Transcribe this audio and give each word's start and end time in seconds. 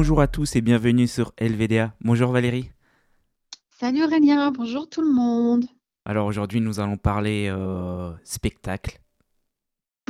Bonjour 0.00 0.22
à 0.22 0.28
tous 0.28 0.56
et 0.56 0.62
bienvenue 0.62 1.06
sur 1.06 1.34
LVDA. 1.38 1.92
Bonjour 2.00 2.32
Valérie. 2.32 2.70
Salut 3.68 4.02
Aurélien, 4.02 4.50
bonjour 4.50 4.88
tout 4.88 5.02
le 5.02 5.12
monde. 5.12 5.66
Alors 6.06 6.26
aujourd'hui 6.26 6.62
nous 6.62 6.80
allons 6.80 6.96
parler 6.96 7.48
euh, 7.50 8.10
spectacle. 8.24 8.98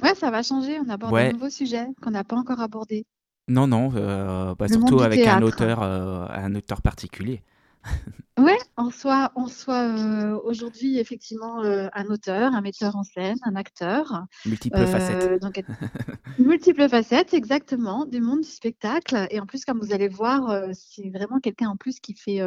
Ouais, 0.01 0.15
ça 0.15 0.31
va 0.31 0.45
changer, 0.45 0.79
on 0.79 0.89
aborde 0.89 1.13
Ouais. 1.13 1.31
un 1.31 1.33
nouveau 1.33 1.51
sujet 1.51 1.89
qu'on 2.01 2.13
n'a 2.13 2.23
pas 2.23 2.37
encore 2.37 2.61
abordé. 2.61 3.05
Non, 3.49 3.67
non, 3.67 3.91
euh, 3.97 4.55
bah, 4.55 4.69
surtout 4.69 5.01
avec 5.01 5.27
un 5.27 5.43
auteur, 5.43 5.83
euh, 5.83 6.25
un 6.31 6.55
auteur 6.55 6.83
particulier. 6.83 7.43
Ouais, 8.39 8.57
on 8.79 8.91
soit, 8.91 9.33
on 9.37 9.49
soit 9.49 9.83
euh, 9.89 10.39
aujourd'hui 10.45 10.99
effectivement 10.99 11.63
euh, 11.63 11.89
un 11.93 12.07
auteur, 12.07 12.55
un 12.55 12.63
metteur 12.63 12.97
en 12.97 13.03
scène, 13.03 13.37
un 13.43 13.55
acteur. 13.55 14.25
Multiples 14.47 14.79
Euh, 14.79 14.87
facettes. 14.87 15.43
donc, 15.43 15.63
multiples 16.39 16.89
facettes, 16.89 17.35
exactement, 17.35 18.07
du 18.07 18.23
monde 18.23 18.41
du 18.41 18.49
spectacle. 18.49 19.27
Et 19.31 19.41
en 19.41 19.47
plus, 19.47 19.67
comme 19.67 19.79
vous 19.81 19.93
allez 19.93 20.09
voir, 20.09 20.65
c'est 20.73 21.11
vraiment 21.11 21.39
quelqu'un 21.41 21.69
en 21.69 21.77
plus 21.77 22.01
qui 22.01 22.15
fait, 22.15 22.41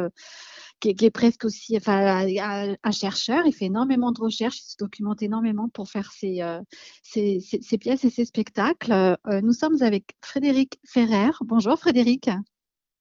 qui, 0.80 0.88
est, 0.88 0.94
qui 0.94 1.04
est 1.04 1.10
presque 1.12 1.44
aussi, 1.44 1.76
enfin, 1.76 2.26
un, 2.26 2.74
un 2.82 2.90
chercheur. 2.90 3.46
Il 3.46 3.52
fait 3.52 3.66
énormément 3.66 4.10
de 4.10 4.20
recherches, 4.20 4.58
il 4.62 4.70
se 4.72 4.76
documente 4.76 5.22
énormément 5.22 5.68
pour 5.68 5.88
faire 5.88 6.10
ses, 6.10 6.42
ses, 7.04 7.38
ses- 7.38 7.62
ses 7.62 7.78
pièces 7.78 8.04
et 8.04 8.10
ses 8.10 8.24
spectacles. 8.24 9.16
Nous 9.44 9.52
sommes 9.52 9.80
avec 9.80 10.16
Frédéric 10.24 10.80
Ferrer. 10.88 11.30
Bonjour 11.42 11.78
Frédéric, 11.78 12.30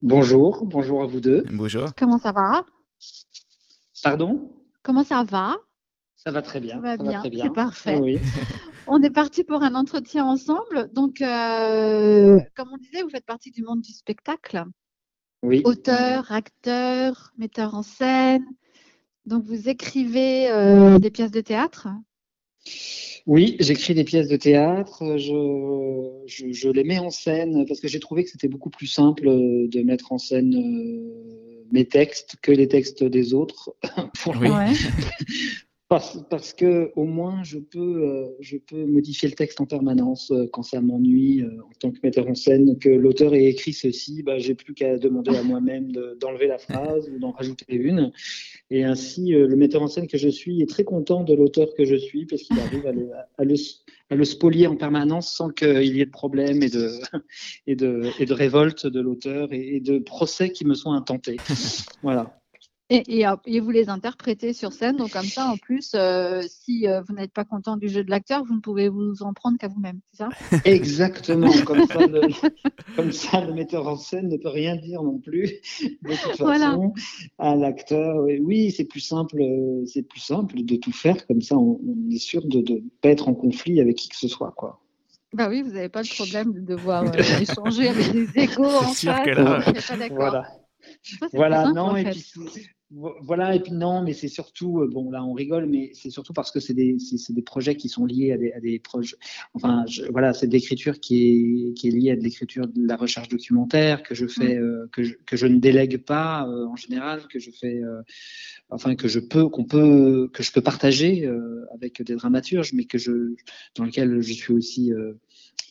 Bonjour, 0.03 0.65
bonjour 0.65 1.01
à 1.01 1.05
vous 1.05 1.21
deux. 1.21 1.45
Bonjour. 1.53 1.95
comment 1.95 2.17
ça 2.17 2.33
va? 2.33 2.65
Pardon? 4.03 4.51
Comment 4.83 5.05
ça 5.05 5.23
va? 5.23 5.55
Ça 6.17 6.29
va 6.29 6.41
très 6.41 6.59
bien. 6.59 6.75
Ça 6.75 6.81
va 6.81 6.97
bien, 6.97 7.19
très 7.21 7.29
bien. 7.29 7.45
c'est 7.45 7.53
parfait. 7.53 7.99
Oui. 8.01 8.19
On 8.87 9.01
est 9.01 9.09
parti 9.09 9.45
pour 9.45 9.63
un 9.63 9.75
entretien 9.75 10.25
ensemble. 10.25 10.91
Donc, 10.91 11.21
euh, 11.21 12.37
comme 12.53 12.67
on 12.73 12.77
disait, 12.77 13.01
vous 13.01 13.09
faites 13.11 13.25
partie 13.25 13.49
du 13.51 13.63
monde 13.63 13.79
du 13.79 13.93
spectacle. 13.93 14.65
oui. 15.41 15.61
auteur, 15.63 16.33
acteur, 16.33 17.31
metteur 17.37 17.73
en 17.73 17.81
scène. 17.81 18.43
Donc, 19.25 19.45
vous 19.45 19.69
écrivez 19.69 20.51
euh, 20.51 20.99
des 20.99 21.11
pièces 21.11 21.31
de 21.31 21.39
théâtre? 21.39 21.87
Oui, 23.25 23.55
j'écris 23.59 23.93
des 23.93 24.03
pièces 24.03 24.27
de 24.27 24.35
théâtre, 24.35 25.17
je, 25.17 26.23
je, 26.25 26.51
je 26.51 26.69
les 26.69 26.83
mets 26.83 26.99
en 26.99 27.09
scène 27.09 27.65
parce 27.67 27.79
que 27.79 27.87
j'ai 27.87 27.99
trouvé 27.99 28.23
que 28.25 28.29
c'était 28.29 28.49
beaucoup 28.49 28.69
plus 28.69 28.87
simple 28.87 29.27
euh, 29.27 29.67
de 29.69 29.81
mettre 29.81 30.11
en 30.11 30.17
scène 30.17 30.53
euh, 30.55 31.65
mes 31.71 31.85
textes 31.85 32.35
que 32.41 32.51
les 32.51 32.67
textes 32.67 33.03
des 33.03 33.33
autres. 33.33 33.73
Pour- 34.21 34.35
Oui. 34.41 34.49
Parce, 35.89 36.17
parce 36.27 36.53
que 36.53 36.91
au 36.95 37.03
moins 37.03 37.43
je 37.43 37.59
peux, 37.59 37.79
euh, 37.79 38.27
je 38.39 38.57
peux 38.57 38.83
modifier 38.85 39.29
le 39.29 39.35
texte 39.35 39.61
en 39.61 39.67
permanence 39.67 40.31
euh, 40.31 40.47
quand 40.51 40.63
ça 40.63 40.81
m'ennuie 40.81 41.41
euh, 41.41 41.61
en 41.61 41.69
tant 41.79 41.91
que 41.91 41.99
metteur 42.01 42.27
en 42.27 42.33
scène 42.33 42.79
que 42.79 42.89
l'auteur 42.89 43.35
ait 43.35 43.45
écrit 43.45 43.73
ceci, 43.73 44.23
bah, 44.23 44.39
j'ai 44.39 44.55
plus 44.55 44.73
qu'à 44.73 44.97
demander 44.97 45.35
à 45.35 45.43
moi-même 45.43 45.91
de- 45.91 46.17
d'enlever 46.19 46.47
la 46.47 46.57
phrase 46.57 47.11
ou 47.13 47.19
d'en 47.19 47.31
rajouter 47.31 47.65
une. 47.75 48.11
Et 48.71 48.83
ainsi, 48.83 49.35
euh, 49.35 49.45
le 49.47 49.55
metteur 49.55 49.83
en 49.83 49.87
scène 49.87 50.07
que 50.07 50.17
je 50.17 50.29
suis 50.29 50.63
est 50.63 50.69
très 50.69 50.83
content 50.83 51.23
de 51.23 51.35
l'auteur 51.35 51.67
que 51.75 51.85
je 51.85 51.95
suis 51.95 52.25
parce 52.25 52.41
qu'il 52.41 52.59
arrive 52.59 52.87
à 52.87 52.91
le, 52.91 53.11
à, 53.37 53.43
le, 53.43 53.55
à 54.09 54.15
le 54.15 54.25
spolier 54.25 54.65
en 54.65 54.75
permanence 54.75 55.31
sans 55.31 55.49
qu'il 55.49 55.95
y 55.95 56.01
ait 56.01 56.05
de 56.05 56.11
problème 56.11 56.63
et 56.63 56.69
de, 56.69 56.89
et 57.67 57.75
de, 57.75 58.09
et 58.19 58.25
de 58.25 58.33
révolte 58.33 58.87
de 58.87 58.99
l'auteur 58.99 59.49
et 59.51 59.79
de 59.79 59.99
procès 59.99 60.49
qui 60.49 60.65
me 60.65 60.73
sont 60.73 60.93
intentés. 60.93 61.37
Voilà. 62.01 62.39
Et, 62.95 63.19
et, 63.19 63.27
euh, 63.27 63.35
et 63.45 63.59
vous 63.59 63.71
les 63.71 63.89
interprétez 63.89 64.53
sur 64.53 64.71
scène. 64.71 64.97
Donc, 64.97 65.11
comme 65.11 65.25
ça, 65.25 65.47
en 65.49 65.57
plus, 65.57 65.93
euh, 65.95 66.43
si 66.47 66.87
euh, 66.87 67.01
vous 67.01 67.15
n'êtes 67.15 67.31
pas 67.33 67.43
content 67.43 67.75
du 67.75 67.87
jeu 67.89 68.03
de 68.03 68.09
l'acteur, 68.11 68.43
vous 68.45 68.53
ne 68.53 68.59
pouvez 68.59 68.87
vous 68.87 69.23
en 69.23 69.33
prendre 69.33 69.57
qu'à 69.57 69.67
vous-même. 69.67 69.99
C'est 70.11 70.17
ça? 70.17 70.29
Exactement, 70.65 71.51
comme 71.65 71.87
ça, 71.87 72.05
le, 72.05 72.21
comme 72.95 73.11
ça, 73.11 73.43
le 73.43 73.53
metteur 73.53 73.87
en 73.87 73.95
scène 73.97 74.29
ne 74.29 74.37
peut 74.37 74.49
rien 74.49 74.75
dire 74.75 75.01
non 75.01 75.17
plus. 75.17 75.45
De 75.81 76.09
toute 76.09 76.17
façon, 76.17 76.43
Voilà. 76.43 76.77
à 77.39 77.55
l'acteur, 77.55 78.17
oui, 78.23 78.39
oui, 78.41 78.71
c'est 78.71 78.85
plus 78.85 78.99
simple, 78.99 79.41
c'est 79.87 80.03
plus 80.03 80.19
simple 80.19 80.63
de 80.63 80.75
tout 80.75 80.91
faire 80.91 81.25
comme 81.25 81.41
ça. 81.41 81.57
On, 81.57 81.79
on 81.87 82.11
est 82.11 82.19
sûr 82.19 82.45
de 82.45 82.59
ne 82.59 82.79
pas 83.01 83.09
être 83.09 83.27
en 83.27 83.33
conflit 83.33 83.81
avec 83.81 83.95
qui 83.97 84.09
que 84.09 84.15
ce 84.15 84.27
soit, 84.27 84.53
quoi. 84.55 84.79
Bah 85.33 85.47
oui, 85.49 85.63
vous 85.63 85.71
n'avez 85.71 85.89
pas 85.89 86.03
le 86.03 86.13
problème 86.15 86.53
de 86.53 86.59
devoir 86.59 87.05
euh, 87.05 87.17
échanger 87.41 87.87
avec 87.87 88.11
des 88.11 88.27
égaux 88.43 88.65
en 88.65 88.93
sûr 88.93 89.11
face. 89.13 89.25
que 89.25 89.31
là- 89.31 89.63
on 89.65 89.71
n'est 89.71 89.81
pas 89.81 89.97
d'accord. 89.97 90.17
Voilà. 90.17 90.47
Ça, 91.01 91.27
Voilà, 91.33 91.63
simple, 91.63 91.75
non, 91.77 91.81
en 91.83 91.95
et 91.95 92.03
puis 92.03 92.25
voilà, 93.21 93.55
et 93.55 93.59
puis 93.59 93.71
non, 93.71 94.03
mais 94.03 94.13
c'est 94.13 94.27
surtout, 94.27 94.79
euh, 94.81 94.87
bon, 94.87 95.09
là, 95.09 95.23
on 95.23 95.33
rigole, 95.33 95.65
mais 95.65 95.91
c'est 95.93 96.09
surtout 96.11 96.33
parce 96.33 96.51
que 96.51 96.59
c'est 96.59 96.73
des, 96.75 96.95
des 97.29 97.41
projets 97.41 97.75
qui 97.75 97.89
sont 97.89 98.05
liés 98.05 98.31
à 98.33 98.37
des, 98.37 98.51
à 98.53 98.59
des 98.59 98.77
projets. 98.79 99.15
Enfin, 99.53 99.83
je- 99.87 100.03
voilà, 100.11 100.33
c'est 100.33 100.47
de 100.47 100.51
l'écriture 100.53 100.99
qui 100.99 101.23
est, 101.71 101.73
qui 101.73 101.87
est 101.87 101.91
liée 101.91 102.11
à 102.11 102.15
de 102.15 102.21
l'écriture 102.21 102.67
de 102.67 102.85
la 102.85 102.95
recherche 102.95 103.29
documentaire 103.29 104.03
que 104.03 104.13
je 104.13 104.27
fais, 104.27 104.57
euh, 104.57 104.87
que, 104.91 105.01
je, 105.03 105.15
que 105.25 105.35
je 105.37 105.47
ne 105.47 105.57
délègue 105.59 105.97
pas 105.97 106.47
euh, 106.47 106.67
en 106.67 106.75
général, 106.75 107.27
que 107.27 107.39
je 107.39 107.49
fais, 107.51 107.81
euh, 107.81 108.01
enfin, 108.69 108.95
que 108.95 109.07
je 109.07 109.19
peux, 109.19 109.49
qu'on 109.49 109.65
peut, 109.65 110.29
que 110.33 110.43
je 110.43 110.51
peux 110.51 110.61
partager 110.61 111.25
euh, 111.25 111.65
avec 111.73 112.01
des 112.03 112.15
dramaturges, 112.15 112.73
mais 112.73 112.85
que 112.85 112.97
je, 112.97 113.33
dans 113.75 113.85
lequel 113.85 114.21
je 114.21 114.33
suis 114.33 114.53
aussi 114.53 114.93
euh, 114.93 115.13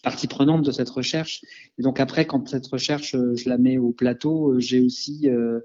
partie 0.03 0.27
prenante 0.27 0.65
de 0.65 0.73
cette 0.73 0.91
recherche. 0.91 1.43
Et 1.79 1.83
donc 1.83 2.01
après, 2.01 2.27
quand 2.27 2.49
cette 2.49 2.67
recherche, 2.67 3.15
euh, 3.15 3.37
je 3.37 3.49
la 3.49 3.59
mets 3.59 3.79
au 3.79 3.93
plateau, 3.93 4.53
euh, 4.53 4.61
j'ai 4.61 4.81
aussi 4.81 5.29
euh, 5.29 5.61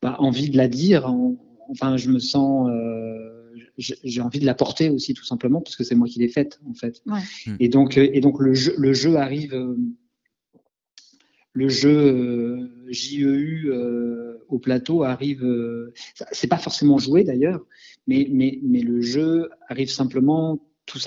bah, 0.00 0.16
envie 0.18 0.50
de 0.50 0.56
la 0.56 0.68
dire. 0.68 1.06
En- 1.06 1.36
enfin, 1.68 1.96
je 1.96 2.10
me 2.10 2.18
sens, 2.18 2.68
euh, 2.70 3.52
j'ai 3.78 4.20
envie 4.20 4.40
de 4.40 4.46
la 4.46 4.54
porter 4.54 4.88
aussi, 4.88 5.14
tout 5.14 5.24
simplement, 5.24 5.60
parce 5.60 5.76
que 5.76 5.84
c'est 5.84 5.94
moi 5.94 6.08
qui 6.08 6.18
l'ai 6.18 6.28
faite, 6.28 6.60
en 6.68 6.74
fait. 6.74 7.02
Ouais. 7.06 7.20
Mm. 7.46 7.56
Et 7.60 7.68
donc, 7.68 7.96
et 7.98 8.20
donc 8.20 8.40
le 8.40 8.54
jeu, 8.54 8.74
le 8.78 8.92
jeu 8.94 9.16
arrive, 9.16 9.54
euh, 9.54 9.76
le 11.54 11.68
jeu 11.68 12.70
JEU 12.88 13.70
euh, 13.72 14.38
au 14.48 14.58
plateau 14.58 15.02
arrive. 15.02 15.44
euh, 15.44 15.92
c'est 16.32 16.46
pas 16.46 16.58
forcément 16.58 16.98
joué 16.98 17.24
d'ailleurs, 17.24 17.60
mais, 18.06 18.26
mais, 18.30 18.58
mais 18.62 18.80
le 18.80 19.00
jeu 19.02 19.50
arrive 19.68 19.90
simplement, 19.90 20.60
tout 20.86 20.98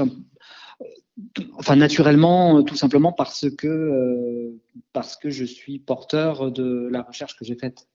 Enfin, 1.58 1.76
naturellement, 1.76 2.58
euh, 2.58 2.62
tout 2.62 2.76
simplement 2.76 3.14
parce 3.14 3.50
que, 3.50 3.68
euh, 3.68 4.62
parce 4.92 5.16
que 5.16 5.30
je 5.30 5.46
suis 5.46 5.80
porteur 5.80 6.52
de 6.52 6.88
la 6.92 7.04
recherche 7.04 7.38
que 7.38 7.46
j'ai 7.46 7.56
faite. 7.56 7.88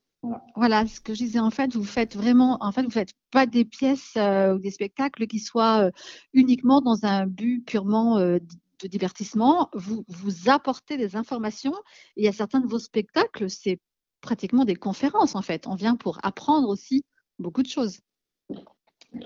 Voilà, 0.54 0.86
ce 0.86 1.00
que 1.00 1.14
je 1.14 1.24
disais, 1.24 1.38
en 1.38 1.50
fait, 1.50 1.74
vous 1.74 1.84
faites 1.84 2.14
vraiment, 2.14 2.58
en 2.60 2.72
fait, 2.72 2.82
vous 2.82 2.90
faites 2.90 3.14
pas 3.30 3.46
des 3.46 3.64
pièces 3.64 4.14
euh, 4.16 4.54
ou 4.54 4.58
des 4.58 4.70
spectacles 4.70 5.26
qui 5.26 5.38
soient 5.38 5.90
uniquement 6.34 6.80
dans 6.82 7.04
un 7.04 7.26
but 7.26 7.64
purement 7.64 8.18
de 8.18 8.88
divertissement. 8.88 9.70
Vous, 9.74 10.04
vous 10.08 10.50
apportez 10.50 10.98
des 10.98 11.16
informations. 11.16 11.74
Et 12.16 12.28
a 12.28 12.32
certains 12.32 12.60
de 12.60 12.66
vos 12.66 12.78
spectacles, 12.78 13.48
c'est 13.48 13.78
pratiquement 14.20 14.66
des 14.66 14.76
conférences, 14.76 15.34
en 15.34 15.42
fait. 15.42 15.66
On 15.66 15.74
vient 15.74 15.96
pour 15.96 16.18
apprendre 16.22 16.68
aussi 16.68 17.04
beaucoup 17.38 17.62
de 17.62 17.68
choses. 17.68 18.00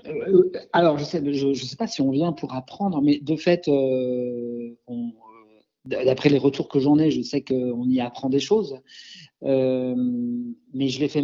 Euh, 0.07 0.51
alors, 0.73 0.97
je 0.97 1.03
sais, 1.03 1.21
je, 1.23 1.53
je 1.53 1.65
sais 1.65 1.75
pas 1.75 1.87
si 1.87 2.01
on 2.01 2.11
vient 2.11 2.31
pour 2.33 2.53
apprendre, 2.53 3.01
mais 3.01 3.19
de 3.19 3.35
fait, 3.35 3.67
euh, 3.67 4.75
on, 4.87 5.09
euh, 5.91 6.05
d'après 6.05 6.29
les 6.29 6.37
retours 6.37 6.67
que 6.69 6.79
j'en 6.79 6.97
ai, 6.97 7.11
je 7.11 7.21
sais 7.21 7.41
qu'on 7.41 7.87
y 7.89 7.99
apprend 7.99 8.29
des 8.29 8.39
choses. 8.39 8.79
Euh, 9.43 9.95
mais 10.73 10.87
je 10.87 10.99
les 10.99 11.07
fais, 11.07 11.23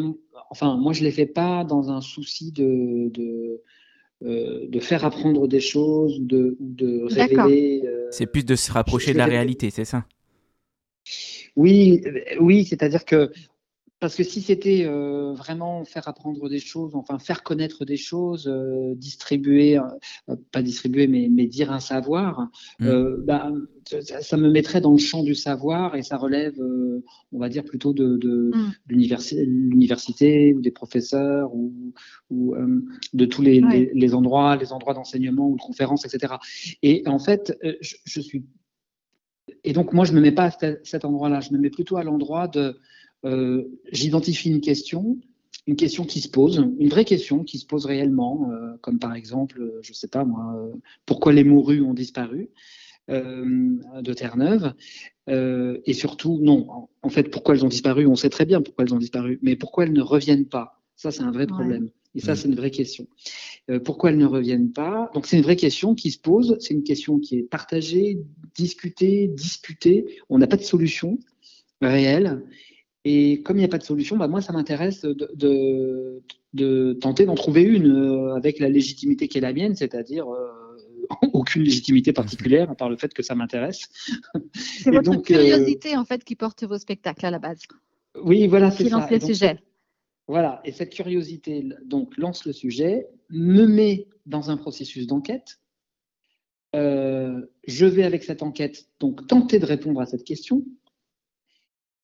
enfin, 0.52 0.78
moi, 0.78 0.94
je 0.94 1.04
les 1.04 1.12
fais 1.12 1.26
pas 1.26 1.64
dans 1.64 1.90
un 1.90 2.02
souci 2.02 2.52
de, 2.52 3.10
de, 3.10 3.62
euh, 4.24 4.68
de 4.68 4.80
faire 4.80 5.06
apprendre 5.06 5.48
des 5.48 5.60
choses 5.60 6.20
ou 6.20 6.26
de, 6.26 6.56
de 6.60 7.04
révéler. 7.04 7.82
euh, 7.86 8.08
C'est 8.12 8.28
plus 8.28 8.46
de 8.46 8.56
se 8.56 8.72
rapprocher 8.72 9.14
de 9.14 9.18
la 9.18 9.26
réalité, 9.26 9.72
c'est 9.72 9.86
ça? 9.86 10.06
Oui, 11.56 12.04
oui, 12.40 12.64
c'est-à-dire 12.66 13.06
que 13.06 13.32
parce 14.02 14.16
que 14.16 14.24
si 14.24 14.42
c'était 14.42 14.84
euh, 14.86 15.32
vraiment 15.34 15.86
faire 15.86 16.08
apprendre 16.08 16.50
des 16.50 16.60
choses, 16.60 16.96
enfin 16.96 17.20
faire 17.20 17.44
connaître 17.44 17.86
des 17.86 17.98
choses, 17.98 18.48
euh, 18.48 18.96
distribuer, 18.96 19.78
euh, 19.78 20.36
pas 20.52 20.62
distribuer, 20.64 21.06
mais, 21.08 21.30
mais 21.32 21.46
dire 21.48 21.72
un 21.72 21.80
savoir, 21.80 22.50
Mm. 22.80 22.88
euh, 22.88 23.18
bah, 23.24 23.52
ça, 24.02 24.22
ça 24.22 24.38
me 24.38 24.50
mettrait 24.50 24.82
dans 24.82 24.92
le 24.92 24.98
champ 24.98 25.22
du 25.24 25.36
savoir 25.36 25.96
et 25.96 26.02
ça 26.02 26.18
relève, 26.18 26.60
euh, 26.60 27.04
on 27.32 27.38
va 27.40 27.48
dire 27.48 27.64
plutôt 27.64 27.94
de, 27.94 28.18
de 28.18 28.52
Mm. 28.56 28.72
l'universi- 28.90 29.46
l'université 29.46 30.54
ou 30.56 30.62
des 30.62 30.72
professeurs 30.72 31.54
ou, 31.54 31.72
ou 32.32 32.56
euh, 32.56 32.82
de 33.14 33.26
tous 33.26 33.44
les, 33.44 33.62
Ouais. 33.62 33.70
les, 33.72 33.92
les 33.94 34.14
endroits, 34.16 34.56
les 34.56 34.74
endroits 34.74 34.96
d'enseignement 34.96 35.48
ou 35.48 35.56
de 35.58 35.62
conférences, 35.62 36.06
etc. 36.06 36.34
Et 36.82 37.04
en 37.06 37.20
fait, 37.20 37.56
je, 37.82 37.96
je 38.06 38.20
suis 38.20 38.44
et 39.64 39.74
donc, 39.74 39.94
moi, 39.94 40.06
je 40.06 40.12
ne 40.14 40.18
me 40.18 40.22
mets 40.22 40.32
pas 40.32 40.46
à 40.46 40.52
cet- 40.52 40.86
cet 40.86 41.06
endroit-là. 41.06 41.40
Je 41.40 41.52
me 41.54 41.60
mets 41.60 41.70
plutôt 41.70 41.98
à 41.98 42.04
l'endroit 42.04 42.48
de. 42.48 42.80
Euh, 43.26 43.64
J'identifie 43.92 44.50
une 44.50 44.62
question, 44.62 45.18
une 45.68 45.76
question 45.76 46.06
qui 46.06 46.22
se 46.22 46.30
pose, 46.30 46.66
une 46.80 46.90
vraie 46.90 47.06
question 47.06 47.44
qui 47.44 47.58
se 47.60 47.66
pose 47.66 47.86
réellement, 47.86 48.50
euh, 48.52 48.78
comme 48.82 49.00
par 49.00 49.14
exemple, 49.16 49.72
je 49.82 49.92
ne 49.92 49.96
sais 49.96 50.08
pas 50.08 50.24
moi, 50.26 50.54
euh, 50.58 50.74
pourquoi 51.06 51.34
les 51.34 51.44
morues 51.44 51.82
ont 51.82 51.94
disparu 51.94 52.50
euh, 53.10 53.76
de 54.02 54.14
Terre-Neuve 54.14 54.74
Euh, 55.30 55.78
Et 55.86 55.94
surtout, 55.94 56.40
non, 56.42 56.68
en, 57.04 57.10
fait, 57.10 57.30
pourquoi 57.30 57.54
elles 57.56 57.64
ont 57.64 57.70
disparu 57.70 58.08
On 58.08 58.16
sait 58.16 58.30
très 58.30 58.46
bien 58.46 58.60
pourquoi 58.62 58.84
elles 58.86 58.94
ont 58.94 58.98
disparu, 58.98 59.38
mais 59.44 59.56
pourquoi 59.56 59.86
elles 59.86 59.94
ne 59.94 60.02
reviennent 60.02 60.48
pas? 60.48 60.82
Ça, 60.96 61.12
c'est 61.12 61.22
un 61.24 61.32
vrai 61.32 61.44
Ouais. 61.46 61.48
problème. 61.58 61.90
Et 62.16 62.20
ça, 62.20 62.34
Mm. 62.34 62.36
c'est 62.36 62.48
une 62.50 62.56
vraie 62.56 62.72
question. 62.72 63.08
Euh, 63.70 63.80
pourquoi 63.80 64.10
elles 64.10 64.18
ne 64.18 64.26
reviennent 64.26 64.72
pas? 64.74 65.10
Donc, 65.14 65.26
c'est 65.28 65.38
une 65.38 65.44
vraie 65.44 65.56
question 65.56 65.94
qui 65.96 66.10
se 66.12 66.20
pose. 66.20 66.58
C'est 66.60 66.74
une 66.74 66.84
question 66.84 67.20
qui 67.20 67.38
est 67.38 67.44
partagée, 67.44 68.20
discutée, 68.56 69.28
disputée. 69.30 70.06
On 70.30 70.38
n'a 70.40 70.48
pas 70.48 70.58
de 70.58 70.64
solution 70.64 71.20
réelle. 71.82 72.42
Et 73.04 73.42
comme 73.42 73.58
il 73.58 73.62
n'y 73.62 73.66
a 73.66 73.70
pas 73.70 73.80
de 73.80 73.84
solution, 73.84 74.18
bah, 74.18 74.28
moi, 74.28 74.42
ça 74.42 74.54
m'intéresse 74.54 75.02
de, 75.02 76.22
de, 76.54 76.94
tenter 77.02 77.26
d'en 77.26 77.36
trouver 77.36 77.64
une 77.64 77.88
euh, 77.88 78.36
avec 78.36 78.60
la 78.60 78.70
légitimité 78.70 79.28
qui 79.28 79.40
est 79.40 79.42
la 79.42 79.54
mienne, 79.54 79.76
c'est-à-dire 79.76 80.28
aucune 81.34 81.64
légitimité 81.64 82.14
particulière, 82.14 82.70
à 82.70 82.76
part 82.76 82.90
le 82.90 82.98
fait 82.98 83.14
que 83.14 83.24
ça 83.24 83.36
m'intéresse. 83.36 83.90
C'est 84.54 84.92
votre 84.92 85.12
donc, 85.12 85.26
curiosité, 85.26 85.98
en 85.98 86.06
fait, 86.06 86.24
qui 86.24 86.36
porte 86.36 86.64
vos 86.64 86.78
spectacles 86.78 87.26
à 87.26 87.32
la 87.32 87.40
base. 87.40 87.62
Oui, 88.24 88.48
voilà, 88.48 88.72
c'est 88.72 88.84
ça. 88.84 88.84
Qui 88.84 88.90
lance 88.90 89.10
les 89.10 89.20
sujets. 89.20 89.60
Voilà, 90.28 90.62
et 90.64 90.72
cette 90.72 90.94
curiosité 90.94 91.68
donc 91.84 92.16
lance 92.18 92.46
le 92.46 92.54
sujet, 92.54 93.08
me 93.30 93.66
met 93.66 94.08
dans 94.26 94.50
un 94.50 94.58
processus 94.58 95.08
d'enquête. 95.08 95.60
Euh, 96.74 97.42
je 97.68 97.86
vais 97.86 98.04
avec 98.04 98.24
cette 98.24 98.44
enquête 98.44 98.88
donc 99.00 99.28
tenter 99.28 99.60
de 99.60 99.66
répondre 99.66 100.00
à 100.00 100.06
cette 100.06 100.24
question. 100.24 100.64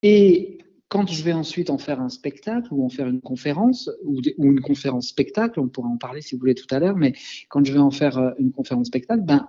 Et 0.03 0.57
quand 0.89 1.07
je 1.09 1.21
vais 1.23 1.33
ensuite 1.33 1.69
en 1.69 1.77
faire 1.77 1.99
un 1.99 2.09
spectacle 2.09 2.73
ou 2.73 2.85
en 2.85 2.89
faire 2.89 3.07
une 3.07 3.21
conférence 3.21 3.89
ou, 4.03 4.21
une 4.37 4.61
conférence 4.61 5.07
spectacle, 5.07 5.59
on 5.59 5.67
pourra 5.67 5.89
en 5.89 5.97
parler 5.97 6.21
si 6.21 6.35
vous 6.35 6.39
voulez 6.39 6.55
tout 6.55 6.73
à 6.73 6.79
l'heure, 6.79 6.95
mais 6.95 7.13
quand 7.49 7.65
je 7.65 7.73
vais 7.73 7.79
en 7.79 7.91
faire 7.91 8.17
euh, 8.17 8.31
une 8.39 8.51
conférence 8.51 8.87
spectacle, 8.87 9.23
ben, 9.23 9.47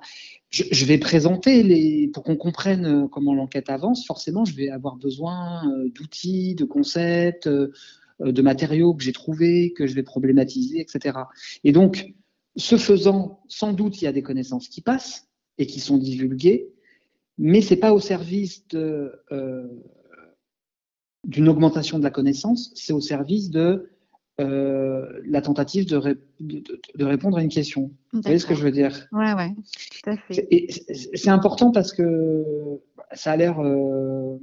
je, 0.51 0.85
vais 0.85 0.99
présenter 0.99 1.63
les, 1.63 2.09
pour 2.09 2.25
qu'on 2.25 2.37
comprenne 2.37 2.87
euh, 2.87 3.09
comment 3.09 3.35
l'enquête 3.35 3.71
avance. 3.71 4.07
Forcément, 4.07 4.45
je 4.45 4.55
vais 4.55 4.71
avoir 4.71 4.97
besoin 4.97 5.63
d'outils, 5.95 6.55
de 6.55 6.65
concepts, 6.65 7.49
euh, 8.21 8.33
de 8.33 8.43
matériaux 8.43 8.95
que 8.95 9.03
j'ai 9.03 9.13
trouvés, 9.13 9.73
que 9.73 9.87
je 9.87 9.95
vais 9.95 10.03
problématiser, 10.03 10.81
etc. 10.81 11.19
Et 11.65 11.73
donc, 11.73 12.15
ce 12.57 12.77
faisant, 12.77 13.41
sans 13.49 13.73
doute, 13.73 14.01
il 14.03 14.07
y 14.07 14.09
a 14.09 14.13
des 14.13 14.23
connaissances 14.23 14.69
qui 14.69 14.81
passent 14.81 15.29
et 15.59 15.67
qui 15.67 15.79
sont 15.81 15.99
divulguées, 15.99 16.69
mais 17.37 17.61
c'est 17.61 17.77
pas 17.77 17.93
au 17.93 18.01
service 18.01 18.67
de, 18.69 19.13
euh, 19.31 19.69
d'une 21.29 21.49
augmentation 21.49 21.99
de 21.99 22.03
la 22.03 22.11
connaissance, 22.11 22.73
c'est 22.75 22.93
au 22.93 23.01
service 23.01 23.51
de 23.51 23.91
euh, 24.41 25.21
la 25.27 25.43
tentative 25.43 25.87
de, 25.87 26.19
de, 26.41 27.05
répondre 27.05 27.37
à 27.37 27.43
une 27.43 27.51
question. 27.51 27.91
Vous 28.13 28.23
voyez 28.23 28.39
ce 28.39 28.47
que 28.47 28.55
je 28.55 28.63
veux 28.63 28.71
dire? 28.71 29.07
Oui, 29.13 29.27
oui, 29.37 29.55
tout 30.03 30.11
à 30.11 30.17
fait. 30.17 30.69
C'est 31.15 31.29
important 31.29 31.71
parce 31.71 31.93
que 31.93 32.45
ça 33.13 33.33
a 33.33 33.37
l'air 33.37 33.61
euh, 33.61 34.39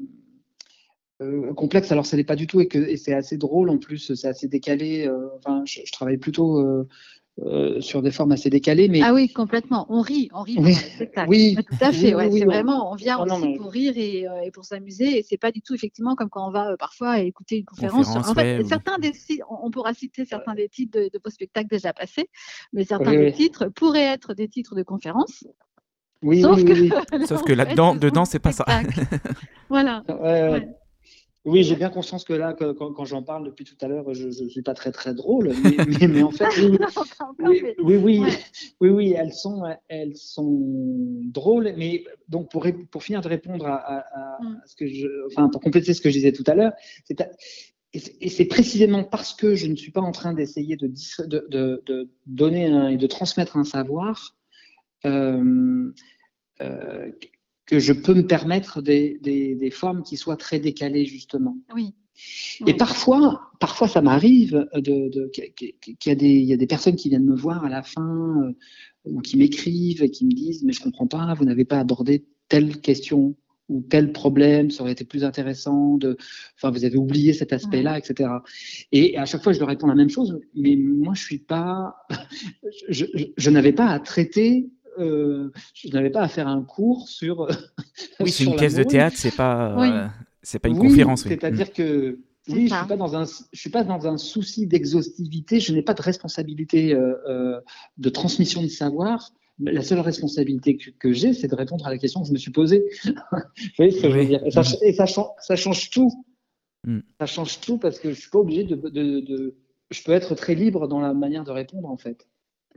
complexe. 1.55 1.91
Alors, 1.91 2.05
ça 2.05 2.17
n'est 2.17 2.23
pas 2.23 2.35
du 2.35 2.45
tout 2.45 2.61
et, 2.61 2.97
c'est 2.97 3.13
assez 3.13 3.37
drôle 3.37 3.69
en 3.69 3.77
plus, 3.77 4.13
c'est 4.13 4.27
assez 4.27 4.47
décalé. 4.47 5.07
Euh, 5.07 5.29
enfin, 5.37 5.63
je, 5.65 5.91
travaille 5.91 6.17
plutôt 6.17 6.85
euh, 7.43 7.81
sur 7.81 8.01
des 8.01 8.11
formes 8.11 8.31
assez 8.31 8.49
décalées. 8.49 8.87
Mais... 8.87 9.01
Ah 9.03 9.13
oui, 9.13 9.27
complètement. 9.31 9.85
On 9.89 10.01
rit, 10.01 10.29
on 10.33 10.41
rit 10.41 10.55
oui. 10.57 10.69
le 10.73 10.73
spectacle. 10.73 11.29
Oui, 11.29 11.55
tout 11.55 11.75
à 11.81 11.91
fait. 11.91 12.15
Ouais, 12.15 12.31
c'est 12.31 12.45
vraiment, 12.45 12.91
on 12.91 12.95
vient 12.95 13.19
aussi 13.19 13.55
pour 13.57 13.71
rire 13.71 13.93
et, 13.97 14.25
et 14.43 14.51
pour 14.51 14.63
s'amuser. 14.63 15.19
Et 15.19 15.23
c'est 15.23 15.37
pas 15.37 15.51
du 15.51 15.61
tout 15.61 15.73
effectivement 15.73 16.15
comme 16.15 16.29
quand 16.29 16.47
on 16.47 16.51
va 16.51 16.77
parfois 16.77 17.19
écouter 17.19 17.57
une 17.57 17.65
conférence. 17.65 18.15
en 18.15 18.33
fait, 18.33 18.63
certains 18.63 18.97
des, 18.99 19.11
on 19.49 19.69
pourra 19.69 19.93
citer 19.93 20.25
certains 20.25 20.55
des 20.55 20.69
titres 20.69 20.97
de, 20.97 21.19
vos 21.23 21.29
spectacles 21.29 21.67
déjà 21.69 21.93
passés, 21.93 22.29
mais 22.73 22.85
certains 22.85 23.11
des 23.11 23.33
titres 23.33 23.67
pourraient 23.67 24.13
être 24.13 24.33
des 24.33 24.47
titres 24.47 24.75
de 24.75 24.83
conférences. 24.83 25.45
Oui, 26.21 26.41
Sauf 26.41 26.63
que, 26.63 27.25
Sauf 27.27 27.43
que 27.43 27.53
là-dedans, 27.53 27.95
dedans, 27.95 28.25
c'est 28.25 28.39
pas 28.39 28.51
ça. 28.51 28.65
voilà. 29.69 30.03
Ouais, 30.07 30.67
oui, 31.45 31.63
j'ai 31.63 31.75
bien 31.75 31.89
conscience 31.89 32.23
que 32.23 32.33
là, 32.33 32.53
quand, 32.53 33.05
j'en 33.05 33.21
parle 33.21 33.45
depuis 33.45 33.65
tout 33.65 33.77
à 33.81 33.87
l'heure, 33.87 34.13
je 34.13 34.27
ne 34.27 34.49
suis 34.49 34.63
pas 34.63 34.73
très 34.73 34.91
très 34.91 35.13
drôle, 35.13 35.53
mais, 36.09 36.23
en 36.23 36.31
fait, 36.31 36.47
oui, 37.39 37.61
oui, 37.79 38.23
oui, 38.81 38.89
oui, 38.89 39.13
elles 39.15 39.33
sont, 39.33 39.63
elles 39.87 40.17
sont 40.17 41.21
drôles. 41.23 41.73
Mais 41.77 42.03
donc 42.29 42.49
pour, 42.49 42.65
pour 42.89 43.03
finir 43.03 43.21
de 43.21 43.27
répondre 43.27 43.67
à, 43.67 44.05
mm. 44.41 44.61
ce 44.65 44.75
que 44.75 44.87
je, 44.87 45.07
enfin 45.27 45.49
pour 45.49 45.61
compléter 45.61 45.93
ce 45.93 46.01
que 46.01 46.09
je 46.09 46.15
disais 46.15 46.31
tout 46.31 46.43
à 46.47 46.55
l'heure, 46.55 46.73
et 47.93 48.29
c'est 48.29 48.45
précisément 48.45 49.03
parce 49.03 49.33
que 49.33 49.55
je 49.55 49.67
ne 49.67 49.75
suis 49.75 49.91
pas 49.91 50.01
en 50.01 50.11
train 50.11 50.33
d'essayer 50.33 50.75
de, 50.75 50.91
de, 51.27 51.81
de, 51.85 52.09
donner 52.25 52.91
et 52.91 52.97
de 52.97 53.07
transmettre 53.07 53.55
un 53.55 53.63
savoir 53.63 54.35
euh, 55.05 55.91
euh, 56.61 57.11
que 57.65 57.79
je 57.79 57.93
peux 57.93 58.13
me 58.13 58.27
permettre 58.27 58.81
des, 58.81 59.19
des, 59.21 59.55
des 59.55 59.71
formes 59.71 60.03
qui 60.03 60.17
soient 60.17 60.37
très 60.37 60.59
décalées, 60.59 61.05
justement. 61.05 61.57
Oui. 61.73 61.93
Et 62.65 62.73
parfois, 62.73 63.51
parfois 63.59 63.87
ça 63.87 64.01
m'arrive 64.01 64.67
de, 64.73 65.09
de 65.09 65.29
qu'il 65.33 65.97
y, 66.05 66.09
a 66.09 66.15
des, 66.15 66.29
il 66.29 66.45
y 66.45 66.53
a 66.53 66.57
des 66.57 66.67
personnes 66.67 66.95
qui 66.95 67.09
viennent 67.09 67.25
me 67.25 67.35
voir 67.35 67.65
à 67.65 67.69
la 67.69 67.83
fin 67.83 68.41
euh, 68.41 68.53
ou 69.03 69.19
qui 69.19 69.37
m'écrivent 69.37 70.01
et 70.01 70.09
qui 70.09 70.25
me 70.25 70.31
disent 70.31 70.63
mais 70.63 70.71
je 70.71 70.81
comprends 70.81 71.07
pas, 71.07 71.33
vous 71.33 71.43
n'avez 71.43 71.65
pas 71.65 71.79
abordé 71.79 72.25
telle 72.47 72.79
question 72.79 73.35
ou 73.67 73.81
tel 73.81 74.13
problème, 74.13 74.69
ça 74.69 74.83
aurait 74.83 74.91
été 74.91 75.03
plus 75.03 75.23
intéressant 75.23 75.97
de, 75.97 76.17
enfin 76.55 76.69
vous 76.69 76.85
avez 76.85 76.97
oublié 76.97 77.33
cet 77.33 77.51
aspect-là, 77.51 77.97
etc. 77.97 78.29
Et 78.91 79.17
à 79.17 79.25
chaque 79.25 79.43
fois 79.43 79.53
je 79.53 79.59
leur 79.59 79.67
réponds 79.67 79.87
la 79.87 79.95
même 79.95 80.09
chose, 80.09 80.39
mais 80.55 80.75
moi 80.77 81.15
je 81.15 81.23
suis 81.23 81.39
pas, 81.39 81.95
je, 82.89 83.05
je, 83.13 83.25
je 83.35 83.49
n'avais 83.49 83.73
pas 83.73 83.87
à 83.87 83.99
traiter 83.99 84.69
euh, 84.99 85.51
je 85.73 85.89
n'avais 85.89 86.09
pas 86.09 86.21
à 86.21 86.27
faire 86.27 86.47
un 86.47 86.63
cours 86.63 87.07
sur. 87.07 87.43
Euh, 87.43 87.51
oui, 88.19 88.31
c'est 88.31 88.43
une 88.45 88.55
pièce 88.55 88.75
de 88.75 88.83
théâtre, 88.83 89.15
c'est 89.17 89.35
pas, 89.35 89.75
euh, 89.77 90.07
c'est 90.41 90.59
pas 90.59 90.69
une 90.69 90.77
conférence. 90.77 91.23
C'est-à-dire 91.23 91.71
que 91.71 92.19
oui, 92.47 92.67
je 92.67 92.75
suis 92.75 92.87
pas 92.87 92.97
dans 92.97 93.15
un, 93.15 93.25
je 93.25 93.59
suis 93.59 93.69
pas 93.69 93.83
dans 93.83 94.07
un 94.07 94.17
souci 94.17 94.67
d'exhaustivité. 94.67 95.59
Je 95.59 95.73
n'ai 95.73 95.81
pas 95.81 95.93
de 95.93 96.01
responsabilité 96.01 96.93
de 96.93 98.09
transmission 98.09 98.61
de 98.61 98.67
savoir. 98.67 99.31
La 99.59 99.83
seule 99.83 100.01
responsabilité 100.01 100.77
que, 100.77 101.13
j'ai, 101.13 101.31
c'est 101.31 101.47
de 101.47 101.55
répondre 101.55 101.87
à 101.87 101.89
la 101.89 101.97
question 101.97 102.21
que 102.21 102.27
je 102.27 102.33
me 102.33 102.37
suis 102.37 102.51
posée. 102.51 102.83
Vous 103.05 103.11
voyez 103.77 103.91
ce 103.91 104.01
que 104.01 104.11
je 104.11 104.17
veux 104.17 104.25
dire? 104.25 104.45
Et, 104.45 104.51
ça, 104.51 104.63
ça, 104.63 105.55
change 105.55 105.89
tout. 105.91 106.11
Hmm. 106.83 106.99
Ça 107.21 107.25
change 107.25 107.61
tout 107.61 107.77
parce 107.77 107.97
que 107.97 108.09
je 108.09 108.19
suis 108.19 108.29
pas 108.29 108.39
obligé 108.39 108.65
de, 108.65 108.75
de, 108.75 109.21
de, 109.21 109.55
je 109.91 110.03
peux 110.03 110.11
être 110.11 110.35
très 110.35 110.55
libre 110.55 110.89
dans 110.89 110.99
la 110.99 111.13
manière 111.13 111.45
de 111.45 111.51
répondre 111.51 111.89
en 111.89 111.95
fait. 111.95 112.27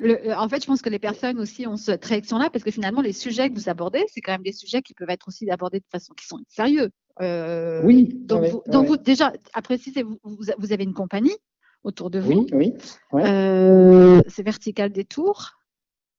Euh, 0.02 0.34
en 0.34 0.48
fait, 0.48 0.62
je 0.62 0.66
pense 0.66 0.82
que 0.82 0.88
les 0.88 0.98
personnes 0.98 1.38
aussi 1.38 1.66
ont 1.66 1.76
cette 1.76 2.04
réaction-là 2.04 2.50
parce 2.50 2.64
que 2.64 2.70
finalement, 2.70 3.00
les 3.00 3.12
sujets 3.12 3.48
que 3.48 3.54
vous 3.54 3.68
abordez, 3.68 4.04
c'est 4.08 4.20
quand 4.20 4.32
même 4.32 4.42
des 4.42 4.52
sujets 4.52 4.82
qui 4.82 4.94
peuvent 4.94 5.10
être 5.10 5.28
aussi 5.28 5.50
abordés 5.50 5.80
de 5.80 5.86
façon 5.90 6.14
qui 6.14 6.26
sont 6.26 6.38
sérieux. 6.48 6.90
Euh, 7.20 7.82
oui. 7.84 8.08
Donc, 8.14 8.44
vous, 8.44 8.62
donc 8.66 8.86
vous, 8.86 8.96
déjà, 8.96 9.32
à 9.52 9.62
préciser, 9.62 10.02
vous, 10.02 10.18
vous, 10.22 10.72
avez 10.72 10.84
une 10.84 10.94
compagnie 10.94 11.36
autour 11.82 12.10
de 12.10 12.20
vous. 12.20 12.46
Oui, 12.52 12.74
oui. 13.12 13.24
Euh, 13.24 14.20
c'est 14.28 14.42
Vertical 14.42 14.90
des 14.90 15.04
Tours. 15.04 15.52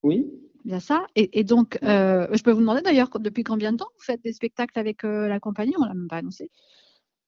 Oui. 0.02 0.30
Bien 0.64 0.80
ça. 0.80 1.06
Et, 1.16 1.42
donc, 1.42 1.78
je 1.82 2.42
peux 2.42 2.50
vous 2.50 2.60
demander 2.60 2.82
d'ailleurs 2.82 3.08
depuis 3.18 3.44
combien 3.44 3.72
de 3.72 3.78
temps 3.78 3.88
vous 3.96 4.04
faites 4.04 4.22
des 4.22 4.34
spectacles 4.34 4.78
avec 4.78 5.02
la 5.04 5.40
compagnie? 5.40 5.74
On 5.78 5.84
l'a 5.84 5.94
même 5.94 6.08
pas 6.08 6.16
annoncé. 6.16 6.50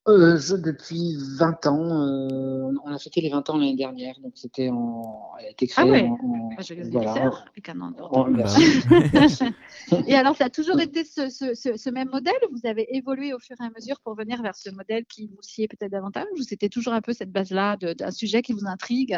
Euh, 0.08 0.36
je, 0.36 0.56
depuis 0.56 1.16
20 1.38 1.66
ans. 1.66 2.08
Euh, 2.08 2.72
on 2.84 2.92
a 2.92 2.98
fêté 2.98 3.20
les 3.20 3.28
20 3.28 3.48
ans 3.50 3.56
l'année 3.56 3.76
dernière, 3.76 4.18
donc 4.20 4.32
c'était 4.34 4.68
en. 4.68 5.30
Elle 5.38 5.46
a 5.46 5.50
été 5.50 5.68
créée 5.68 5.84
ah 5.86 5.90
ouais. 5.90 6.02
en. 6.02 6.50
Ah, 6.58 6.62
je 6.62 6.74
voilà, 6.90 7.30
avec 7.52 7.68
un 7.68 7.80
an 7.80 7.92
Et 10.08 10.16
alors, 10.16 10.34
ça 10.34 10.46
a 10.46 10.50
toujours 10.50 10.80
été 10.80 11.04
ce, 11.04 11.30
ce, 11.30 11.54
ce, 11.54 11.90
même 11.90 12.08
modèle 12.08 12.34
Vous 12.50 12.68
avez 12.68 12.96
évolué 12.96 13.32
au 13.32 13.38
fur 13.38 13.54
et 13.60 13.64
à 13.64 13.70
mesure 13.70 14.00
pour 14.00 14.16
venir 14.16 14.42
vers 14.42 14.56
ce 14.56 14.70
modèle 14.70 15.04
qui 15.06 15.28
vous 15.28 15.40
sied 15.40 15.68
peut-être 15.68 15.92
davantage 15.92 16.26
Ou 16.36 16.42
c'était 16.42 16.68
toujours 16.68 16.94
un 16.94 17.00
peu 17.00 17.12
cette 17.12 17.30
base-là 17.30 17.76
d'un 17.76 18.10
sujet 18.10 18.42
qui 18.42 18.54
vous 18.54 18.66
intrigue 18.66 19.16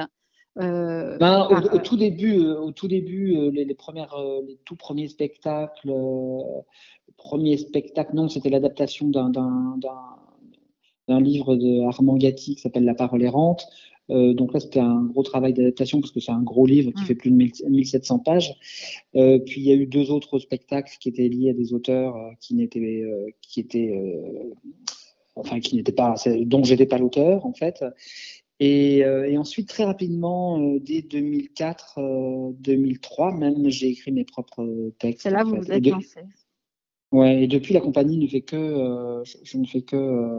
euh, 0.61 1.19
ben, 1.19 1.49
au, 1.50 1.79
tout 1.79 1.97
début, 1.97 2.47
au 2.47 2.71
tout 2.71 2.87
début, 2.87 3.50
les, 3.50 3.64
les 3.64 3.75
premières, 3.75 4.14
les 4.47 4.57
tout 4.64 4.76
premiers 4.76 5.09
spectacles, 5.09 5.93
premier 7.17 7.57
spectacle, 7.57 8.14
non, 8.14 8.29
c'était 8.29 8.50
l'adaptation 8.50 9.09
d'un 9.09 9.33
d'un 11.08 11.20
livre 11.20 11.56
de 11.56 11.87
Armand 11.87 12.16
Gatti 12.16 12.56
qui 12.56 12.61
s'appelle 12.61 12.84
La 12.84 12.94
parole 12.94 13.23
errante. 13.23 13.66
Euh, 14.11 14.34
donc 14.34 14.52
là, 14.52 14.61
c'était 14.61 14.80
un 14.80 15.04
gros 15.04 15.23
travail 15.23 15.54
d'adaptation 15.54 15.99
parce 16.00 16.12
que 16.12 16.20
c'est 16.20 16.32
un 16.32 16.42
gros 16.42 16.66
livre 16.66 16.92
qui 16.92 17.04
fait 17.04 17.14
plus 17.14 17.30
de 17.30 17.37
1700 17.37 18.18
pages. 18.18 18.54
Euh, 19.16 19.38
puis 19.38 19.62
il 19.62 19.66
y 19.66 19.73
a 19.73 19.75
eu 19.75 19.87
deux 19.87 20.11
autres 20.11 20.38
spectacles 20.38 20.94
qui 21.00 21.08
étaient 21.08 21.28
liés 21.28 21.49
à 21.50 21.54
des 21.54 21.73
auteurs 21.73 22.16
euh, 22.16 22.32
qui 22.40 22.54
n'étaient, 22.54 23.04
qui 23.40 23.61
étaient, 23.61 23.99
enfin 25.37 25.61
qui 25.61 25.76
n'étaient 25.76 25.92
pas, 25.92 26.16
dont 26.42 26.64
j'étais 26.64 26.84
pas 26.87 26.99
l'auteur 26.99 27.46
en 27.46 27.54
fait. 27.54 27.84
Et, 28.61 28.99
et, 28.99 29.37
ensuite, 29.37 29.68
très 29.68 29.82
rapidement, 29.84 30.61
dès 30.78 31.00
2004-2003, 31.00 33.37
même, 33.37 33.68
j'ai 33.68 33.88
écrit 33.88 34.12
mes 34.12 34.25
propres 34.25 34.92
textes. 35.00 35.23
C'est 35.23 35.30
là 35.30 35.44
où 35.44 35.56
vous 35.56 35.73
êtes 35.73 35.84
lancé. 35.84 36.20
Ouais, 37.11 37.42
et 37.42 37.49
depuis, 37.49 37.75
la 37.75 37.80
compagnie 37.80 38.16
ne 38.16 38.28
fait 38.28 38.42
que, 38.42 39.25
je, 39.25 39.38
je, 39.42 39.58
ne 39.58 39.66
fais 39.66 39.82
que 39.82 40.38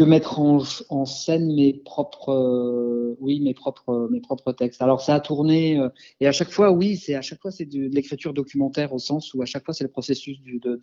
de 0.00 0.06
mettre 0.06 0.40
en, 0.40 0.62
en, 0.88 1.04
scène 1.04 1.54
mes 1.54 1.74
propres, 1.74 2.30
euh, 2.30 3.16
oui, 3.20 3.40
mes 3.40 3.52
propres, 3.52 4.08
mes 4.10 4.20
propres 4.20 4.52
textes. 4.52 4.80
Alors 4.80 5.02
ça 5.02 5.14
a 5.14 5.20
tourné 5.20 5.78
euh, 5.78 5.90
et 6.20 6.26
à 6.26 6.32
chaque 6.32 6.50
fois, 6.50 6.72
oui, 6.72 6.96
c'est 6.96 7.14
à 7.14 7.20
chaque 7.20 7.42
fois 7.42 7.50
c'est 7.50 7.66
de, 7.66 7.82
l'écriture 7.92 8.32
documentaire 8.32 8.94
au 8.94 8.98
sens 8.98 9.34
où 9.34 9.42
à 9.42 9.44
chaque 9.44 9.62
fois 9.62 9.74
c'est 9.74 9.84
le 9.84 9.90
processus 9.90 10.40
du, 10.40 10.58
de, 10.58 10.80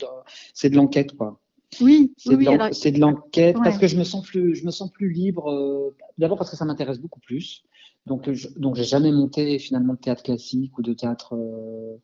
c'est 0.54 0.70
de 0.70 0.76
l'enquête 0.76 1.18
quoi. 1.18 1.40
Oui, 1.82 2.14
c'est 2.16 2.36
oui, 2.36 2.46
de, 2.46 3.00
l'enquête 3.00 3.58
parce 3.62 3.80
que 3.80 3.88
je 3.88 3.98
me 3.98 4.04
sens 4.04 4.24
plus, 4.24 4.56
je 4.56 4.66
me 4.66 4.72
sens 4.72 4.92
plus 4.92 5.10
libre. 5.12 5.52
euh, 5.52 5.96
D'abord 6.20 6.38
parce 6.38 6.52
que 6.52 6.56
ça 6.56 6.66
m'intéresse 6.66 7.00
beaucoup 7.00 7.20
plus. 7.20 7.64
Donc, 8.06 8.32
je, 8.32 8.48
donc 8.58 8.76
j'ai 8.76 8.86
jamais 8.86 9.12
monté 9.12 9.60
finalement 9.60 9.94
de 9.94 10.00
théâtre 10.00 10.24
classique 10.24 10.78
ou 10.78 10.82
de 10.82 10.94
théâtre. 10.94 11.34
euh, 11.36 11.98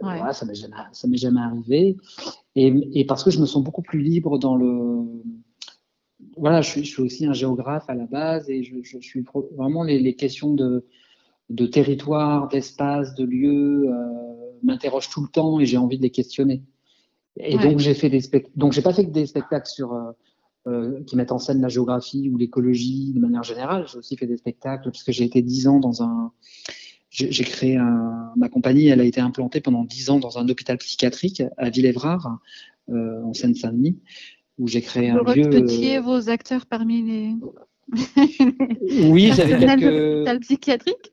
voilà, 0.00 0.32
ça 0.32 0.44
m'est 0.44 0.56
jamais, 0.56 0.74
ça 0.92 1.06
m'est 1.06 1.18
jamais 1.18 1.40
arrivé. 1.40 1.96
Et, 2.56 2.74
et 2.94 3.04
parce 3.04 3.22
que 3.22 3.30
je 3.30 3.38
me 3.40 3.46
sens 3.46 3.62
beaucoup 3.62 3.82
plus 3.82 4.00
libre 4.00 4.38
dans 4.38 4.56
le. 4.56 5.04
Voilà, 6.36 6.62
je 6.62 6.70
suis, 6.70 6.84
je 6.84 6.90
suis 6.90 7.02
aussi 7.02 7.26
un 7.26 7.32
géographe 7.32 7.84
à 7.88 7.94
la 7.94 8.06
base 8.06 8.48
et 8.48 8.62
je, 8.62 8.76
je 8.82 8.98
suis 8.98 9.22
pro- 9.22 9.48
vraiment 9.56 9.82
les, 9.82 9.98
les 9.98 10.14
questions 10.14 10.54
de, 10.54 10.84
de 11.50 11.66
territoire, 11.66 12.48
d'espace, 12.48 13.14
de 13.14 13.24
lieu 13.24 13.88
euh, 13.88 13.94
m'interrogent 14.62 15.10
tout 15.10 15.22
le 15.22 15.28
temps 15.28 15.60
et 15.60 15.66
j'ai 15.66 15.76
envie 15.76 15.98
de 15.98 16.02
les 16.02 16.10
questionner. 16.10 16.62
Et 17.36 17.56
Ouais. 17.56 17.70
donc 17.70 17.80
j'ai 17.80 17.94
fait 17.94 18.10
des 18.10 18.20
spectacles. 18.20 18.56
Donc 18.56 18.72
j'ai 18.72 18.82
pas 18.82 18.92
fait 18.92 19.04
que 19.04 19.10
des 19.10 19.26
spectacles 19.26 19.66
sur 19.68 19.92
euh, 19.92 20.12
euh, 20.66 21.02
qui 21.04 21.16
mettent 21.16 21.32
en 21.32 21.38
scène 21.38 21.60
la 21.60 21.68
géographie 21.68 22.30
ou 22.30 22.38
l'écologie 22.38 23.12
de 23.12 23.20
manière 23.20 23.42
générale. 23.42 23.86
J'ai 23.88 23.98
aussi 23.98 24.16
fait 24.16 24.26
des 24.28 24.36
spectacles 24.36 24.84
parce 24.84 25.02
que 25.02 25.12
j'ai 25.12 25.24
été 25.24 25.42
dix 25.42 25.66
ans 25.66 25.80
dans 25.80 26.02
un. 26.02 26.32
J'ai 27.10 27.30
j'ai 27.30 27.44
créé 27.44 27.76
un... 27.76 28.32
ma 28.36 28.48
compagnie. 28.48 28.86
Elle 28.86 29.00
a 29.00 29.04
été 29.04 29.20
implantée 29.20 29.60
pendant 29.60 29.84
dix 29.84 30.10
ans 30.10 30.20
dans 30.20 30.38
un 30.38 30.48
hôpital 30.48 30.78
psychiatrique 30.78 31.42
à 31.58 31.70
Villévrard, 31.70 32.38
euh, 32.88 33.22
en 33.24 33.34
Seine-Saint-Denis, 33.34 33.98
où 34.58 34.68
j'ai 34.68 34.80
créé 34.82 35.10
Vous 35.10 35.18
un 35.18 35.34
lieu. 35.34 35.42
recrutiez 35.42 35.98
vos 36.00 36.28
acteurs 36.28 36.66
parmi 36.66 37.02
les 37.02 37.34
Oui, 39.10 39.32
j'avais 39.34 39.58
quelques. 39.58 40.40
psychiatrique 40.40 41.12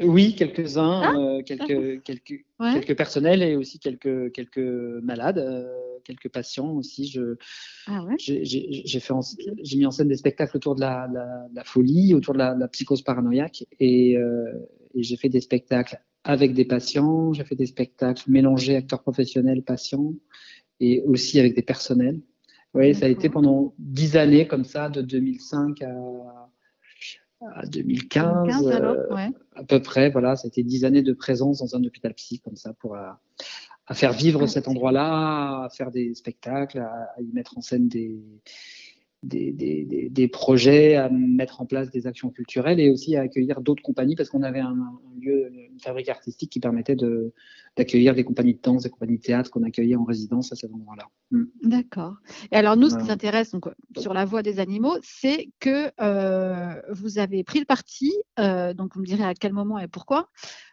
Oui, 0.00 0.34
quelques-uns, 0.36 1.18
euh, 1.20 1.42
quelques, 1.42 2.02
quelques, 2.04 2.44
Ouais. 2.60 2.72
quelques 2.72 2.96
personnels 2.96 3.42
et 3.42 3.56
aussi 3.56 3.78
quelques, 3.78 4.32
quelques 4.32 4.58
malades, 4.58 5.38
euh, 5.38 5.66
quelques 6.04 6.28
patients 6.28 6.70
aussi. 6.72 7.08
Je, 7.08 7.36
Ah 7.86 8.04
ouais 8.04 8.14
j'ai, 8.18 9.00
fait 9.00 9.12
en- 9.12 9.20
j'ai 9.62 9.76
mis 9.76 9.86
en 9.86 9.90
scène 9.90 10.08
des 10.08 10.16
spectacles 10.16 10.56
autour 10.56 10.74
de 10.76 10.80
la, 10.80 11.08
la- 11.12 11.46
la 11.52 11.64
folie, 11.64 12.14
autour 12.14 12.34
de 12.34 12.38
la, 12.38 12.54
la 12.54 12.68
psychose 12.68 13.02
paranoïaque 13.02 13.64
et, 13.80 14.16
euh, 14.16 14.52
et 14.94 15.02
j'ai 15.02 15.16
fait 15.16 15.28
des 15.28 15.40
spectacles 15.40 16.00
avec 16.24 16.52
des 16.54 16.64
patients, 16.64 17.32
j'ai 17.32 17.44
fait 17.44 17.54
des 17.56 17.66
spectacles 17.66 18.22
mélangés 18.30 18.76
acteurs 18.76 19.02
professionnels, 19.02 19.62
patients 19.62 20.14
et 20.80 21.02
aussi 21.06 21.38
avec 21.40 21.54
des 21.54 21.62
personnels. 21.62 22.20
Oui, 22.78 22.94
ça 22.94 23.06
a 23.06 23.08
été 23.08 23.28
pendant 23.28 23.74
dix 23.80 24.16
années 24.16 24.46
comme 24.46 24.64
ça, 24.64 24.88
de 24.88 25.02
2005 25.02 25.82
à, 25.82 26.48
à 27.56 27.66
2015. 27.66 28.46
15 28.46 28.68
alors 28.68 28.94
euh, 28.94 29.14
ouais. 29.16 29.30
à 29.56 29.64
peu 29.64 29.82
près, 29.82 30.10
voilà, 30.10 30.36
c'était 30.36 30.62
dix 30.62 30.84
années 30.84 31.02
de 31.02 31.12
présence 31.12 31.58
dans 31.58 31.74
un 31.74 31.82
hôpital 31.82 32.14
psy, 32.14 32.38
comme 32.38 32.54
ça, 32.54 32.74
pour 32.74 32.94
à, 32.94 33.20
à 33.88 33.94
faire 33.94 34.12
vivre 34.12 34.42
Ah, 34.44 34.46
cet 34.46 34.68
endroit-là, 34.68 35.64
à 35.64 35.68
faire 35.70 35.90
des 35.90 36.14
spectacles, 36.14 36.78
à, 36.78 37.10
à 37.16 37.20
y 37.20 37.32
mettre 37.32 37.58
en 37.58 37.62
scène 37.62 37.88
des, 37.88 38.16
des, 39.22 39.52
des, 39.52 39.84
des- 39.84 40.08
des 40.08 40.28
projets, 40.28 40.94
à 40.96 41.08
mettre 41.10 41.60
en 41.60 41.66
place 41.66 41.90
des 41.90 42.06
actions 42.06 42.30
culturelles 42.30 42.78
et 42.80 42.90
aussi 42.90 43.16
à 43.16 43.22
accueillir 43.22 43.60
d'autres 43.60 43.82
compagnies, 43.82 44.14
parce 44.14 44.28
qu'on 44.28 44.42
avait 44.42 44.60
un, 44.60 44.70
un 44.76 45.20
lieu, 45.20 45.50
une 45.52 45.80
fabrique 45.80 46.08
artistique 46.08 46.50
qui 46.50 46.60
permettait 46.60 46.94
de- 46.96 47.32
d'accueillir 47.76 48.14
des 48.14 48.24
compagnies 48.24 48.54
de 48.54 48.60
danse, 48.62 48.84
des 48.84 48.90
compagnies 48.90 49.18
de 49.18 49.22
théâtre 49.22 49.50
qu'on 49.50 49.62
accueillait 49.64 49.96
en 49.96 50.04
résidence 50.04 50.52
à 50.52 50.56
cet 50.56 50.72
endroit-là. 50.72 51.06
Mm. 51.32 51.44
D'accord. 51.62 52.14
Et 52.52 52.56
alors, 52.56 52.76
nous, 52.76 52.88
ce 52.90 52.96
qui 52.96 53.04
nous 53.04 53.10
intéresse 53.10 53.50
donc, 53.50 53.68
sur 53.96 54.14
la 54.14 54.24
voix 54.24 54.42
des 54.42 54.60
animaux, 54.60 54.96
c'est 55.02 55.50
que 55.58 55.90
euh, 56.00 56.80
vous 56.92 57.18
avez 57.18 57.42
pris 57.44 57.58
le 57.58 57.64
parti, 57.64 58.12
euh, 58.38 58.72
donc 58.72 58.94
vous 58.94 59.00
me 59.00 59.06
direz 59.06 59.24
à 59.24 59.34
quel 59.34 59.52
moment 59.52 59.78
et 59.78 59.88
pourquoi, 59.88 60.28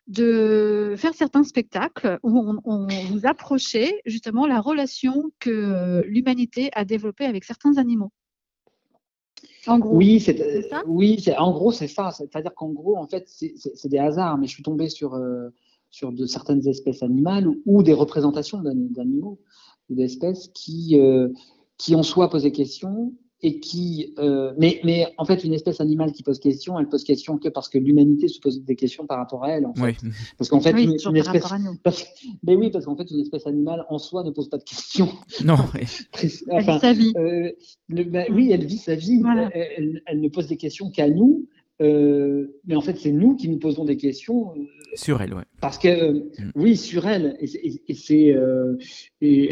de 0.07 0.93
faire 0.97 1.13
certains 1.15 1.43
spectacles 1.43 2.19
où 2.21 2.39
on, 2.39 2.59
on 2.63 2.87
vous 2.87 3.25
approchez 3.25 4.01
justement 4.05 4.45
la 4.45 4.61
relation 4.61 5.31
que 5.39 5.49
euh, 5.49 6.03
l'humanité 6.07 6.69
a 6.73 6.85
développée 6.85 7.25
avec 7.25 7.43
certains 7.43 7.77
animaux. 7.77 8.11
En 9.67 9.79
gros. 9.79 9.95
Oui, 9.95 10.19
c'est 10.19 10.37
c'est 10.37 10.69
ça? 10.69 10.83
oui, 10.87 11.19
c'est 11.19 11.37
en 11.37 11.51
gros 11.51 11.71
c'est 11.71 11.87
ça. 11.87 12.11
C'est-à-dire 12.11 12.53
qu'en 12.53 12.69
gros, 12.69 12.97
en 12.97 13.07
fait, 13.07 13.23
c'est- 13.27 13.87
des 13.87 13.97
hasards. 13.97 14.37
Mais 14.37 14.47
je 14.47 14.53
suis 14.53 14.63
tombé 14.63 14.89
sur 14.89 15.13
euh, 15.15 15.49
sur 15.91 16.11
de 16.11 16.25
certaines 16.25 16.67
espèces 16.67 17.03
animales 17.03 17.47
ou, 17.47 17.61
ou 17.65 17.83
des 17.83 17.93
représentations 17.93 18.61
d'ani- 18.61 18.89
d'animaux 18.89 19.39
ou 19.89 19.95
d'espèces 19.95 20.49
qui 20.53 20.99
euh, 20.99 21.29
qui 21.77 21.95
en 21.95 22.03
soi 22.03 22.29
posaient 22.29 22.51
question 22.51 23.13
et 23.47 23.59
qui 23.59 24.13
euh, 24.17 24.53
mais 24.57 24.79
mais 24.83 25.05
en 25.19 25.25
fait 25.25 25.43
une 25.43 25.53
espèce 25.53 25.79
animale 25.79 26.11
qui 26.11 26.23
pose 26.23 26.39
question, 26.39 26.79
elle 26.79 26.87
pose 26.89 27.03
question 27.03 27.37
que 27.37 27.47
parce 27.47 27.69
que 27.69 27.77
l'humanité 27.77 28.27
se 28.27 28.39
pose 28.39 28.63
des 28.63 28.75
questions 28.75 29.05
par 29.05 29.19
rapport 29.19 29.43
à 29.43 29.51
elle. 29.51 29.65
En 29.67 29.73
fait. 29.75 29.95
Oui. 30.03 30.09
Parce 30.37 30.49
qu'en 30.49 30.59
fait 30.61 30.73
oui, 30.73 30.85
une, 30.85 31.17
espèce 31.17 31.43
parce- 31.83 32.05
mais 32.43 32.55
oui, 32.55 32.71
parce 32.71 32.85
qu'en 32.85 32.95
fait, 32.95 33.09
une 33.11 33.19
espèce 33.19 33.45
animale 33.45 33.85
en 33.89 33.99
soi 33.99 34.23
ne 34.23 34.31
pose 34.31 34.49
pas 34.49 34.57
de 34.57 34.63
questions. 34.63 35.09
Non, 35.43 35.57
Elle 36.51 36.63
vit 36.63 36.79
sa 36.79 36.93
vie. 36.93 37.13
euh, 37.17 37.51
le- 37.89 38.03
bah 38.05 38.23
oui, 38.31 38.49
elle 38.51 38.65
vit 38.65 38.77
sa 38.77 38.95
vie. 38.95 39.19
Voilà. 39.21 39.49
Elle, 39.53 39.67
elle- 39.77 40.01
elle 40.07 40.21
ne 40.21 40.29
pose 40.29 40.47
des 40.47 40.57
questions 40.57 40.89
qu'à 40.89 41.07
nous. 41.09 41.47
Euh, 41.81 42.47
mais 42.65 42.75
en 42.75 42.81
fait, 42.81 42.97
c'est 42.97 43.11
nous 43.11 43.35
qui 43.35 43.49
nous 43.49 43.57
posons 43.59 43.83
des 43.85 43.97
questions 43.97 44.51
euh, 44.55 44.61
sur 44.95 45.21
elle, 45.21 45.33
ouais. 45.33 45.43
parce 45.59 45.77
que, 45.77 45.87
euh, 45.89 46.11
Mm. 46.39 46.51
oui, 46.55 46.77
sur 46.77 47.05
elle. 47.05 47.35
Et, 47.41 47.47
c'est- 47.47 47.59
et- 47.59 47.81
et 47.89 47.93
c'est 47.93 48.33
euh, 48.33 48.77
et, 49.21 49.51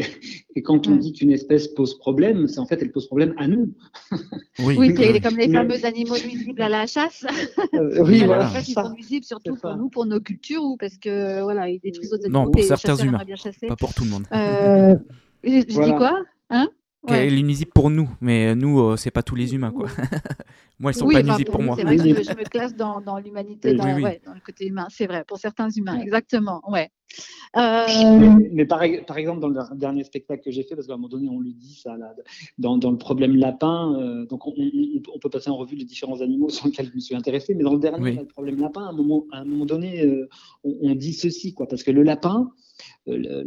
et 0.56 0.62
quand 0.62 0.86
on 0.88 0.92
Ouais. 0.92 0.98
dit 0.98 1.12
qu'une 1.12 1.30
espèce 1.32 1.68
pose 1.68 1.98
problème, 1.98 2.48
c'est 2.48 2.60
en 2.60 2.66
fait 2.66 2.78
elle 2.80 2.92
pose 2.92 3.06
problème 3.06 3.34
à 3.36 3.46
nous. 3.46 3.74
Oui, 4.60 4.76
Oui, 4.78 4.94
c'est 4.96 5.20
comme 5.20 5.36
les 5.36 5.48
Mais- 5.48 5.54
fameux 5.58 5.84
animaux 5.84 6.14
nuisibles 6.24 6.62
à 6.62 6.68
la 6.68 6.86
chasse. 6.86 7.26
Euh, 7.74 7.90
oui, 8.04 8.18
Voilà. 8.18 8.26
voilà. 8.26 8.46
En 8.46 8.50
fait, 8.50 8.60
c'est 8.62 8.70
ils 8.70 8.74
sont 8.74 8.92
nuisibles 8.94 9.24
surtout 9.26 9.56
pour 9.56 9.76
nous, 9.76 9.88
pour 9.90 10.06
nos 10.06 10.20
cultures, 10.20 10.62
ou 10.62 10.76
parce 10.78 10.96
que 10.96 11.42
voilà, 11.42 11.68
ils 11.68 11.80
détruisent 11.80 12.10
d'autres 12.10 12.28
Non, 12.28 12.40
animaux. 12.40 12.52
pour 12.52 12.60
les 12.62 12.68
certains 12.68 12.96
humains. 12.96 13.20
Pas 13.68 13.76
pour 13.76 13.92
tout 13.92 14.04
le 14.04 14.10
monde. 14.10 14.24
Euh, 14.32 14.94
je 15.44 15.64
je 15.68 15.74
Voilà. 15.74 15.92
dis 15.92 15.98
quoi 15.98 16.22
Hein? 16.50 16.68
Ouais. 17.06 17.26
Elle 17.26 17.38
est 17.38 17.42
nuisible 17.42 17.70
pour 17.74 17.90
nous, 17.90 18.08
mais 18.22 18.54
nous, 18.54 18.80
euh, 18.80 18.96
c'est 18.96 19.10
pas 19.10 19.22
tous 19.22 19.34
les 19.34 19.54
humains, 19.54 19.70
quoi. 19.72 19.86
Moi, 20.80 20.92
ils 20.92 20.94
sont 20.94 21.06
Oui, 21.06 21.14
pas 21.14 21.22
nuisibles 21.22 21.50
pour 21.50 21.62
moi. 21.62 21.76
C'est 21.78 21.84
vrai 21.84 21.96
que 21.96 22.02
je, 22.02 22.08
me- 22.08 22.22
je 22.22 22.30
me 22.30 22.44
classe 22.44 22.74
dans, 22.74 23.00
dans 23.00 23.18
l'humanité, 23.18 23.74
dans, 23.74 23.84
oui, 23.84 23.92
oui. 23.96 24.02
ouais, 24.04 24.20
dans 24.24 24.32
le 24.32 24.40
côté 24.40 24.66
humain. 24.66 24.86
C'est 24.90 25.06
vrai, 25.06 25.22
pour 25.26 25.36
certains 25.38 25.68
humains, 25.70 25.96
Ouais. 25.98 26.02
exactement. 26.02 26.62
Ouais. 26.68 26.88
Euh, 27.56 27.86
Mais, 28.18 28.48
mais 28.52 28.64
par, 28.64 28.80
par 29.06 29.18
exemple, 29.18 29.40
dans 29.40 29.48
le 29.48 29.76
dernier 29.76 30.02
spectacle 30.02 30.42
que 30.42 30.50
j'ai 30.50 30.62
fait, 30.64 30.74
parce 30.74 30.86
qu'à 30.86 30.94
un 30.94 30.96
moment 30.96 31.08
donné, 31.08 31.28
on 31.28 31.38
le 31.38 31.52
dit, 31.52 31.74
ça, 31.80 31.96
là, 31.96 32.12
dans, 32.58 32.76
dans 32.78 32.90
le 32.90 32.98
problème 32.98 33.36
lapin, 33.36 33.94
euh, 34.00 34.26
donc 34.26 34.46
on, 34.46 34.54
on- 34.56 35.02
on 35.14 35.18
peut 35.18 35.30
passer 35.30 35.50
en 35.50 35.56
revue 35.56 35.76
les 35.76 35.84
différents 35.84 36.22
animaux 36.22 36.48
sur 36.48 36.66
lesquels 36.66 36.88
je 36.88 36.94
me 36.94 37.00
suis 37.00 37.14
intéressé, 37.14 37.54
mais 37.54 37.62
dans 37.64 37.74
le 37.74 37.78
dernier, 37.80 38.02
Oui. 38.02 38.14
là, 38.16 38.22
le 38.22 38.26
problème 38.28 38.58
lapin, 38.60 38.84
à 38.84 38.88
un 38.88 38.92
moment, 38.92 39.26
à 39.30 39.38
un 39.40 39.44
moment 39.44 39.66
donné, 39.66 40.04
euh, 40.04 40.28
on, 40.64 40.74
on 40.80 40.94
dit 40.94 41.12
ceci, 41.12 41.52
quoi, 41.54 41.68
parce 41.68 41.82
que 41.84 41.90
le 41.92 42.02
lapin, 42.02 42.50
euh, 42.50 42.63
le, 43.06 43.42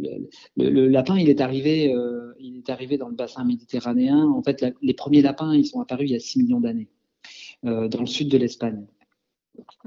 le- 0.56 0.88
lapin, 0.88 1.18
il 1.18 1.28
est 1.28 1.40
arrivé, 1.40 1.92
euh, 1.94 2.32
il 2.38 2.58
est 2.58 2.70
arrivé 2.70 2.96
dans 2.98 3.08
le 3.08 3.14
bassin 3.14 3.44
méditerranéen. 3.44 4.26
En 4.28 4.42
fait, 4.42 4.60
la- 4.60 4.72
les 4.82 4.94
premiers 4.94 5.22
lapins, 5.22 5.54
ils 5.54 5.66
sont 5.66 5.80
apparus 5.80 6.08
il 6.08 6.12
y 6.12 6.16
a 6.16 6.20
6 6.20 6.38
millions 6.42 6.60
d'années, 6.60 6.88
euh, 7.64 7.88
dans 7.88 8.00
le 8.00 8.06
sud 8.06 8.30
de 8.30 8.38
l'Espagne. 8.38 8.86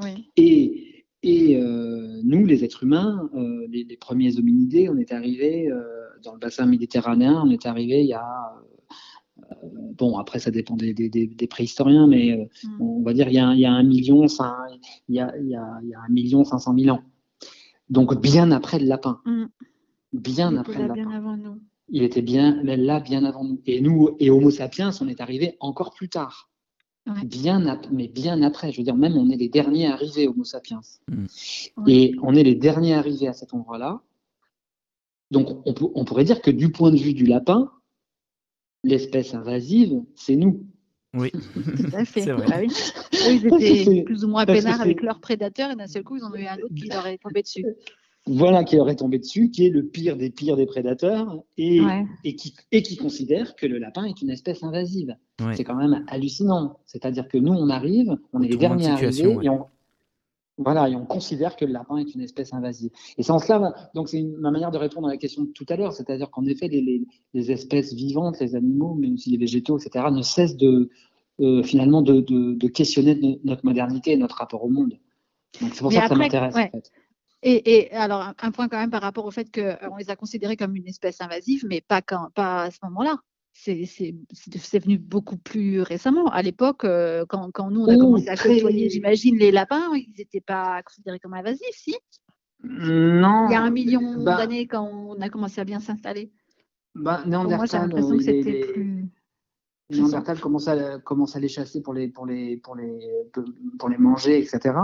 oui. 0.03 0.29
Et, 0.37 1.05
et 1.23 1.55
euh, 1.57 2.19
nous, 2.23 2.45
les 2.45 2.63
êtres 2.63 2.83
humains, 2.83 3.29
euh, 3.35 3.67
les, 3.69 3.83
les 3.83 3.97
premiers 3.97 4.37
hominidés, 4.37 4.89
on 4.89 4.97
est 4.97 5.11
arrivés 5.11 5.69
euh, 5.69 5.81
dans 6.23 6.33
le 6.33 6.39
bassin 6.39 6.65
méditerranéen, 6.65 7.41
on 7.45 7.49
est 7.51 7.65
arrivés 7.65 8.01
il 8.01 8.07
y 8.07 8.13
a. 8.13 8.53
euh, 9.51 9.67
bon, 9.97 10.17
après, 10.17 10.39
ça 10.39 10.51
dépend 10.51 10.75
des, 10.75 10.93
des- 10.93 11.09
des- 11.09 11.27
des 11.27 11.47
préhistoriens, 11.47 12.07
mais 12.07 12.31
euh, 12.31 12.45
Mm. 12.67 12.81
on 12.81 13.01
va 13.03 13.13
dire 13.13 13.27
il 13.29 13.35
y 13.35 13.39
a, 13.39 13.53
il 13.53 13.59
y 13.59 13.65
a 13.65 13.71
un 13.71 13.83
million, 13.83 14.25
cin- 14.25 14.55
il 15.09 15.15
y 15.15 15.19
a, 15.19 15.33
il 15.37 15.47
y 15.49 15.55
a- 15.55 15.79
il 15.83 15.89
y 15.89 15.93
a 15.93 15.99
un 15.99 16.11
million 16.11 16.43
cinq 16.43 16.59
cent 16.59 16.73
mille 16.73 16.91
ans. 16.91 17.03
Donc 17.91 18.19
bien 18.19 18.51
après 18.51 18.79
le 18.79 18.87
lapin. 18.87 19.21
Mm. 19.25 19.45
Bien 20.13 20.51
Il 20.51 20.53
était 20.53 20.59
après 20.59 20.73
là 20.73 20.81
le 20.81 20.87
lapin. 20.87 21.01
bien 21.01 21.11
avant 21.11 21.37
nous. 21.37 21.59
Il 21.89 22.03
était 22.03 22.21
bien 22.21 22.63
là 22.63 22.99
bien 22.99 23.23
avant 23.25 23.43
nous. 23.43 23.61
Et 23.67 23.81
nous, 23.81 24.15
et 24.19 24.31
Homo 24.31 24.49
sapiens, 24.49 24.91
on 25.01 25.07
est 25.07 25.21
arrivé 25.21 25.57
encore 25.59 25.93
plus 25.93 26.09
tard. 26.09 26.49
Ouais. 27.05 27.25
Bien 27.25 27.79
mais 27.91 28.07
bien 28.07 28.41
après. 28.41 28.71
Je 28.71 28.77
veux 28.77 28.83
dire, 28.83 28.95
même 28.95 29.17
on 29.17 29.29
est 29.29 29.35
les 29.35 29.49
derniers 29.49 29.87
arrivés, 29.87 30.27
Homo 30.27 30.43
sapiens. 30.43 30.81
Mm. 31.09 31.25
Ouais. 31.77 31.93
Et 31.93 32.15
on 32.23 32.33
est 32.33 32.43
les 32.43 32.55
derniers 32.55 32.93
arrivés 32.95 33.27
à 33.27 33.33
cet 33.33 33.53
endroit-là. 33.53 34.01
Donc, 35.29 35.61
on 35.65 36.03
pourrait 36.03 36.25
dire 36.25 36.41
que 36.41 36.51
du 36.51 36.73
point 36.73 36.91
de 36.91 36.97
vue 36.97 37.13
du 37.13 37.25
lapin, 37.25 37.71
l'espèce 38.83 39.33
invasive, 39.33 40.03
c'est 40.13 40.35
nous. 40.35 40.65
Oui, 41.13 41.29
Tout 41.31 41.95
à 41.95 42.05
fait. 42.05 42.21
C'est 42.21 42.31
vrai. 42.31 42.65
Oui. 42.67 42.73
Eux, 43.27 43.59
ils 43.59 43.81
étaient 43.81 44.03
plus 44.03 44.23
ou 44.23 44.29
moins 44.29 44.45
peinards 44.45 44.79
avec 44.81 45.01
leurs 45.01 45.19
prédateurs 45.19 45.71
et 45.71 45.75
d'un 45.75 45.87
seul 45.87 46.03
coup, 46.03 46.15
ils 46.17 46.23
en 46.23 46.31
ont 46.31 46.35
eu 46.35 46.45
un 46.45 46.55
autre 46.57 46.73
qui 46.73 46.87
leur 46.87 47.05
est 47.07 47.17
tombé 47.17 47.41
dessus. 47.41 47.65
Voilà 48.27 48.63
qui 48.63 48.75
leur 48.75 48.87
est 48.87 48.95
tombé 48.97 49.17
dessus, 49.17 49.49
qui 49.49 49.65
est 49.65 49.69
le 49.71 49.83
pire 49.83 50.15
des 50.15 50.29
pires 50.29 50.55
des 50.55 50.67
prédateurs 50.67 51.39
et, 51.57 51.81
Ouais. 51.81 52.05
et, 52.23 52.35
qui, 52.35 52.55
et 52.71 52.83
qui 52.83 52.95
considère 52.95 53.55
que 53.55 53.65
le 53.65 53.77
lapin 53.79 54.03
est 54.05 54.21
une 54.21 54.29
espèce 54.29 54.63
invasive. 54.63 55.15
ouais. 55.41 55.55
C'est 55.55 55.63
quand 55.63 55.75
même 55.75 56.05
hallucinant. 56.07 56.79
C'est-à-dire 56.85 57.27
que 57.27 57.37
nous, 57.39 57.51
on 57.53 57.69
arrive, 57.69 58.15
on 58.31 58.41
est 58.43 58.47
les 58.47 58.57
derniers 58.57 58.87
arrivés 58.87 59.37
et 59.41 59.49
on, 59.49 59.65
voilà, 60.63 60.89
et 60.89 60.95
on 60.95 61.05
considère 61.05 61.55
que 61.55 61.65
le 61.65 61.71
lapin 61.73 61.97
est 61.97 62.13
une 62.15 62.21
espèce 62.21 62.53
invasive. 62.53 62.91
Et 63.17 63.23
c'est 63.23 63.31
en 63.31 63.39
cela, 63.39 63.73
donc 63.95 64.09
c'est 64.09 64.21
ma 64.21 64.51
manière 64.51 64.71
de 64.71 64.77
répondre 64.77 65.07
à 65.07 65.11
la 65.11 65.17
question 65.17 65.43
de 65.43 65.49
tout 65.51 65.65
à 65.69 65.75
l'heure, 65.75 65.93
c'est-à-dire 65.93 66.29
qu'en 66.31 66.45
effet, 66.45 66.67
les, 66.67 66.81
les- 66.81 67.05
les 67.33 67.51
espèces 67.51 67.93
vivantes, 67.93 68.39
les 68.39 68.55
animaux, 68.55 68.95
mais 68.99 69.09
aussi 69.11 69.29
les 69.31 69.37
végétaux, 69.37 69.77
etc., 69.77 70.05
ne 70.11 70.21
cessent 70.21 70.57
de 70.57 70.89
euh, 71.39 71.63
finalement 71.63 72.01
de, 72.01 72.21
de- 72.21 72.53
de 72.53 72.67
questionner 72.67 73.15
no- 73.15 73.37
notre 73.43 73.65
modernité 73.65 74.11
et 74.11 74.17
notre 74.17 74.35
rapport 74.35 74.63
au 74.63 74.69
monde. 74.69 74.99
Donc 75.59 75.71
c'est 75.73 75.79
pour 75.81 75.89
Mais 75.89 75.95
ça 75.97 76.03
que 76.03 76.07
ça 76.09 76.15
m'intéresse. 76.15 76.55
ouais. 76.55 76.69
En 76.73 76.77
fait. 76.77 76.91
Et, 77.43 77.77
et 77.77 77.91
alors, 77.93 78.21
un, 78.21 78.35
un 78.39 78.51
point 78.51 78.67
quand 78.67 78.77
même 78.77 78.91
par 78.91 79.01
rapport 79.01 79.25
au 79.25 79.31
fait 79.31 79.49
qu'on 79.51 79.95
les 79.95 80.09
a 80.11 80.15
considérés 80.15 80.55
comme 80.57 80.75
une 80.75 80.87
espèce 80.87 81.19
invasive, 81.21 81.65
mais 81.67 81.81
pas, 81.81 82.01
quand, 82.03 82.29
pas 82.35 82.63
à 82.63 82.71
ce 82.71 82.77
moment-là. 82.83 83.17
C'est 83.53 84.79
venu 84.79 84.97
beaucoup 84.97 85.37
plus 85.37 85.81
récemment. 85.81 86.27
À 86.27 86.41
l'époque, 86.41 86.83
euh, 86.83 87.25
quand, 87.27 87.51
quand, 87.51 87.69
nous, 87.69 87.81
on 87.81 87.87
a 87.87 87.97
commencé 87.97 88.29
à 88.29 88.35
côtoyer, 88.35 88.89
j'imagine, 88.89 89.37
les 89.37 89.51
lapins, 89.51 89.91
ils 89.93 90.13
n'étaient 90.17 90.41
pas 90.41 90.81
considérés 90.83 91.19
comme 91.19 91.33
invasifs, 91.33 91.75
si? 91.75 91.95
Non. 92.63 93.47
Il 93.49 93.53
y 93.53 93.55
a 93.55 93.61
un 93.61 93.71
million 93.71 94.23
bah 94.23 94.37
d'années, 94.37 94.67
quand 94.67 94.83
on 94.83 95.19
a 95.19 95.29
commencé 95.29 95.59
à 95.59 95.63
bien 95.63 95.79
s'installer. 95.79 96.31
Bah, 96.95 97.23
moi, 97.25 97.65
j'ai 97.65 97.77
l'impression 97.77 98.17
que 98.17 98.23
c'était 98.23 98.59
plus... 98.73 99.05
Néandertal 99.89 100.39
commence 100.39 100.69
à, 100.69 100.99
commence 100.99 101.35
à 101.35 101.39
les 101.41 101.49
chasser 101.49 101.81
pour 101.81 101.93
les, 101.93 102.07
pour 102.07 102.25
les, 102.25 102.55
pour 102.57 102.75
les, 102.75 103.27
pour 103.77 103.89
les 103.89 103.97
manger, 103.97 104.39
etc. 104.39 104.75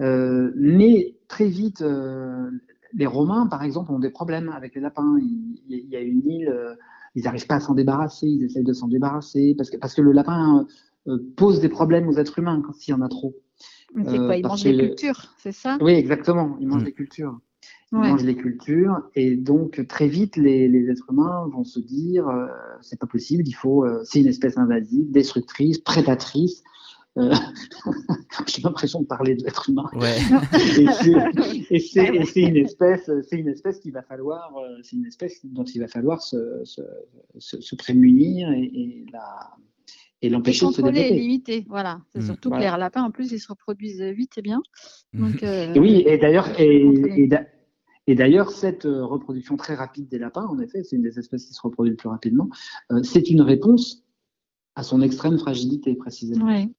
Euh, 0.00 0.50
mais 0.56 1.14
très 1.28 1.46
vite, 1.46 1.80
euh, 1.82 2.50
les 2.92 3.06
Romains, 3.06 3.46
par 3.46 3.62
exemple, 3.62 3.92
ont 3.92 4.00
des 4.00 4.10
problèmes 4.10 4.48
avec 4.48 4.74
les 4.74 4.80
lapins. 4.80 5.16
Il, 5.20 5.62
il 5.68 5.88
y 5.88 5.94
a 5.94 6.00
une 6.00 6.28
île 6.28 6.76
ils 7.14 7.24
n'arrivent 7.24 7.46
pas 7.46 7.56
à 7.56 7.60
s'en 7.60 7.74
débarrasser, 7.74 8.26
ils 8.26 8.44
essayent 8.44 8.64
de 8.64 8.72
s'en 8.72 8.88
débarrasser, 8.88 9.54
parce 9.56 9.70
que, 9.70 9.76
parce 9.76 9.94
que 9.94 10.02
le 10.02 10.12
lapin 10.12 10.66
euh, 11.08 11.18
pose 11.36 11.60
des 11.60 11.68
problèmes 11.68 12.08
aux 12.08 12.18
êtres 12.18 12.38
humains 12.38 12.62
quand 12.64 12.86
il 12.86 12.90
y 12.90 12.94
en 12.94 13.02
a 13.02 13.08
trop. 13.08 13.34
C'est 13.94 14.16
quoi 14.16 14.30
euh, 14.30 14.36
Il 14.36 14.46
mange 14.46 14.62
des 14.62 14.76
cultures, 14.76 15.34
c'est 15.38 15.52
ça? 15.52 15.78
Oui, 15.80 15.92
exactement, 15.92 16.56
il 16.60 16.68
mange 16.68 16.82
mm. 16.82 16.86
des 16.86 16.92
cultures. 16.92 17.38
Il 17.92 17.98
mange 17.98 18.24
des 18.24 18.36
cultures, 18.36 19.02
et 19.14 19.36
donc 19.36 19.86
très 19.86 20.08
vite, 20.08 20.36
les, 20.36 20.66
les 20.66 20.88
êtres 20.88 21.04
humains 21.12 21.46
vont 21.52 21.62
se 21.62 21.78
dire 21.78 22.26
euh, 22.26 22.46
c'est 22.80 22.98
pas 22.98 23.06
possible, 23.06 23.42
il 23.46 23.52
faut, 23.52 23.84
euh, 23.84 24.00
c'est 24.04 24.20
une 24.20 24.28
espèce 24.28 24.56
invasive, 24.56 25.10
destructrice, 25.10 25.76
prédatrice, 25.76 26.62
euh, 27.18 27.30
j'ai 28.46 28.62
l'impression 28.62 29.02
de 29.02 29.06
parler 29.06 29.34
de 29.34 29.44
l'être 29.44 29.68
humain. 29.68 29.84
et 31.70 31.78
c'est 31.78 32.40
une 32.40 32.56
espèce, 32.56 33.10
c'est 33.28 33.36
une 33.36 33.48
espèce 33.48 33.80
qu'il 33.80 33.92
va 33.92 34.02
falloir, 34.02 34.56
euh, 34.56 34.78
c'est 34.82 34.96
une 34.96 35.06
espèce 35.06 35.44
dont 35.44 35.64
il 35.64 35.80
va 35.80 35.88
falloir 35.88 36.22
se, 36.22 36.62
se, 36.64 36.80
se, 37.38 37.76
prémunir 37.76 38.50
et, 38.52 38.62
et 38.62 39.06
la 39.12 39.50
et 40.22 40.30
l'empêcher 40.30 40.66
de 40.66 40.70
se 40.70 40.80
développer. 40.80 41.08
et 41.08 41.18
limiter, 41.18 41.66
voilà. 41.68 42.00
C'est 42.12 42.20
mmh. 42.20 42.26
surtout 42.26 42.50
que 42.50 42.56
les 42.56 42.64
lapins, 42.64 43.02
en 43.02 43.10
plus, 43.10 43.32
ils 43.32 43.40
se 43.40 43.48
reproduisent 43.48 44.00
vite 44.00 44.38
et 44.38 44.42
bien. 44.42 44.62
Donc, 45.12 45.42
euh, 45.42 45.74
oui, 45.76 46.04
et 46.06 46.16
d'ailleurs, 46.16 46.48
et, 46.60 47.28
et 48.06 48.14
d'ailleurs, 48.14 48.52
cette 48.52 48.84
reproduction 48.84 49.56
très 49.56 49.74
rapide 49.74 50.08
des 50.08 50.20
lapins, 50.20 50.46
en 50.46 50.60
effet, 50.60 50.84
c'est 50.84 50.94
une 50.94 51.02
des 51.02 51.18
espèces 51.18 51.46
qui 51.46 51.54
se 51.54 51.60
reproduit 51.60 51.90
le 51.90 51.96
plus 51.96 52.08
rapidement, 52.08 52.48
c'est 53.02 53.30
une 53.30 53.40
réponse 53.40 54.04
à 54.76 54.84
son 54.84 55.02
extrême 55.02 55.38
fragilité, 55.38 55.96
précisément. 55.96 56.46
Oui. 56.46 56.72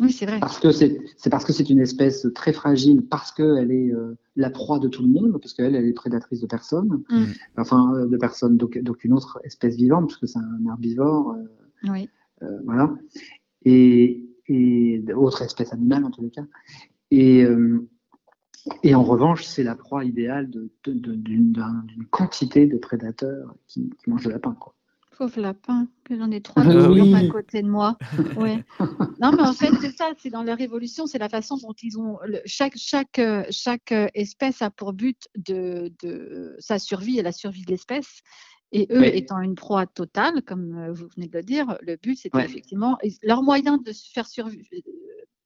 Oui, 0.00 0.10
c'est 0.10 0.24
vrai. 0.24 0.40
Parce 0.40 0.58
que 0.58 0.72
c'est 0.72 1.30
parce 1.30 1.44
que 1.44 1.52
c'est 1.52 1.68
une 1.68 1.80
espèce 1.80 2.26
très 2.34 2.52
fragile, 2.52 3.02
parce 3.02 3.30
qu'elle 3.30 3.70
est 3.70 3.92
euh, 3.92 4.16
la 4.36 4.48
proie 4.48 4.78
de 4.78 4.88
tout 4.88 5.02
le 5.02 5.10
monde, 5.10 5.32
parce 5.40 5.52
qu'elle 5.52 5.74
elle 5.74 5.84
est 5.84 5.92
prédatrice 5.92 6.40
de 6.40 6.46
personne, 6.46 7.02
mm. 7.10 7.24
enfin 7.58 7.94
euh, 7.94 8.06
de 8.06 8.16
personne 8.16 8.56
d'aucune 8.56 9.12
autre 9.12 9.38
espèce 9.44 9.76
vivante, 9.76 10.08
parce 10.08 10.18
que 10.18 10.26
c'est 10.26 10.38
un 10.38 10.66
herbivore. 10.66 11.34
Euh, 11.34 11.90
oui. 11.90 12.08
voilà. 12.64 12.94
Et, 13.64 14.24
et 14.48 14.98
d'autres 15.00 15.42
espèces 15.42 15.72
animales 15.72 16.04
en 16.04 16.10
tous 16.10 16.22
les 16.22 16.30
cas. 16.30 16.46
Et, 17.10 17.44
et 18.82 18.94
en 18.94 19.02
revanche, 19.02 19.44
c'est 19.44 19.62
la 19.62 19.74
proie 19.74 20.04
idéale 20.04 20.48
d'une 20.50 21.52
de, 21.52 22.04
quantité 22.10 22.66
de 22.66 22.78
prédateurs 22.78 23.54
qui, 23.66 23.90
qui 24.02 24.10
mangent 24.10 24.24
le 24.24 24.32
lapin. 24.32 24.56
Quoi. 24.58 24.74
Pauvre 25.22 25.40
lapin, 25.40 25.86
que 26.02 26.16
j'en 26.16 26.32
ai 26.32 26.40
trois 26.42 26.66
euh, 26.66 27.14
à 27.14 27.28
côté 27.28 27.62
de 27.62 27.68
moi. 27.68 27.96
Ouais. 28.36 28.64
non, 29.20 29.30
mais 29.32 29.42
en 29.42 29.52
fait, 29.52 29.70
c'est 29.80 29.96
ça, 29.96 30.10
c'est 30.18 30.30
dans 30.30 30.42
leur 30.42 30.60
évolution, 30.60 31.06
c'est 31.06 31.18
la 31.18 31.28
façon 31.28 31.56
dont 31.58 31.74
ils 31.80 31.96
ont. 31.96 32.18
chaque, 32.44 32.76
chaque, 32.76 33.20
chaque 33.50 33.94
espèce 34.14 34.62
a 34.62 34.70
pour 34.70 34.92
but 34.92 35.28
de, 35.36 35.92
de 36.02 36.56
sa 36.58 36.80
survie 36.80 37.20
et 37.20 37.22
la 37.22 37.30
survie 37.30 37.64
de 37.64 37.70
l'espèce. 37.70 38.22
Et 38.72 38.88
eux, 38.90 39.04
étant 39.04 39.40
une 39.40 39.54
proie 39.54 39.86
totale, 39.86 40.42
comme 40.42 40.76
euh, 40.76 40.92
vous 40.92 41.06
venez 41.14 41.28
de 41.28 41.36
le 41.38 41.44
dire, 41.44 41.78
le 41.82 41.96
but, 41.96 42.16
c'était 42.16 42.42
effectivement. 42.42 42.98
Leur 43.22 43.42
moyen 43.42 43.76
de 43.78 43.92
faire 44.12 44.26
survivre 44.26 44.66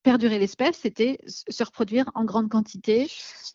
perdurer 0.02 0.38
l'espèce, 0.38 0.78
c'était 0.78 1.18
se 1.26 1.64
reproduire 1.64 2.08
en 2.14 2.24
grande 2.24 2.48
quantité. 2.48 3.08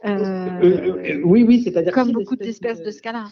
Euh, 0.05 1.21
oui, 1.23 1.43
oui, 1.43 1.63
c'est-à-dire 1.63 1.93
comme 1.93 2.11
beaucoup 2.11 2.35
d'espèces 2.35 2.83
de 2.83 2.91
ce 2.91 3.01
cas-là 3.01 3.29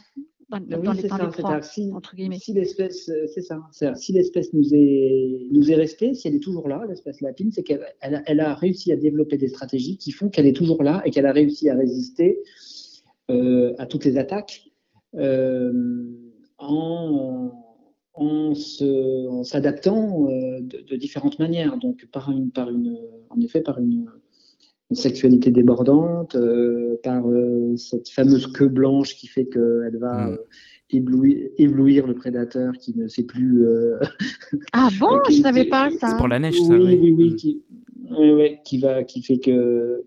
dans, 0.49 0.93
les, 0.93 1.07
temps 1.07 1.62
si, 1.62 1.91
entre 1.93 2.15
guillemets. 2.15 2.39
Si 2.39 2.53
l'espèce, 2.53 3.09
euh, 3.09 3.27
c'est 3.27 3.41
ça, 3.41 3.62
si 3.95 4.13
l'espèce 4.13 4.51
nous 4.53 4.73
est, 4.73 5.47
nous 5.51 5.71
est 5.71 5.75
restée, 5.75 6.13
si 6.15 6.27
elle 6.27 6.35
est 6.35 6.43
toujours 6.43 6.67
là, 6.67 6.83
l'espèce 6.89 7.21
lapine, 7.21 7.51
c'est 7.51 7.63
qu'elle 7.63 7.85
elle, 8.01 8.39
a 8.39 8.55
réussi 8.55 8.91
à 8.91 8.95
développer 8.95 9.38
des 9.38 9.47
stratégies 9.47 9.97
qui 9.97 10.12
font 10.12 10.29
qu'elle 10.29 10.47
est 10.47 10.55
toujours 10.55 10.83
là 10.83 11.01
et 11.05 11.12
qu'elle 11.12 11.27
a 11.27 11.31
réussi 11.31 11.69
à 11.69 11.75
résister 11.75 12.39
euh, 13.29 13.73
à 13.77 13.85
toutes 13.85 14.05
les 14.05 14.17
attaques 14.17 14.71
euh, 15.15 15.71
en, 16.57 17.51
en 18.13 18.53
s'adaptant 19.43 20.25
de, 20.25 20.81
de, 20.81 20.95
différentes 20.95 21.38
manières. 21.38 21.77
Donc, 21.77 22.07
par 22.12 22.31
une, 22.31 22.49
par 22.51 22.69
une, 22.71 22.97
en 23.29 23.39
effet, 23.39 23.62
par 23.62 23.79
une 23.79 24.09
une 24.89 24.95
sexualité 24.95 25.52
débordante, 25.52 26.36
euh, 26.36 26.95
par 27.04 27.28
euh, 27.28 27.75
cette 27.78 28.10
fameuse 28.10 28.47
queue 28.47 28.67
blanche 28.67 29.15
qui 29.15 29.28
fait 29.28 29.45
qu'elle 29.45 29.97
va 29.99 30.28
mm. 30.28 30.34
euh, 30.34 30.38
éblouir, 30.89 31.47
éblouir, 31.58 32.08
le 32.08 32.15
prédateur 32.15 32.73
qui 32.73 32.97
ne 32.97 33.08
sait 33.08 33.23
plus. 33.23 33.65
ah 34.73 34.89
bon, 34.99 35.19
je 35.30 35.41
savais 35.41 35.65
pas 35.65 35.89
ça. 35.91 36.10
C'est 36.10 36.17
pour 36.17 36.28
la 36.28 36.39
neige, 36.39 36.60
ça. 36.62 36.73
Oui, 36.73 36.97
oui, 37.02 37.12
oui, 37.12 37.30
mm. 37.32 37.36
qui, 37.36 37.62
oui, 38.17 38.58
qui 38.65 38.80
va, 38.80 39.04
qui 39.04 39.21
fait 39.21 39.38
que 39.38 40.04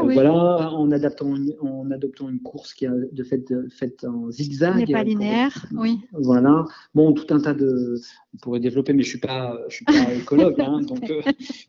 ah 0.00 0.12
voilà, 0.12 0.70
en 0.72 0.90
adaptant, 0.90 1.34
en 1.60 1.90
adoptant 1.90 2.28
une 2.28 2.40
course 2.40 2.74
qui 2.74 2.86
a 2.86 2.92
de 3.12 3.24
fait 3.24 3.44
faite 3.70 4.04
en 4.04 4.30
zigzag. 4.30 4.76
N'est 4.76 4.92
pas 4.92 5.04
linéaire, 5.04 5.66
oui. 5.72 6.00
Voilà. 6.12 6.64
Bon, 6.94 7.12
tout 7.12 7.32
un 7.34 7.40
tas 7.40 7.54
de, 7.54 8.00
on 8.34 8.38
pourrait 8.38 8.60
développer, 8.60 8.92
mais 8.92 9.02
je 9.02 9.08
suis 9.08 9.20
pas, 9.20 9.58
je 9.68 9.76
suis 9.76 9.84
pas 9.84 9.92
écologue, 10.14 10.60
hein, 10.60 10.80
donc, 10.82 11.10
euh, 11.10 11.22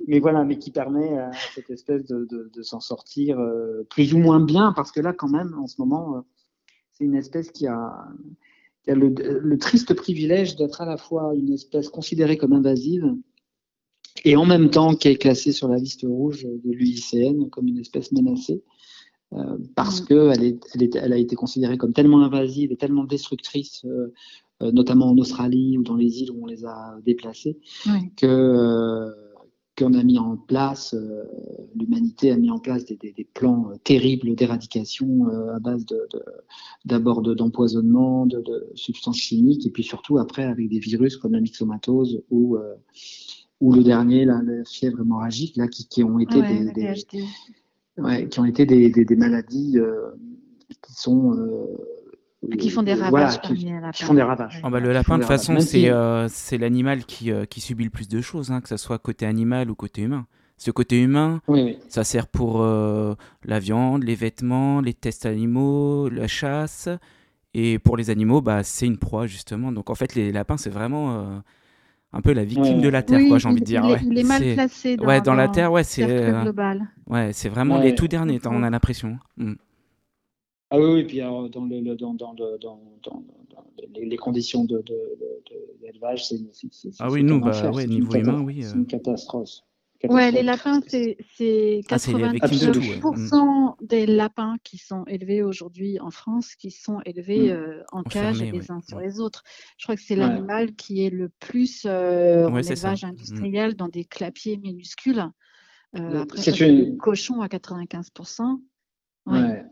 mais 0.07 0.19
voilà, 0.19 0.43
mais 0.43 0.57
qui 0.57 0.71
permet 0.71 1.17
à 1.17 1.31
cette 1.53 1.69
espèce 1.69 2.05
de, 2.05 2.27
de, 2.29 2.61
s'en 2.61 2.79
sortir 2.79 3.39
euh, 3.39 3.83
plus 3.89 4.13
ou 4.13 4.17
moins 4.17 4.39
bien, 4.39 4.73
parce 4.75 4.91
que 4.91 4.99
là, 4.99 5.13
quand 5.13 5.29
même, 5.29 5.55
en 5.59 5.67
ce 5.67 5.75
moment, 5.79 6.17
euh, 6.17 6.21
c'est 6.91 7.05
une 7.05 7.15
espèce 7.15 7.51
qui 7.51 7.67
a, 7.67 8.07
qui 8.83 8.91
a 8.91 8.95
le, 8.95 9.09
le, 9.09 9.57
triste 9.57 9.93
privilège 9.93 10.55
d'être 10.55 10.81
à 10.81 10.85
la 10.85 10.97
fois 10.97 11.33
une 11.35 11.53
espèce 11.53 11.89
considérée 11.89 12.37
comme 12.37 12.53
invasive 12.53 13.15
et 14.25 14.35
en 14.35 14.45
même 14.45 14.69
temps 14.69 14.95
qui 14.95 15.09
est 15.09 15.17
classée 15.17 15.51
sur 15.51 15.67
la 15.67 15.77
liste 15.77 16.01
rouge 16.03 16.45
de 16.45 16.71
l'UICN 16.71 17.49
comme 17.49 17.67
une 17.67 17.79
espèce 17.79 18.11
menacée, 18.11 18.63
euh, 19.33 19.57
parce 19.75 20.01
mm. 20.01 20.05
qu'elle 20.05 20.59
elle, 20.75 20.89
elle 20.95 21.13
a 21.13 21.17
été 21.17 21.35
considérée 21.35 21.77
comme 21.77 21.93
tellement 21.93 22.21
invasive 22.21 22.71
et 22.71 22.77
tellement 22.77 23.03
destructrice, 23.03 23.83
euh, 23.85 24.13
euh, 24.61 24.71
notamment 24.71 25.09
en 25.09 25.17
Australie 25.17 25.77
ou 25.77 25.83
dans 25.83 25.95
les 25.95 26.21
îles 26.21 26.31
où 26.31 26.43
on 26.43 26.45
les 26.45 26.65
a 26.65 26.97
déplacées, 27.05 27.57
que 28.15 29.13
qu'on 29.77 29.93
a 29.93 30.01
mis 30.01 30.17
en 30.17 30.37
place, 30.37 30.95
l'humanité 31.75 32.31
a 32.31 32.37
mis 32.37 32.49
en 32.49 32.57
place 32.57 32.83
des, 32.85 32.95
des, 32.95 33.11
des 33.11 33.27
plans 33.31 33.69
terribles 33.83 34.33
d'éradication 34.33 35.27
à 35.53 35.59
base 35.59 35.85
d'abord 36.83 37.21
de, 37.21 37.35
d'empoisonnement, 37.35 38.25
de, 38.25 38.41
de, 38.41 38.71
substances 38.73 39.19
chimiques, 39.19 39.67
et 39.67 39.69
puis 39.69 39.83
surtout 39.83 40.17
après 40.17 40.45
avec 40.45 40.67
des 40.67 40.79
virus 40.79 41.15
comme 41.15 41.33
la 41.33 41.41
myxomatose 41.41 42.23
ou 42.31 42.57
ou 43.59 43.73
le 43.73 43.83
dernier, 43.83 44.25
la 44.25 44.41
fièvre 44.65 45.01
hémorragique, 45.01 45.55
là, 45.57 45.67
qui, 45.67 45.87
qui 45.87 46.03
ont 46.03 46.19
été 46.19 46.41
des, 46.41 47.05
ouais, 47.97 48.27
qui 48.27 48.39
ont 48.39 48.45
été 48.45 48.65
des, 48.65 48.89
des, 48.89 49.15
maladies 49.15 49.77
euh, 49.77 50.11
qui 50.81 50.93
sont 50.93 51.33
euh, 51.33 52.55
qui 52.57 52.69
font 52.69 52.83
des 52.83 52.93
ravages. 52.93 53.41
qui, 53.41 53.67
font 54.05 54.13
des 54.13 54.21
ravages. 54.21 54.61
Oh, 54.63 54.69
bah, 54.69 54.79
le 54.79 54.93
lapin, 54.93 55.15
de 55.15 55.23
toute 55.23 55.27
façon, 55.27 55.59
c'est 55.59 55.89
euh, 55.89 56.27
l'animal 56.51 57.05
qui, 57.05 57.31
qui 57.49 57.61
subit 57.61 57.83
le 57.83 57.89
plus 57.89 58.07
de 58.07 58.21
choses, 58.21 58.51
hein, 58.51 58.61
que 58.61 58.69
ce 58.69 58.77
soit 58.77 58.99
côté 58.99 59.25
animal 59.25 59.71
ou 59.71 59.75
côté 59.75 60.03
humain. 60.03 60.27
Ce 60.59 60.71
côté 60.71 60.99
humain, 61.01 61.41
ça 61.87 62.03
sert 62.03 62.27
pour 62.27 62.63
la 62.63 63.59
viande, 63.59 64.03
les 64.03 64.15
vêtements, 64.15 64.81
les 64.81 64.93
tests 64.93 65.25
animaux, 65.25 66.09
la 66.09 66.27
chasse. 66.27 66.89
Et 67.53 67.79
pour 67.79 67.97
les 67.97 68.09
animaux, 68.09 68.41
bah, 68.41 68.63
c'est 68.63 68.85
une 68.85 68.97
proie, 68.97 69.27
justement. 69.27 69.71
Donc 69.71 69.89
en 69.89 69.95
fait, 69.95 70.15
les 70.15 70.31
lapins, 70.31 70.57
c'est 70.57 70.69
vraiment 70.69 71.41
un 72.17 72.21
peu 72.21 72.33
la 72.33 72.43
victime 72.43 72.81
de 72.81 72.89
la 72.89 73.03
Terre, 73.03 73.21
quoi, 73.27 73.37
j'ai 73.37 73.47
envie 73.47 73.61
de 73.61 73.65
dire. 73.65 73.83
Il, 73.85 73.91
ouais. 73.91 73.99
il 74.03 74.17
est 74.17 74.23
mal 74.23 74.41
placé 74.55 74.97
dans, 74.97 75.05
ouais, 75.05 75.21
dans, 75.21 75.35
la 75.35 75.47
Terre, 75.47 75.71
ouais, 75.71 75.83
c'est 75.83 76.03
euh. 76.03 76.51
Ouais, 77.07 77.31
c'est 77.31 77.49
vraiment 77.49 77.79
les 77.79 77.93
tout 77.93 78.07
derniers, 78.07 78.39
on 78.45 78.63
a 78.63 78.69
l'impression. 78.69 79.17
Mm. 79.37 79.53
Ah 80.69 80.79
oui, 80.79 80.85
oui, 80.95 81.03
puis 81.05 81.21
alors, 81.21 81.49
dans, 81.49 81.63
le, 81.65 81.95
dans, 81.95 82.13
dans, 82.13 82.33
dans, 82.33 83.23
les, 83.95 84.17
conditions 84.17 84.65
d'élevage, 84.65 86.29
de, 86.29 86.37
de, 86.37 86.49
c'est 86.51 86.89
Ah 86.99 87.09
oui, 87.09 87.23
nous, 87.23 87.39
bah, 87.39 87.71
ouais, 87.71 87.85
niveau 87.85 88.13
humain, 88.15 88.41
oui. 88.41 88.63
C'est 88.63 88.75
une 88.75 88.87
catastrophe. 88.87 89.61
Ouais, 90.03 90.31
les 90.31 90.43
lapins, 90.43 90.81
c'est 90.87 91.17
90% 91.39 93.29
ah, 93.31 93.75
mm. 93.81 93.85
des 93.85 94.05
lapins 94.05 94.55
qui 94.63 94.77
sont 94.77 95.05
élevés 95.05 95.41
aujourd'hui 95.41 95.99
en 95.99 96.11
France 96.11 96.55
qui 96.55 96.71
sont 96.71 96.99
élevés 97.05 97.51
mm. 97.51 97.55
euh, 97.55 97.83
en 97.91 98.03
cage 98.03 98.41
les 98.41 98.71
uns 98.71 98.81
sur 98.81 98.99
les 98.99 99.19
autres. 99.19 99.43
Je 99.77 99.85
crois 99.85 99.95
que 99.95 100.01
c'est 100.01 100.15
l'animal 100.15 100.75
qui 100.75 101.05
est 101.05 101.09
le 101.09 101.29
plus 101.39 101.85
euh, 101.85 102.47
en 102.47 102.57
élevage 102.57 103.03
mm. 103.03 103.07
industriel 103.07 103.75
dans 103.75 103.87
des 103.87 104.05
clapiers 104.05 104.57
minuscules. 104.57 105.25
Euh, 105.95 106.21
après, 106.21 106.41
c'est 106.41 106.59
une... 106.59 106.97
cochon 106.97 107.41
à 107.41 107.47
95%. 107.47 108.61
Ouais. 109.25 109.65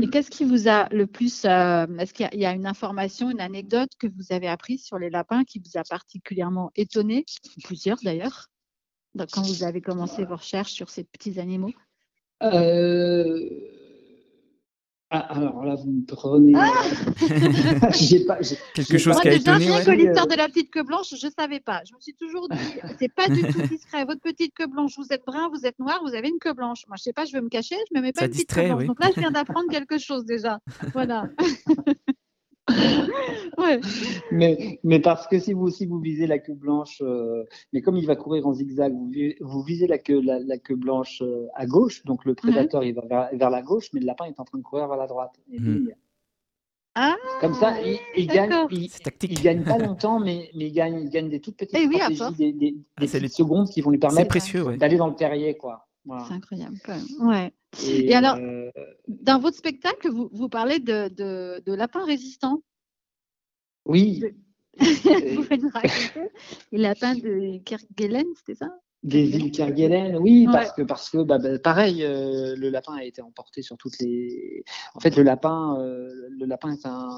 Et 0.00 0.10
qu'est-ce 0.10 0.30
qui 0.30 0.44
vous 0.44 0.68
a 0.68 0.88
le 0.90 1.06
plus. 1.06 1.44
Euh, 1.44 1.86
est-ce 1.98 2.12
qu'il 2.12 2.28
y, 2.32 2.46
a 2.46 2.52
une 2.52 2.66
information, 2.66 3.30
une 3.30 3.40
anecdote 3.40 3.90
que 3.98 4.06
vous 4.06 4.32
avez 4.32 4.46
apprise 4.46 4.84
sur 4.84 4.98
les 4.98 5.10
lapins 5.10 5.44
qui 5.44 5.60
vous 5.60 5.78
a 5.78 5.82
particulièrement 5.82 6.70
étonné, 6.76 7.24
plusieurs 7.64 7.98
d'ailleurs, 8.02 8.48
quand 9.26 9.42
vous 9.42 9.64
avez 9.64 9.80
commencé 9.80 10.24
vos 10.24 10.36
recherches 10.36 10.72
sur 10.72 10.90
ces 10.90 11.04
petits 11.04 11.40
animaux 11.40 11.72
euh, 12.42 13.48
ah, 15.10 15.20
alors 15.20 15.64
là, 15.64 15.74
vous 15.74 15.90
me 15.90 16.04
prenez. 16.04 16.52
Ah 16.54 17.90
j'ai 17.92 18.26
pas, 18.26 18.38
Quelque 18.74 18.98
chose 18.98 19.18
qui 19.20 19.28
a 19.28 19.32
étonné. 19.32 19.70
Rien 19.70 19.82
que 19.82 19.90
l'histoire 19.90 20.26
de 20.26 20.34
la 20.34 20.48
petite 20.48 20.70
queue 20.70 20.82
blanche, 20.82 21.14
je 21.18 21.26
ne 21.26 21.32
savais 21.32 21.60
pas. 21.60 21.80
Je 21.88 21.94
me 21.94 22.00
suis 22.00 22.12
toujours 22.12 22.46
dit, 22.50 22.58
c'est 22.98 23.12
pas 23.14 23.26
du 23.28 23.40
tout 23.40 23.62
discret. 23.62 24.04
Votre 24.04 24.20
petite 24.20 24.54
queue 24.54 24.66
blanche, 24.66 24.92
vous 24.98 25.10
êtes 25.10 25.24
brun, 25.26 25.48
vous 25.48 25.64
êtes 25.64 25.78
noir, 25.78 25.98
vous 26.04 26.14
avez 26.14 26.28
une 26.28 26.38
queue 26.38 26.52
blanche. 26.52 26.84
Moi, 26.88 26.96
je 26.98 27.04
sais 27.04 27.14
pas, 27.14 27.24
je 27.24 27.32
veux 27.34 27.40
me 27.40 27.48
cacher, 27.48 27.76
je 27.90 27.98
me 27.98 28.02
mets 28.02 28.12
pas 28.12 28.26
une 28.26 28.32
petite 28.32 28.52
queue 28.52 28.66
blanche. 28.66 28.84
Donc 28.84 29.02
là, 29.02 29.08
je 29.14 29.20
viens 29.20 29.30
d'apprendre 29.30 29.70
quelque 29.70 29.96
chose 29.96 30.26
déjà. 30.26 30.58
Voilà. 30.92 31.28
mais, 34.32 34.78
mais 34.84 35.00
parce 35.00 35.26
que 35.26 35.38
si 35.38 35.52
vous 35.52 35.62
aussi 35.62 35.86
vous 35.86 36.00
visez 36.00 36.26
la 36.26 36.38
queue 36.38 36.54
blanche, 36.54 37.02
euh, 37.02 37.44
mais 37.72 37.80
comme 37.80 37.96
il 37.96 38.06
va 38.06 38.16
courir 38.16 38.46
en 38.46 38.54
zigzag, 38.54 38.92
vous, 38.92 39.10
vous 39.40 39.62
visez 39.62 39.86
la 39.86 39.98
queue, 39.98 40.20
la, 40.20 40.58
queue 40.58 40.76
blanche 40.76 41.22
euh, 41.22 41.46
à 41.54 41.66
gauche, 41.66 42.04
donc 42.04 42.24
le 42.24 42.34
prédateur 42.34 42.84
il 42.84 42.94
va 42.94 43.28
vers, 43.32 43.50
la 43.50 43.62
gauche, 43.62 43.88
mais 43.92 44.00
le 44.00 44.06
lapin 44.06 44.26
est 44.26 44.38
en 44.40 44.44
train 44.44 44.58
de 44.58 44.62
courir 44.62 44.88
vers 44.88 44.96
la 44.96 45.06
droite. 45.06 45.34
Mhm. 45.48 45.90
ah, 46.94 47.16
Comme 47.40 47.54
ça, 47.54 47.74
il, 48.16 48.26
gagne, 48.26 48.52
il, 48.70 49.42
gagne 49.42 49.64
pas 49.64 49.78
longtemps, 49.78 50.20
mais, 50.20 50.50
mais 50.54 50.66
il, 50.66 50.72
gagne, 50.72 51.00
il 51.00 51.10
gagne 51.10 51.28
des 51.28 51.40
toutes 51.40 51.56
petites 51.56 51.78
eh 51.80 51.86
stratégies, 51.86 52.36
des, 52.36 52.52
des, 52.52 52.76
ah, 52.96 53.18
les... 53.18 53.28
secondes 53.28 53.68
qui 53.68 53.80
vont 53.80 53.90
lui 53.90 53.98
permettre 53.98 54.76
d'aller 54.76 54.96
dans 54.96 55.08
le 55.08 55.14
terrier. 55.14 55.56
quoi. 55.56 55.87
C'est 56.26 56.34
incroyable 56.34 56.78
quand 56.84 56.94
même. 56.94 57.28
Ouais. 57.28 57.52
Et, 57.86 58.14
alors, 58.14 58.36
euh, 58.36 58.70
dans 59.08 59.38
votre 59.38 59.56
spectacle, 59.56 60.10
vous, 60.10 60.28
vous 60.32 60.48
parlez 60.48 60.78
de, 60.78 61.08
de, 61.08 61.62
de 61.64 61.72
lapins 61.72 62.04
résistants. 62.04 62.62
Oui. 63.84 64.22
vous 64.78 65.42
pouvez 65.42 65.58
nous 65.58 65.70
raconter 65.70 66.30
Les 66.72 66.78
lapins 66.78 67.14
de 67.14 67.58
Kerguelen, 67.64 68.26
c'était 68.36 68.54
ça? 68.54 68.70
Des 69.02 69.28
îles 69.36 69.52
Kerguelen, 69.52 70.16
oui, 70.16 70.46
parce 70.50 70.72
que, 70.72 70.82
parce 70.82 71.10
que 71.10 71.18
bah, 71.18 71.38
bah, 71.38 71.58
pareil, 71.58 72.02
euh, 72.02 72.56
le 72.56 72.68
lapin 72.68 72.94
a 72.94 73.04
été 73.04 73.22
emporté 73.22 73.62
sur 73.62 73.76
toutes 73.76 73.98
les. 74.00 74.64
En 74.94 75.00
fait, 75.00 75.16
le 75.16 75.22
lapin, 75.22 75.78
euh, 75.80 76.10
le 76.30 76.46
lapin 76.46 76.72
est 76.72 76.84
un. 76.84 77.08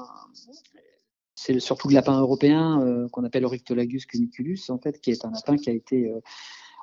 C'est 1.33 1.59
surtout 1.59 1.87
le 1.87 1.95
lapin 1.95 2.19
européen 2.19 3.07
qu'on 3.11 3.23
appelle 3.23 3.45
Oryctolagus 3.45 4.05
cuniculus, 4.05 4.59
en 4.69 4.77
fait, 4.77 5.01
qui 5.01 5.09
est 5.09 5.25
un 5.25 5.31
lapin 5.31 5.57
qui 5.57 5.71
a 5.71 5.73
été 5.73 6.13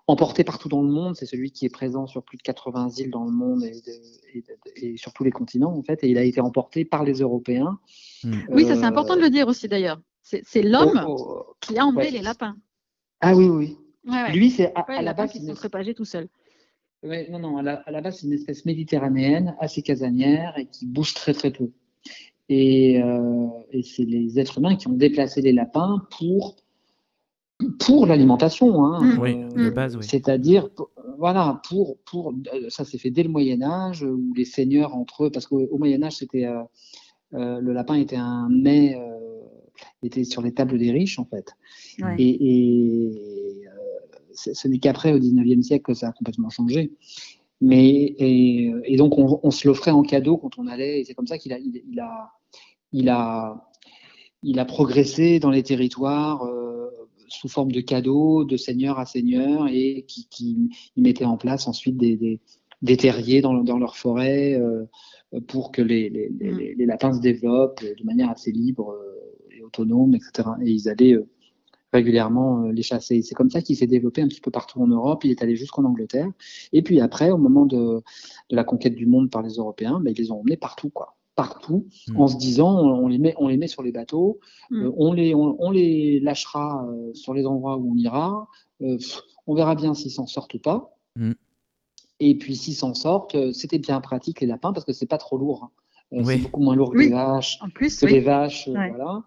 emporté 0.08 0.42
partout 0.42 0.68
dans 0.68 0.82
le 0.82 0.88
monde. 0.88 1.14
C'est 1.14 1.26
celui 1.26 1.52
qui 1.52 1.66
est 1.66 1.70
présent 1.70 2.06
sur 2.06 2.24
plus 2.24 2.38
de 2.38 2.42
80 2.42 2.88
îles 2.96 3.10
dans 3.10 3.24
le 3.24 3.30
monde 3.30 3.62
et, 3.62 4.96
sur 4.96 5.12
tous 5.12 5.22
les 5.22 5.30
continents, 5.30 5.72
en 5.72 5.82
fait. 5.82 6.02
Et 6.02 6.08
il 6.08 6.18
a 6.18 6.24
été 6.24 6.40
emporté 6.40 6.84
par 6.84 7.04
les 7.04 7.20
Européens. 7.20 7.78
Hmm. 8.24 8.40
Oui, 8.48 8.64
ça 8.64 8.74
c'est 8.74 8.84
important 8.84 9.14
de 9.14 9.20
le 9.20 9.30
dire 9.30 9.46
aussi 9.46 9.68
d'ailleurs. 9.68 10.00
C'est 10.22 10.62
l'homme 10.62 11.04
oh, 11.06 11.16
oh, 11.18 11.54
qui 11.60 11.78
a 11.78 11.86
emmené 11.86 12.10
les 12.10 12.20
lapins. 12.20 12.56
Ah 13.20 13.34
oui, 13.34 13.48
oui. 13.48 13.76
Lui, 14.32 14.50
c'est 14.50 14.72
à, 14.74 15.02
la 15.02 15.12
base. 15.12 15.34
Ils 15.34 15.46
sont 15.46 15.54
propagés 15.54 15.94
tout 15.94 16.04
seuls. 16.04 16.28
non, 17.02 17.38
non, 17.38 17.58
à 17.58 17.62
la, 17.90 18.00
base, 18.00 18.18
c'est 18.18 18.26
une 18.26 18.32
espèce 18.32 18.64
méditerranéenne, 18.64 19.54
assez 19.60 19.82
casanière 19.82 20.56
et 20.56 20.66
qui 20.66 20.86
bouge 20.86 21.14
très, 21.14 21.34
très 21.34 21.50
peu. 21.50 21.70
Et, 22.48 23.02
euh, 23.02 23.46
et 23.70 23.82
c'est 23.82 24.04
les 24.04 24.38
êtres 24.38 24.58
humains 24.58 24.76
qui 24.76 24.88
ont 24.88 24.94
déplacé 24.94 25.42
les 25.42 25.52
lapins 25.52 26.06
pour 26.18 26.56
pour 27.78 28.06
l'alimentation. 28.06 28.84
Hein, 28.84 29.16
de 29.16 29.70
base, 29.70 29.96
oui. 29.96 30.04
C'est-à-dire, 30.06 30.68
voilà, 31.18 31.60
pour, 31.68 31.98
pour, 32.04 32.34
ça 32.68 32.84
s'est 32.84 32.98
fait 32.98 33.10
dès 33.10 33.22
le 33.22 33.28
Moyen 33.28 33.62
Âge, 33.62 34.02
où 34.02 34.32
les 34.34 34.44
seigneurs 34.44 34.94
entre 34.94 35.24
eux, 35.24 35.30
parce 35.30 35.46
qu'au 35.46 35.78
Moyen 35.78 36.02
Âge, 36.02 36.16
c'était 36.16 36.46
euh, 36.46 36.62
euh, 37.34 37.60
le 37.60 37.72
lapin 37.72 37.94
était 37.94 38.16
un 38.16 38.48
mets, 38.48 38.96
euh, 38.96 39.18
était 40.02 40.24
sur 40.24 40.42
les 40.42 40.52
tables 40.54 40.78
des 40.78 40.90
riches 40.92 41.18
en 41.18 41.24
fait. 41.24 41.54
Et, 42.18 43.10
ce 44.32 44.68
n'est 44.68 44.78
qu'après, 44.78 45.12
au 45.12 45.18
19e 45.18 45.62
siècle, 45.62 45.82
que 45.86 45.94
ça 45.94 46.08
a 46.08 46.12
complètement 46.12 46.48
changé. 46.48 46.92
Mais, 47.60 48.14
et, 48.18 48.96
donc, 48.96 49.14
on, 49.18 49.50
se 49.50 49.66
l'offrait 49.66 49.90
en 49.90 50.02
cadeau 50.02 50.36
quand 50.36 50.60
on 50.60 50.68
allait, 50.68 51.00
et 51.00 51.04
c'est 51.04 51.14
comme 51.14 51.26
ça 51.26 51.38
qu'il 51.38 51.52
a, 51.52 51.58
il, 51.58 51.98
a, 51.98 52.30
il, 52.92 53.08
a, 53.08 53.68
il 54.44 54.60
a 54.60 54.64
progressé 54.64 55.40
dans 55.40 55.50
les 55.50 55.64
territoires 55.64 56.48
sous 57.28 57.48
forme 57.48 57.72
de 57.72 57.80
cadeaux 57.80 58.44
de 58.44 58.56
seigneur 58.56 58.98
à 58.98 59.06
seigneur 59.06 59.68
et 59.68 60.04
qui, 60.08 60.28
qui 60.30 60.70
mettaient 60.96 61.24
en 61.24 61.36
place 61.36 61.68
ensuite 61.68 61.96
des, 61.96 62.40
des, 62.82 62.96
terriers 62.96 63.40
dans, 63.40 63.54
dans, 63.62 63.78
leur 63.78 63.96
forêt 63.96 64.54
euh, 64.54 64.84
pour 65.46 65.72
que 65.72 65.82
les, 65.82 66.08
les, 66.08 66.28
les, 66.30 66.74
mm. 66.76 66.88
lapins 66.88 67.12
se 67.12 67.20
développent 67.20 67.82
de 67.82 68.04
manière 68.04 68.30
assez 68.30 68.52
libre 68.52 68.92
euh, 68.92 69.56
et 69.56 69.62
autonome, 69.62 70.14
etc. 70.14 70.48
Et 70.62 70.70
ils 70.70 70.88
allaient 70.88 71.14
euh, 71.14 71.28
régulièrement 71.92 72.68
les 72.68 72.82
chasser. 72.82 73.22
C'est 73.22 73.34
comme 73.34 73.50
ça 73.50 73.62
qu'il 73.62 73.76
s'est 73.76 73.86
développé 73.86 74.20
un 74.22 74.28
petit 74.28 74.40
peu 74.40 74.50
partout 74.50 74.80
en 74.80 74.88
Europe. 74.88 75.24
Il 75.24 75.30
est 75.30 75.42
allé 75.42 75.56
jusqu'en 75.56 75.84
Angleterre. 75.84 76.30
Et 76.72 76.82
puis 76.82 77.00
après, 77.00 77.30
au 77.30 77.38
moment 77.38 77.66
de, 77.66 78.02
de 78.50 78.56
la 78.56 78.64
conquête 78.64 78.94
du 78.94 79.06
monde 79.06 79.30
par 79.30 79.42
les 79.42 79.54
Européens, 79.54 80.00
ben, 80.00 80.12
ils 80.14 80.20
les 80.20 80.30
ont 80.30 80.40
emmenés 80.40 80.58
partout. 80.58 80.90
quoi 80.90 81.17
partout 81.38 81.86
en 82.16 82.26
se 82.26 82.36
disant 82.36 82.80
on 82.80 83.06
les 83.06 83.18
met, 83.18 83.32
on 83.38 83.46
les 83.46 83.56
met 83.56 83.68
sur 83.68 83.84
les 83.84 83.92
bateaux, 83.92 84.40
hmm. 84.70 84.86
euh, 84.86 84.92
on, 84.96 85.12
les, 85.12 85.36
on, 85.36 85.70
les 85.70 86.18
lâchera 86.18 86.84
euh, 86.90 87.14
sur 87.14 87.32
les 87.32 87.46
endroits 87.46 87.76
où 87.76 87.92
on 87.92 87.96
ira, 87.96 88.48
euh, 88.82 88.98
on 89.46 89.54
verra 89.54 89.76
bien 89.76 89.94
s'ils 89.94 90.10
s'en 90.10 90.26
sortent 90.26 90.54
ou 90.54 90.58
pas. 90.58 90.96
Hmm. 91.14 91.34
Et 92.18 92.36
puis 92.36 92.56
s'ils 92.56 92.74
s'en 92.74 92.92
sortent, 92.92 93.52
c'était 93.52 93.78
bien 93.78 94.00
pratique 94.00 94.40
les 94.40 94.48
lapins 94.48 94.72
parce 94.72 94.84
que 94.84 94.92
c'est 94.92 95.06
pas 95.06 95.18
trop 95.18 95.38
lourd. 95.38 95.70
Hein. 96.12 96.24
C'est 96.24 96.38
beaucoup 96.38 96.60
moins 96.60 96.74
lourd 96.74 96.90
que 96.90 96.98
les 96.98 97.10
vaches. 97.10 97.58
En 97.60 97.70
plus, 97.70 98.00
que 98.00 98.06
les 98.06 98.20
vaches, 98.20 98.68
voilà 98.68 99.22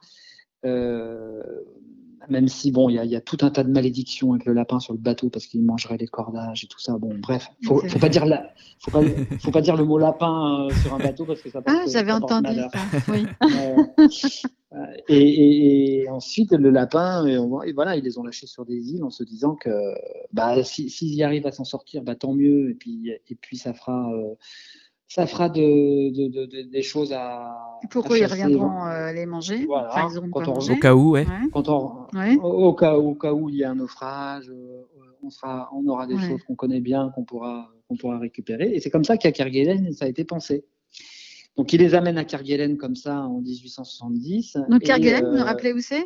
même 2.29 2.47
si 2.47 2.71
bon, 2.71 2.89
il 2.89 2.95
y, 2.95 3.15
a 3.15 3.21
tout 3.21 3.37
un 3.41 3.49
tas 3.49 3.63
de 3.63 3.71
malédictions 3.71 4.33
avec 4.33 4.45
le 4.45 4.53
lapin 4.53 4.79
sur 4.79 4.93
le 4.93 4.99
bateau 4.99 5.29
parce 5.29 5.47
qu'il 5.47 5.63
mangerait 5.63 5.97
les 5.97 6.07
cordages 6.07 6.63
et 6.63 6.67
tout 6.67 6.79
ça. 6.79 6.97
Bon, 6.97 7.13
bref, 7.17 7.49
faut, 7.65 7.79
faut 7.87 7.99
pas 7.99 8.09
dire 8.09 8.25
la, 8.25 8.53
faut 8.79 8.91
pas, 8.91 9.01
faut 9.39 9.51
pas 9.51 9.61
dire 9.61 9.75
le 9.75 9.85
mot 9.85 9.97
lapin 9.97 10.67
euh, 10.67 10.73
sur 10.81 10.93
un 10.93 10.99
bateau 10.99 11.25
parce 11.25 11.41
que 11.41 11.49
ça. 11.49 11.61
Ah, 11.65 11.83
j'avais 11.87 12.11
entendu 12.11 12.55
ça. 12.55 12.79
Oui. 13.11 13.25
et, 15.09 16.05
ensuite, 16.09 16.51
le 16.51 16.69
lapin, 16.69 17.25
et, 17.25 17.37
voilà, 17.73 17.95
ils 17.95 18.03
les 18.03 18.17
ont 18.17 18.23
lâchés 18.23 18.47
sur 18.47 18.65
des 18.65 18.91
îles 18.93 19.03
en 19.03 19.09
se 19.09 19.23
disant 19.23 19.55
que 19.55 19.69
bah, 20.31 20.63
s'ils 20.63 21.13
y 21.15 21.23
arrivent 21.23 21.47
à 21.47 21.51
s'en 21.51 21.65
sortir, 21.65 22.03
bah, 22.03 22.15
tant 22.15 22.33
mieux. 22.33 22.69
Et 22.69 22.75
puis, 22.75 23.09
et 23.09 23.35
puis 23.35 23.57
ça 23.57 23.73
fera. 23.73 24.11
Euh, 24.13 24.35
ça 25.13 25.27
fera 25.27 25.49
de, 25.49 26.69
des 26.69 26.81
choses 26.81 27.11
à. 27.11 27.53
Pourquoi 27.89 28.17
ils 28.17 28.25
reviendront 28.25 28.85
euh, 28.85 29.11
les 29.11 29.25
manger? 29.25 29.65
Voilà, 29.65 30.07
Au 30.07 30.75
cas 30.77 30.95
où, 30.95 31.11
ouais. 31.11 31.25
Quand 31.51 31.67
on, 31.67 32.07
au, 32.41 32.73
cas, 32.73 32.95
au 32.95 33.13
cas 33.15 33.33
où 33.33 33.49
il 33.49 33.57
y 33.57 33.63
a 33.65 33.71
un 33.71 33.75
naufrage, 33.75 34.49
euh, 34.49 34.83
on, 35.21 35.29
sera, 35.29 35.69
on 35.73 35.85
aura 35.87 36.07
des 36.07 36.17
choses 36.17 36.41
qu'on 36.43 36.55
connaît 36.55 36.79
bien, 36.79 37.11
qu'on 37.13 37.25
pourra, 37.25 37.69
qu'on 37.89 37.97
pourra 37.97 38.19
récupérer. 38.19 38.73
Et 38.73 38.79
c'est 38.79 38.89
comme 38.89 39.03
ça 39.03 39.17
qu'à 39.17 39.33
Kerguelen, 39.33 39.91
ça 39.91 40.05
a 40.05 40.07
été 40.07 40.23
pensé. 40.23 40.63
Donc, 41.57 41.73
il 41.73 41.81
les 41.81 41.93
amène 41.93 42.17
à 42.17 42.23
Kerguelen 42.23 42.77
comme 42.77 42.95
ça 42.95 43.19
en 43.19 43.41
1870. 43.41 44.59
Donc, 44.69 44.81
Kerguelen, 44.81 45.25
vous 45.25 45.31
me 45.33 45.39
euh, 45.39 45.43
rappelez 45.43 45.73
où 45.73 45.79
c'est? 45.79 46.05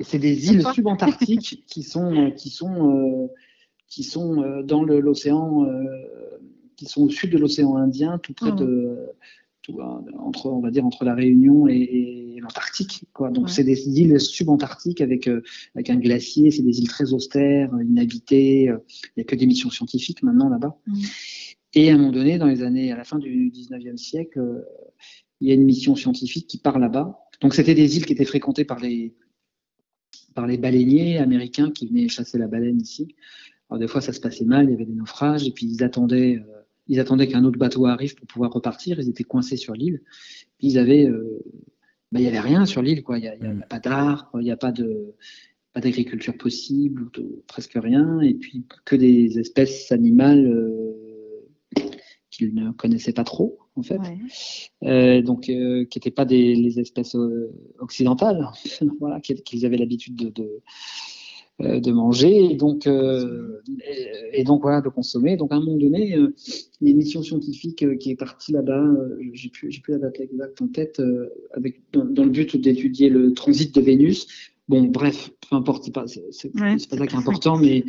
C'est 0.00 0.18
des 0.18 0.50
îles 0.50 0.66
subantarctiques 0.72 1.64
qui 1.66 1.82
sont, 1.82 2.32
qui 2.34 2.48
sont, 2.48 3.30
qui 3.86 4.02
sont 4.02 4.62
dans 4.64 4.82
l'océan 4.82 5.66
qui 6.82 6.92
sont 6.92 7.02
au 7.02 7.10
sud 7.10 7.30
de 7.30 7.38
l'océan 7.38 7.76
Indien, 7.76 8.18
tout 8.18 8.32
près 8.32 8.52
mmh. 8.52 8.56
de, 8.56 8.98
entre, 10.18 10.46
on 10.46 10.60
va 10.60 10.70
dire, 10.70 10.84
entre 10.84 11.04
la 11.04 11.14
Réunion 11.14 11.68
et, 11.68 12.18
l'Antarctique. 12.42 13.04
Donc, 13.30 13.50
c'est 13.50 13.62
des 13.62 14.00
îles 14.00 14.18
subantarctiques 14.18 15.00
avec, 15.00 15.28
euh, 15.28 15.44
avec 15.76 15.90
un 15.90 15.96
glacier, 15.96 16.50
c'est 16.50 16.64
des 16.64 16.80
îles 16.80 16.88
très 16.88 17.12
austères, 17.12 17.70
inhabitées. 17.88 18.68
Euh, 18.68 18.78
il 19.04 19.10
n'y 19.18 19.20
a 19.20 19.24
que 19.24 19.36
des 19.36 19.46
missions 19.46 19.70
scientifiques 19.70 20.24
maintenant 20.24 20.48
là-bas. 20.48 20.76
Mmh. 20.88 21.00
Et 21.74 21.90
à 21.90 21.94
un 21.94 21.98
moment 21.98 22.10
donné, 22.10 22.38
dans 22.38 22.48
les 22.48 22.64
années, 22.64 22.90
à 22.90 22.96
la 22.96 23.04
fin 23.04 23.20
du 23.20 23.52
19e 23.52 23.96
siècle, 23.96 24.40
euh, 24.40 24.62
il 25.40 25.46
y 25.46 25.50
a 25.52 25.54
une 25.54 25.64
mission 25.64 25.94
scientifique 25.94 26.48
qui 26.48 26.58
part 26.58 26.80
là-bas. 26.80 27.16
Donc, 27.40 27.54
c'était 27.54 27.76
des 27.76 27.96
îles 27.96 28.06
qui 28.06 28.12
étaient 28.12 28.24
fréquentées 28.24 28.64
par 28.64 28.80
les, 28.80 29.14
par 30.34 30.48
les 30.48 30.58
baleiniers 30.58 31.18
américains 31.18 31.70
qui 31.70 31.86
venaient 31.86 32.08
chasser 32.08 32.38
la 32.38 32.48
baleine 32.48 32.80
ici. 32.80 33.14
Alors, 33.70 33.78
des 33.78 33.86
fois, 33.86 34.00
ça 34.00 34.12
se 34.12 34.18
passait 34.18 34.44
mal, 34.44 34.66
il 34.66 34.72
y 34.72 34.74
avait 34.74 34.84
des 34.84 34.94
naufrages, 34.94 35.46
et 35.46 35.52
puis 35.52 35.66
ils 35.66 35.84
attendaient 35.84 36.42
ils 36.88 37.00
attendaient 37.00 37.28
qu'un 37.28 37.44
autre 37.44 37.58
bateau 37.58 37.86
arrive 37.86 38.14
pour 38.14 38.26
pouvoir 38.26 38.52
repartir. 38.52 38.98
Ils 38.98 39.08
étaient 39.08 39.24
coincés 39.24 39.56
sur 39.56 39.74
l'île. 39.74 40.02
Ils 40.60 40.78
avaient, 40.78 41.06
euh, 41.06 41.42
bah, 42.10 42.20
il 42.20 42.22
n'y 42.22 42.28
avait 42.28 42.40
rien 42.40 42.66
sur 42.66 42.82
l'île, 42.82 43.02
quoi. 43.02 43.18
Il 43.18 43.22
n'y 43.22 43.28
a, 43.28 43.54
mm. 43.54 43.64
pas 43.68 43.78
d'art, 43.78 44.30
il 44.34 44.44
n'y 44.44 44.50
a 44.50 44.56
pas 44.56 44.72
de, 44.72 45.14
pas 45.72 45.80
d'agriculture 45.80 46.36
possible, 46.36 47.10
presque 47.46 47.78
rien. 47.80 48.20
Et 48.20 48.34
puis 48.34 48.66
que 48.84 48.96
des 48.96 49.38
espèces 49.38 49.92
animales 49.92 50.46
euh, 50.46 51.86
qu'ils 52.30 52.54
ne 52.54 52.72
connaissaient 52.72 53.12
pas 53.12 53.24
trop, 53.24 53.58
en 53.76 53.82
fait. 53.82 54.00
Euh, 54.82 55.22
donc, 55.22 55.42
qui 55.42 55.54
n'étaient 55.54 56.10
pas 56.10 56.24
des 56.24 56.54
les 56.56 56.80
espèces 56.80 57.16
occidentales, 57.78 58.48
voilà, 59.00 59.20
qu'ils 59.20 59.66
avaient 59.66 59.78
l'habitude 59.78 60.16
de 60.16 60.30
de 60.30 60.62
manger 61.58 62.52
et 62.52 62.56
donc, 62.56 62.86
et, 64.32 64.44
donc 64.44 64.62
voilà, 64.62 64.80
de 64.80 64.88
consommer. 64.88 65.36
Donc 65.36 65.52
à 65.52 65.56
un 65.56 65.60
moment 65.60 65.76
donné, 65.76 66.16
il 66.80 66.86
y 66.86 66.88
a 66.88 66.90
une 66.90 66.96
mission 66.96 67.22
scientifique 67.22 67.98
qui 67.98 68.10
est 68.10 68.16
partie 68.16 68.52
là-bas, 68.52 68.84
j'ai 69.32 69.48
plus, 69.50 69.80
plus 69.80 69.92
la 69.92 69.98
date 69.98 70.20
exacte 70.20 70.62
en 70.62 70.68
tête, 70.68 71.02
avec, 71.52 71.80
dans, 71.92 72.24
le 72.24 72.30
but 72.30 72.56
d'étudier 72.56 73.08
le 73.08 73.32
transit 73.32 73.74
de 73.74 73.80
Vénus. 73.80 74.26
Bon, 74.68 74.84
bref, 74.84 75.30
peu 75.50 75.56
importe, 75.56 75.84
c'est 75.84 75.92
pas, 75.92 76.06
c'est, 76.06 76.52
pas 76.52 76.78
ça 76.78 77.06
qui 77.06 77.14
est 77.14 77.18
important, 77.18 77.58
mais 77.58 77.84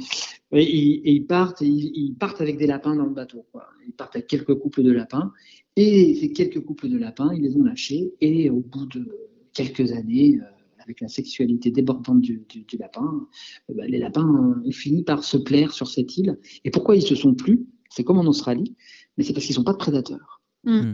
et, 0.52 1.12
ils 1.12 1.26
partent, 1.26 1.62
ils, 1.62 2.16
partent 2.20 2.42
avec 2.42 2.58
des 2.58 2.68
lapins 2.68 2.96
dans 2.96 3.06
le 3.06 3.14
bateau. 3.14 3.46
Quoi. 3.52 3.68
Ils 3.88 3.94
partent 3.94 4.16
avec 4.16 4.28
quelques 4.28 4.56
couples 4.56 4.84
de 4.84 4.92
lapins, 4.92 5.32
et 5.76 6.16
ces 6.16 6.32
quelques 6.32 6.62
couples 6.62 6.90
de 6.90 6.98
lapins, 6.98 7.32
ils 7.34 7.42
les 7.42 7.56
ont 7.56 7.64
lâchés, 7.64 8.14
et 8.22 8.50
au 8.50 8.60
bout 8.60 8.86
de 8.88 9.08
quelques 9.54 9.92
années, 9.92 10.40
avec 10.84 11.02
la 11.02 11.08
sexualité 11.08 11.72
débordante 11.72 12.22
du, 12.22 12.46
lapin, 12.80 13.28
euh, 13.70 13.74
bah, 13.76 13.88
les 13.88 14.00
lapins 14.00 14.26
ont 14.26 14.72
fini 14.72 15.04
par 15.04 15.24
se 15.24 15.38
plaire 15.38 15.72
sur 15.72 15.88
cette 15.88 16.18
île. 16.18 16.38
Et 16.64 16.72
pourquoi 16.72 16.96
ils 16.96 17.02
se 17.02 17.16
sont 17.16 17.34
plus? 17.34 17.66
C'est 17.90 18.04
comme 18.04 18.18
en 18.18 18.26
Australie, 18.26 18.76
mais 19.18 19.24
c'est 19.24 19.34
parce 19.34 19.46
qu'ils 19.46 19.58
n'ont 19.58 19.64
pas 19.64 19.74
de 19.74 19.78
prédateurs. 19.78 20.42
Mmh. 20.64 20.94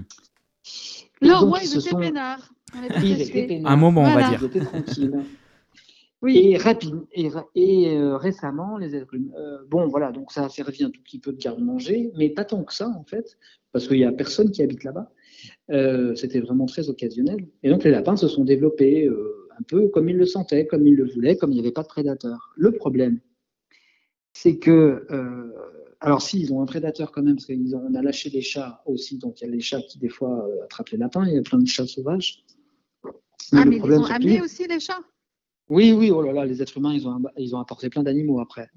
Non, 1.22 1.48
moi, 1.48 1.60
ils, 1.64 1.78
étaient 1.78 1.96
peinards. 1.96 2.54
Un 2.74 3.76
moment, 3.76 4.02
on 4.02 4.14
va 4.14 4.30
dire. 4.30 4.40
Ils 4.42 4.46
étaient 4.46 4.66
tranquilles. 4.66 5.24
Oui. 6.22 6.38
Et 6.38 6.58
rapide. 6.58 6.96
Et, 7.14 7.30
et 7.56 7.96
euh, 7.96 8.18
récemment, 8.18 8.78
les 8.78 8.94
êtres 8.94 9.14
humains. 9.14 9.32
Euh, 9.38 9.60
bon, 9.70 9.88
voilà, 9.88 10.12
donc 10.12 10.34
ça 10.34 10.44
a 10.44 10.50
servi 10.50 10.84
un 10.84 10.90
tout 10.90 11.02
petit 11.02 11.18
peu 11.18 11.32
de 11.32 11.38
garde-manger, 11.38 12.12
mais 12.18 12.30
pas 12.30 12.44
tant 12.44 12.62
que 12.66 12.74
ça, 12.74 12.90
en 12.90 13.06
fait, 13.06 13.38
parce 13.72 13.88
qu'il 13.88 13.96
n'y 13.96 14.04
a 14.04 14.12
personne 14.12 14.52
qui 14.52 14.62
habite 14.62 14.84
là-bas. 14.84 15.10
C'était 16.16 16.42
vraiment 16.42 16.66
très 16.66 16.90
occasionnel. 16.90 17.48
Et 17.64 17.70
donc, 17.70 17.86
les 17.86 17.92
lapins 17.92 18.18
se 18.18 18.28
sont 18.28 18.44
développés 18.44 19.08
un 19.60 19.64
peu 19.64 19.90
comme 19.90 20.10
ils 20.10 20.18
le 20.18 20.26
sentaient, 20.26 20.66
comme 20.66 20.88
ils 20.88 20.96
le 20.96 21.06
voulaient, 21.06 21.38
comme 21.38 21.52
il 21.52 21.56
n'y 21.56 21.60
avait 21.60 21.72
pas 21.72 21.84
de 21.84 21.88
prédateur. 21.88 22.54
Le 22.56 22.72
problème, 22.72 23.20
c'est 24.34 24.58
que, 24.58 25.06
euh, 25.12 25.54
alors 26.00 26.22
si, 26.22 26.40
ils 26.40 26.54
ont 26.54 26.62
un 26.62 26.66
prédateur 26.66 27.12
quand 27.12 27.22
même, 27.22 27.36
parce 27.36 27.48
qu'on 27.48 27.96
a 27.96 28.02
lâché 28.02 28.30
des 28.30 28.42
chats 28.42 28.82
aussi, 28.86 29.18
donc 29.18 29.42
il 29.42 29.46
y 29.46 29.48
a 29.48 29.52
les 29.52 29.60
chats 29.60 29.82
qui 29.82 30.00
des 30.00 30.10
fois 30.10 30.48
euh, 30.48 30.64
attrapent 30.64 30.90
les 30.90 30.98
lapins, 30.98 31.26
il 31.28 31.34
y 31.34 31.38
a 31.38 31.42
plein 31.42 31.60
de 31.60 31.68
chats 31.68 31.88
sauvages. 31.88 32.44
ah, 33.54 33.66
mais 33.66 33.78
ils 33.78 33.92
ont 33.94 34.06
amené 34.06 34.42
aussi 34.42 34.68
les 34.68 34.80
chats? 34.80 35.02
Oui, 35.70 35.92
oui, 35.92 36.10
oh 36.10 36.24
là 36.24 36.32
là, 36.34 36.46
les 36.46 36.62
êtres 36.64 36.78
humains, 36.78 36.94
ils 36.94 37.08
ont, 37.08 37.22
ils 37.38 37.56
ont 37.56 37.60
apporté 37.60 37.90
plein 37.90 38.02
d'animaux 38.02 38.40
après. 38.40 38.70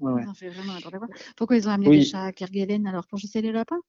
Pourquoi 1.35 1.57
ils 1.57 1.67
ont 1.67 1.71
amené 1.71 1.89
les 1.89 2.05
chats 2.05 2.25
à 2.25 2.31
Kerguelen 2.31 2.85
alors 2.85 3.07
pour 3.07 3.17
chasser 3.19 3.41
les 3.41 3.51
lapins? 3.51 3.81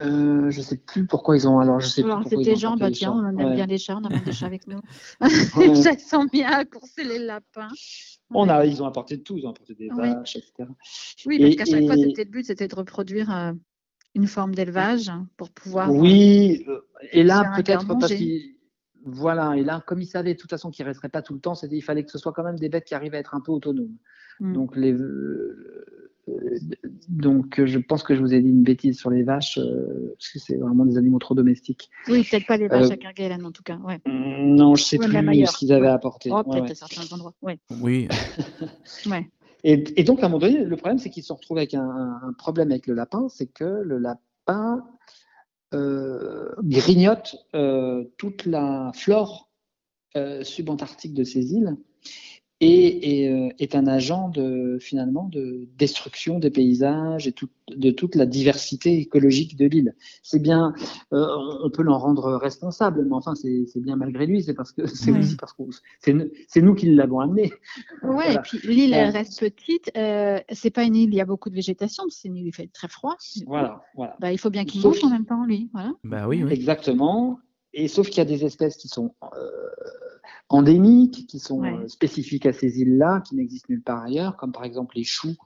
Euh, 0.00 0.50
je 0.50 0.60
sais 0.60 0.76
plus 0.76 1.06
pourquoi 1.06 1.36
ils 1.36 1.48
ont. 1.48 1.58
Alors, 1.58 1.80
je 1.80 1.88
sais 1.88 2.04
alors, 2.04 2.22
c'était 2.28 2.54
gens, 2.54 2.76
bah 2.76 2.90
tiens, 2.90 3.12
on 3.12 3.38
aime 3.38 3.54
bien 3.54 3.66
les 3.66 3.78
chats, 3.78 3.96
on 3.96 4.04
a 4.04 4.18
des 4.20 4.32
chats 4.32 4.46
avec 4.46 4.66
nous. 4.68 4.80
les 5.58 5.82
chats 5.82 5.98
sont 5.98 6.24
bien 6.24 6.48
à 6.50 6.64
courser 6.64 7.02
les 7.02 7.18
lapins. 7.18 7.68
On 8.30 8.48
a, 8.48 8.64
ils 8.64 8.82
ont 8.82 8.86
apporté 8.86 9.16
de 9.16 9.22
tout, 9.22 9.36
ils 9.38 9.46
ont 9.46 9.50
apporté 9.50 9.74
des 9.74 9.88
vaches, 9.88 10.36
etc. 10.36 10.68
Oui, 11.26 11.40
parce 11.40 11.56
qu'à 11.56 11.64
chaque 11.64 11.86
fois, 11.86 11.96
c'était 11.96 12.24
le 12.24 12.30
but, 12.30 12.44
c'était 12.44 12.68
de 12.68 12.74
reproduire 12.74 13.34
euh, 13.34 13.52
une 14.14 14.28
forme 14.28 14.54
d'élevage 14.54 15.10
pour 15.36 15.50
pouvoir. 15.50 15.92
Oui, 15.92 16.64
euh, 16.68 16.80
et 17.12 17.24
là, 17.24 17.52
peut-être 17.56 17.86
parce 17.98 18.14
qu'ils. 18.14 18.54
Voilà, 19.04 19.56
et 19.56 19.62
là, 19.62 19.82
comme 19.86 20.02
ils 20.02 20.06
savaient 20.06 20.34
de 20.34 20.38
toute 20.38 20.50
façon 20.50 20.70
qu'ils 20.70 20.84
ne 20.84 20.90
resteraient 20.90 21.08
pas 21.08 21.22
tout 21.22 21.32
le 21.32 21.40
temps, 21.40 21.54
il 21.70 21.82
fallait 21.82 22.04
que 22.04 22.10
ce 22.10 22.18
soit 22.18 22.32
quand 22.32 22.42
même 22.42 22.58
des 22.58 22.68
bêtes 22.68 22.84
qui 22.84 22.94
arrivaient 22.94 23.16
à 23.16 23.20
être 23.20 23.34
un 23.34 23.40
peu 23.40 23.52
autonomes. 23.52 23.96
Mm. 24.40 24.52
Donc, 24.52 24.76
les, 24.76 24.92
donc, 27.08 27.64
je 27.64 27.78
pense 27.78 28.02
que 28.02 28.14
je 28.14 28.20
vous 28.20 28.34
ai 28.34 28.40
dit 28.40 28.48
une 28.48 28.62
bêtise 28.62 28.98
sur 28.98 29.10
les 29.10 29.22
vaches, 29.22 29.58
euh, 29.58 30.14
parce 30.18 30.30
que 30.30 30.38
c'est 30.38 30.56
vraiment 30.56 30.84
des 30.84 30.98
animaux 30.98 31.18
trop 31.18 31.34
domestiques. 31.34 31.90
Oui, 32.08 32.26
peut-être 32.28 32.46
pas 32.46 32.56
les 32.56 32.68
vaches 32.68 32.90
euh, 32.90 32.94
à 32.94 32.96
Kerguelen, 32.96 33.44
en 33.44 33.52
tout 33.52 33.62
cas. 33.62 33.76
Ouais. 33.76 33.98
Mm, 34.06 34.54
non, 34.54 34.74
je 34.74 34.82
ne 34.82 34.86
sais 34.86 34.98
plus 34.98 35.46
ce 35.46 35.56
qu'ils 35.56 35.72
avaient 35.72 35.88
apporté. 35.88 36.30
Oh, 36.32 36.42
peut-être 36.44 36.70
à 36.70 36.74
certains 36.74 37.14
endroits. 37.14 37.34
Oui. 37.42 38.08
ouais. 39.06 39.30
Et, 39.64 40.04
donc, 40.04 40.22
à 40.22 40.26
un 40.26 40.28
moment 40.28 40.40
donné, 40.40 40.64
le 40.64 40.76
problème, 40.76 40.98
c'est 40.98 41.10
qu'ils 41.10 41.24
se 41.24 41.32
retrouvent 41.32 41.58
avec 41.58 41.74
un, 41.74 42.20
problème 42.38 42.70
avec 42.70 42.86
le 42.86 42.94
lapin, 42.94 43.28
c'est 43.28 43.46
que 43.46 43.64
le 43.64 43.98
lapin 43.98 44.84
euh, 45.74 46.50
grignote 46.62 47.36
toute 48.16 48.46
la 48.46 48.92
flore 48.94 49.50
subantarctique 50.42 51.14
de 51.14 51.24
ces 51.24 51.52
îles 51.52 51.76
et, 52.60 53.28
euh, 53.28 53.50
est 53.58 53.76
un 53.76 53.86
agent 53.86 54.30
de 54.30 54.78
finalement 54.80 55.28
de 55.30 55.68
destruction 55.78 56.38
des 56.38 56.50
paysages 56.50 57.28
et 57.28 57.34
de 57.68 57.90
toute 57.90 58.14
la 58.16 58.26
diversité 58.26 58.98
écologique 58.98 59.56
de 59.56 59.66
l'île. 59.66 59.94
C'est 60.22 60.42
bien, 60.42 60.72
euh, 61.12 61.26
on 61.62 61.70
peut 61.70 61.82
l'en 61.82 61.98
rendre 61.98 62.34
responsable, 62.34 63.04
mais 63.04 63.14
enfin 63.14 63.34
c'est 63.34 63.66
bien 63.76 63.96
malgré 63.96 64.26
lui, 64.26 64.42
c'est 64.42 64.54
parce 64.54 64.72
que 64.72 64.86
c'est 64.86 65.12
aussi 65.12 65.36
parce 65.36 65.52
que 65.52 65.62
c'est 66.48 66.62
nous 66.62 66.74
qui 66.74 66.92
l'avons 66.94 67.20
amené. 67.20 67.52
Oui, 68.02 68.24
et 68.28 68.38
puis 68.42 68.58
l'île 68.64 68.94
reste 68.94 69.40
petite, 69.40 69.90
euh, 69.96 70.40
c'est 70.50 70.70
pas 70.70 70.82
une 70.82 70.96
île, 70.96 71.10
il 71.10 71.16
y 71.16 71.20
a 71.20 71.26
beaucoup 71.26 71.50
de 71.50 71.54
végétation, 71.54 72.04
c'est 72.08 72.28
une 72.28 72.36
île 72.36 72.46
il 72.48 72.54
fait 72.54 72.70
très 72.72 72.88
froid. 72.88 73.16
Voilà, 73.46 73.84
voilà. 73.94 74.16
Bah, 74.20 74.32
il 74.32 74.38
faut 74.38 74.50
bien 74.50 74.64
qu'il 74.64 74.80
mange 74.80 75.02
en 75.04 75.10
même 75.10 75.26
temps 75.26 75.44
lui, 75.44 75.68
voilà. 75.72 75.92
Bah 76.02 76.26
oui, 76.26 76.42
oui. 76.42 76.52
Exactement. 76.52 77.38
Et 77.74 77.88
sauf 77.88 78.08
qu'il 78.08 78.18
y 78.18 78.20
a 78.20 78.24
des 78.24 78.44
espèces 78.44 78.76
qui 78.76 78.88
sont 78.88 79.14
euh, 79.34 79.68
endémiques, 80.48 81.26
qui 81.26 81.38
sont 81.38 81.62
euh, 81.62 81.86
spécifiques 81.88 82.46
à 82.46 82.52
ces 82.52 82.80
îles-là, 82.80 83.22
qui 83.26 83.36
n'existent 83.36 83.66
nulle 83.70 83.82
part 83.82 84.02
ailleurs, 84.02 84.36
comme 84.36 84.52
par 84.52 84.64
exemple 84.64 84.96
les 84.96 85.04
choux, 85.04 85.36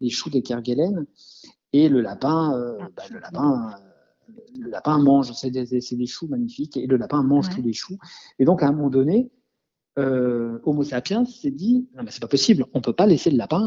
les 0.00 0.10
choux 0.10 0.30
des 0.30 0.42
Kerguelen. 0.42 1.06
Et 1.72 1.88
le 1.88 2.00
lapin, 2.00 2.54
euh, 2.56 2.78
ah, 2.80 2.88
bah, 2.96 3.02
le 3.10 3.18
lapin, 3.18 3.70
euh, 4.28 4.32
le 4.58 4.70
lapin 4.70 4.98
mange, 4.98 5.32
c'est 5.32 5.50
des, 5.50 5.64
des, 5.64 6.06
choux 6.06 6.28
magnifiques, 6.28 6.76
et 6.76 6.86
le 6.86 6.96
lapin 6.96 7.22
mange 7.22 7.48
tous 7.50 7.62
les 7.62 7.72
choux. 7.72 7.98
Et 8.38 8.44
donc 8.44 8.62
à 8.62 8.68
un 8.68 8.72
moment 8.72 8.90
donné, 8.90 9.30
Homo 9.96 10.84
sapiens 10.84 11.24
s'est 11.24 11.50
dit, 11.50 11.88
non 11.96 12.02
mais 12.02 12.10
c'est 12.10 12.20
pas 12.20 12.28
possible, 12.28 12.66
on 12.72 12.80
peut 12.80 12.94
pas 12.94 13.06
laisser 13.06 13.30
le 13.30 13.36
lapin 13.36 13.62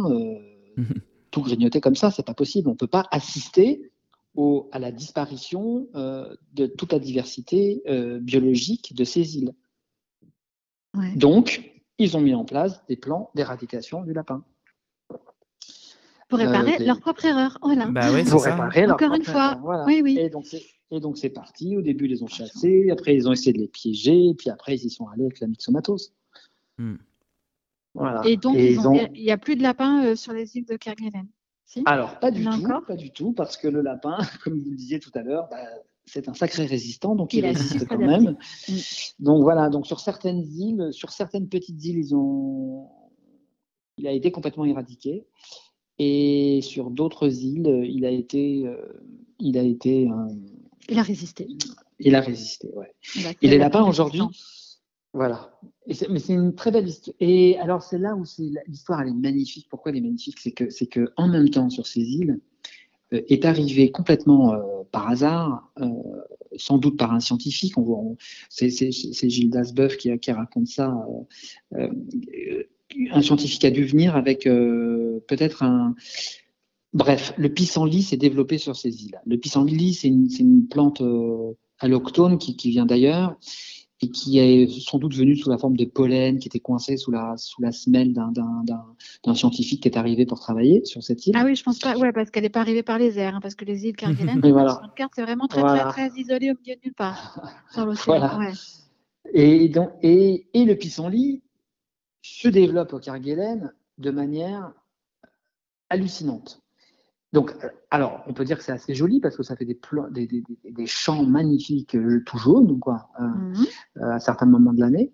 tout 1.32 1.42
grignoter 1.42 1.82
comme 1.82 1.96
ça, 1.96 2.10
c'est 2.10 2.26
pas 2.26 2.34
possible, 2.34 2.70
on 2.70 2.76
peut 2.76 2.88
pas 2.88 3.06
assister 3.12 3.92
au, 4.36 4.70
à 4.72 4.80
la 4.80 4.92
disparition 4.92 5.88
de 5.94 6.66
toute 6.66 6.94
la 6.94 7.00
diversité 7.00 7.82
biologique 8.22 8.96
de 8.96 9.04
ces 9.04 9.38
îles. 9.38 9.54
Donc, 11.16 11.76
ils 11.98 12.18
ont 12.18 12.22
mis 12.22 12.34
en 12.34 12.46
place 12.46 12.86
des 12.88 12.96
plans 12.96 13.32
d'éradication 13.36 14.04
du 14.04 14.14
lapin. 14.14 14.44
Pour 16.28 16.40
réparer 16.40 16.82
euh, 16.82 16.86
leur 16.86 17.00
propre 17.00 17.26
erreur. 17.26 17.58
Voilà. 17.62 17.86
Bah 17.88 18.08
pour 18.30 18.44
réparer 18.44 18.90
Encore 18.90 19.14
une 19.14 19.24
fois. 19.24 19.62
Oui, 19.86 20.02
oui. 20.04 20.18
Et 20.20 21.00
donc, 21.00 21.18
c'est 21.18 21.30
parti. 21.30 21.78
Au 21.78 21.82
début, 21.82 22.06
ils 22.06 22.12
les 22.12 22.24
ont 22.24 22.28
chassés. 22.28 22.90
Après, 22.92 23.16
ils 23.16 23.28
ont 23.30 23.32
essayé 23.32 23.54
de 23.54 23.60
les 23.60 23.68
piéger. 23.68 24.34
Puis 24.38 24.50
après, 24.50 24.76
ils 24.76 24.86
y 24.86 24.90
sont 24.90 25.08
allés 25.08 25.26
avec 25.26 25.40
la 25.40 25.48
myxomatose. 25.48 26.14
Hmm. 26.78 26.96
Voilà. 27.94 28.22
Et 28.26 28.38
donc, 28.38 28.56
il 28.58 29.12
n'y 29.14 29.32
a 29.32 29.38
plus 29.38 29.56
de 29.56 29.64
lapins 29.64 30.04
euh, 30.04 30.16
sur 30.16 30.34
les 30.34 30.58
îles 30.58 30.66
de 30.66 30.76
Kerguelen 30.76 31.28
si 31.66 31.82
Alors, 31.86 32.20
pas 32.20 32.32
du 32.32 32.44
tout. 32.46 32.82
Pas 32.88 32.96
du 32.96 33.12
tout. 33.12 33.34
Parce 33.34 33.58
que 33.58 33.68
le 33.68 33.82
lapin, 33.82 34.18
comme 34.44 34.60
vous 34.60 34.70
le 34.70 34.76
disiez 34.76 35.00
tout 35.00 35.12
à 35.16 35.22
l'heure, 35.22 35.48
bah, 35.50 35.58
c'est 36.06 36.30
un 36.30 36.34
sacré 36.34 36.66
résistant, 36.66 37.16
donc 37.16 37.34
il, 37.34 37.46
résiste 37.46 37.88
quand 37.88 37.98
même. 37.98 38.38
Mm. 38.68 38.74
Donc 39.20 39.42
voilà, 39.44 39.70
donc 39.70 39.88
sur 39.88 40.00
certaines 40.00 40.44
îles, 40.44 40.90
sur 40.92 41.12
certaines 41.12 41.50
petites 41.50 41.84
îles, 41.84 41.98
ils 41.98 42.16
ont, 42.16 42.88
il 43.98 44.08
a 44.08 44.12
été 44.12 44.32
complètement 44.32 44.66
éradiqué, 44.66 45.26
et 45.98 46.60
sur 46.62 46.92
d'autres 46.92 47.44
îles, 47.44 47.84
il 47.90 48.06
a 48.06 48.12
été, 48.12 48.68
euh, 48.68 48.76
il 49.40 49.58
a 49.58 49.64
été, 49.64 50.08
euh, 50.08 50.28
il 50.90 51.00
a 51.00 51.04
résisté. 51.04 51.48
Il 52.00 52.14
a 52.14 52.22
résisté, 52.22 52.70
ouais. 52.76 52.94
Il 53.42 53.54
est 53.54 53.58
lapins 53.58 53.84
aujourd'hui, 53.84 54.22
voilà. 55.16 55.50
mais 55.88 56.20
c'est 56.20 56.34
une 56.34 56.56
très 56.56 56.72
belle 56.72 56.88
histoire. 56.88 57.16
Et 57.22 57.58
alors 57.60 57.82
c'est 57.82 57.98
là 57.98 58.16
où 58.16 58.26
l'histoire 58.68 59.02
elle 59.02 59.10
est 59.10 59.14
magnifique. 59.14 59.68
Pourquoi 59.70 59.92
elle 59.92 59.98
est 60.00 60.02
magnifique, 60.02 60.38
c'est 60.40 60.52
que 60.52 60.66
que 60.86 61.14
en 61.16 61.30
même 61.30 61.50
temps 61.50 61.70
sur 61.70 61.88
ces 61.88 62.02
îles, 62.02 62.40
euh, 63.14 63.22
est 63.30 63.46
arrivé 63.46 63.92
complètement 63.92 64.54
euh, 64.54 64.84
par 64.92 65.08
hasard, 65.10 65.72
euh, 65.80 65.88
sans 66.58 66.78
doute 66.78 66.98
par 66.98 67.14
un 67.14 67.20
scientifique. 67.22 67.76
c'est, 68.50 68.70
Gilles 68.92 69.50
Dasbeuf 69.50 69.98
qui, 69.98 70.32
raconte 70.32 70.68
ça. 70.68 70.94
un 71.74 73.22
scientifique 73.22 73.66
a 73.66 73.72
dû 73.72 73.86
venir 73.86 74.16
avec 74.16 74.44
peut-être 74.44 75.64
un. 75.64 75.96
Bref, 76.94 77.34
le 77.38 77.50
pissenlit 77.50 78.04
s'est 78.04 78.18
développé 78.18 78.58
sur 78.58 78.76
ces 78.76 79.04
îles. 79.04 79.20
Le 79.26 79.38
pissenlit, 79.38 79.94
c'est 79.94 80.08
une, 80.08 80.68
plante 80.68 81.02
alloctone 81.80 82.38
qui 82.38 82.70
vient 82.70 82.86
d'ailleurs 82.86 83.38
et 84.06 84.10
qui 84.12 84.38
est 84.38 84.70
sans 84.70 85.00
doute 85.00 85.16
venu 85.16 85.36
sous 85.36 85.50
la 85.50 85.58
forme 85.58 85.76
de 85.76 85.86
pollen 85.86 86.38
qui 86.38 86.48
était 86.48 86.60
coincé 86.60 86.96
sous 86.96 87.10
la, 87.10 87.36
sous 87.38 87.62
la 87.62 87.72
semelle 87.72 88.14
d'un 88.14 89.34
scientifique 89.34 89.82
qui 89.82 89.88
est 89.88 89.98
arrivé 89.98 90.28
pour 90.28 90.40
travailler 90.40 90.86
sur 90.86 91.02
cette 91.04 91.26
île. 91.26 91.34
Ah 91.36 91.44
oui, 91.44 91.56
je 91.56 91.64
pense 91.64 91.80
pas, 91.80 91.98
ouais, 91.98 92.14
parce 92.14 92.30
qu'elle 92.30 92.44
n'est 92.44 92.50
pas 92.50 92.62
arrivée 92.62 92.84
par 92.84 93.00
les 93.00 93.18
airs, 93.18 93.36
hein, 93.36 93.40
parce 93.42 93.56
que 93.56 93.66
les 93.66 93.86
îles 93.88 93.96
Kerguelen, 93.96 94.40
voilà. 94.52 94.82
c'est 95.16 95.22
vraiment 95.24 95.48
très, 95.48 95.64
très, 95.64 95.90
très 95.90 96.10
isolé 96.20 96.52
au 96.52 96.56
milieu 96.62 96.76
de 96.76 96.82
nulle 96.84 96.94
part 96.94 97.42
sur 97.72 97.86
l'océan. 97.86 98.40
Et, 99.34 99.70
donc, 99.70 99.90
et, 100.04 100.48
et, 100.54 100.66
le 100.66 100.76
pissenlit 100.76 101.42
se 102.22 102.48
développe 102.48 102.94
au 102.94 103.00
Kerguelen 103.00 103.74
de 103.98 104.12
manière 104.12 104.72
hallucinante. 105.90 106.62
Donc, 107.34 107.54
euh, 107.64 107.70
alors, 107.92 108.24
on 108.28 108.34
peut 108.34 108.46
dire 108.46 108.58
que 108.58 108.64
c'est 108.64 108.72
assez 108.72 108.96
joli 108.96 109.20
parce 109.20 109.36
que 109.36 109.44
ça 109.44 109.56
fait 109.56 109.66
des, 109.66 109.78
des, 110.12 110.86
champs 110.86 111.26
magnifiques 111.26 111.96
euh, 111.96 112.24
tout 112.26 112.38
jaunes, 112.38 112.80
quoi, 112.80 113.10
euh, 113.20 113.26
mhm. 113.26 113.66
à 114.02 114.20
certains 114.20 114.46
moments 114.46 114.74
de 114.74 114.80
l'année. 114.80 115.12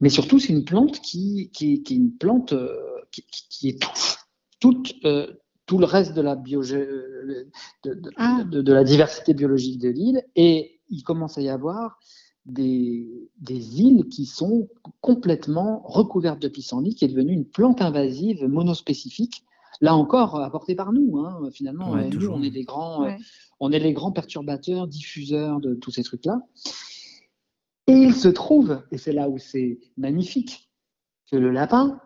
mais 0.00 0.08
surtout, 0.08 0.38
c'est 0.38 0.52
une 0.52 0.64
plante 0.64 1.00
qui, 1.00 1.50
qui, 1.52 1.72
est 1.74 1.90
une 1.90 2.12
plante 2.12 2.54
qui, 3.10 3.68
est 3.68 3.82
tout, 4.60 4.82
tout 5.66 5.78
le 5.78 5.84
reste 5.84 6.14
de 6.14 6.22
la, 6.22 6.40
ah. 8.16 8.44
de, 8.44 8.62
de, 8.62 8.72
la 8.72 8.84
diversité 8.84 9.34
biologique 9.34 9.80
de 9.80 9.88
l'île. 9.88 10.22
Et 10.36 10.80
il 10.88 11.02
commence 11.02 11.36
à 11.36 11.42
y 11.42 11.48
avoir 11.48 11.98
des, 12.46 13.30
des, 13.40 13.80
îles 13.80 14.08
qui 14.08 14.26
sont 14.26 14.68
complètement 15.00 15.82
recouvertes 15.84 16.40
de 16.40 16.48
pissenlit, 16.48 16.94
qui 16.94 17.04
est 17.04 17.08
devenue 17.08 17.32
une 17.32 17.46
plante 17.46 17.80
invasive 17.80 18.44
monospécifique. 18.44 19.44
Là 19.80 19.94
encore, 19.94 20.36
apportée 20.36 20.74
par 20.74 20.92
nous, 20.92 21.18
hein, 21.18 21.48
finalement. 21.52 21.96
nous, 21.96 22.28
on 22.28 22.42
est, 22.42 22.50
des 22.50 22.64
grands, 22.64 23.06
on 23.60 23.72
est 23.72 23.78
les 23.78 23.92
grands 23.92 24.12
perturbateurs, 24.12 24.86
diffuseurs 24.86 25.60
de 25.60 25.74
tous 25.74 25.90
ces 25.90 26.02
trucs-là. 26.02 26.40
Et 27.86 27.92
il 27.92 28.14
se 28.14 28.28
trouve, 28.28 28.82
et 28.92 28.98
c'est 28.98 29.12
là 29.12 29.28
où 29.28 29.38
c'est 29.38 29.78
magnifique, 29.96 30.70
que 31.30 31.36
le 31.36 31.50
lapin 31.50 32.00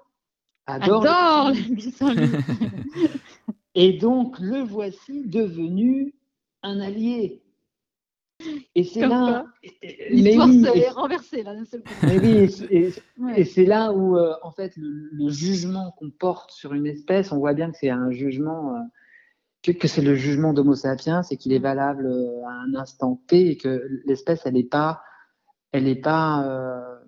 adore, 0.67 1.07
adore 1.07 1.53
le. 1.53 3.09
Et 3.75 3.93
donc, 3.93 4.41
le 4.41 4.61
voici 4.61 5.25
devenu 5.27 6.15
un 6.63 6.81
allié. 6.81 7.43
Et 8.75 8.85
c'est 8.85 9.07
là. 9.07 9.45
L'histoire 10.11 10.49
s'est 10.49 10.89
renversée 10.91 11.43
là 11.43 11.55
d'un 11.55 11.65
seul 11.65 11.83
coup. 11.83 11.89
et, 12.07 13.45
c'est 13.45 13.65
là 13.65 13.93
où, 13.93 14.17
euh, 14.17 14.35
en 14.43 14.51
fait, 14.51 14.73
le, 14.77 15.29
jugement 15.31 15.95
qu'on 15.99 16.11
porte 16.11 16.51
sur 16.53 16.75
une 16.75 16.87
espèce, 16.87 17.33
on 17.33 17.39
voit 17.39 17.55
bien 17.55 17.71
que 17.71 17.77
c'est 17.79 17.91
un 17.91 18.11
jugement. 18.11 18.75
Euh, 18.75 19.73
que, 19.73 19.89
c'est 19.89 20.03
le 20.03 20.15
jugement 20.15 20.53
d'Homo 20.53 20.75
sapiens, 20.75 21.23
c'est 21.23 21.37
qu'il 21.37 21.53
est 21.53 21.59
valable 21.59 22.07
euh, 22.07 22.45
à 22.47 22.53
un 22.53 22.75
instant 22.75 23.21
T 23.27 23.51
et 23.51 23.57
que 23.57 23.87
l'espèce, 24.07 24.43
elle 24.45 24.55
n'est 24.55 24.65
pas. 24.65 25.03
Elle 25.73 25.85
n'est 25.85 25.97
pas 25.97 26.99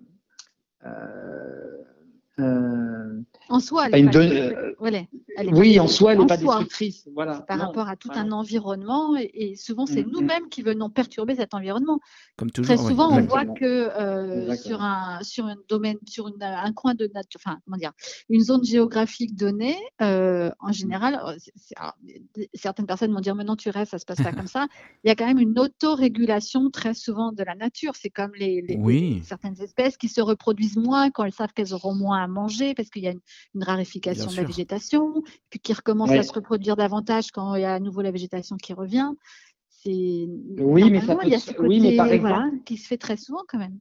en 3.51 3.59
soi, 3.59 3.87
elle 3.91 4.07
est 4.07 4.15
euh, 4.15 5.51
oui, 5.51 5.79
en 5.79 5.87
soi, 5.87 6.13
elle 6.13 6.19
n'est 6.19 6.25
pas 6.25 6.37
destructrice. 6.37 7.07
Voilà. 7.13 7.41
Par 7.41 7.59
rapport 7.59 7.87
à 7.87 7.95
tout 7.95 8.09
un 8.13 8.31
environnement, 8.31 9.15
et, 9.17 9.55
souvent, 9.55 9.85
c'est 9.85 10.03
mm, 10.03 10.07
mm. 10.07 10.11
nous-mêmes 10.11 10.49
qui 10.49 10.61
venons 10.61 10.89
perturber 10.89 11.35
cet 11.35 11.53
environnement. 11.53 11.99
Comme 12.37 12.51
toujours. 12.51 12.75
Très 12.75 12.83
souvent, 12.83 13.11
on 13.11 13.21
voit 13.21 13.45
que 13.45 13.65
euh, 13.65 14.55
sur 14.55 14.81
un 14.81 15.19
sur 15.21 15.45
un 15.45 15.55
domaine, 15.69 15.97
sur 16.07 16.31
un 16.39 16.73
coin 16.73 16.95
de 16.95 17.09
nature, 17.13 17.39
enfin, 17.43 17.59
comment 17.65 17.77
dire, 17.77 17.91
une 18.29 18.41
zone 18.41 18.63
géographique 18.63 19.35
donnée, 19.35 19.77
euh, 20.01 20.51
en 20.59 20.71
général, 20.71 21.19
certaines 22.53 22.85
personnes 22.87 23.13
vont 23.13 23.21
dire, 23.21 23.35
mais 23.35 23.43
non, 23.43 23.55
tu 23.55 23.69
restes, 23.69 23.91
ça 23.91 23.99
se 23.99 24.05
passe 24.05 24.21
pas 24.21 24.33
comme 24.33 24.47
ça. 24.47 24.67
Il 25.03 25.07
y 25.07 25.11
a 25.11 25.15
quand 25.15 25.27
même 25.27 25.39
une 25.39 25.57
autorégulation 25.59 26.69
très 26.69 26.93
souvent 26.93 27.31
de 27.31 27.43
la 27.43 27.55
nature. 27.55 27.93
C'est 27.95 28.09
comme 28.09 28.31
les, 28.35 29.21
certaines 29.23 29.61
espèces 29.61 29.97
qui 29.97 30.07
se 30.07 30.21
reproduisent 30.21 30.77
moins 30.77 31.09
quand 31.09 31.23
elles 31.23 31.31
savent 31.31 31.53
qu'elles 31.53 31.73
auront 31.73 31.95
moins 31.95 32.23
à 32.23 32.27
manger 32.27 32.73
parce 32.73 32.89
qu'il 32.89 33.03
y 33.03 33.07
a 33.07 33.11
une, 33.11 33.21
une 33.55 33.63
raréfication 33.63 34.29
de 34.29 34.35
la 34.35 34.43
végétation, 34.43 35.23
puis 35.49 35.59
qui 35.59 35.73
recommence 35.73 36.11
à 36.11 36.23
se 36.23 36.33
reproduire 36.33 36.75
davantage 36.75 37.31
quand 37.31 37.55
il 37.55 37.61
y 37.61 37.65
a 37.65 37.73
à 37.73 37.79
nouveau 37.79 38.01
la 38.01 38.11
végétation 38.11 38.57
qui 38.57 38.73
revient. 38.73 39.11
C'est 39.69 40.27
oui, 40.59 40.91
mais 40.91 41.01
ça 41.01 41.15
peut... 41.53 41.65
oui, 41.65 41.79
mais 41.79 41.95
par 41.95 42.07
exemple... 42.07 42.59
qui 42.65 42.77
se 42.77 42.87
fait 42.87 42.97
très 42.97 43.17
souvent 43.17 43.41
quand 43.47 43.57
même. 43.57 43.79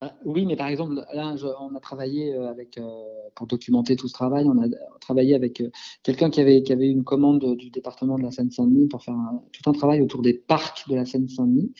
Ah, 0.00 0.14
oui, 0.24 0.46
mais 0.46 0.54
par 0.54 0.68
exemple, 0.68 0.94
là, 1.12 1.34
on 1.60 1.74
a 1.74 1.80
travaillé 1.80 2.32
euh, 2.32 2.48
avec, 2.48 2.78
euh, 2.78 2.88
pour 3.34 3.48
documenter 3.48 3.96
tout 3.96 4.06
ce 4.06 4.12
travail, 4.12 4.44
on 4.46 4.62
a 4.62 4.68
travaillé 5.00 5.34
avec 5.34 5.60
euh, 5.60 5.70
quelqu'un 6.04 6.30
qui 6.30 6.40
avait, 6.40 6.62
qui 6.62 6.72
avait 6.72 6.88
une 6.88 7.02
commande 7.02 7.56
du 7.56 7.70
département 7.70 8.16
de 8.16 8.22
la 8.22 8.30
Seine-Saint-Denis 8.30 8.86
pour 8.86 9.02
faire 9.02 9.16
tout 9.52 9.68
un 9.68 9.72
travail 9.72 10.00
autour 10.00 10.22
des 10.22 10.34
parcs 10.34 10.88
de 10.88 10.94
la 10.94 11.04
Seine-Saint-Denis, 11.04 11.72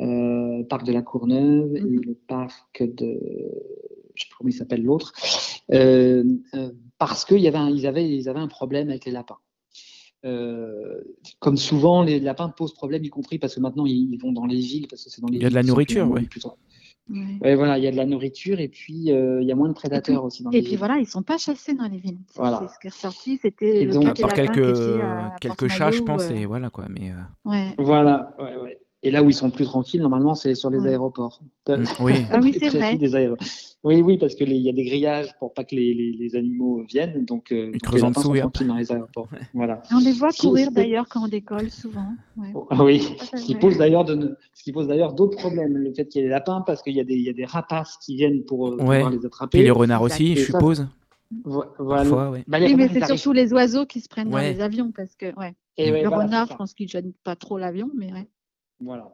euh, 0.00 0.62
parc 0.64 0.84
de 0.84 0.92
la 0.92 1.02
Courneuve 1.02 1.70
mmh. 1.70 1.76
et 1.76 2.06
le 2.06 2.14
parc 2.26 2.82
de, 2.82 3.18
je 4.14 4.22
sais 4.22 4.28
pas 4.30 4.36
comment 4.38 4.50
il 4.50 4.54
s'appelle 4.54 4.82
l'autre, 4.82 5.12
euh, 5.72 6.24
euh, 6.54 6.70
parce 6.98 7.24
qu'ils 7.24 7.46
avaient, 7.46 7.72
ils 7.72 7.86
avaient, 7.86 8.08
ils 8.08 8.28
avaient 8.28 8.40
un 8.40 8.48
problème 8.48 8.88
avec 8.88 9.04
les 9.04 9.12
lapins. 9.12 9.38
Euh, 10.24 11.00
comme 11.40 11.56
souvent, 11.56 12.02
les 12.02 12.20
lapins 12.20 12.48
posent 12.48 12.74
problème, 12.74 13.04
y 13.04 13.10
compris 13.10 13.38
parce 13.38 13.56
que 13.56 13.60
maintenant 13.60 13.86
ils, 13.86 14.16
vont 14.18 14.32
dans 14.32 14.46
les 14.46 14.58
villes, 14.58 14.86
parce 14.88 15.04
que 15.04 15.10
c'est 15.10 15.20
dans 15.20 15.28
les 15.28 15.38
Il 15.38 15.42
y 15.42 15.46
a 15.46 15.50
de 15.50 15.54
la 15.54 15.64
nourriture, 15.64 16.08
oui. 16.10 16.28
Ouais. 17.42 17.56
voilà, 17.56 17.78
il 17.78 17.84
y 17.84 17.88
a 17.88 17.90
de 17.90 17.96
la 17.96 18.06
nourriture 18.06 18.60
et 18.60 18.68
puis 18.68 18.94
il 18.94 19.42
y 19.42 19.52
a 19.52 19.54
moins 19.56 19.68
de 19.68 19.74
prédateurs 19.74 20.24
aussi. 20.24 20.44
Dans 20.44 20.52
et 20.52 20.62
puis 20.62 20.76
voilà, 20.76 20.98
ils 20.98 21.08
sont 21.08 21.24
pas 21.24 21.36
chassés 21.36 21.74
dans 21.74 21.88
les 21.88 21.98
villes. 21.98 22.20
Voilà. 22.36 22.60
C'est 22.62 22.74
ce 22.74 22.78
qui 22.78 22.86
est 22.86 22.90
ressorti, 22.90 23.38
c'était 23.42 23.84
le 23.84 23.92
donc, 23.92 24.20
par 24.20 24.32
quelques, 24.32 25.00
quelques 25.40 25.68
chats, 25.68 25.90
je 25.90 26.02
pense, 26.02 26.30
et 26.30 26.46
voilà 26.46 26.70
quoi. 26.70 26.86
Mais 26.88 27.12
ouais. 27.44 27.74
Voilà, 27.78 28.34
ouais, 28.38 28.56
ouais. 28.62 28.81
Et 29.04 29.10
là 29.10 29.22
où 29.22 29.30
ils 29.30 29.34
sont 29.34 29.50
plus 29.50 29.64
tranquilles, 29.64 30.00
normalement, 30.00 30.36
c'est 30.36 30.54
sur 30.54 30.70
les 30.70 30.86
aéroports. 30.86 31.40
Mm. 31.68 31.84
Oui, 32.00 32.12
ah 32.30 32.38
oui 32.40 32.56
c'est 32.58 32.68
vrai. 32.68 32.98
Oui, 33.84 34.00
oui, 34.00 34.16
parce 34.16 34.36
qu'il 34.36 34.52
y 34.52 34.68
a 34.68 34.72
des 34.72 34.84
grillages 34.84 35.36
pour 35.40 35.52
pas 35.54 35.64
que 35.64 35.74
les, 35.74 35.92
les, 35.92 36.36
animaux 36.36 36.84
viennent. 36.88 37.24
Donc, 37.24 37.50
euh, 37.50 37.72
ils 37.74 37.82
creusent 37.82 38.04
en 38.04 38.12
dessous, 38.12 38.32
dans 38.64 38.76
les 38.76 38.92
aéroports. 38.92 39.26
Voilà. 39.54 39.82
on 39.92 39.98
les 39.98 40.12
voit 40.12 40.30
courir 40.30 40.70
d'ailleurs 40.70 41.08
quand 41.08 41.24
on 41.24 41.28
décolle, 41.28 41.68
souvent. 41.68 42.14
Ah 42.70 42.84
oui, 42.84 43.00
ce 43.34 43.44
qui 43.44 43.56
pose 43.56 43.76
d'ailleurs 43.76 44.04
d'autres 45.14 45.36
problèmes. 45.36 45.76
Le 45.76 45.92
fait 45.92 46.06
qu'il 46.06 46.20
y 46.20 46.24
ait 46.24 46.28
des 46.28 46.32
lapins, 46.32 46.62
parce 46.64 46.80
qu'il 46.82 46.94
y, 46.94 47.00
a 47.00 47.04
des, 47.04 47.16
y 47.16 47.28
a 47.28 47.32
des 47.32 47.44
rapaces 47.44 47.98
qui 48.04 48.14
viennent 48.14 48.44
pour 48.44 48.68
euh, 48.68 49.10
les 49.10 49.26
attraper. 49.26 49.58
Et 49.58 49.62
les 49.64 49.70
renards 49.72 50.02
aussi, 50.02 50.36
je 50.36 50.44
suppose. 50.44 50.86
Voilà. 51.44 52.08
Bah, 52.46 52.58
oui, 52.60 52.76
mais 52.76 52.88
c'est 52.88 53.04
surtout 53.04 53.32
les 53.32 53.52
oiseaux 53.52 53.86
qui 53.86 54.00
se 54.00 54.08
prennent 54.08 54.30
dans 54.30 54.38
les 54.38 54.60
avions, 54.60 54.92
parce 54.94 55.16
que 55.16 55.34
ouais. 55.40 55.54
Et 55.76 55.90
le 55.90 56.08
renard, 56.08 56.46
je 56.50 56.54
pense 56.54 56.72
qu'il 56.72 56.86
ne 56.86 56.90
gêne 56.90 57.12
pas 57.24 57.34
trop 57.34 57.58
l'avion, 57.58 57.90
mais 57.96 58.12
ouais. 58.12 58.28
Voilà. 58.84 59.10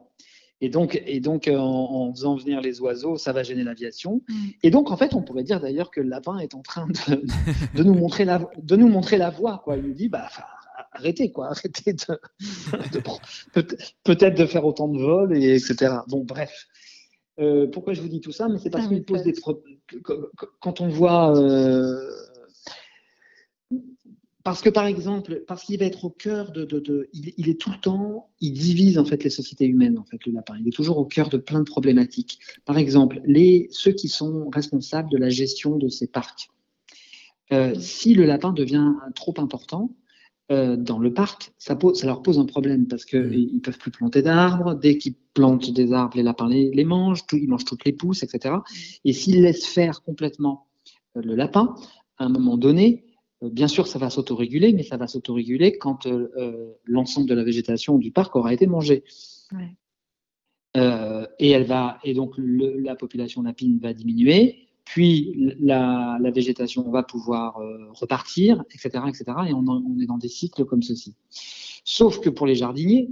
Et 0.61 0.69
donc, 0.69 1.01
et 1.05 1.21
donc 1.21 1.47
euh, 1.47 1.57
en, 1.57 2.11
faisant 2.13 2.35
venir 2.35 2.59
les 2.59 2.81
oiseaux, 2.81 3.17
ça 3.17 3.31
va 3.31 3.43
gêner 3.43 3.63
l'aviation. 3.63 4.21
Mm. 4.27 4.33
Et 4.63 4.71
donc, 4.71 4.91
en 4.91 4.97
fait, 4.97 5.13
on 5.13 5.21
pourrait 5.21 5.43
dire 5.43 5.61
d'ailleurs 5.61 5.89
que 5.89 6.01
le 6.01 6.09
lapin 6.09 6.37
est 6.39 6.53
en 6.53 6.61
train 6.61 6.87
de, 6.87 7.23
de, 7.75 7.83
nous, 7.83 7.93
montrer 7.93 8.25
la, 8.25 8.45
de 8.61 8.75
nous 8.75 8.89
montrer 8.89 9.17
la 9.17 9.29
voie. 9.29 9.61
Quoi. 9.63 9.77
Il 9.77 9.83
nous 9.83 9.93
dit, 9.93 10.09
bah, 10.09 10.27
arrêtez, 10.91 11.31
quoi, 11.31 11.47
arrêtez 11.47 11.93
de, 11.93 12.19
peut-être 14.03 14.37
de 14.37 14.45
faire 14.45 14.65
autant 14.65 14.89
de 14.89 14.99
vols, 14.99 15.37
et 15.37 15.55
etc. 15.55 15.99
Bon, 16.07 16.23
bref. 16.25 16.67
Euh, 17.39 17.67
pourquoi 17.71 17.93
je 17.93 18.01
vous 18.01 18.09
dis 18.09 18.19
tout 18.19 18.33
ça? 18.33 18.49
Mais 18.49 18.57
c'est 18.57 18.69
parce 18.69 18.87
qu'il 18.87 19.03
pose 19.05 19.23
des 19.23 19.33
quand 20.59 20.81
on 20.81 20.89
voit 20.89 21.37
euh, 21.37 22.11
parce 24.49 24.63
que 24.63 24.69
par 24.69 24.87
exemple, 24.87 25.43
parce 25.47 25.63
qu'il 25.63 25.77
va 25.77 25.85
être 25.85 26.05
au 26.05 26.09
cœur 26.09 26.51
de, 26.51 27.07
il, 27.13 27.49
est 27.49 27.61
tout 27.61 27.69
le 27.69 27.79
temps, 27.79 28.31
il 28.41 28.53
divise 28.53 28.97
en 28.97 29.05
fait 29.05 29.23
les 29.23 29.29
sociétés 29.29 29.67
humaines 29.67 29.99
en 29.99 30.05
fait 30.05 30.25
le 30.25 30.31
lapin. 30.31 30.55
Il 30.59 30.67
est 30.67 30.71
toujours 30.71 30.97
au 30.97 31.05
cœur 31.05 31.29
de 31.29 31.37
plein 31.37 31.59
de 31.59 31.65
problématiques. 31.65 32.39
Par 32.65 32.79
exemple, 32.79 33.21
les 33.25 33.67
ceux 33.69 33.91
qui 33.91 34.07
sont 34.07 34.49
responsables 34.49 35.07
de 35.11 35.17
la 35.17 35.29
gestion 35.29 35.77
de 35.77 35.87
ces 35.87 36.07
parcs. 36.07 36.49
Euh, 37.53 37.75
si 37.77 38.15
le 38.15 38.25
lapin 38.25 38.51
devient 38.51 38.91
trop 39.13 39.35
important 39.37 39.95
euh, 40.51 40.75
dans 40.75 40.97
le 40.97 41.13
parc, 41.13 41.51
ça, 41.59 41.75
pose, 41.75 41.99
ça 41.99 42.07
leur 42.07 42.23
pose 42.23 42.39
un 42.39 42.47
problème 42.47 42.87
parce 42.87 43.05
qu'ils 43.05 43.19
mmh. 43.19 43.53
ne 43.53 43.59
peuvent 43.59 43.77
plus 43.77 43.91
planter 43.91 44.23
d'arbres. 44.23 44.73
Dès 44.73 44.97
qu'ils 44.97 45.13
plantent 45.35 45.69
des 45.69 45.93
arbres, 45.93 46.17
les 46.17 46.23
lapins 46.23 46.49
les, 46.49 46.85
mangent, 46.85 47.23
ils 47.33 47.47
mangent 47.47 47.65
toutes 47.65 47.85
les 47.85 47.93
pousses, 47.93 48.23
etc. 48.23 48.55
Et 49.05 49.13
s'ils 49.13 49.43
laissent 49.43 49.67
faire 49.67 50.01
complètement 50.01 50.65
euh, 51.17 51.21
le 51.21 51.35
lapin, 51.35 51.75
à 52.17 52.25
un 52.25 52.29
moment 52.29 52.57
donné, 52.57 53.05
bien 53.41 53.67
sûr, 53.67 53.87
ça 53.87 53.99
va 53.99 54.09
s'autoréguler, 54.09 54.73
mais 54.73 54.83
ça 54.83 54.97
va 54.97 55.07
s'autoréguler 55.07 55.77
quand 55.77 56.05
euh, 56.05 56.31
euh, 56.37 56.73
l'ensemble 56.83 57.27
de 57.27 57.33
la 57.33 57.43
végétation 57.43 57.97
du 57.97 58.11
parc 58.11 58.35
aura 58.35 58.53
été 58.53 58.67
mangée. 58.67 59.03
et 60.75 61.49
elle 61.49 61.63
va, 61.63 61.99
et 62.03 62.13
donc 62.13 62.35
la 62.37 62.95
population 62.95 63.41
lapine 63.41 63.79
va 63.79 63.93
diminuer, 63.93 64.67
puis 64.85 65.55
la, 65.59 66.19
végétation 66.33 66.89
va 66.89 67.03
pouvoir 67.03 67.59
repartir, 67.93 68.63
etc., 68.71 69.03
etc. 69.07 69.25
Et 69.47 69.53
on, 69.53 69.65
on, 69.67 69.99
est 69.99 70.05
dans 70.05 70.17
des 70.17 70.27
cycles 70.27 70.65
comme 70.65 70.81
ceci. 70.81 71.15
Sauf 71.83 72.19
que 72.19 72.29
pour 72.29 72.45
les 72.45 72.55
jardiniers 72.55 73.09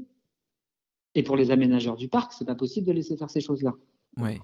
et 1.16 1.24
pour 1.24 1.36
les 1.36 1.52
aménageurs 1.52 1.96
du 1.96 2.10
parc, 2.10 2.34
c'est 2.34 2.46
pas 2.46 2.56
possible 2.56 2.88
de 2.88 2.94
laisser 2.94 3.18
faire 3.18 3.30
ces 3.30 3.42
choses-là. 3.42 3.74
Ouais. 4.18 4.40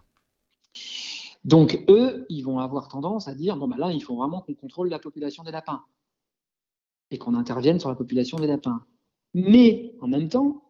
Donc, 1.44 1.84
eux, 1.90 2.26
ils 2.30 2.42
vont 2.42 2.60
avoir 2.60 2.88
tendance 2.88 3.28
à 3.28 3.36
dire, 3.36 3.58
bon, 3.58 3.68
ben 3.68 3.78
là, 3.78 3.92
il 3.92 4.02
faut 4.02 4.16
vraiment 4.16 4.42
qu'on 4.42 4.54
contrôle 4.54 4.90
la 4.90 5.00
population 5.00 5.44
des 5.44 5.52
lapins 5.52 5.84
et 7.12 7.18
qu'on 7.18 7.36
intervienne 7.36 7.80
sur 7.80 7.90
la 7.90 7.96
population 7.96 8.40
des 8.40 8.48
lapins. 8.48 8.86
Mais, 9.34 9.94
en 10.02 10.08
même 10.08 10.30
temps, 10.30 10.64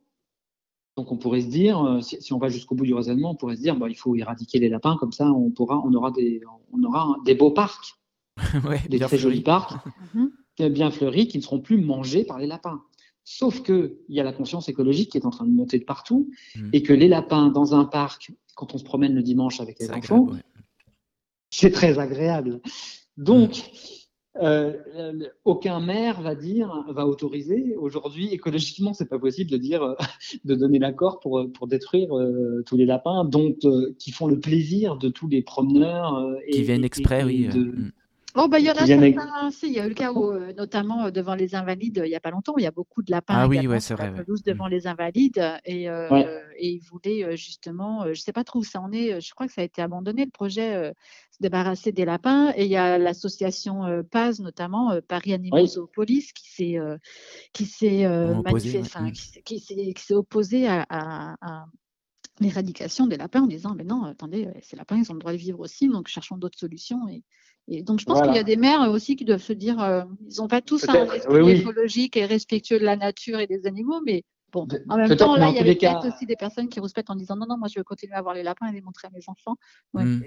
donc 0.96 1.12
on 1.12 1.18
pourrait 1.18 1.42
se 1.42 1.48
dire, 1.48 1.84
euh, 1.84 2.02
si, 2.02 2.34
on 2.34 2.38
va 2.38 2.50
jusqu'au 2.50 2.76
bout 2.76 2.86
du 2.86 2.94
raisonnement, 2.94 3.32
on 3.32 3.36
pourrait 3.36 3.56
se 3.56 3.62
dire, 3.62 3.76
bon, 3.76 3.88
il 3.88 3.96
faut 3.96 4.16
éradiquer 4.16 4.60
les 4.60 4.70
lapins, 4.70 4.96
comme 4.98 5.12
ça, 5.12 5.32
on, 5.32 5.50
pourra, 5.52 5.82
on 5.86 5.94
aura, 5.94 6.12
des, 6.12 6.42
on 6.72 6.84
aura 6.84 7.16
des 7.26 7.36
beaux 7.36 7.52
parcs, 7.52 8.00
des 8.90 9.00
très 9.00 9.18
jolis 9.18 9.42
parcs, 9.42 9.74
mhm. 10.14 10.70
bien 10.70 10.92
fleuris, 10.92 11.28
qui 11.28 11.38
ne 11.38 11.44
seront 11.44 11.60
plus 11.60 11.78
mangés 11.78 12.24
par 12.24 12.40
les 12.40 12.48
lapins. 12.48 12.84
Sauf 13.26 13.64
qu'il 13.64 13.96
y 14.10 14.20
a 14.20 14.24
la 14.24 14.34
conscience 14.34 14.68
écologique 14.70 15.12
qui 15.12 15.18
est 15.18 15.26
en 15.26 15.30
train 15.30 15.46
de 15.46 15.52
monter 15.52 15.80
de 15.80 15.86
partout, 15.86 16.30
mhm. 16.56 16.70
et 16.74 16.84
que 16.84 16.94
les 16.94 17.08
lapins 17.08 17.50
dans 17.50 17.74
un 17.74 17.86
parc, 17.86 18.32
quand 18.56 18.76
on 18.76 18.78
se 18.78 18.84
promène 18.84 19.16
le 19.16 19.24
dimanche 19.24 19.60
avec 19.62 19.80
les 19.80 19.90
enfants, 19.90 20.30
c'est 21.54 21.72
très 21.72 22.00
agréable. 22.00 22.60
Donc, 23.18 23.72
euh, 24.42 24.74
aucun 25.46 25.80
maire 25.80 26.22
va 26.22 26.34
dire, 26.34 26.84
va 26.90 27.06
autoriser. 27.06 27.76
Aujourd'hui, 27.78 28.30
écologiquement, 28.34 28.94
c'est 28.94 29.08
pas 29.08 29.20
possible 29.20 29.52
de 29.52 29.58
dire, 29.58 29.84
euh, 29.84 29.94
de 30.46 30.56
donner 30.56 30.80
l'accord 30.80 31.20
pour, 31.20 31.46
pour 31.54 31.68
détruire 31.68 32.18
euh, 32.18 32.64
tous 32.66 32.76
les 32.76 32.86
lapins, 32.86 33.24
donc 33.24 33.60
qui 34.00 34.12
font 34.12 34.28
le 34.28 34.40
plaisir 34.40 34.98
de 34.98 35.10
tous 35.10 35.28
les 35.28 35.44
promeneurs 35.44 36.28
qui 36.52 36.64
viennent 36.64 36.84
exprès, 36.84 37.24
oui. 37.24 37.48
Mm. 37.48 37.92
Oh, 38.36 38.48
bah, 38.48 38.60
il 38.60 38.66
y 38.66 38.70
en 38.72 38.74
a 38.74 38.86
certains, 38.88 39.50
il 39.62 39.72
y 39.72 39.80
a 39.80 39.86
eu 39.86 39.90
le 39.90 39.94
cas 39.96 40.12
où, 40.12 40.34
notamment 40.58 41.12
devant 41.12 41.36
les 41.36 41.54
Invalides, 41.54 42.02
il 42.04 42.10
n'y 42.10 42.16
a 42.16 42.20
pas 42.20 42.32
longtemps, 42.32 42.54
où 42.56 42.60
il 42.60 42.64
y 42.64 42.68
a 42.68 42.72
beaucoup 42.72 43.04
de 43.04 43.12
lapins. 43.12 43.36
Ah 43.36 43.48
oui, 43.48 43.68
ouais, 43.68 43.80
c'est 43.80 43.94
vrai. 43.94 44.12
devant 44.46 44.68
les 44.68 44.88
Invalides. 44.88 45.60
Et, 45.66 45.84
et 45.84 46.28
ils 46.60 46.82
voulaient 46.90 47.38
justement, 47.38 48.06
je 48.06 48.10
ne 48.10 48.14
sais 48.16 48.34
pas 48.34 48.44
trop 48.44 48.60
où 48.60 48.64
ça 48.64 48.82
en 48.82 48.92
est, 48.92 49.22
je 49.22 49.34
crois 49.34 49.48
que 49.48 49.54
ça 49.54 49.62
a 49.62 49.64
été 49.64 49.82
abandonné, 49.82 50.26
le 50.26 50.32
projet, 50.32 50.94
se 51.32 51.38
débarrasser 51.42 51.92
des 51.92 52.06
lapins. 52.06 52.52
Et 52.56 52.66
il 52.66 52.72
y 52.72 52.78
a 52.78 52.98
l'association 52.98 54.04
Paz, 54.10 54.40
notamment, 54.40 55.00
Paris 55.08 55.34
Animaux 55.34 55.88
Police, 55.94 56.34
qui 56.34 56.50
s'est 56.50 56.80
qui 57.54 57.66
s'est 57.66 58.08
qui 59.44 59.60
s'est 59.60 60.14
opposé 60.14 60.68
à, 60.68 60.86
à 60.90 61.66
l'éradication 62.40 63.08
des 63.08 63.18
lapins 63.18 63.44
en 63.44 63.48
disant 63.48 63.76
mais 63.76 63.84
non 63.84 64.04
attendez 64.04 64.48
ces 64.62 64.76
lapins 64.76 64.98
ils 64.98 65.12
ont 65.12 65.14
le 65.14 65.20
droit 65.20 65.34
de 65.34 65.38
vivre 65.38 65.60
aussi 65.60 65.88
donc 65.88 66.08
cherchons 66.08 66.38
d'autres 66.38 66.58
solutions 66.58 67.08
et 67.08 67.24
et 67.68 67.82
donc, 67.82 68.00
je 68.00 68.06
pense 68.06 68.22
qu'il 68.22 68.34
y 68.34 68.40
a 68.40 68.44
des 68.44 68.58
mères 68.58 68.90
aussi 68.92 69.16
qui 69.16 69.26
doivent 69.26 69.42
se 69.42 69.54
dire, 69.54 69.82
euh, 69.82 70.04
ils 70.30 70.42
n'ont 70.42 70.48
pas 70.48 70.62
tous 70.62 70.88
un 70.90 71.06
esprit 71.06 71.52
écologique 71.52 72.18
et 72.18 72.26
respectueux 72.26 72.80
de 72.80 72.84
la 72.84 72.98
nature 72.98 73.40
et 73.40 73.48
des 73.48 73.66
animaux, 73.66 74.02
mais 74.06 74.24
bon, 74.52 74.68
en 74.90 74.98
même 74.98 75.16
temps, 75.16 75.38
là, 75.38 75.50
il 75.50 75.56
y 75.56 75.60
avait 75.60 75.76
peut-être 75.76 76.08
aussi 76.08 76.26
des 76.26 76.36
personnes 76.36 76.68
qui 76.68 76.80
respectent 76.80 77.10
en 77.10 77.16
disant, 77.16 77.38
non, 77.38 77.46
non, 77.48 77.58
moi, 77.58 77.70
je 77.70 77.80
veux 77.80 77.84
continuer 77.84 78.16
à 78.16 78.22
voir 78.22 78.34
les 78.36 78.44
lapins 78.44 78.68
et 78.68 78.74
les 78.74 78.82
montrer 78.82 79.08
à 79.08 79.12
mes 79.12 79.24
enfants. 79.28 79.56
Mm. 79.94 80.22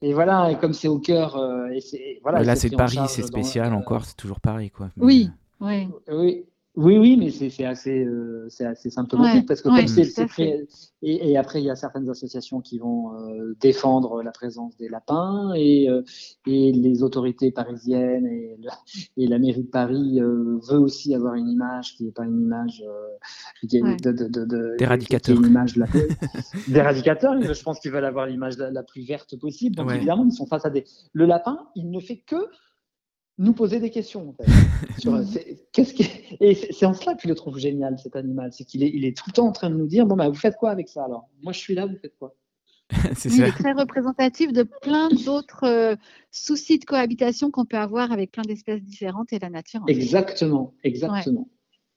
Et 0.00 0.12
voilà, 0.12 0.52
et 0.52 0.58
comme 0.58 0.72
c'est 0.72 0.86
au 0.86 1.00
cœur, 1.00 1.36
euh, 1.36 1.66
et 1.70 2.20
voilà. 2.22 2.44
là, 2.44 2.54
c'est 2.54 2.70
Paris, 2.70 3.00
c'est 3.08 3.22
spécial 3.22 3.72
encore, 3.72 4.04
c'est 4.04 4.16
toujours 4.16 4.40
pareil, 4.40 4.70
quoi. 4.70 4.90
Oui, 4.96 5.28
oui. 5.60 5.88
Oui. 6.08 6.44
Oui, 6.78 6.96
oui, 6.96 7.16
mais 7.16 7.30
c'est 7.30 7.64
assez, 7.64 8.04
euh, 8.04 8.46
assez 8.60 8.88
symptomatique 8.88 9.48
parce 9.48 9.62
que 9.62 9.68
comme 9.68 9.88
c'est 9.88 10.68
et, 11.02 11.30
et, 11.30 11.36
après 11.36 11.60
il 11.60 11.64
y 11.64 11.70
a 11.70 11.74
certaines 11.74 12.08
associations 12.08 12.60
qui 12.60 12.78
vont 12.78 13.14
euh, 13.14 13.56
défendre 13.60 14.22
la 14.22 14.30
présence 14.30 14.76
des 14.76 14.88
lapins 14.88 15.52
et, 15.56 15.90
euh, 15.90 16.02
et 16.46 16.70
les 16.70 17.02
autorités 17.02 17.50
parisiennes 17.50 18.28
et, 18.28 18.56
et, 19.16 19.26
la 19.26 19.40
mairie 19.40 19.64
de 19.64 19.70
Paris 19.70 20.20
veut 20.20 20.78
aussi 20.78 21.16
avoir 21.16 21.34
une 21.34 21.48
image 21.48 21.96
qui 21.96 22.04
n'est 22.04 22.12
pas 22.12 22.24
une 22.24 22.40
image 22.42 22.84
d'éradicateur. 24.78 25.36
Une 25.36 25.46
image 25.46 25.74
d'éradicateur. 26.68 27.42
Je 27.42 27.62
pense 27.64 27.80
qu'ils 27.80 27.90
veulent 27.90 28.04
avoir 28.04 28.26
l'image 28.26 28.56
la, 28.56 28.84
plus 28.84 29.02
verte 29.02 29.36
possible. 29.36 29.74
Donc 29.74 29.90
évidemment 29.90 30.24
ils 30.24 30.32
sont 30.32 30.46
face 30.46 30.64
à 30.64 30.70
des. 30.70 30.84
Le 31.12 31.26
lapin, 31.26 31.58
il 31.74 31.90
ne 31.90 31.98
fait 31.98 32.18
que 32.18 32.36
nous 33.38 33.52
poser 33.52 33.80
des 33.80 33.90
questions. 33.90 34.28
En 34.28 34.32
fait, 34.32 35.66
qu'est-ce 35.72 35.94
qui 35.94 36.10
Et 36.40 36.54
c'est 36.54 36.86
en 36.86 36.94
cela 36.94 37.14
que 37.14 37.22
je 37.22 37.28
le 37.28 37.34
trouve 37.34 37.58
génial, 37.58 37.98
cet 37.98 38.16
animal. 38.16 38.52
C'est 38.52 38.64
qu'il 38.64 38.82
est, 38.82 38.90
il 38.92 39.04
est 39.04 39.16
tout 39.16 39.24
le 39.28 39.32
temps 39.32 39.46
en 39.46 39.52
train 39.52 39.70
de 39.70 39.76
nous 39.76 39.86
dire, 39.86 40.06
bon, 40.06 40.16
bah, 40.16 40.28
vous 40.28 40.34
faites 40.34 40.56
quoi 40.56 40.70
avec 40.70 40.88
ça 40.88 41.04
alors? 41.04 41.28
Moi, 41.42 41.52
je 41.52 41.58
suis 41.58 41.74
là, 41.74 41.86
vous 41.86 41.96
faites 41.96 42.16
quoi? 42.18 42.34
C'est 43.14 43.28
il 43.28 43.42
est 43.42 43.52
très 43.52 43.72
représentatif 43.72 44.52
de 44.52 44.62
plein 44.62 45.08
d'autres 45.10 45.64
euh, 45.64 45.96
soucis 46.30 46.78
de 46.78 46.86
cohabitation 46.86 47.50
qu'on 47.50 47.66
peut 47.66 47.76
avoir 47.76 48.12
avec 48.12 48.32
plein 48.32 48.42
d'espèces 48.42 48.82
différentes 48.82 49.32
et 49.32 49.38
la 49.38 49.50
nature. 49.50 49.82
Exactement, 49.88 50.74
exactement. 50.82 51.48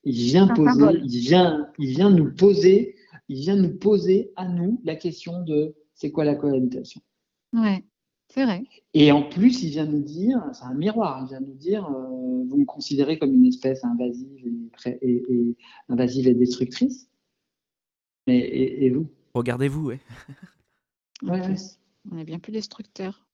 Il 0.04 0.14
vient 0.14 0.48
poser, 0.48 1.00
il 1.04 1.20
vient, 1.20 1.68
il 1.78 1.88
vient 1.88 2.10
nous 2.10 2.34
poser, 2.34 2.96
il 3.28 3.40
vient 3.40 3.56
nous 3.56 3.78
poser 3.78 4.32
à 4.36 4.46
nous 4.48 4.80
la 4.84 4.96
question 4.96 5.42
de 5.42 5.74
c'est 5.94 6.10
quoi 6.10 6.24
la 6.24 6.34
cohabitation? 6.34 7.00
Ouais. 7.52 7.84
C'est 8.32 8.44
vrai. 8.46 8.64
Et 8.94 9.12
en 9.12 9.22
plus, 9.28 9.62
il 9.62 9.70
vient 9.70 9.84
nous 9.84 10.00
dire, 10.00 10.42
c'est 10.54 10.64
un 10.64 10.72
miroir, 10.72 11.22
il 11.22 11.28
vient 11.28 11.40
nous 11.40 11.52
dire, 11.52 11.86
euh, 11.86 12.44
vous 12.48 12.56
me 12.56 12.64
considérez 12.64 13.18
comme 13.18 13.34
une 13.34 13.44
espèce 13.44 13.84
invasive 13.84 14.46
et, 15.02 15.22
et, 15.28 15.56
invasive 15.90 16.26
et 16.26 16.34
destructrice. 16.34 17.10
Mais, 18.26 18.38
et, 18.38 18.88
vous? 18.88 19.06
Regardez-vous, 19.34 19.84
ouais. 19.84 20.00
On 21.22 22.16
est 22.16 22.24
bien 22.24 22.38
plus 22.38 22.52
destructeur. 22.52 23.26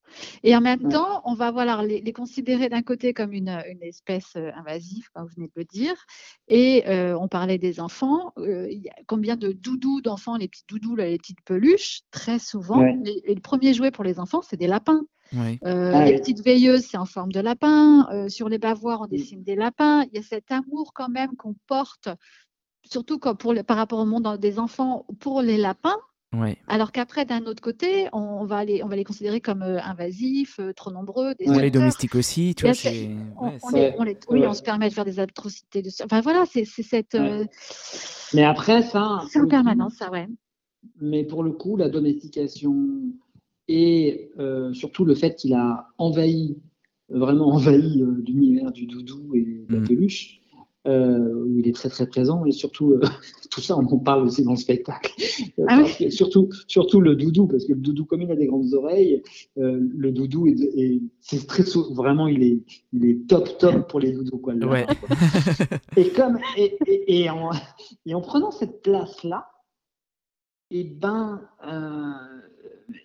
Et 0.43 0.57
en 0.57 0.61
même 0.61 0.89
temps, 0.89 1.23
on 1.25 1.35
va 1.35 1.51
voilà, 1.51 1.83
les, 1.83 2.13
considérer 2.13 2.69
d'un 2.69 2.83
côté 2.83 3.13
comme 3.13 3.33
une, 3.33 3.63
espèce 3.83 4.35
euh, 4.37 4.51
invasive, 4.55 5.09
comme 5.15 5.25
vous 5.25 5.35
venez 5.37 5.47
de 5.47 5.53
le 5.57 5.65
dire. 5.65 5.95
Et 6.49 6.87
euh, 6.89 7.19
on 7.19 7.29
parlait 7.29 7.59
des 7.59 7.81
enfants. 7.81 8.33
y 8.37 8.89
a 8.89 8.95
combien 9.07 9.37
de 9.37 9.53
doudous 9.53 10.01
d'enfants, 10.01 10.37
les 10.37 10.49
petits 10.49 10.65
doudous, 10.69 10.97
les 10.97 11.19
petites 11.19 11.43
peluches? 11.45 12.03
Très 12.11 12.39
souvent, 12.39 12.83
les, 12.83 13.23
le 13.27 13.41
premier 13.41 13.75
jouet 13.75 13.91
pour 13.91 14.05
les 14.05 14.21
enfants, 14.21 14.43
c'est 14.43 14.57
des 14.57 14.67
lapins. 14.67 15.03
Ah 15.37 16.05
les 16.05 16.19
petites 16.19 16.43
veilleuses, 16.43 16.87
c'est 16.87 16.97
en 16.97 17.05
forme 17.05 17.33
de 17.33 17.41
lapin. 17.41 18.29
sur 18.29 18.49
les 18.49 18.59
bavoirs, 18.59 19.03
on 19.03 19.07
dessine 19.07 19.43
des 19.43 19.57
lapins. 19.57 20.05
Il 20.05 20.17
y 20.17 20.19
a 20.19 20.23
cet 20.23 20.51
amour 20.51 20.93
quand 20.95 21.11
même 21.11 21.37
qu'on 21.37 21.55
porte, 21.67 22.09
surtout 22.85 23.19
quand 23.19 23.35
pour 23.35 23.55
par 23.67 23.77
rapport 23.77 23.99
au 23.99 24.07
monde 24.07 24.39
des 24.39 24.59
enfants, 24.59 25.07
pour 25.21 25.43
les 25.43 25.59
lapins. 25.59 25.99
Alors 26.67 26.93
qu'après, 26.93 27.25
d'un 27.25 27.45
autre 27.47 27.63
côté, 27.63 28.09
on 28.13 28.45
va, 28.45 28.65
les, 28.65 28.83
on 28.83 28.89
va 28.89 28.97
les 28.97 29.05
considérer 29.05 29.41
comme 29.41 29.63
euh, 29.63 29.81
invasifs, 29.83 30.61
euh, 30.61 30.73
trop 30.73 30.91
nombreux. 30.91 31.35
Des 31.39 31.47
les 31.47 31.71
domestiques 31.71 32.15
aussi, 32.15 32.55
tu 32.55 32.67
vois. 32.67 32.75
On, 33.41 34.05
oui, 34.29 34.47
on 34.47 34.53
se 34.53 34.63
permet 34.63 34.89
de 34.89 34.95
faire 34.95 35.07
des 35.07 35.21
atrocités. 35.21 35.83
De... 35.83 35.89
Enfin 36.05 36.21
voilà, 36.21 36.45
c'est 36.47 36.65
cette. 36.65 37.15
Euh, 37.15 37.47
mais 38.35 38.45
après, 38.45 38.83
ça. 38.83 39.23
C'est 39.31 39.41
en 39.41 39.49
permanence, 39.49 39.95
ça, 39.95 40.11
ouais. 40.11 40.29
Mais 41.01 41.25
pour 41.25 41.43
le 41.43 41.53
coup, 41.53 41.77
la 41.77 41.89
domestication 41.89 42.77
et 43.69 44.31
surtout 44.73 45.05
le 45.05 45.15
fait 45.15 45.35
qu'il 45.35 45.55
a 45.55 45.89
envahi, 45.99 46.59
vraiment 47.09 47.49
envahi 47.49 48.03
l'univers 48.27 48.71
du 48.73 48.87
doudou 48.87 49.35
et 49.35 49.65
de 49.69 49.75
la 49.75 49.81
mmh. 49.81 49.89
peluche, 49.89 50.39
euh, 50.89 51.45
où 51.45 51.59
il 51.59 51.69
est 51.69 51.75
très 51.75 51.91
très 51.91 52.07
présent 52.07 52.47
et 52.47 52.53
surtout 52.53 52.93
euh, 52.93 53.01
tout 53.59 53.65
ça 53.65 53.77
on 53.77 53.85
en 53.85 53.99
parle 53.99 54.25
aussi 54.25 54.45
dans 54.45 54.53
le 54.53 54.57
spectacle. 54.57 55.13
Ah 55.67 55.85
surtout 56.11 56.49
surtout 56.69 57.01
le 57.01 57.17
doudou 57.17 57.49
parce 57.49 57.65
que 57.65 57.73
le 57.73 57.81
doudou 57.81 58.05
comme 58.05 58.23
il 58.23 58.31
a 58.31 58.37
des 58.37 58.47
grandes 58.47 58.73
oreilles 58.73 59.23
euh, 59.59 59.81
le 59.97 60.13
doudou 60.13 60.47
est, 60.47 61.01
c'est 61.21 61.45
très 61.47 61.65
vraiment 61.91 62.29
il 62.29 62.43
est 62.45 62.63
il 62.93 63.05
est 63.05 63.27
top 63.27 63.59
top 63.59 63.89
pour 63.91 63.99
les 63.99 64.13
doudous 64.13 64.39
quoi, 64.39 64.55
et 65.97 66.11
comme 66.11 66.39
et, 66.57 66.79
et, 66.87 67.31
en, 67.31 67.51
et, 68.07 68.15
en, 68.15 68.21
prenant 68.21 68.53
cette 68.53 68.83
place 68.83 69.25
là 69.25 69.49
et 70.71 70.81
eh 70.81 70.85
ben 70.85 71.41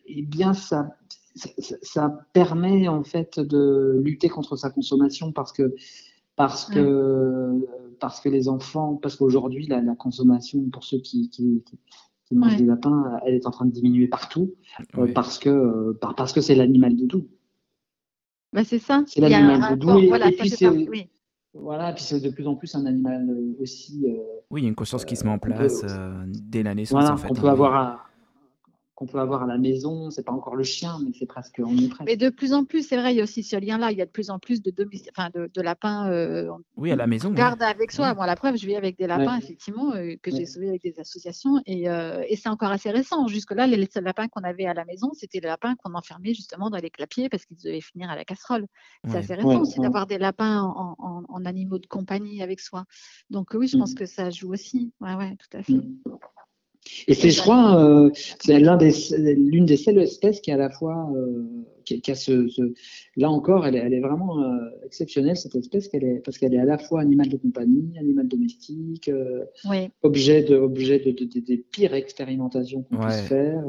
et 0.05 0.19
eh 0.19 0.21
bien 0.21 0.53
ça, 0.53 0.95
ça, 1.35 1.49
ça 1.81 2.19
permet 2.33 2.87
en 2.87 3.03
fait 3.03 3.39
de 3.39 3.99
lutter 4.03 4.29
contre 4.29 4.55
sa 4.55 4.69
consommation 4.69 5.31
parce 5.31 5.51
que 5.51 5.73
parce 6.35 6.65
que, 6.65 7.53
parce 8.03 8.19
que 8.19 8.27
les 8.27 8.49
enfants, 8.49 8.99
parce 9.01 9.15
qu'aujourd'hui, 9.15 9.65
la, 9.65 9.81
consommation, 9.95 10.69
pour 10.73 10.83
ceux 10.83 10.97
qui, 10.97 11.29
qui, 11.29 11.63
qui, 12.25 12.35
mangent 12.35 12.57
des 12.57 12.65
lapins, 12.65 13.17
elle 13.25 13.33
est 13.33 13.47
en 13.47 13.51
train 13.51 13.65
de 13.65 13.71
diminuer 13.71 14.09
partout, 14.09 14.55
euh, 14.97 15.07
parce 15.13 15.39
que 15.39 15.47
euh, 15.47 15.97
parce 16.17 16.33
que 16.33 16.41
c'est 16.41 16.53
l'animal 16.53 16.97
doudou. 16.97 17.29
Bah 18.51 18.65
c'est 18.65 18.79
ça. 18.79 19.03
C'est 19.07 19.21
l'animal 19.21 19.79
doudou. 19.79 19.99
Et, 19.99 20.07
voilà, 20.09 20.27
et 20.27 20.31
puis 20.33 20.49
c'est 20.49 20.67
voilà, 21.53 21.93
puis 21.93 22.03
c'est 22.03 22.19
de 22.19 22.29
plus 22.29 22.45
en 22.45 22.55
plus 22.55 22.75
un 22.75 22.85
animal 22.85 23.25
aussi. 23.61 24.03
Euh, 24.05 24.17
oui, 24.49 24.59
il 24.59 24.63
y 24.65 24.67
a 24.67 24.69
une 24.69 24.75
conscience 24.75 25.05
qui 25.05 25.15
se 25.15 25.23
met 25.23 25.31
en 25.31 25.39
place 25.39 25.85
dès 26.27 26.61
la 26.61 26.75
naissance. 26.75 27.09
en 27.09 27.15
fait, 27.15 27.29
on 27.31 27.35
peut 27.35 27.47
hein, 27.47 27.51
avoir 27.51 28.09
qu'on 28.95 29.07
peut 29.07 29.19
avoir 29.19 29.43
à 29.43 29.47
la 29.47 29.57
maison. 29.57 30.11
C'est 30.11 30.23
pas 30.23 30.31
encore 30.31 30.55
le 30.55 30.63
chien, 30.63 30.99
mais 31.03 31.11
c'est 31.17 31.25
presque, 31.25 31.59
on 31.63 31.75
est 31.77 31.87
presque. 31.87 32.05
Mais 32.05 32.15
de 32.15 32.29
plus 32.29 32.53
en 32.53 32.63
plus, 32.63 32.87
c'est 32.87 32.97
vrai, 32.97 33.13
il 33.13 33.17
y 33.17 33.21
a 33.21 33.23
aussi 33.23 33.43
ce 33.43 33.55
lien-là. 33.55 33.91
Il 33.91 33.97
y 33.97 34.01
a 34.01 34.05
de 34.05 34.11
plus 34.11 34.29
en 34.29 34.39
plus 34.39 34.61
de, 34.61 34.73
enfin, 35.15 35.29
de, 35.33 35.49
de 35.53 35.61
lapins. 35.61 36.09
Euh, 36.09 36.49
oui, 36.77 36.91
à 36.91 36.95
la 36.95 37.07
maison. 37.07 37.31
Garde 37.31 37.61
avec 37.61 37.91
soi. 37.91 38.13
Moi, 38.13 38.25
la 38.27 38.35
preuve, 38.35 38.55
je 38.55 38.65
vis 38.65 38.75
avec 38.75 38.97
des 38.97 39.07
lapins, 39.07 39.37
effectivement, 39.37 39.93
euh, 39.93 40.15
que 40.21 40.31
j'ai 40.31 40.45
sauvés 40.45 40.69
avec 40.69 40.83
des 40.83 40.99
associations. 40.99 41.61
Et, 41.65 41.89
euh, 41.89 42.23
et 42.27 42.35
c'est 42.35 42.49
encore 42.49 42.71
assez 42.71 42.91
récent. 42.91 43.27
Jusque-là, 43.27 43.67
les, 43.67 43.87
seuls 43.91 44.03
lapins 44.03 44.27
qu'on 44.27 44.43
avait 44.43 44.65
à 44.65 44.73
la 44.73 44.85
maison, 44.85 45.11
c'était 45.13 45.39
les 45.39 45.47
lapins 45.47 45.75
qu'on 45.75 45.93
enfermait 45.93 46.33
justement 46.33 46.69
dans 46.69 46.77
les 46.77 46.89
clapiers 46.89 47.29
parce 47.29 47.45
qu'ils 47.45 47.57
devaient 47.57 47.81
finir 47.81 48.09
à 48.09 48.15
la 48.15 48.25
casserole. 48.25 48.65
C'est 49.07 49.17
assez 49.17 49.33
récent 49.33 49.61
aussi 49.61 49.79
d'avoir 49.79 50.07
des 50.07 50.17
lapins 50.17 50.61
en, 50.61 50.95
en, 51.27 51.45
animaux 51.45 51.79
de 51.79 51.87
compagnie 51.87 52.41
avec 52.41 52.59
soi. 52.59 52.85
Donc 53.29 53.49
oui, 53.53 53.67
je 53.67 53.77
pense 53.77 53.91
mm. 53.91 53.95
que 53.95 54.05
ça 54.05 54.29
joue 54.29 54.53
aussi. 54.53 54.93
Ouais, 55.01 55.15
ouais, 55.15 55.35
tout 55.37 55.57
à 55.57 55.63
fait. 55.63 55.81
Et 57.07 57.13
c'est, 57.13 57.29
je 57.29 57.39
crois, 57.39 57.81
euh, 57.81 58.11
c'est 58.39 58.59
l'un 58.59 58.77
des, 58.77 58.91
l'une 59.35 59.65
des 59.65 59.77
seules 59.77 59.99
espèces 59.99 60.41
qui 60.41 60.51
à 60.51 60.57
la 60.57 60.69
fois, 60.69 61.09
euh, 61.15 61.43
qui, 61.85 62.11
a 62.11 62.15
ce, 62.15 62.47
là 63.17 63.29
encore, 63.29 63.65
elle 63.65 63.75
est, 63.75 63.79
elle 63.79 63.93
est 63.93 63.99
vraiment 63.99 64.41
euh, 64.41 64.69
exceptionnelle 64.85 65.37
cette 65.37 65.55
espèce, 65.55 65.87
qu'elle 65.87 66.03
est, 66.03 66.21
parce 66.23 66.37
qu'elle 66.37 66.53
est 66.53 66.59
à 66.59 66.65
la 66.65 66.77
fois 66.77 67.01
animal 67.01 67.29
de 67.29 67.37
compagnie, 67.37 67.97
animal 67.99 68.27
domestique, 68.27 69.11
objet 70.01 70.43
de, 70.43 70.55
objet 70.55 70.99
de, 70.99 71.11
des 71.11 71.57
pires 71.57 71.93
expérimentations 71.93 72.83
qu'on 72.83 72.97
puisse 72.97 73.21
faire, 73.21 73.63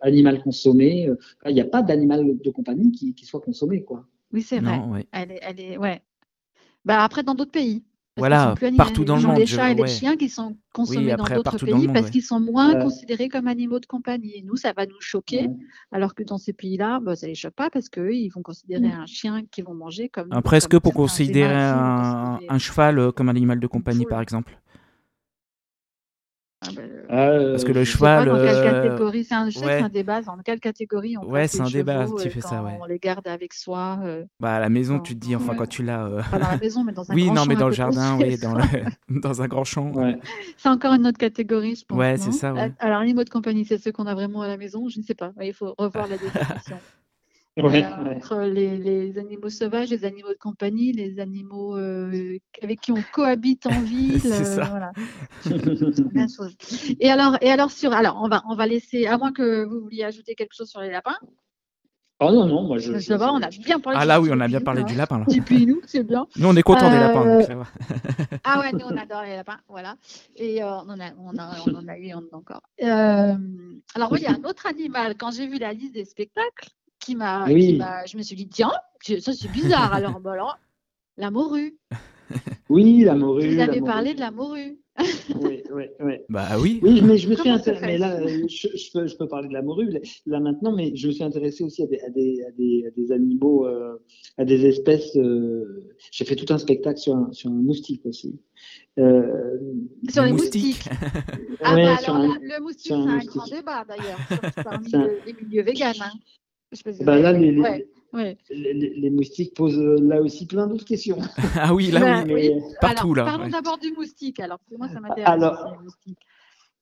animal 0.00 0.42
consommé. 0.42 1.08
Il 1.46 1.54
n'y 1.54 1.60
a 1.60 1.66
pas 1.66 1.82
d'animal 1.82 2.38
de 2.38 2.50
compagnie 2.50 2.92
qui, 2.92 3.14
qui, 3.14 3.26
soit 3.26 3.40
consommé, 3.40 3.82
quoi. 3.82 4.04
Oui, 4.32 4.42
c'est 4.42 4.58
vrai. 4.58 4.80
Elle 5.12 5.32
est, 5.32 5.40
elle 5.42 5.60
est, 5.60 5.78
ouais. 5.78 6.00
Bah 6.84 7.02
après, 7.02 7.24
dans 7.24 7.34
d'autres 7.34 7.50
pays. 7.50 7.82
Voilà, 8.16 8.54
partout 8.76 9.04
dans 9.04 9.16
le 9.16 9.22
monde. 9.22 9.38
Les 9.38 9.46
chats 9.46 9.72
et 9.72 9.74
les 9.74 9.86
chiens 9.86 10.16
qui 10.16 10.28
sont 10.28 10.56
consommés 10.72 11.14
dans 11.14 11.24
d'autres 11.24 11.58
pays 11.58 11.88
parce 11.88 12.10
qu'ils 12.10 12.22
sont 12.22 12.40
moins 12.40 12.74
considérés 12.80 13.28
comme 13.28 13.46
animaux 13.46 13.78
de 13.78 13.86
compagnie. 13.86 14.32
Et 14.36 14.42
nous, 14.42 14.56
ça 14.56 14.72
va 14.74 14.86
nous 14.86 15.00
choquer, 15.00 15.48
alors 15.92 16.14
que 16.14 16.22
dans 16.22 16.38
ces 16.38 16.52
pays-là, 16.52 17.00
bah, 17.00 17.14
ça 17.14 17.26
ne 17.26 17.32
les 17.32 17.34
choque 17.34 17.54
pas 17.54 17.70
parce 17.70 17.88
qu'eux, 17.88 18.14
ils 18.14 18.28
vont 18.28 18.42
considérer 18.42 18.86
un 18.86 19.06
chien 19.06 19.42
qu'ils 19.50 19.64
vont 19.64 19.74
manger 19.74 20.08
comme. 20.08 20.28
Après, 20.30 20.58
est-ce 20.58 20.68
que 20.68 20.76
pour 20.76 20.94
considérer 20.94 21.54
un, 21.54 22.58
cheval 22.58 22.98
euh, 22.98 23.12
comme 23.12 23.28
un 23.28 23.36
animal 23.36 23.60
de 23.60 23.66
compagnie, 23.66 24.06
par 24.06 24.20
exemple? 24.20 24.58
Ah 26.68 26.72
bah, 26.74 26.82
euh, 27.14 27.50
Parce 27.52 27.64
que 27.64 27.72
le 27.72 27.84
cheval. 27.84 28.28
Dans 28.28 28.36
quelle 28.36 28.62
catégorie 28.62 29.24
C'est 29.24 29.34
un, 29.34 29.48
un, 29.84 29.88
débat. 29.88 30.22
Dans 30.22 30.36
quelle 30.44 30.60
catégorie 30.60 31.16
on 31.16 31.26
Ouais, 31.26 31.48
c'est 31.48 31.60
un 31.60 31.70
débat. 31.70 32.06
Tu 32.20 32.30
fais 32.30 32.40
ça, 32.40 32.62
ouais. 32.62 32.78
On 32.80 32.86
les 32.86 32.98
garde 32.98 33.26
avec 33.28 33.54
soi. 33.54 33.98
Bah, 34.40 34.56
à 34.56 34.60
la 34.60 34.68
maison, 34.68 35.00
tu 35.00 35.14
te 35.14 35.24
dis, 35.24 35.36
enfin, 35.36 35.54
quand 35.54 35.68
tu 35.68 35.82
l'as. 35.82 36.08
Pas 36.30 36.38
dans 36.38 36.50
la 36.50 36.56
maison, 36.56 36.84
mais 36.84 36.92
dans 36.92 37.10
un 37.10 37.14
oui, 37.14 37.26
grand 37.26 37.34
non, 37.34 37.42
champ. 37.42 37.48
Oui, 37.48 37.48
non, 37.48 37.54
mais 37.54 37.60
dans 37.60 37.68
le 37.68 37.74
jardin, 37.74 38.16
oui, 38.20 38.38
dans, 38.38 38.56
dans 39.08 39.42
un 39.42 39.48
grand 39.48 39.64
champ. 39.64 39.92
Ouais. 39.92 40.18
C'est 40.56 40.68
encore 40.68 40.94
une 40.94 41.06
autre 41.06 41.18
catégorie, 41.18 41.76
je 41.76 41.84
pense. 41.84 41.98
Ouais, 41.98 42.16
c'est 42.16 42.32
ça. 42.32 42.52
Ouais. 42.52 42.72
Alors, 42.78 43.00
animaux 43.00 43.24
de 43.24 43.30
compagnie, 43.30 43.64
c'est 43.64 43.78
ceux 43.78 43.92
qu'on 43.92 44.06
a 44.06 44.14
vraiment 44.14 44.42
à 44.42 44.48
la 44.48 44.56
maison. 44.56 44.88
Je 44.88 44.98
ne 44.98 45.04
sais 45.04 45.14
pas. 45.14 45.32
Il 45.40 45.52
faut 45.52 45.74
revoir 45.78 46.08
la 46.08 46.16
définition. 46.16 46.76
Ouais, 47.56 47.86
entre 47.86 48.40
les, 48.40 48.76
les, 48.76 49.18
animaux 49.18 49.48
sauvages, 49.48 49.88
les 49.88 50.04
animaux 50.04 50.28
de 50.28 50.38
compagnie, 50.38 50.92
les 50.92 51.18
animaux 51.18 51.78
euh, 51.78 52.38
avec 52.62 52.82
qui 52.82 52.92
on 52.92 53.02
cohabite 53.14 53.66
en 53.66 53.80
ville. 53.80 54.20
C'est 54.20 54.44
ça. 54.44 54.64
Voilà. 54.64 54.92
Même 56.12 56.28
chose. 56.28 56.54
Et 57.00 57.10
alors, 57.10 57.38
et 57.40 57.50
alors 57.50 57.70
sur, 57.70 57.94
alors 57.94 58.20
on 58.22 58.28
va, 58.28 58.42
on 58.50 58.56
va 58.56 58.66
laisser, 58.66 59.06
à 59.06 59.16
moins 59.16 59.32
que 59.32 59.64
vous 59.64 59.80
vouliez 59.80 60.04
ajouter 60.04 60.34
quelque 60.34 60.54
chose 60.54 60.68
sur 60.68 60.82
les 60.82 60.90
lapins. 60.90 61.16
Oh 62.18 62.32
non, 62.32 62.46
non, 62.46 62.62
moi 62.62 62.78
je. 62.78 62.98
Ça 62.98 63.18
va, 63.18 63.30
on 63.32 63.42
a 63.42 63.48
bien 63.48 63.78
parlé. 63.78 63.98
Ah 64.00 64.06
là, 64.06 64.20
oui, 64.20 64.30
on 64.32 64.40
a 64.40 64.48
bien 64.48 64.60
parlé 64.60 64.84
du 64.84 64.94
lapin. 64.94 65.18
Là. 65.18 65.26
Et 65.34 65.40
puis 65.42 65.66
nous, 65.66 65.82
c'est 65.86 66.02
bien. 66.02 66.26
Nous, 66.36 66.48
on 66.48 66.56
est 66.56 66.62
contents 66.62 66.90
des 66.90 66.98
lapins. 66.98 67.26
Euh, 67.26 67.38
Donc, 67.38 67.46
ça 67.46 67.54
va. 67.54 67.66
ah 68.42 68.60
ouais, 68.60 68.72
nous, 68.72 68.86
on 68.86 68.96
adore 68.96 69.22
les 69.22 69.36
lapins. 69.36 69.58
Voilà. 69.68 69.96
Et 70.36 70.62
euh, 70.62 70.66
on, 70.66 70.88
en 70.88 71.00
a, 71.00 71.10
on, 71.18 71.36
a, 71.36 71.56
on 71.66 71.74
en 71.74 71.88
a 71.88 71.98
eu, 71.98 72.14
on 72.14 72.18
en 72.18 72.22
a 72.32 72.36
encore. 72.36 72.62
Euh, 72.82 73.34
alors, 73.94 74.12
oui, 74.12 74.20
il 74.20 74.24
y 74.24 74.26
a 74.26 74.32
un 74.32 74.44
autre 74.44 74.66
animal. 74.66 75.14
Quand 75.18 75.30
j'ai 75.30 75.46
vu 75.46 75.58
la 75.58 75.74
liste 75.74 75.92
des 75.92 76.06
spectacles, 76.06 76.70
qui 77.06 77.16
m'a, 77.16 77.46
Oui. 77.46 77.80
je 78.06 78.16
me 78.16 78.22
suis 78.22 78.36
dit, 78.36 78.48
tiens, 78.48 78.72
ça 79.20 79.32
c'est 79.32 79.50
bizarre. 79.52 79.92
alors, 79.94 80.20
bon, 80.20 80.30
alors, 80.30 80.58
la 81.16 81.30
morue. 81.30 81.76
Oui, 82.68 83.02
la 83.04 83.14
morue. 83.14 83.54
Vous 83.54 83.60
avez 83.60 83.80
parlé 83.80 84.12
de 84.14 84.20
la 84.20 84.30
morue. 84.32 84.78
Oui, 85.40 85.62
oui, 85.72 85.84
oui. 86.00 86.14
Bah 86.28 86.58
oui. 86.58 86.80
Oui, 86.82 87.00
mais 87.02 87.18
je 87.18 87.28
me 87.28 87.34
suis 87.34 87.42
Comment 87.44 87.56
intéressé. 87.56 87.84
Mais 87.86 87.98
là, 87.98 88.18
je, 88.26 88.68
je 88.74 88.92
peux, 88.92 89.06
je 89.06 89.16
peux 89.16 89.28
parler 89.28 89.46
de 89.48 89.52
la 89.52 89.62
morue 89.62 89.90
là, 90.26 90.40
maintenant, 90.40 90.74
mais 90.74 90.96
je 90.96 91.06
me 91.06 91.12
suis 91.12 91.22
intéressé 91.22 91.62
aussi 91.62 91.82
à 91.82 91.86
des, 91.86 92.00
à 92.00 92.10
des, 92.10 92.42
à 92.48 92.50
des, 92.52 92.84
à 92.86 92.90
des 92.90 93.12
animaux, 93.12 93.66
euh, 93.66 94.02
à 94.38 94.44
des 94.44 94.64
espèces. 94.66 95.14
euh, 95.16 95.86
J'ai 96.10 96.24
fait 96.24 96.34
tout 96.34 96.52
un 96.52 96.58
spectacle 96.58 96.98
sur 96.98 97.14
un, 97.14 97.30
sur 97.32 97.50
un 97.50 97.54
moustique 97.54 98.04
aussi. 98.06 98.40
Euh, 98.98 99.58
Sur 100.08 100.24
Les 100.24 100.32
moustiques. 100.32 100.64
moustiques. 100.88 100.88
Ah, 101.62 101.74
ouais, 101.74 101.84
bah, 101.84 101.96
alors 102.02 102.16
un- 102.16 102.28
là, 102.28 102.34
le 102.40 102.62
moustique, 102.62 102.86
c'est 102.92 102.94
un 102.94 103.18
grand 103.18 103.46
débat 103.48 103.84
d'ailleurs, 103.86 104.18
parmi 104.64 104.88
les 105.26 105.34
milieux 105.40 105.62
véganes. 105.62 105.94
Hein. 106.00 106.10
Je 106.72 106.76
sais 106.78 106.82
pas 106.84 106.92
si 106.92 106.98
vous 106.98 107.04
bah, 107.04 107.12
avez 107.14 107.22
là, 107.22 107.32
les, 107.32 107.52
les, 107.52 107.60
Ouais, 107.60 107.86
ouais. 108.12 108.38
les, 108.50 108.74
les- 108.74 108.94
les 108.94 109.10
moustiques 109.10 109.54
posent 109.54 109.78
euh, 109.78 109.96
là 110.00 110.20
aussi 110.20 110.46
plein 110.46 110.66
d'autres 110.66 110.84
questions. 110.84 111.18
Ah 111.56 111.74
oui, 111.74 111.90
là 111.90 112.00
Bah, 112.00 112.24
oui. 112.26 112.32
Mais, 112.34 112.60
Partout, 112.80 113.12
alors, 113.12 113.16
là, 113.16 113.24
Parlons 113.24 113.44
ouais. 113.44 113.50
d'abord 113.50 113.78
du 113.78 113.92
moustique, 113.92 114.40
alors, 114.40 114.58
parce 114.58 114.70
que 114.70 114.76
moi, 114.76 114.88
ça 114.88 115.00
m'intéresse. 115.00 115.28
Alors- 115.28 115.76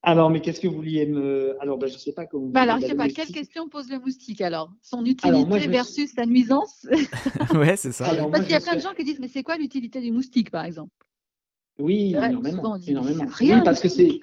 alors, 0.06 0.28
mais 0.30 0.40
qu'est-ce 0.40 0.60
que 0.60 0.68
vous 0.68 0.76
vouliez 0.76 1.06
me. 1.06 1.56
Alors, 1.60 1.78
bah, 1.78 1.86
je 1.86 1.96
sais 1.96 2.12
pas 2.12 2.26
comment. 2.26 2.48
Bah, 2.48 2.62
alors, 2.62 2.76
je 2.78 2.86
sais 2.86 2.94
pas, 2.94 3.04
moustique. 3.04 3.24
quelle 3.24 3.34
question 3.34 3.68
pose 3.70 3.88
le 3.90 3.98
moustique 3.98 4.42
alors? 4.42 4.70
Son 4.82 5.00
utilité 5.00 5.28
Alors, 5.28 5.46
moi, 5.46 5.58
je 5.58 5.62
me 5.66 5.68
suis- 5.68 5.72
versus 5.72 6.10
sa 6.14 6.26
nuisance? 6.26 6.86
Ouais, 7.54 7.76
c'est 7.76 7.92
ça. 7.92 8.06
Alors, 8.06 8.30
Parce 8.30 8.42
qu'il 8.44 8.52
y 8.52 8.56
a 8.56 8.60
plein 8.60 8.76
de 8.76 8.80
gens 8.82 8.92
qui 8.94 9.04
disent, 9.04 9.18
mais 9.20 9.28
c'est 9.28 9.42
quoi 9.42 9.56
l'utilité 9.56 10.00
du 10.02 10.12
moustique, 10.12 10.50
par 10.50 10.64
exemple? 10.66 10.90
Oui, 11.78 12.14
Ouais, 12.16 12.28
énormément. 12.28 12.56
souvent, 12.56 12.74
on 12.74 12.78
dit, 12.78 12.90
énormément. 12.90 13.24
c'est 13.28 13.34
rien 13.46 13.58
Oui, 13.58 13.64
parce 13.64 13.80
que 13.80 13.88
c'est. 13.88 14.20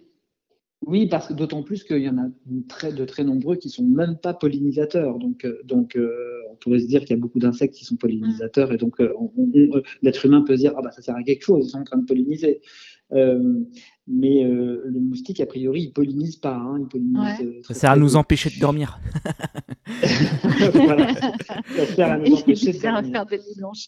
Oui, 0.87 1.07
parce 1.07 1.27
que 1.27 1.33
d'autant 1.33 1.61
plus 1.61 1.83
qu'il 1.83 2.01
y 2.01 2.09
en 2.09 2.17
a 2.17 2.25
de 2.47 3.05
très, 3.05 3.23
nombreux 3.23 3.55
qui 3.55 3.69
sont 3.69 3.83
même 3.85 4.17
pas 4.17 4.33
pollinisateurs. 4.33 5.19
Donc, 5.19 5.45
euh, 5.45 5.61
euh, 5.95 6.41
on 6.51 6.55
pourrait 6.55 6.79
se 6.79 6.87
dire 6.87 7.01
qu'il 7.01 7.11
y 7.11 7.13
a 7.13 7.21
beaucoup 7.21 7.37
d'insectes 7.39 7.75
qui 7.75 7.85
sont 7.85 7.97
pollinisateurs 7.97 8.71
et 8.73 8.77
donc 8.77 8.99
euh, 8.99 9.13
on- 9.19 9.29
l'être 10.01 10.25
humain 10.25 10.41
peut 10.41 10.55
se 10.55 10.61
dire 10.61 10.73
ah 10.75 10.81
bah 10.81 10.91
ça 10.91 11.01
sert 11.03 11.15
à 11.15 11.21
quelque 11.23 11.43
chose, 11.43 11.67
ils 11.67 11.69
sont 11.69 11.77
en 11.79 11.83
train 11.83 11.99
de 11.99 12.05
polliniser. 12.05 12.61
Euh, 13.13 13.63
mais 14.13 14.43
euh, 14.43 14.81
le 14.85 14.99
moustique 14.99 15.39
a 15.39 15.45
priori 15.45 15.81
il 15.83 15.91
pollinise 15.93 16.35
pas, 16.37 16.55
hein, 16.55 16.77
il 16.79 16.87
pollinise. 16.87 17.17
Ouais. 17.17 17.45
euh, 17.45 17.61
Ça 17.63 17.73
sert 17.73 17.91
à 17.91 17.95
nous 17.95 18.15
empêcher 18.15 18.49
de 18.49 18.59
dormir. 18.59 18.99
Voilà. 20.73 21.13
Ça 21.75 21.85
sert 21.95 22.11
à 22.11 22.17
nous 22.17 22.33
empêcher 22.35 22.73
de 22.73 22.79
dormir. 22.81 23.11
faire 23.11 23.25
des 23.25 23.37
nuits 23.37 23.55
blanches. 23.57 23.87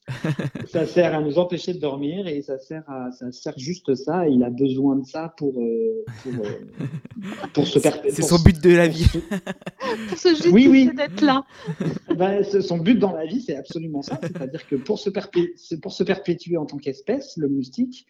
Ça 0.68 0.86
sert 0.86 1.16
à 1.16 1.22
nous 1.22 1.38
empêcher 1.38 1.74
de 1.74 1.80
dormir 1.80 2.28
et 2.28 2.42
ça 2.42 2.58
sert 2.60 2.84
à 2.90 3.12
ça 3.12 3.32
sert 3.32 3.58
juste 3.58 3.94
ça. 3.96 4.28
Il 4.28 4.44
a 4.44 4.50
besoin 4.50 4.98
de 4.98 5.06
ça 5.06 5.34
pour 5.38 5.60
euh, 5.60 6.04
pour, 6.24 6.34
euh, 6.46 6.88
pour 7.54 7.68
se 7.68 7.80
perpé- 7.80 8.10
C'est 8.12 8.22
son 8.24 8.40
but 8.44 8.62
de 8.62 8.72
la 8.76 8.88
vie. 8.88 9.08
Pour 10.10 10.18
se 10.18 10.30
justifier 10.30 10.52
Oui, 10.54 10.68
oui. 10.68 10.90
d'être 10.96 11.22
là. 11.22 11.44
Ben, 12.16 12.44
son 12.44 12.78
but 12.78 12.96
dans 13.00 13.12
la 13.14 13.26
vie, 13.26 13.42
c'est 13.42 13.56
absolument 13.56 14.02
ça. 14.02 14.20
C'est-à-dire 14.22 14.68
que 14.68 14.76
pour 14.76 15.00
se, 15.00 15.10
pour 15.82 15.92
se 15.94 16.04
perpétuer 16.04 16.58
en 16.58 16.66
tant 16.66 16.78
qu'espèce, 16.78 17.34
le 17.38 17.48
moustique, 17.48 18.06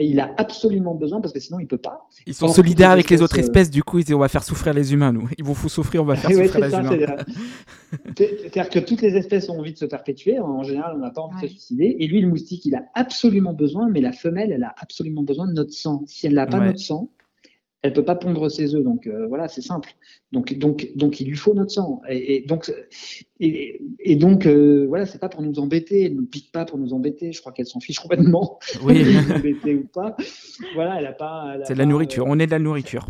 il 0.00 0.20
a 0.20 0.32
absolument 0.36 0.94
besoin, 0.94 1.20
parce 1.20 1.32
que 1.32 1.40
sinon 1.40 1.57
il 1.60 1.66
peut 1.66 1.78
pas. 1.78 2.08
Ils 2.26 2.34
sont 2.34 2.48
solidaires 2.48 2.90
avec 2.90 3.08
les 3.10 3.22
autres 3.22 3.38
espèces, 3.38 3.70
du 3.70 3.82
coup 3.82 3.98
ils 3.98 4.04
disent 4.04 4.14
on 4.14 4.18
va 4.20 4.28
faire 4.28 4.44
souffrir 4.44 4.74
les 4.74 4.92
humains, 4.92 5.12
nous. 5.12 5.28
Ils 5.38 5.44
vont 5.44 5.54
foutre 5.54 5.72
souffrir, 5.74 6.02
on 6.02 6.06
va 6.06 6.16
faire 6.16 6.30
Ouais, 6.36 6.46
souffrir 6.46 6.66
les 6.68 6.74
humains. 6.74 7.16
c'est- 8.16 8.38
C'est-à-dire 8.42 8.68
que 8.70 8.78
toutes 8.78 9.02
les 9.02 9.16
espèces 9.16 9.48
ont 9.48 9.58
envie 9.58 9.72
de 9.72 9.78
se 9.78 9.84
perpétuer. 9.84 10.38
En 10.40 10.62
général, 10.62 10.94
on 10.96 11.00
n'a 11.00 11.10
pas 11.10 11.22
envie 11.22 11.36
de 11.36 11.46
se 11.46 11.52
suicider. 11.52 11.96
Et 11.98 12.06
lui, 12.06 12.20
le 12.20 12.28
moustique, 12.28 12.64
il 12.66 12.74
a 12.74 12.84
absolument 12.94 13.52
besoin, 13.54 13.88
mais 13.88 14.00
la 14.00 14.12
femelle, 14.12 14.52
elle 14.52 14.64
a 14.64 14.74
absolument 14.78 15.22
besoin 15.22 15.46
de 15.46 15.52
notre 15.52 15.72
sang. 15.72 16.02
Si 16.06 16.26
elle 16.26 16.34
n'a 16.34 16.46
pas 16.46 16.58
Ouais. 16.58 16.66
notre 16.66 16.80
sang, 16.80 17.08
elle 17.82 17.92
peut 17.92 18.04
pas 18.04 18.16
pondre 18.16 18.50
ses 18.50 18.74
œufs. 18.74 18.82
Donc 18.82 19.06
euh, 19.06 19.26
voilà, 19.28 19.48
c'est 19.48 19.60
simple. 19.62 19.90
Donc 20.32 20.52
donc 20.58 20.88
donc 20.96 21.20
il 21.20 21.28
lui 21.28 21.36
faut 21.36 21.54
notre 21.54 21.70
sang. 21.70 22.00
Et, 22.08 22.36
et 22.36 22.46
donc 22.46 22.72
et, 23.40 23.80
et 24.00 24.16
donc 24.16 24.46
euh, 24.46 24.86
voilà, 24.88 25.06
c'est 25.06 25.18
pas 25.20 25.28
pour 25.28 25.42
nous 25.42 25.58
embêter. 25.60 26.04
Elle 26.04 26.16
ne 26.16 26.22
pique 26.22 26.50
pas 26.52 26.64
pour 26.64 26.78
nous 26.78 26.92
embêter. 26.92 27.32
Je 27.32 27.40
crois 27.40 27.52
qu'elle 27.52 27.66
s'en 27.66 27.80
fiche 27.80 28.00
complètement. 28.00 28.58
Oui, 28.82 29.04
nous 29.28 29.32
embêter 29.32 29.74
ou 29.76 29.84
pas. 29.86 30.16
Voilà, 30.74 30.98
elle 30.98 31.06
a 31.06 31.12
pas. 31.12 31.56
c'est 31.64 31.74
de 31.74 31.78
la 31.78 31.86
nourriture. 31.86 32.24
euh, 32.24 32.30
On 32.30 32.38
est 32.38 32.46
de 32.46 32.50
la 32.52 32.58
nourriture. 32.58 33.08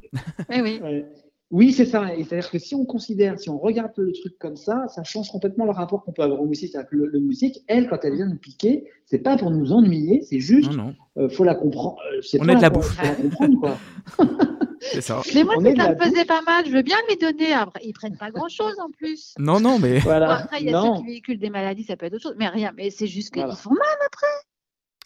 Oui. 0.51 0.81
Ouais. 0.83 1.07
Oui, 1.51 1.73
c'est 1.73 1.87
ça. 1.87 2.15
Et 2.15 2.25
C'est-à-dire 2.25 2.51
que 2.51 2.59
si 2.59 2.75
on 2.75 2.85
considère, 2.85 3.39
si 3.39 3.49
on 3.49 3.59
regarde 3.59 3.93
le 3.97 4.13
truc 4.13 4.39
comme 4.39 4.57
ça, 4.57 4.87
ça 4.89 5.03
change 5.03 5.31
complètement 5.31 5.65
le 5.65 5.71
rapport 5.71 6.05
qu'on 6.05 6.13
peut 6.13 6.23
avoir 6.23 6.43
au 6.43 6.47
moustique. 6.47 6.73
C'est-à-dire 6.73 6.91
que 6.91 6.97
le, 6.97 7.07
le 7.07 7.21
moustique, 7.21 7.61
elle, 7.69 7.89
quand 7.89 7.99
elle 8.03 8.17
vient 8.17 8.27
nous 8.27 8.37
piquer, 8.37 8.85
c'est 9.07 9.21
pas 9.21 9.37
pour 9.39 9.51
nous 9.51 9.73
ennuyer, 9.73 10.21
c'est 10.23 10.41
juste, 10.41 10.73
Non, 10.73 10.85
non, 10.89 10.95
euh, 11.17 11.29
faut 11.31 11.45
la 11.45 11.55
comprendre. 11.55 11.97
euh, 12.13 12.21
c'est 12.21 12.39
On 12.43 12.45
pas 12.45 12.53
est 12.53 12.57
de 12.57 12.61
la 12.63 12.71
pour- 12.71 12.83
bouffe. 12.83 12.95
faut 12.97 13.03
la 13.03 13.15
comprendre, 13.15 13.61
quoi. 13.61 13.79
c'est 14.81 15.01
ça. 15.01 15.23
Mais 15.35 15.43
moi, 15.45 15.55
si 15.65 15.75
ça 15.77 15.95
me 15.95 15.97
faisait 15.97 16.25
pas 16.27 16.43
mal, 16.43 16.67
je 16.67 16.71
veux 16.71 16.83
bien 16.83 16.97
lui 17.09 17.17
donner. 17.17 17.53
Après, 17.55 17.81
ils 17.83 17.95
prennent 17.95 18.19
pas 18.19 18.31
grand-chose 18.31 18.79
en 18.81 18.91
plus. 18.91 19.35
Non, 19.39 19.59
non, 19.59 19.79
mais 19.79 19.95
Bon, 19.95 20.01
Voilà. 20.05 20.37
après, 20.41 20.59
il 20.61 20.67
y 20.67 20.69
a 20.69 20.73
non. 20.73 20.97
ceux 20.97 21.01
qui 21.01 21.07
véhiculent 21.07 21.39
des 21.39 21.51
maladies, 21.51 21.85
ça 21.85 21.97
peut 21.97 22.05
être 22.07 22.15
autre 22.15 22.25
chose. 22.25 22.37
Mais 22.39 22.49
rien, 22.49 22.73
mais 22.77 22.91
c'est 22.91 23.07
juste 23.07 23.33
qu'ils 23.33 23.41
Voilà. 23.43 23.57
font 23.57 23.71
mal. 23.71 23.79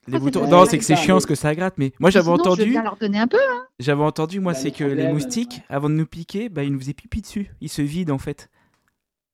Les 0.09 0.17
Ah, 0.17 0.19
boutons. 0.19 0.45
c'est 0.45 0.51
Non, 0.51 0.65
c'est 0.67 0.79
que 0.79 0.85
c'est 0.85 0.97
chiant 0.97 1.21
ce 1.21 1.27
que 1.27 1.35
ça 1.35 1.55
gratte. 1.55 1.75
Mais 1.79 1.93
moi 2.01 2.11
j'avais 2.11 2.29
entendu, 2.29 2.67
bien 2.71 2.83
leur 2.83 2.97
donner 2.97 3.19
un 3.19 3.29
peu. 3.29 3.39
hein. 3.39 3.67
j'avais 3.79 4.03
entendu 4.03 4.41
moi, 4.41 4.53
Bah, 4.53 4.59
c'est 4.59 4.71
que 4.71 4.85
les 4.85 5.09
moustiques, 5.13 5.63
avant 5.69 5.89
de 5.89 5.95
nous 5.95 6.07
piquer, 6.07 6.49
bah, 6.49 6.65
ils 6.65 6.73
nous 6.73 6.81
faisaient 6.81 6.93
pipi 6.95 7.21
dessus. 7.23 7.51
Ils 7.61 7.69
se 7.69 7.83
vident 7.83 8.15
en 8.15 8.19
fait. 8.19 8.49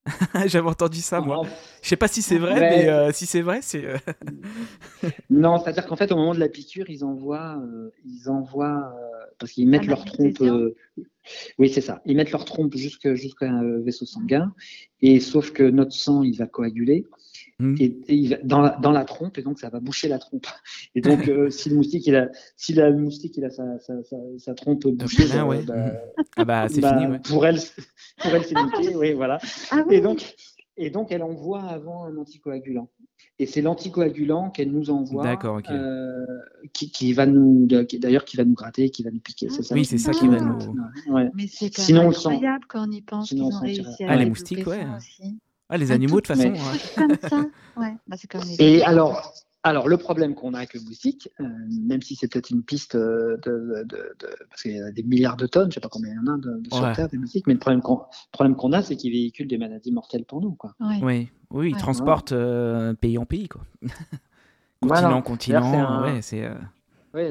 j'avais 0.46 0.68
entendu 0.68 1.00
ça 1.00 1.20
moi. 1.20 1.42
Je 1.82 1.88
sais 1.88 1.96
pas 1.96 2.08
si 2.08 2.22
c'est 2.22 2.38
vrai, 2.38 2.54
Ouais. 2.54 2.60
mais 2.60 2.88
euh, 2.88 3.12
si 3.12 3.26
c'est 3.26 3.42
vrai, 3.42 3.60
c'est. 3.62 3.84
euh, 3.84 3.98
Non, 5.30 5.58
c'est-à-dire 5.58 5.86
qu'en 5.86 5.96
fait, 5.96 6.10
au 6.12 6.16
moment 6.16 6.34
de 6.34 6.40
la 6.40 6.48
piqûre, 6.48 6.86
ils 6.88 7.04
envoient, 7.04 7.56
euh, 7.62 7.90
ils 8.06 8.30
envoient 8.30 8.90
euh, 8.96 9.24
parce 9.38 9.52
qu'ils 9.52 9.68
mettent 9.68 9.82
Un 9.84 9.88
leur 9.88 10.04
trompe. 10.06 10.40
euh, 10.40 10.74
oui, 11.58 11.68
c'est 11.68 11.82
ça. 11.82 12.00
Ils 12.06 12.16
mettent 12.16 12.32
leur 12.32 12.46
trompe 12.46 12.74
jusque- 12.74 13.12
jusqu'à 13.14 13.50
un 13.50 13.80
vaisseau 13.80 14.06
sanguin, 14.06 14.52
et 15.02 15.20
sauf 15.20 15.52
que 15.52 15.62
notre 15.62 15.92
sang, 15.92 16.22
il 16.22 16.36
va 16.38 16.46
coaguler. 16.46 17.04
Hmm. 17.60 17.74
Et, 17.80 17.86
et 18.06 18.14
il 18.14 18.28
va 18.30 18.36
dans, 18.44 18.60
la, 18.60 18.70
dans 18.80 18.92
la 18.92 19.04
trompe, 19.04 19.36
et 19.38 19.42
donc 19.42 19.58
ça 19.58 19.68
va 19.68 19.80
boucher 19.80 20.06
la 20.08 20.18
trompe. 20.20 20.46
Et 20.94 21.00
donc, 21.00 21.26
euh, 21.28 21.50
si 21.50 21.68
le 21.70 21.74
moustique, 21.76 22.06
il 22.06 22.14
a, 22.14 22.28
si 22.56 22.72
la- 22.72 22.90
le 22.90 22.98
moustique, 22.98 23.36
il 23.36 23.44
a 23.44 23.50
sa, 23.50 23.78
sa, 23.80 24.02
sa, 24.04 24.16
sa 24.38 24.54
trompe 24.54 24.86
bouchée, 24.86 25.24
plein, 25.26 25.42
bah, 25.42 25.46
ouais. 25.48 25.62
bah, 25.64 25.92
Ah 26.36 26.44
bah 26.44 26.68
c'est 26.68 26.80
bah, 26.80 26.96
fini, 26.98 27.10
ouais. 27.10 27.18
pour 27.18 27.44
elle, 27.46 27.58
pour 28.18 28.30
elle, 28.32 28.44
c'est 28.44 28.54
niqué, 28.54 28.94
oui, 28.94 29.12
voilà. 29.12 29.38
Ah 29.72 29.82
oui. 29.88 29.96
Et 29.96 30.00
donc, 30.00 30.34
et 30.76 30.90
donc, 30.90 31.10
elle 31.10 31.24
envoie 31.24 31.62
avant 31.64 32.04
un 32.04 32.16
anticoagulant. 32.16 32.88
Et 33.40 33.46
c'est 33.46 33.60
l'anticoagulant 33.62 34.50
qu'elle 34.50 34.70
nous 34.70 34.90
envoie, 34.90 35.24
D'accord, 35.24 35.56
ok. 35.58 35.70
euh, 35.70 36.24
qui, 36.72 36.90
qui 36.92 37.12
va 37.12 37.26
nous, 37.26 37.66
d'ailleurs, 37.66 38.24
qui 38.24 38.36
va 38.36 38.44
nous 38.44 38.54
gratter, 38.54 38.90
qui 38.90 39.02
va 39.02 39.10
nous 39.10 39.18
piquer. 39.20 39.48
C'est 39.48 39.62
ça. 39.64 39.74
Oui, 39.74 39.84
c'est 39.84 39.98
ça 39.98 40.12
qui 40.12 40.28
va 40.28 40.40
nous. 40.40 40.76
Ouais. 41.08 41.28
Mais 41.34 41.46
c'est 41.48 41.70
quand 41.70 41.82
Sinon, 41.82 41.98
même 42.00 42.06
on 42.06 42.10
le 42.10 42.14
sent. 42.16 42.28
incroyable 42.28 42.64
quand 42.68 42.88
on 42.88 42.90
y 42.92 43.02
pense 43.02 43.28
qu'ils 43.30 43.42
ont 43.42 43.50
réussi 43.58 44.04
à 44.04 44.10
Ah, 44.10 44.16
les 44.16 44.26
moustiques, 44.26 44.64
ouais. 44.66 44.84
aussi. 44.96 45.38
Ah, 45.68 45.76
les 45.76 45.92
animaux 45.92 46.20
de 46.20 46.26
tout 46.26 46.32
toute 46.32 46.42
façon. 46.42 46.54
Comme 46.96 47.16
ça. 47.28 47.44
Ouais, 47.76 47.94
bah, 48.08 48.16
c'est 48.18 48.28
comme 48.30 48.40
les 48.42 48.56
Et 48.60 48.82
alors, 48.82 49.32
alors, 49.62 49.86
le 49.88 49.96
problème 49.98 50.34
qu'on 50.34 50.52
a 50.54 50.58
avec 50.58 50.74
le 50.74 50.80
moustique, 50.80 51.28
euh, 51.40 51.44
même 51.86 52.02
si 52.02 52.16
c'est 52.16 52.26
peut-être 52.26 52.50
une 52.50 52.62
piste 52.64 52.96
euh, 52.96 53.36
de, 53.44 53.50
de- 53.52 53.82
de- 53.84 54.14
de- 54.18 54.36
parce 54.50 54.62
qu'il 54.62 54.72
y 54.76 54.80
a 54.80 54.90
des 54.90 55.02
milliards 55.04 55.36
de 55.36 55.46
tonnes, 55.46 55.70
je 55.70 55.74
sais 55.74 55.80
pas 55.80 55.88
combien 55.88 56.10
il 56.10 56.16
y 56.16 56.18
en 56.28 56.34
a 56.34 56.38
de, 56.38 56.58
de 56.60 56.74
sur 56.74 56.82
Ouais. 56.82 56.92
Terre 56.94 57.08
des 57.08 57.18
moustiques, 57.18 57.46
mais 57.46 57.52
le 57.52 57.58
problème 57.60 57.80
qu'on, 57.82 58.00
problème 58.32 58.56
qu'on 58.56 58.72
a, 58.72 58.82
c'est 58.82 58.96
qu'ils 58.96 59.12
véhiculent 59.12 59.46
des 59.46 59.58
maladies 59.58 59.92
mortelles 59.92 60.24
pour 60.24 60.40
nous, 60.40 60.52
quoi. 60.52 60.74
Ouais. 60.80 60.98
Oui, 61.02 61.28
oui, 61.50 61.68
ils 61.70 61.74
Ouais. 61.74 61.78
transportent 61.78 62.32
euh, 62.32 62.94
pays 62.94 63.18
en 63.18 63.26
pays, 63.26 63.48
quoi. 63.48 63.60
Voilà. 64.82 65.02
continent, 65.02 65.22
continent, 65.22 65.72
c'est 65.72 65.78
un- 65.78 66.02
ouais, 66.02 66.22
c'est. 66.22 66.44
euh, 66.44 66.54
Oui, 67.14 67.22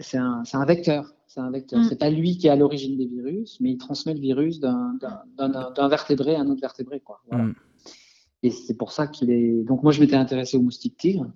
c'est- 0.00 0.18
un, 0.18 0.44
c'est 0.44 0.56
un 0.56 0.64
vecteur. 0.64 1.12
C'est 1.26 1.40
un 1.40 1.50
vecteur. 1.50 1.80
Mm. 1.80 1.84
C'est 1.88 1.98
pas 1.98 2.10
lui 2.10 2.38
qui 2.38 2.46
est 2.46 2.50
à 2.50 2.56
l'origine 2.56 2.96
des 2.96 3.06
virus, 3.06 3.58
mais 3.60 3.70
il 3.72 3.78
transmet 3.78 4.14
le 4.14 4.20
virus 4.20 4.60
d'un- 4.60 4.94
d'un 5.00 5.48
d'un- 5.48 5.70
d'un 5.72 5.88
vertébré 5.88 6.36
à 6.36 6.40
un 6.40 6.48
autre 6.48 6.60
vertébré. 6.60 7.00
Quoi. 7.00 7.20
Voilà. 7.28 7.44
Mm. 7.44 7.54
Et 8.46 8.50
c'est 8.50 8.76
pour 8.76 8.92
ça 8.92 9.08
qu'il 9.08 9.32
est. 9.32 9.64
Donc 9.64 9.82
moi, 9.82 9.90
je 9.90 10.00
m'étais 10.00 10.14
intéressé 10.14 10.56
au 10.56 10.62
moustique 10.62 10.96
tigre, 10.96 11.26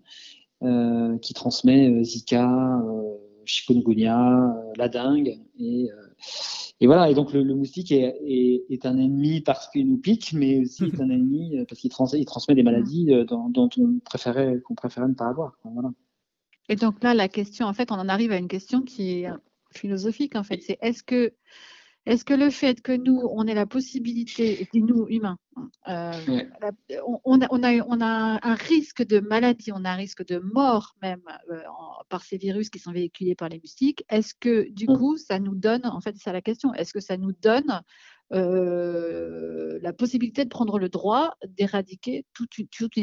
euh, 0.63 1.19
qui 1.19 1.35
transmet 1.35 1.91
euh, 1.91 2.05
Zika, 2.05 2.49
euh, 2.49 3.17
chikungunya, 3.45 4.55
la 4.77 4.89
dengue. 4.89 5.37
Et, 5.59 5.89
et 6.79 6.87
voilà, 6.87 7.11
et 7.11 7.15
donc 7.15 7.33
le, 7.33 7.43
moustique 7.57 7.91
est, 7.91 8.15
est, 8.23 8.87
un 8.87 8.97
ennemi 8.97 9.41
parce 9.41 9.69
qu'il 9.71 9.89
nous 9.89 9.99
pique, 9.99 10.33
mais 10.35 10.61
aussi 10.61 10.85
un 11.01 11.11
ennemi 11.11 11.57
parce 11.69 11.81
qu'il 11.81 11.91
il 12.15 12.25
transmet 12.27 12.55
des 12.55 12.63
maladies 12.63 13.07
dont, 13.27 13.53
on 13.57 13.99
préférait, 14.05 14.61
qu'on 14.65 14.77
préférait 14.77 15.09
ne 15.09 15.15
pas 15.15 15.27
avoir. 15.27 15.59
Et 16.69 16.77
donc 16.77 17.03
là, 17.03 17.13
la 17.13 17.29
question, 17.29 17.67
en 17.67 17.75
fait, 17.75 17.91
on 17.91 17.97
en 17.97 18.09
arrive 18.09 18.31
à 18.31 18.37
une 18.37 18.47
question 18.47 18.83
qui 18.83 19.23
est 19.23 19.29
philosophique, 19.73 20.37
en 20.37 20.45
fait. 20.45 20.63
C'est 20.63 20.79
est-ce 20.81 21.03
que 21.03 21.33
est-ce 22.07 22.25
que 22.25 22.35
le 22.35 22.51
fait 22.51 22.81
que 22.81 22.93
nous, 22.93 23.21
on 23.31 23.47
ait 23.47 23.55
la 23.55 23.67
possibilité, 23.67 24.67
et 24.73 24.81
nous, 24.81 25.07
humains, 25.09 25.37
euh, 25.89 26.13
on, 27.25 27.41
a, 27.43 27.47
on, 27.51 28.01
a, 28.01 28.39
un 28.43 28.55
risque 28.55 29.07
de 29.07 29.21
maladie, 29.21 29.71
on 29.73 29.85
a 29.85 29.91
un 29.91 29.97
risque 29.97 30.25
de 30.25 30.39
mort 30.39 30.95
même 31.03 31.21
euh, 31.51 31.61
par 32.09 32.23
ces 32.25 32.39
virus 32.39 32.71
qui 32.71 32.79
sont 32.79 32.93
véhiculés 32.93 33.35
par 33.35 33.51
les 33.51 33.59
moustiques, 33.59 34.05
est-ce 34.09 34.35
que 34.35 34.71
du 34.71 34.87
coup, 34.87 35.19
ça 35.19 35.39
nous 35.39 35.55
donne, 35.55 35.85
en 35.85 36.01
fait, 36.01 36.17
c'est 36.17 36.25
ça 36.25 36.33
la 36.33 36.41
question, 36.41 36.73
est-ce 36.75 36.95
que 36.95 37.01
ça 37.01 37.19
nous 37.19 37.33
donne 37.33 37.83
euh, 38.33 39.79
la 39.83 39.93
possibilité 39.93 40.45
de 40.45 40.49
prendre 40.49 40.79
le 40.79 40.89
droit 40.89 41.35
d'éradiquer 41.47 42.25
toute, 42.33 42.53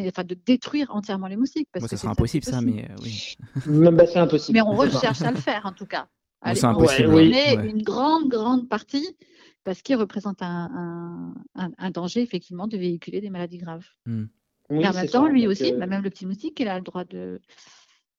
enfin 0.08 0.24
de 0.24 0.36
détruire 0.36 0.88
entièrement 0.90 1.28
les 1.28 1.36
moustiques 1.36 1.68
parce 1.74 1.84
que 1.84 1.90
ça 1.90 1.98
sera 1.98 2.14
impossible 2.14 2.46
ça, 2.46 2.62
mais 2.62 2.88
oui. 3.04 3.36
Bah, 3.66 4.08
c'est 4.08 4.20
impossible. 4.20 4.58
Mais 4.58 4.62
on 4.62 4.72
recherche 4.72 5.22
à 5.22 5.32
le 5.32 5.38
faire 5.38 5.66
en 5.66 5.74
tout 5.74 5.86
cas. 5.86 6.08
C'est 6.46 6.66
impossible. 6.66 7.10
On 7.10 7.18
est 7.18 7.56
une 7.56 7.82
grande 7.82 8.30
grande 8.30 8.68
partie 8.70 9.16
parce 9.64 9.82
qu'il 9.82 9.98
représente 9.98 10.42
un, 10.42 11.34
un, 11.56 11.92
danger 11.92 12.22
effectivement 12.22 12.68
de 12.68 12.78
véhiculer 12.78 13.20
des 13.20 13.30
maladies 13.30 13.58
graves. 13.58 13.86
Hmm. 14.06 14.26
en 14.70 14.94
même 14.94 15.08
temps, 15.08 15.28
lui 15.28 15.46
aussi, 15.48 15.74
bah, 15.74 15.88
même 15.88 16.04
le 16.04 16.10
petit 16.10 16.26
moustique, 16.26 16.60
il 16.60 16.68
a 16.68 16.78
le 16.78 16.84
droit 16.84 17.04
de. 17.04 17.42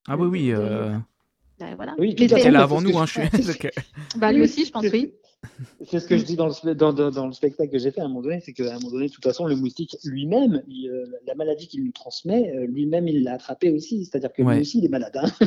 Ah 0.07 0.17
oui, 0.17 0.27
oui. 0.27 0.53
Euh... 0.53 0.97
Bah, 1.59 1.75
voilà. 1.75 1.95
Oui, 1.99 2.15
il 2.17 2.23
était 2.25 2.51
là 2.51 2.63
avant 2.63 2.81
nous. 2.81 2.99
Hein, 2.99 3.07
je 3.07 3.21
suis... 3.21 3.69
bah, 4.17 4.33
lui 4.33 4.43
aussi, 4.43 4.65
je 4.67 4.73
pense, 4.73 4.85
oui. 4.93 5.15
C'est 5.85 6.01
ce 6.01 6.09
que 6.09 6.17
je 6.17 6.25
dis 6.25 6.35
dans 6.35 6.49
le, 6.49 6.75
dans, 6.75 6.93
dans, 6.93 7.27
le 7.27 7.33
spectacle 7.33 7.71
que 7.71 7.79
j'ai 7.79 7.93
fait 7.93 8.01
à 8.01 8.05
un 8.05 8.09
moment 8.09 8.23
donné, 8.23 8.41
c'est 8.41 8.53
qu'à 8.53 8.75
un 8.75 8.79
moment 8.79 8.91
donné, 8.91 9.07
de 9.07 9.13
toute 9.13 9.23
façon, 9.23 9.47
le 9.47 9.55
moustique 9.55 9.97
lui-même, 10.05 10.63
euh, 10.69 11.05
la 11.27 11.35
maladie 11.37 11.69
qu'il 11.69 11.85
nous 11.85 11.93
transmet, 11.93 12.53
euh, 12.57 12.67
lui-même, 12.67 13.07
il 13.07 13.23
l'a 13.23 13.35
attrapé 13.35 13.71
aussi. 13.71 14.05
C'est-à-dire 14.05 14.33
que 14.33 14.43
lui 14.43 14.61
aussi, 14.61 14.79
il 14.79 14.87
est 14.87 14.89
malade. 14.89 15.17
Hein. 15.17 15.47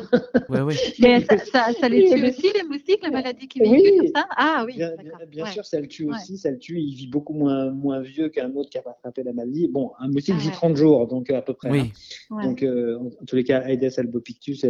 Ouais, 0.50 0.62
ouais. 0.62 0.76
Mais 1.00 1.22
ça, 1.26 1.74
ça, 1.74 1.90
les 1.90 2.10
tue 2.10 2.26
aussi, 2.26 2.54
les 2.54 2.64
moustiques, 2.64 3.04
la 3.04 3.12
maladie 3.12 3.48
qui 3.48 3.60
véhicule 3.60 3.98
comme 3.98 4.08
ça? 4.16 4.26
Ah 4.38 4.64
oui. 4.66 4.76
Bien, 4.78 4.92
bien, 5.30 5.46
sûr, 5.48 5.66
ça 5.66 5.80
le 5.80 5.88
tue 5.88 6.10
aussi. 6.10 6.38
Ça 6.38 6.52
le 6.52 6.58
tue. 6.58 6.80
Il 6.80 6.96
vit 6.96 7.08
beaucoup 7.08 7.34
moins, 7.34 7.72
moins 7.72 8.00
vieux 8.00 8.30
qu'un 8.30 8.54
autre 8.56 8.70
qui 8.70 8.78
n'a 8.78 8.84
pas 8.84 8.92
attrapé 8.92 9.24
la 9.24 9.34
maladie. 9.34 9.68
Bon, 9.68 9.92
un 10.00 10.08
moustique 10.08 10.36
vit 10.36 10.52
30 10.52 10.78
jours, 10.78 11.08
donc 11.08 11.30
à 11.30 11.42
peu 11.42 11.54
près. 11.54 11.70
Oui. 11.70 11.92
Hein. 12.32 12.44
Donc, 12.44 12.64
euh, 12.64 12.98
en, 12.98 13.26
tous 13.26 13.36
les 13.36 13.44
cas, 13.44 13.68
Aedes 13.68 13.92
albopictus, 13.98 14.66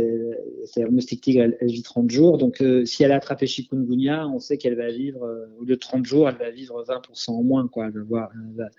c'est 0.65 0.83
un 0.83 0.89
moustique 0.89 1.21
tigre, 1.21 1.43
elle, 1.43 1.67
vit 1.67 1.83
30 1.83 2.09
jours. 2.09 2.39
Donc, 2.39 2.63
si 2.85 3.03
elle 3.03 3.11
a 3.11 3.17
attrapé 3.17 3.45
chikungunya, 3.45 4.27
on 4.27 4.39
sait 4.39 4.57
qu'elle 4.57 4.75
va 4.75 4.89
vivre 4.91 5.10
au 5.15 5.63
lieu 5.63 5.75
de 5.75 5.79
30 5.79 6.05
jours, 6.05 6.29
elle 6.29 6.37
va 6.37 6.49
vivre 6.49 6.83
20% 6.83 7.31
en 7.31 7.43
moins. 7.43 7.67
Quoi. 7.67 7.87
Elle, 7.87 8.03
va 8.09 8.29
elle, 8.33 8.69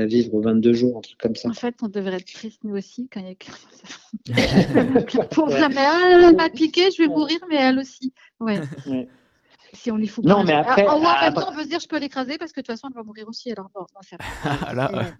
va, 0.00 0.06
vivre 0.06 0.40
22 0.40 0.72
jours, 0.72 0.98
un 0.98 1.00
truc 1.00 1.18
comme 1.18 1.34
ça. 1.34 1.48
En 1.48 1.54
fait, 1.54 1.74
on 1.82 1.88
devrait 1.88 2.16
être 2.16 2.32
triste 2.32 2.64
nous 2.64 2.76
aussi 2.76 3.08
quand 3.12 3.20
il 3.20 3.28
y 3.28 3.30
a 3.30 5.24
Pour 5.30 5.50
jamais, 5.50 5.76
ah, 5.78 6.28
elle 6.28 6.36
m'a 6.36 6.50
piqué, 6.50 6.90
je 6.90 7.02
vais 7.02 7.08
mourir, 7.08 7.38
mais 7.48 7.56
elle 7.56 7.78
aussi. 7.78 8.12
Ouais. 8.40 8.60
Si 9.74 9.90
on 9.90 9.96
lui 9.96 10.08
fout 10.08 10.24
Non, 10.24 10.44
mais 10.44 10.54
après. 10.54 10.86
en 10.86 11.00
même 11.00 11.34
temps, 11.34 11.50
on 11.50 11.54
peut 11.54 11.64
se 11.64 11.68
dire 11.68 11.80
je 11.80 11.88
peux 11.88 11.98
l'écraser 11.98 12.38
parce 12.38 12.52
que 12.52 12.60
de 12.60 12.66
toute 12.66 12.74
façon, 12.74 12.88
elle 12.88 12.94
va 12.94 13.02
mourir 13.02 13.28
aussi. 13.28 13.52
Alors, 13.52 13.70
bon, 13.74 13.80
non, 13.80 14.00
c'est 14.02 14.16
ah, 14.44 14.74
Là, 14.74 15.12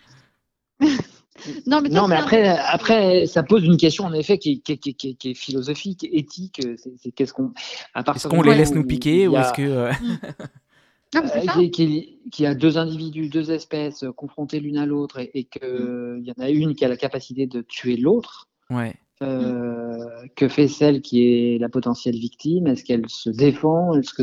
non, 1.67 1.81
mais, 1.81 1.89
non, 1.89 2.09
mais 2.09 2.17
après, 2.17 2.49
après, 2.49 3.27
ça 3.27 3.43
pose 3.43 3.65
une 3.65 3.77
question 3.77 4.05
en 4.05 4.13
effet 4.13 4.39
qui, 4.39 4.61
qui, 4.61 4.79
qui, 4.79 4.95
qui 4.95 5.31
est 5.31 5.35
philosophique, 5.35 6.07
éthique. 6.11 6.61
C'est 6.97 7.11
qu'est-ce 7.13 7.33
qu'on. 7.33 7.53
Est-ce 7.95 8.29
qu'on 8.29 8.43
les 8.43 8.55
laisse 8.55 8.75
nous 8.75 8.85
piquer 8.85 9.29
ou 9.29 9.37
est-ce 9.37 9.53
que. 9.53 9.63
Euh, 9.63 9.93
euh, 11.17 11.69
qu'il 11.71 12.19
y 12.39 12.47
a 12.47 12.55
deux 12.55 12.79
individus, 12.79 13.29
deux 13.29 13.51
espèces 13.51 14.03
euh, 14.03 14.13
confrontées 14.13 14.61
l'une 14.61 14.79
à 14.79 14.87
l'autre 14.87 15.19
et, 15.19 15.45
qu'il 15.45 15.63
mm. 15.63 16.25
y 16.25 16.31
en 16.31 16.43
a 16.43 16.51
une 16.51 16.75
qui 16.75 16.85
a 16.85 16.89
la 16.89 16.97
capacité 16.97 17.47
de 17.47 17.63
tuer 17.63 17.97
l'autre. 17.97 18.49
Ouais. 18.71 18.95
Euh, 19.21 20.27
que 20.37 20.47
fait 20.47 20.69
celle 20.69 21.03
qui 21.03 21.23
est 21.23 21.59
la 21.59 21.69
potentielle 21.69 22.15
victime? 22.15 22.69
Est-ce 22.69 22.85
qu'elle 22.85 23.09
se 23.09 23.31
défend? 23.31 23.95
Est-ce 23.95 24.15
que, 24.15 24.23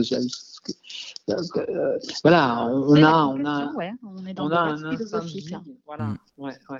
euh, 1.29 1.97
voilà, 2.23 2.67
on 2.71 3.03
a, 3.03 3.25
on 3.25 3.45
a, 3.45 3.73
ouais. 3.73 3.91
on, 4.03 4.25
est 4.25 4.33
dans 4.33 4.47
on 4.47 4.51
a 4.51 4.59
un 4.59 4.83
instinct 4.85 5.19
de 5.19 5.25
vie. 5.25 5.53
Voilà, 5.85 6.05
mm. 6.05 6.17
ouais, 6.37 6.53
ouais. 6.69 6.79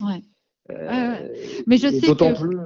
Ouais. 0.00 0.22
Euh, 0.70 1.28
Mais 1.66 1.76
je 1.76 1.88
sais 1.88 2.00
que. 2.00 2.40
Plus, 2.40 2.58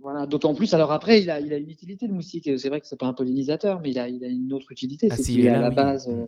voilà, 0.00 0.26
d'autant 0.26 0.54
plus. 0.54 0.72
Alors 0.72 0.92
après, 0.92 1.20
il 1.20 1.30
a, 1.30 1.40
il 1.40 1.52
a 1.52 1.56
une 1.56 1.68
utilité 1.68 2.06
le 2.06 2.14
moustique. 2.14 2.48
C'est 2.58 2.68
vrai 2.68 2.80
que 2.80 2.86
c'est 2.86 2.98
pas 2.98 3.06
un 3.06 3.12
pollinisateur, 3.12 3.80
mais 3.80 3.90
il 3.90 3.98
a, 3.98 4.08
il 4.08 4.24
a 4.24 4.28
une 4.28 4.52
autre 4.52 4.70
utilité. 4.70 5.08
Ah, 5.10 5.16
c'est 5.16 5.32
qu'il 5.32 5.44
est 5.44 5.48
à 5.48 5.60
la 5.60 5.70
base. 5.70 6.08
Euh, 6.08 6.26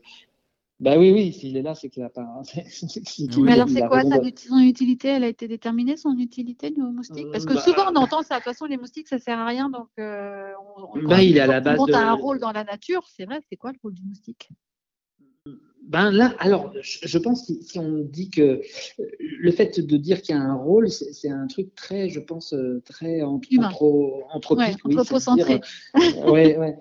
bah 0.80 0.96
oui, 0.96 1.10
oui, 1.10 1.32
s'il 1.32 1.56
est 1.56 1.62
là, 1.62 1.74
c'est 1.74 1.88
qu'il 1.88 2.02
n'a 2.02 2.08
pas. 2.08 2.26
mais 3.38 3.52
alors, 3.52 3.68
c'est 3.68 3.86
quoi 3.86 4.02
son 4.02 4.58
utilité? 4.58 5.08
Elle 5.08 5.24
a 5.24 5.28
été 5.28 5.48
déterminée, 5.48 5.96
son 5.96 6.16
utilité 6.18 6.70
du 6.70 6.80
moustique? 6.80 7.26
Parce 7.32 7.44
que 7.44 7.54
bah, 7.54 7.60
souvent, 7.60 7.92
on 7.92 7.96
entend 7.96 8.22
ça. 8.22 8.36
De 8.36 8.40
toute 8.40 8.52
façon, 8.52 8.66
les 8.66 8.76
moustiques, 8.76 9.08
ça 9.08 9.18
sert 9.18 9.38
à 9.38 9.46
rien. 9.46 9.70
Donc, 9.70 9.88
euh, 9.98 10.52
on, 10.76 11.02
bah, 11.02 11.22
il 11.22 11.36
est 11.36 11.40
à 11.40 11.46
la 11.48 11.60
base. 11.60 11.78
de... 11.78 11.92
un 11.92 12.14
rôle 12.14 12.38
dans 12.38 12.52
la 12.52 12.62
nature. 12.62 13.02
C'est 13.08 13.24
vrai, 13.24 13.40
c'est 13.48 13.56
quoi 13.56 13.72
le 13.72 13.78
rôle 13.82 13.94
du 13.94 14.02
moustique? 14.02 14.50
Ben 15.88 16.10
là, 16.10 16.34
alors, 16.38 16.74
je 16.82 17.18
pense 17.18 17.46
que 17.46 17.54
si 17.62 17.78
on 17.78 18.00
dit 18.00 18.28
que 18.28 18.42
euh, 18.42 18.62
le 19.18 19.50
fait 19.50 19.80
de 19.80 19.96
dire 19.96 20.20
qu'il 20.20 20.34
y 20.34 20.38
a 20.38 20.42
un 20.42 20.54
rôle, 20.54 20.90
c'est 20.90 21.30
un 21.30 21.46
truc 21.46 21.74
très, 21.74 22.10
je 22.10 22.20
pense, 22.20 22.52
euh, 22.52 22.82
très 22.84 23.22
anthro, 23.22 24.22
anthropique. 24.30 24.76
oui, 24.84 24.98
anthropocentré. 24.98 25.60
Euh, 25.96 26.30
ouais, 26.30 26.58
ouais. 26.58 26.78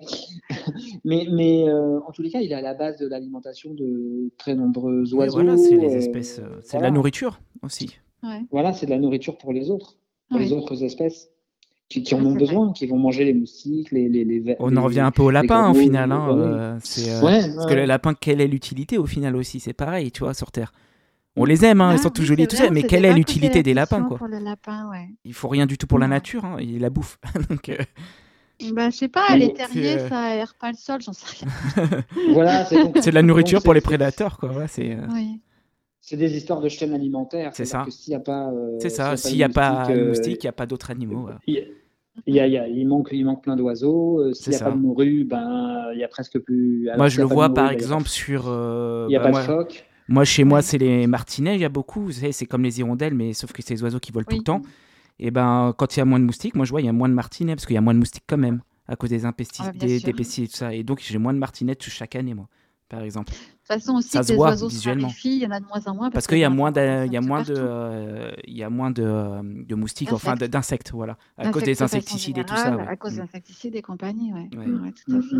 Mais, 1.04 1.26
mais 1.30 1.64
en 1.72 2.10
tous 2.12 2.22
les 2.22 2.30
cas, 2.30 2.40
il 2.40 2.52
est 2.52 2.54
à 2.54 2.60
la 2.60 2.74
base 2.74 2.98
de 2.98 3.06
l'alimentation 3.06 3.72
de 3.72 4.30
très 4.36 4.54
nombreux 4.54 5.14
oiseaux. 5.14 5.40
voilà, 5.40 5.56
c'est 5.56 5.76
les 5.76 5.94
espèces, 5.96 6.40
c'est 6.62 6.76
de 6.76 6.82
la 6.82 6.90
nourriture 6.90 7.40
aussi. 7.62 7.98
Voilà, 8.50 8.74
c'est 8.74 8.86
de 8.86 8.90
la 8.90 8.98
nourriture 8.98 9.38
pour 9.38 9.52
les 9.52 9.70
autres, 9.70 9.96
pour 10.28 10.38
les 10.38 10.52
autres 10.52 10.82
espèces 10.82 11.30
qui, 11.88 12.14
en 12.14 12.24
ont 12.24 12.34
besoin, 12.34 12.72
qui 12.72 12.86
vont 12.86 12.98
manger 12.98 13.24
les 13.24 13.34
moustiques, 13.34 13.90
les, 13.92 14.08
les, 14.08 14.24
les 14.24 14.56
On 14.58 14.76
en 14.76 14.82
revient 14.82 15.00
un 15.00 15.10
peu 15.10 15.22
au 15.22 15.30
lapin 15.30 15.70
au 15.70 15.74
final. 15.74 16.12
Hein, 16.12 16.28
euh, 16.36 16.78
c'est, 16.82 17.10
euh, 17.10 17.20
parce 17.20 17.66
que 17.66 17.74
le 17.74 17.86
lapin, 17.86 18.14
quelle 18.14 18.40
est 18.40 18.46
l'utilité 18.46 18.98
au 18.98 19.06
final 19.06 19.34
aussi? 19.36 19.58
C'est 19.58 19.72
pareil, 19.72 20.12
tu 20.12 20.22
vois, 20.22 20.34
sur 20.34 20.52
Terre. 20.52 20.72
On 21.36 21.44
les 21.44 21.64
aime, 21.64 21.80
hein, 21.80 21.92
ils 21.92 22.00
ah 22.00 22.02
sont 22.02 22.10
tout 22.10 22.24
jolis, 22.24 22.48
tout 22.48 22.56
ça, 22.56 22.68
mais 22.70 22.82
quelle 22.82 23.04
est 23.04 23.14
l'utilité 23.14 23.62
des 23.62 23.72
lapins 23.72 24.02
quoi? 24.02 24.18
pour 24.18 24.26
le 24.26 24.38
lapin, 24.38 24.90
ouais. 24.90 25.08
Il 25.24 25.34
faut 25.34 25.48
rien 25.48 25.66
du 25.66 25.78
tout 25.78 25.86
pour 25.86 25.98
la 25.98 26.08
nature, 26.08 26.44
hein, 26.44 26.56
il 26.60 26.80
la 26.80 26.90
bouffe. 26.90 27.18
Donc, 27.48 27.68
euh... 27.68 27.76
bah, 28.72 28.90
je 28.90 28.96
sais 28.96 29.08
pas, 29.08 29.36
les 29.36 29.52
terriers, 29.52 30.00
ça 30.08 30.18
aère 30.18 30.54
pas 30.60 30.72
le 30.72 30.76
sol, 30.76 31.00
j'en 31.00 31.12
sais 31.12 31.26
rien. 31.38 32.02
voilà, 32.32 32.64
c'est 32.64 33.06
de 33.06 33.10
la 33.14 33.22
nourriture 33.22 33.62
pour 33.62 33.72
les 33.72 33.80
prédateurs, 33.80 34.36
quoi. 34.38 34.50
Ouais, 34.50 34.66
c'est. 34.68 34.92
Euh, 34.92 35.06
oui 35.12 35.40
c'est 36.08 36.16
des 36.16 36.38
histoires 36.38 36.62
de 36.62 36.70
chaîne 36.70 36.94
alimentaire. 36.94 37.50
C'est 37.52 37.66
ça. 37.66 37.84
S'il 37.90 38.12
n'y 38.12 38.16
a 38.16 38.20
pas, 38.20 38.50
c'est 38.80 38.88
ça. 38.88 39.14
S'il 39.18 39.36
n'y 39.36 39.42
a 39.42 39.50
pas 39.50 39.86
de 39.88 40.08
moustique, 40.08 40.42
il 40.42 40.46
n'y 40.46 40.48
a 40.48 40.52
pas 40.52 40.64
d'autres 40.64 40.90
animaux. 40.90 41.28
Il, 41.46 42.34
y 42.34 42.40
a, 42.40 42.46
il, 42.66 42.88
manque, 42.88 43.10
il 43.12 43.24
manque 43.24 43.42
plein 43.42 43.56
d'oiseaux. 43.56 44.18
Euh, 44.18 44.32
s'il 44.32 44.50
n'y 44.52 44.56
a 44.56 44.64
pas 44.64 44.70
de 44.70 44.78
morue, 44.78 45.24
ben, 45.24 45.90
il 45.92 46.00
y 46.00 46.04
a 46.04 46.08
presque 46.08 46.38
plus. 46.38 46.88
moi, 46.96 47.08
je 47.08 47.20
le 47.20 47.26
vois 47.26 47.52
par 47.52 47.70
exemple 47.70 48.08
sur. 48.08 48.44
Euh, 48.46 49.04
il 49.08 49.10
n'y 49.10 49.16
a 49.16 49.20
bah, 49.20 49.32
pas 49.32 49.40
de 49.42 49.46
phoque. 49.46 49.84
Moi, 50.08 50.24
chez 50.24 50.44
moi, 50.44 50.62
c'est 50.62 50.78
les 50.78 51.06
martinets, 51.06 51.56
il 51.56 51.60
y 51.60 51.66
a 51.66 51.68
beaucoup. 51.68 52.10
C'est 52.10 52.46
comme 52.46 52.62
les 52.62 52.80
hirondelles, 52.80 53.14
mais 53.14 53.34
sauf 53.34 53.52
que 53.52 53.60
c'est 53.60 53.74
des 53.74 53.82
oiseaux 53.82 54.00
qui 54.00 54.10
volent 54.10 54.26
tout 54.26 54.38
le 54.38 54.42
temps. 54.42 54.62
Et 55.18 55.30
ben, 55.30 55.74
quand 55.76 55.94
il 55.94 55.98
y 55.98 56.02
a 56.02 56.06
moins 56.06 56.20
de 56.20 56.24
moustiques, 56.24 56.54
moi, 56.54 56.64
je 56.64 56.70
vois, 56.70 56.80
il 56.80 56.86
y 56.86 56.88
a 56.88 56.92
moins 56.92 57.10
de 57.10 57.14
martinets, 57.14 57.54
parce 57.54 57.66
qu'il 57.66 57.74
y 57.74 57.78
a 57.78 57.82
moins 57.82 57.92
de 57.92 57.98
moustiques 57.98 58.24
quand 58.26 58.38
même, 58.38 58.62
à 58.86 58.96
cause 58.96 59.10
des, 59.10 59.26
ah, 59.26 59.32
des, 59.74 60.00
pesticides 60.12 60.44
et 60.44 60.48
tout 60.48 60.56
ça. 60.56 60.74
Et 60.74 60.84
donc, 60.84 61.00
j'ai 61.02 61.18
moins 61.18 61.34
de 61.34 61.38
martinettes 61.38 61.82
chaque 61.82 62.16
année, 62.16 62.32
moi 62.32 62.48
par 62.88 63.02
exemple. 63.02 63.32
De 63.68 63.74
toute 63.74 63.82
façon, 63.82 63.98
aussi, 63.98 64.08
ça 64.08 64.22
se 64.22 64.32
voit 64.32 64.54
visuellement. 64.54 65.10
il 65.24 65.42
y 65.42 65.46
en 65.46 65.50
a 65.50 65.60
de 65.60 65.66
moins 65.66 65.82
en 65.84 65.94
moins. 65.94 66.10
Parce, 66.10 66.26
qu'il 66.26 66.38
y 66.38 66.44
a 66.44 66.48
moins 66.48 66.72
de, 66.72 67.04
il 67.04 67.12
y 67.12 67.18
a 67.18 67.20
moins 67.20 67.42
de, 67.42 68.32
il 68.46 68.56
y 68.56 68.62
a 68.62 68.70
moins 68.70 68.90
de, 68.90 69.64
de 69.66 69.74
moustiques, 69.74 70.12
enfin 70.12 70.36
d'insectes, 70.36 70.92
voilà, 70.92 71.18
à 71.36 71.50
cause 71.50 71.64
des 71.64 71.82
insecticides 71.82 72.38
et 72.38 72.44
tout 72.44 72.56
ça. 72.56 72.74
À 72.88 72.96
cause 72.96 73.14
des 73.14 73.20
insecticides 73.20 73.76
et 73.76 73.82
compagnie, 73.82 74.32
ouais. 74.32 74.48
ouais. 74.56 74.92
tout 74.92 75.16
à 75.16 75.20
fait. 75.20 75.36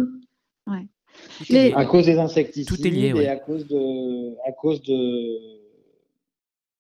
Ouais. 0.71 1.73
À 1.75 1.87
cause 1.87 2.05
des 2.05 2.19
insecticides 2.19 2.69
tout 2.69 2.87
est 2.87 2.91
lié, 2.91 3.15
et 3.17 3.29
à 3.29 3.37
cause 3.37 3.67
de, 3.67 4.37
à 4.47 4.53
cause 4.53 4.83
de 4.83 5.39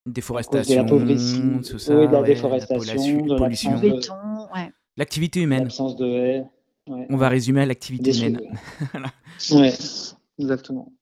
déforestation, 0.04 0.84
de 0.84 1.66
tout 1.66 1.78
ça, 1.78 1.98
oui, 1.98 2.08
de 2.08 2.12
la 2.12 2.22
déforestation, 2.22 3.22
de 3.22 3.32
la 3.32 3.38
pollution, 3.38 3.80
l'activité 4.98 5.40
humaine. 5.40 5.62
L'absence 5.62 5.96
de 5.96 6.06
haies. 6.06 6.44
On 6.86 7.16
va 7.16 7.30
résumer 7.30 7.62
à 7.62 7.66
l'activité 7.66 8.14
humaine. 8.18 8.40
ouais. 9.52 9.72
Exactement. 10.38 10.92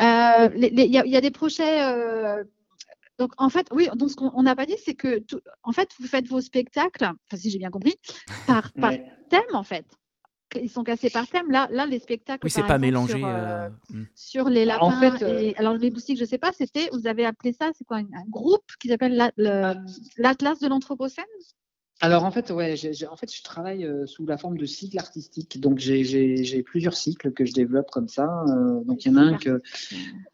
Euh, 0.00 0.48
il 0.56 0.90
y, 0.90 1.16
a 1.16 1.20
des 1.20 1.30
projets. 1.30 1.82
Euh, 1.82 2.44
donc, 3.18 3.32
en 3.36 3.48
fait, 3.48 3.68
oui, 3.72 3.88
donc 3.94 4.10
ce 4.10 4.16
qu'on 4.16 4.42
n'a 4.42 4.56
pas 4.56 4.66
dit, 4.66 4.76
c'est 4.84 4.94
que, 4.94 5.24
en 5.62 5.72
fait, 5.72 5.90
vous 6.00 6.06
faites 6.06 6.26
vos 6.26 6.40
spectacles, 6.40 7.04
enfin, 7.04 7.36
si 7.36 7.50
j'ai 7.50 7.58
bien 7.58 7.70
compris, 7.70 7.94
par, 8.46 8.72
thème, 8.72 9.42
en 9.52 9.62
fait. 9.62 9.86
Ils 10.60 10.70
sont 10.70 10.84
classés 10.84 11.10
par 11.10 11.26
thème. 11.26 11.50
Là, 11.50 11.68
là 11.72 11.84
les 11.84 11.98
spectacles. 11.98 12.44
Oui, 12.44 12.50
c'est 12.50 12.62
pas 12.62 12.78
mélangé. 12.78 13.18
Sur, 13.18 13.26
euh, 13.26 13.68
hmm. 13.90 14.04
sur, 14.14 14.48
les 14.48 14.64
lapins. 14.64 14.84
En 14.84 15.00
fait, 15.00 15.54
alors, 15.56 15.74
les 15.74 15.90
boustiques, 15.90 16.18
je 16.18 16.24
sais 16.24 16.38
pas, 16.38 16.52
c'était, 16.52 16.88
vous 16.92 17.06
avez 17.06 17.24
appelé 17.24 17.52
ça, 17.52 17.70
c'est 17.76 17.84
quoi, 17.84 17.98
un, 17.98 18.28
groupe 18.28 18.64
qui 18.80 18.88
s'appelle 18.88 19.32
l'Atlas 19.36 20.60
de 20.60 20.68
l'Anthropocène? 20.68 21.24
Alors 22.00 22.24
en 22.24 22.30
fait, 22.30 22.50
ouais, 22.50 22.74
en 23.10 23.16
fait, 23.16 23.32
je 23.32 23.42
travaille 23.42 23.84
euh, 23.86 24.04
sous 24.06 24.26
la 24.26 24.36
forme 24.36 24.58
de 24.58 24.66
cycles 24.66 24.98
artistiques. 24.98 25.60
Donc 25.60 25.78
j'ai 25.78 26.62
plusieurs 26.62 26.94
cycles 26.94 27.32
que 27.32 27.44
je 27.44 27.52
développe 27.52 27.90
comme 27.90 28.08
ça. 28.08 28.44
Euh, 28.48 28.82
donc 28.84 29.04
il 29.04 29.12
y 29.12 29.14
en 29.14 29.16
a 29.16 29.22
un 29.22 29.38
que, 29.38 29.62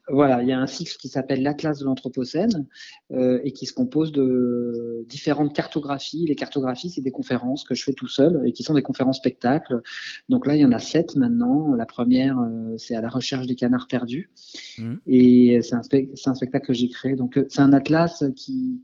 voilà, 0.08 0.42
il 0.42 0.48
y 0.48 0.52
a 0.52 0.58
un 0.58 0.66
cycle 0.66 0.96
qui 0.96 1.08
s'appelle 1.08 1.42
l'Atlas 1.42 1.78
de 1.78 1.84
l'Anthropocène 1.84 2.66
euh, 3.12 3.40
et 3.44 3.52
qui 3.52 3.66
se 3.66 3.74
compose 3.74 4.10
de 4.10 5.04
différentes 5.06 5.54
cartographies. 5.54 6.24
Les 6.26 6.34
cartographies, 6.34 6.90
c'est 6.90 7.02
des 7.02 7.12
conférences 7.12 7.62
que 7.64 7.74
je 7.74 7.84
fais 7.84 7.92
tout 7.92 8.08
seul 8.08 8.40
et 8.46 8.52
qui 8.52 8.62
sont 8.62 8.74
des 8.74 8.82
conférences 8.82 9.18
spectacles. 9.18 9.82
Donc 10.30 10.46
là, 10.46 10.56
il 10.56 10.62
y 10.62 10.64
en 10.64 10.72
a 10.72 10.78
sept 10.78 11.14
maintenant. 11.14 11.74
La 11.74 11.86
première, 11.86 12.38
c'est 12.78 12.96
à 12.96 13.02
la 13.02 13.10
recherche 13.10 13.46
des 13.46 13.54
canards 13.54 13.86
perdus 13.86 14.30
mmh. 14.78 14.94
et 15.06 15.60
c'est 15.62 15.74
un, 15.74 15.82
un, 16.26 16.34
spectacle 16.34 16.66
que 16.66 16.72
j'ai 16.72 16.88
créé. 16.88 17.16
Donc 17.16 17.38
c'est 17.48 17.60
un 17.60 17.74
atlas 17.74 18.24
qui 18.34 18.80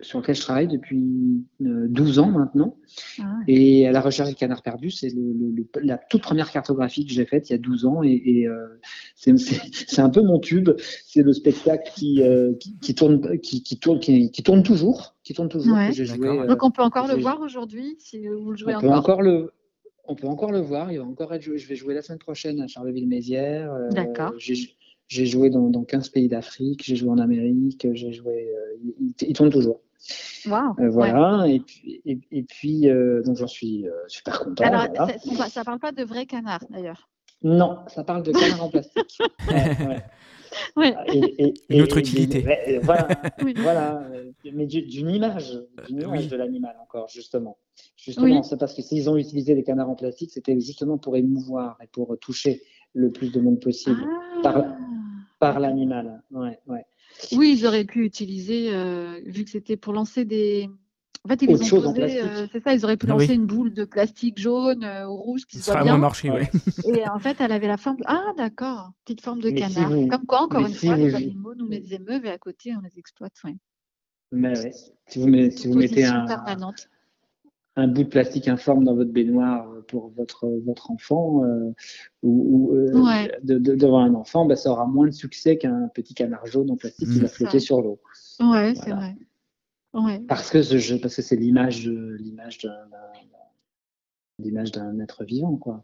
sur 0.00 0.20
lequel 0.20 0.34
je 0.34 0.40
travaille 0.40 0.68
depuis 0.68 1.44
12 1.60 2.18
euh, 2.18 2.22
ans 2.22 2.30
maintenant. 2.30 2.76
Ah 3.20 3.24
et 3.48 3.86
à 3.86 3.92
la 3.92 4.00
recherche 4.00 4.28
des 4.28 4.34
canards 4.34 4.62
perdus, 4.62 4.90
c'est 4.90 5.12
la 5.82 5.98
toute 5.98 6.22
première 6.22 6.50
cartographie 6.50 7.06
que 7.06 7.12
j'ai 7.12 7.26
faite 7.26 7.50
il 7.50 7.52
y 7.52 7.56
a 7.56 7.58
12 7.58 7.86
ans. 7.86 8.02
Et, 8.02 8.46
euh, 8.46 8.78
c'est 9.14 10.00
un 10.00 10.10
peu 10.10 10.22
mon 10.22 10.38
tube. 10.38 10.70
C'est 11.04 11.22
le 11.22 11.32
spectacle 11.32 11.90
qui, 11.94 12.22
euh, 12.22 12.54
qui, 12.80 12.94
tourne, 12.94 13.38
qui, 13.40 13.78
tourne, 13.78 14.00
qui, 14.00 14.42
tourne 14.42 14.62
toujours. 14.62 15.16
Qui 15.24 15.34
tourne 15.34 15.48
toujours 15.48 15.76
Donc 16.46 16.62
on 16.62 16.70
peut 16.70 16.82
encore 16.82 17.08
le 17.08 17.20
voir 17.20 17.40
aujourd'hui 17.40 17.96
si 17.98 18.26
vous 18.26 18.52
le 18.52 18.56
jouez 18.56 18.76
on 18.76 18.80
Peut 18.80 18.90
encore 18.90 19.22
le, 19.22 19.52
on 20.04 20.14
peut 20.14 20.28
encore 20.28 20.52
le 20.52 20.60
voir. 20.60 20.92
Il 20.92 20.98
va 20.98 21.04
encore 21.04 21.34
être 21.34 21.42
joué. 21.42 21.58
Je 21.58 21.68
vais 21.68 21.76
jouer 21.76 21.94
la 21.94 22.02
semaine 22.02 22.18
prochaine 22.18 22.60
à 22.60 22.66
Charleville-Mézières. 22.66 23.72
D'accord. 23.90 24.32
J'ai 25.08 25.26
joué 25.26 25.50
dans, 25.50 25.68
dans, 25.70 25.84
15 25.84 26.08
pays 26.08 26.28
d'Afrique, 26.28 26.82
j'ai 26.84 26.96
joué 26.96 27.10
en 27.10 27.18
Amérique, 27.18 27.86
j'ai 27.92 28.12
joué. 28.12 28.52
Euh, 28.52 29.14
il, 29.20 29.34
tourne 29.34 29.50
toujours. 29.50 29.80
Wow, 30.46 30.74
euh, 30.78 30.88
voilà, 30.88 31.46
et 31.46 31.60
puis, 31.60 32.02
et, 32.04 32.42
puis 32.42 32.88
euh, 32.88 33.22
donc 33.22 33.36
j'en 33.36 33.46
suis 33.46 33.86
super 34.08 34.40
content. 34.40 34.64
Alors, 34.64 35.08
ça 35.48 35.60
ne 35.60 35.64
parle 35.64 35.78
pas 35.78 35.92
de 35.92 36.02
vrais 36.02 36.26
canards 36.26 36.64
d'ailleurs. 36.70 37.08
Non, 37.42 37.78
ça 37.88 38.02
parle 38.02 38.22
de 38.24 38.32
canards 38.32 38.64
en 38.64 38.68
plastique. 38.68 39.18
ouais, 40.76 40.94
et, 41.08 41.54
Une 41.68 41.82
autre 41.82 41.98
utilité. 41.98 42.80
voilà, 42.82 43.08
voilà, 43.56 44.02
mais 44.52 44.66
d'une 44.66 45.10
image, 45.10 45.60
d'une 45.88 46.02
image 46.02 46.28
de 46.28 46.36
l'animal 46.36 46.76
encore, 46.82 47.08
justement. 47.08 47.58
Justement, 47.96 48.42
c'est 48.42 48.58
parce 48.58 48.74
que 48.74 48.82
s'ils 48.82 49.08
ont 49.08 49.16
utilisé 49.16 49.54
des 49.54 49.62
canards 49.62 49.90
en 49.90 49.96
plastique, 49.96 50.32
c'était 50.32 50.58
justement 50.60 50.98
pour 50.98 51.16
émouvoir 51.16 51.78
et 51.82 51.86
pour 51.86 52.16
toucher 52.18 52.62
le 52.94 53.10
plus 53.10 53.30
de 53.30 53.40
monde 53.40 53.60
possible 53.60 54.00
ah. 54.04 54.40
par 54.42 54.64
l'animal. 55.40 56.22
Ouais, 56.30 56.58
ouais. 56.66 56.84
Oui, 57.32 57.56
ils 57.58 57.66
auraient 57.66 57.84
pu 57.84 58.04
utiliser, 58.04 58.74
euh, 58.74 59.20
vu 59.24 59.44
que 59.44 59.50
c'était 59.50 59.76
pour 59.76 59.92
lancer 59.92 60.24
des. 60.24 60.68
En 61.24 61.28
fait, 61.28 61.42
ils 61.42 61.74
ont 61.74 61.82
posé, 61.82 62.22
euh, 62.22 62.46
c'est 62.52 62.62
ça, 62.62 62.72
ils 62.72 62.84
auraient 62.84 62.96
pu 62.96 63.06
ah 63.08 63.14
lancer 63.14 63.34
une 63.34 63.46
boule 63.46 63.74
de 63.74 63.84
plastique 63.84 64.38
jaune 64.38 64.84
euh, 64.84 65.08
ou 65.08 65.16
rouge 65.16 65.44
qui 65.44 65.58
soit 65.58 65.82
bien. 65.82 65.98
marché, 65.98 66.30
ouais. 66.30 66.48
Et 66.84 67.08
en 67.08 67.18
fait, 67.18 67.40
elle 67.40 67.50
avait 67.50 67.66
la 67.66 67.76
forme. 67.76 67.96
Ah, 68.06 68.32
d'accord, 68.36 68.92
petite 69.04 69.22
forme 69.22 69.40
de 69.40 69.50
canard. 69.50 69.90
Comme 70.08 70.26
quoi, 70.26 70.42
encore 70.42 70.60
une 70.60 70.74
fois, 70.74 70.96
les 70.96 71.14
animaux 71.14 71.54
nous 71.56 71.68
les 71.68 71.94
émeuvent 71.94 72.24
et 72.26 72.30
à 72.30 72.38
côté, 72.38 72.74
on 72.76 72.80
les 72.80 72.96
exploite. 72.98 73.34
Ouais. 73.44 73.56
Mais 74.30 74.56
ouais. 74.58 74.72
Si 75.08 75.18
vous, 75.18 75.50
si 75.50 75.68
vous 75.68 75.78
mettez 75.78 76.04
un, 76.04 76.26
permanente 76.26 76.88
un 77.76 77.88
bout 77.88 78.04
de 78.04 78.08
plastique 78.08 78.48
informe 78.48 78.84
dans 78.84 78.94
votre 78.94 79.12
baignoire 79.12 79.70
pour 79.86 80.08
votre, 80.08 80.48
votre 80.64 80.90
enfant 80.90 81.44
euh, 81.44 81.72
ou, 82.22 82.72
euh, 82.72 83.28
devant 83.42 84.00
un 84.00 84.14
enfant, 84.14 84.46
bah, 84.46 84.56
ça 84.56 84.70
aura 84.70 84.86
moins 84.86 85.06
de 85.06 85.12
succès 85.12 85.58
qu'un 85.58 85.88
petit 85.94 86.14
canard 86.14 86.46
jaune 86.46 86.70
en 86.70 86.76
plastique 86.76 87.08
qui 87.08 87.20
va 87.20 87.28
flotter 87.28 87.60
sur 87.60 87.82
l'eau. 87.82 88.00
Ouais, 88.40 88.74
c'est 88.74 88.90
vrai. 88.90 89.16
Ouais. 89.92 90.20
Parce 90.28 90.50
que 90.50 90.62
ce 90.62 90.78
jeu, 90.78 90.98
parce 91.00 91.16
que 91.16 91.22
c'est 91.22 91.36
l'image 91.36 91.88
l'image 91.88 92.58
d'un 92.58 92.74
l'image 94.38 94.72
d'un 94.72 94.98
être 95.00 95.24
vivant, 95.24 95.56
quoi. 95.56 95.82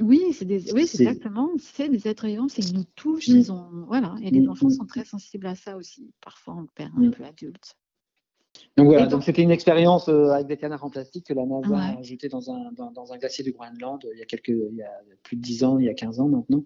Oui, 0.00 0.32
c'est 0.32 0.44
des, 0.44 0.72
oui, 0.72 0.86
c'est 0.86 1.04
exactement, 1.04 1.50
c'est 1.58 1.88
des 1.88 2.08
êtres 2.08 2.26
vivants, 2.26 2.48
c'est 2.48 2.62
qu'ils 2.62 2.76
nous 2.76 2.86
touchent, 2.96 3.28
mm. 3.28 3.36
ils 3.36 3.52
ont, 3.52 3.84
voilà, 3.86 4.16
et 4.22 4.30
les 4.30 4.40
mm, 4.40 4.50
enfants 4.50 4.66
mm. 4.66 4.72
sont 4.72 4.86
très 4.86 5.04
sensibles 5.04 5.46
à 5.46 5.54
ça 5.54 5.76
aussi. 5.76 6.12
Parfois, 6.20 6.54
on 6.56 6.62
le 6.62 6.68
perd 6.74 6.90
un 6.96 7.10
peu 7.10 7.24
adulte. 7.24 7.76
Donc 8.76 8.86
voilà, 8.86 9.06
donc 9.06 9.22
c'était 9.22 9.42
une 9.42 9.50
expérience 9.50 10.08
euh, 10.08 10.30
avec 10.30 10.46
des 10.46 10.56
canards 10.56 10.84
en 10.84 10.88
plastique 10.88 11.26
que 11.26 11.34
la 11.34 11.44
NASA 11.44 11.76
a 11.76 11.98
ajouté 11.98 12.28
dans 12.28 12.50
un, 12.50 12.72
dans, 12.72 13.12
un 13.12 13.18
glacier 13.18 13.44
du 13.44 13.52
Groenland 13.52 14.00
il 14.14 14.18
y 14.18 14.22
a 14.22 14.24
quelques, 14.24 14.48
il 14.48 14.76
y 14.76 14.82
a 14.82 14.90
plus 15.22 15.36
de 15.36 15.42
10 15.42 15.64
ans, 15.64 15.78
il 15.78 15.84
y 15.84 15.88
a 15.90 15.94
15 15.94 16.20
ans 16.20 16.28
maintenant, 16.28 16.64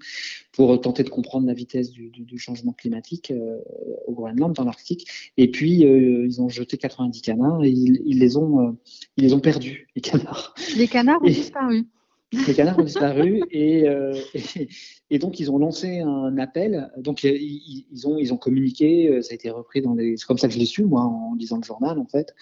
pour 0.53 0.81
tenter 0.81 1.03
de 1.03 1.09
comprendre 1.09 1.47
la 1.47 1.55
vitesse 1.55 1.91
du, 1.91 2.39
changement 2.39 2.73
climatique 2.73 3.33
euh, 3.33 3.59
au 4.07 4.13
Groenland, 4.13 4.53
dans 4.53 4.65
l'Arctique. 4.65 5.09
Et 5.37 5.51
puis 5.51 5.85
euh, 5.85 6.27
ils 6.27 6.41
ont 6.41 6.49
jeté 6.49 6.77
90 6.77 7.23
canards 7.23 7.65
et 7.65 7.71
ils, 7.71 8.19
les 8.19 8.37
ont, 8.37 8.77
ils 9.17 9.25
les 9.25 9.35
ont 9.35 9.41
perdus, 9.41 9.89
les 9.97 10.03
canards. 10.03 10.55
Les 10.77 10.87
canards 10.87 11.23
ont 11.23 11.27
disparu. 11.27 11.87
Les 12.33 12.55
canards 12.55 12.79
ont 12.79 12.85
disparu 12.85 13.41
euh, 13.55 14.15
et, 14.35 14.69
et, 15.11 15.19
donc 15.19 15.39
ils 15.39 15.51
ont 15.51 15.59
lancé 15.59 16.01
un 16.01 16.37
appel. 16.39 16.91
Donc 16.99 17.23
ils, 17.23 18.07
ont, 18.07 18.19
ils 18.19 18.33
ont 18.35 18.37
communiqué, 18.37 19.09
euh, 19.09 19.23
ça 19.23 19.33
a 19.33 19.35
été 19.35 19.51
repris 19.51 19.81
dans 19.81 19.95
les. 19.95 20.17
C'est 20.17 20.27
comme 20.27 20.39
ça 20.39 20.49
que 20.49 20.55
je 20.55 20.59
l'ai 20.59 20.67
su, 20.67 20.85
moi, 20.85 21.03
en 21.03 21.35
lisant 21.35 21.59
le 21.59 21.63
journal, 21.63 21.99
en 21.99 22.07
fait. 22.07 22.35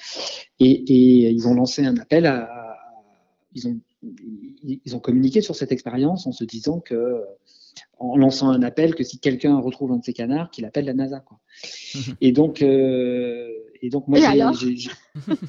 Et, 0.58 0.70
et 0.70 1.30
ils 1.30 1.46
ont 1.46 1.54
lancé 1.54 1.84
un 1.84 1.96
appel 1.98 2.24
à. 2.26 2.78
ils, 3.54 3.68
ont, 3.68 3.78
ils 4.62 4.96
ont 4.96 5.00
communiqué 5.00 5.42
sur 5.42 5.54
cette 5.54 5.72
expérience 5.72 6.26
en 6.26 6.32
se 6.32 6.44
disant 6.44 6.80
que 6.80 7.22
en 7.98 8.16
lançant 8.16 8.50
un 8.50 8.62
appel 8.62 8.94
que 8.94 9.04
si 9.04 9.18
quelqu'un 9.18 9.58
retrouve 9.58 9.92
un 9.92 9.98
de 9.98 10.04
ces 10.04 10.12
canards, 10.12 10.50
qu'il 10.50 10.64
appelle 10.64 10.84
la 10.84 10.94
NASA. 10.94 11.20
Quoi. 11.20 11.38
et 12.20 12.32
donc, 12.32 12.62
euh, 12.62 13.48
et 13.84 13.90
donc 13.90 14.08
moi, 14.08 14.18
j'ai, 14.18 14.76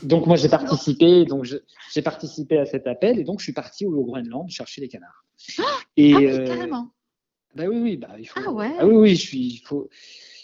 donc 0.04 0.28
moi 0.28 0.36
j'ai 0.36 0.50
participé, 0.50 1.24
donc 1.24 1.46
j'ai 1.46 2.02
participé 2.02 2.58
à 2.58 2.66
cet 2.66 2.86
appel 2.86 3.18
et 3.18 3.24
donc 3.24 3.40
je 3.40 3.46
suis 3.46 3.54
parti 3.54 3.86
au 3.86 4.04
Groenland 4.04 4.50
chercher 4.50 4.82
les 4.82 4.90
canards. 4.90 5.24
Ah, 5.58 5.64
et 5.96 6.14
ah 6.14 6.20
euh, 6.20 6.46
carrément. 6.46 6.92
Bah 7.56 7.64
oui, 7.70 7.78
oui, 7.78 7.96
bah 7.96 8.10
il 8.20 8.28
faut. 8.28 8.42
Ah 8.46 8.52
ouais. 8.52 8.72
Ah 8.78 8.86
oui, 8.86 8.96
oui, 8.96 9.16
je 9.16 9.22
suis, 9.22 9.40
il 9.40 9.62
faut. 9.64 9.90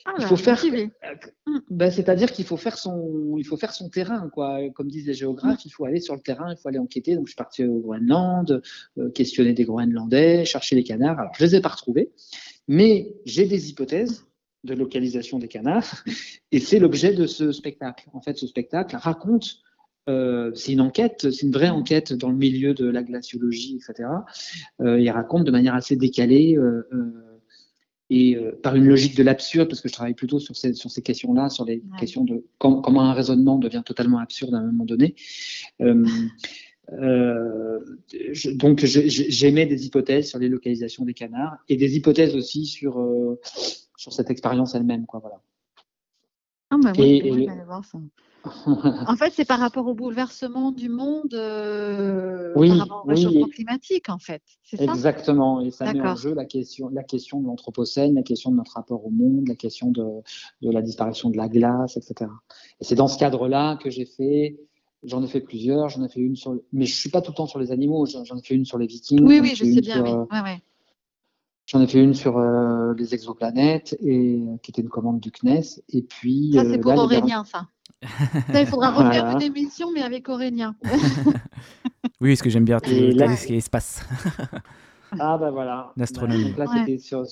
Ah 0.06 0.14
il 0.20 0.26
faut 0.26 0.38
faire, 0.38 0.64
mm. 0.66 1.60
bah, 1.70 1.92
c'est-à-dire 1.92 2.32
qu'il 2.32 2.46
faut 2.46 2.56
faire 2.56 2.78
son, 2.78 3.36
il 3.38 3.44
faut 3.46 3.58
faire 3.58 3.74
son 3.74 3.90
terrain, 3.90 4.30
quoi. 4.30 4.58
Comme 4.74 4.88
disent 4.88 5.08
les 5.08 5.14
géographes, 5.14 5.66
il 5.66 5.70
faut 5.70 5.84
aller 5.84 6.00
sur 6.00 6.16
le 6.16 6.22
terrain, 6.22 6.50
il 6.50 6.58
faut 6.58 6.70
aller 6.70 6.80
enquêter. 6.80 7.16
Donc 7.16 7.28
je 7.28 7.32
suis 7.32 7.36
parti 7.38 7.66
au 7.66 7.82
Groenland, 7.82 8.62
euh, 8.98 9.10
questionner 9.10 9.52
des 9.52 9.66
Groenlandais, 9.66 10.46
chercher 10.46 10.78
les 10.78 10.84
canards. 10.86 11.20
Alors 11.20 11.34
je 11.38 11.44
les 11.44 11.56
ai 11.56 11.62
pas 11.62 11.70
retrouvés, 11.70 12.14
mais 12.70 13.14
j'ai 13.26 13.46
des 13.46 13.70
hypothèses 13.70 14.26
de 14.64 14.74
localisation 14.74 15.40
des 15.40 15.48
canards, 15.48 16.04
et 16.52 16.60
c'est 16.60 16.80
l'objet 16.80 17.14
de 17.14 17.26
ce 17.26 17.52
spectacle. 17.52 18.08
En 18.14 18.22
fait, 18.22 18.38
ce 18.38 18.48
spectacle 18.48 18.96
raconte 18.96 19.62
euh, 20.10 20.52
c'est 20.56 20.74
une 20.74 20.82
enquête, 20.82 21.32
c'est 21.32 21.46
une 21.46 21.52
vraie 21.52 21.70
enquête 21.70 22.14
dans 22.14 22.30
le 22.30 22.36
milieu 22.36 22.74
de 22.74 22.90
la 22.90 23.04
glaciologie, 23.04 23.78
etc. 23.78 24.10
Euh, 24.82 25.00
il 25.00 25.10
raconte 25.12 25.44
de 25.44 25.52
manière 25.52 25.76
assez 25.76 25.96
décalée 25.96 26.58
euh, 26.58 26.82
et 28.10 28.36
par 28.62 28.76
une 28.76 28.86
logique 28.86 29.16
de 29.16 29.24
l'absurde, 29.24 29.70
parce 29.70 29.80
que 29.80 29.88
je 29.88 29.94
travaille 29.94 30.16
plutôt 30.16 30.40
sur 30.40 30.56
ces, 30.56 30.74
sur 30.74 30.92
ces 30.92 31.02
questions-là, 31.02 31.50
sur 31.50 31.64
les 31.64 31.82
questions 31.98 32.26
de 32.26 32.44
comment 32.58 33.04
un 33.04 33.14
raisonnement 33.14 33.58
devient 33.58 33.84
totalement 33.86 34.18
absurde 34.18 34.54
à 34.54 34.58
un 34.58 34.66
moment 34.66 34.84
donné. 34.84 35.16
Euh, 35.80 36.04
donc 38.56 38.84
j'émets 38.84 39.66
des 39.66 39.86
hypothèses 39.86 40.28
sur 40.28 40.40
les 40.40 40.50
localisations 40.50 41.06
des 41.06 41.14
canards 41.14 41.56
et 41.70 41.78
des 41.78 41.96
hypothèses 41.96 42.36
aussi 42.36 42.66
sur, 42.66 43.00
sur 44.02 44.14
cette 44.14 44.32
expérience 44.32 44.74
elle-même. 44.74 45.06
Quoi, 45.06 45.20
voilà. 45.20 45.40
Ah 46.72 46.78
bah 46.82 46.92
oui, 46.98 47.48
voir 47.66 47.86
ça 47.86 48.00
en 49.08 49.16
fait, 49.18 49.32
c'est 49.36 49.46
par 49.46 49.60
rapport 49.60 49.86
au 49.86 49.94
bouleversement 49.94 50.72
du 50.72 50.90
monde, 50.90 51.36
euh, 51.36 52.56
par 52.56 52.78
rapport 52.80 53.04
au 53.06 53.10
réchauffement 53.10 53.46
climatique, 53.50 54.10
en 54.10 54.18
fait. 54.18 54.42
Exactement. 54.80 55.62
Et 55.62 55.70
ça 55.70 55.94
met 55.94 56.02
en 56.02 56.16
jeu 56.16 56.34
la 56.34 56.46
question, 56.46 56.90
la 56.90 57.04
question 57.04 57.40
de 57.40 57.46
l'anthropocène, 57.46 58.16
la 58.16 58.24
question 58.24 58.50
de 58.50 58.56
notre 58.56 58.74
rapport 58.74 59.06
au 59.06 59.12
monde, 59.12 59.48
la 59.48 59.54
question 59.54 59.92
de, 59.92 60.04
de 60.64 60.72
la 60.72 60.82
disparition 60.82 61.30
de 61.30 61.38
la 61.38 61.50
glace, 61.50 61.98
etc. 61.98 62.32
Et 62.80 62.84
c'est 62.84 62.96
dans 62.96 63.08
ce 63.08 63.20
cadre-là 63.20 63.78
que 63.78 63.92
j'ai 63.92 64.06
fait. 64.06 64.58
J'en 65.04 65.22
ai 65.22 65.28
fait 65.28 65.42
plusieurs. 65.42 65.90
J'en 65.90 66.04
ai 66.04 66.10
fait 66.10 66.22
une 66.22 66.36
sur, 66.36 66.60
mais 66.74 66.88
je 66.88 66.96
suis 66.96 67.12
pas 67.12 67.22
tout 67.22 67.34
le 67.34 67.36
temps 67.36 67.46
sur 67.46 67.60
les 67.60 67.72
animaux. 67.72 68.08
J'en 68.08 68.38
ai 68.38 68.42
fait 68.42 68.56
une 68.56 68.66
sur 68.66 68.80
les 68.80 68.88
Vikings. 68.88 69.24
Oui, 69.24 69.40
oui, 69.40 69.54
je 69.54 69.66
sais 69.66 69.82
bien. 69.82 70.02
oui. 70.04 70.10
Ouais, 70.32 70.42
ouais. 70.42 70.62
J'en 71.68 71.82
ai 71.82 71.88
fait 71.88 72.04
une 72.04 72.14
sur 72.14 72.38
euh, 72.38 72.94
les 72.98 73.14
exoplanètes 73.14 73.96
et 74.02 74.42
qui 74.62 74.72
était 74.72 74.82
une 74.82 74.90
commande 74.90 75.20
du 75.20 75.32
CNES. 75.32 75.82
Et 75.90 76.02
puis. 76.02 76.52
Ça 76.56 76.64
c'est 76.64 76.78
euh, 76.78 76.82
pour 76.82 76.98
Aurélien, 76.98 77.44
ça 77.46 77.68
il 78.60 78.66
faudra 78.66 78.92
refaire 78.92 79.30
une 79.30 79.44
émission, 79.44 79.92
mais 79.94 80.02
avec 80.02 80.28
Aurélien. 80.28 80.76
oui, 82.22 82.36
ce 82.36 82.42
que 82.42 82.50
j'aime 82.50 82.66
bien 82.66 82.80
tout, 82.80 82.90
ce 82.90 83.46
qui 83.46 83.54
est 83.54 83.58
espace. 83.58 84.04
ah, 85.20 85.38
ben 85.38 85.52
voilà. 85.52 85.94
L'astronomie. 85.98 86.50
Donc 86.50 86.58
là, 86.58 86.66
c'était 86.68 86.98
sur. 86.98 87.26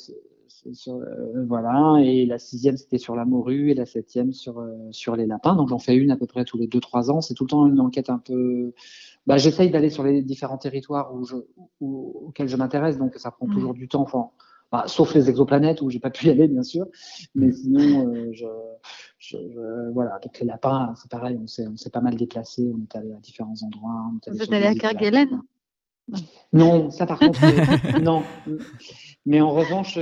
Euh, 0.68 1.46
voilà, 1.48 1.98
et 2.02 2.26
la 2.26 2.38
sixième 2.38 2.78
c'était 2.78 2.98
sur 2.98 3.16
la 3.16 3.26
morue 3.26 3.72
et 3.72 3.74
la 3.74 3.86
septième 3.86 4.34
sur, 4.34 4.60
euh, 4.60 4.76
sur 4.92 5.16
les 5.16 5.26
lapins. 5.26 5.56
Donc 5.56 5.70
j'en 5.70 5.80
fais 5.80 5.96
une 5.96 6.12
à 6.12 6.18
peu 6.18 6.26
près 6.26 6.44
tous 6.46 6.58
les 6.58 6.68
deux 6.68 6.80
trois 6.80 7.12
ans. 7.12 7.22
C'est 7.22 7.34
tout 7.34 7.46
le 7.46 7.50
temps 7.50 7.68
une 7.68 7.80
enquête 7.80 8.10
un 8.10 8.20
peu. 8.20 8.74
Bah, 9.28 9.38
J'essaye 9.38 9.70
d'aller 9.70 9.90
sur 9.90 10.04
les 10.04 10.22
différents 10.22 10.58
territoires 10.58 11.14
où 11.14 11.24
je, 11.24 11.36
auxquels 11.82 12.48
je 12.48 12.56
m'intéresse, 12.56 12.98
donc 12.98 13.16
ça 13.16 13.32
prend 13.32 13.48
toujours 13.48 13.74
du 13.74 13.88
temps. 13.88 14.02
Enfin, 14.02 14.30
bah, 14.72 14.84
sauf 14.88 15.16
les 15.16 15.30
exoplanètes 15.30 15.82
où 15.82 15.90
j'ai 15.90 16.00
pas 16.00 16.12
pu 16.12 16.28
y 16.28 16.30
aller 16.30 16.48
bien 16.48 16.62
sûr, 16.62 16.86
mais 17.34 17.52
sinon 17.52 18.08
euh, 18.08 18.32
je, 18.32 19.38
voilà, 19.94 20.14
avec 20.16 20.40
les 20.40 20.46
lapins, 20.46 20.94
c'est 20.96 21.10
pareil, 21.10 21.40
on 21.40 21.48
s'est 21.48 21.90
pas 21.90 22.02
mal 22.02 22.16
déplacé, 22.16 22.72
on 22.74 22.82
est 22.84 22.96
allé 22.96 23.12
à 23.14 23.18
différents 23.18 23.56
endroits. 23.64 24.12
Vous 24.28 24.42
êtes 24.44 24.54
allé 24.54 24.68
à 24.68 24.76
Kerguelen 24.76 25.42
Non, 26.54 26.92
ça 26.92 27.08
par 27.08 27.18
contre, 27.18 27.40
non. 28.02 28.22
Mais 29.26 29.42
en 29.42 29.52
revanche, 29.52 29.98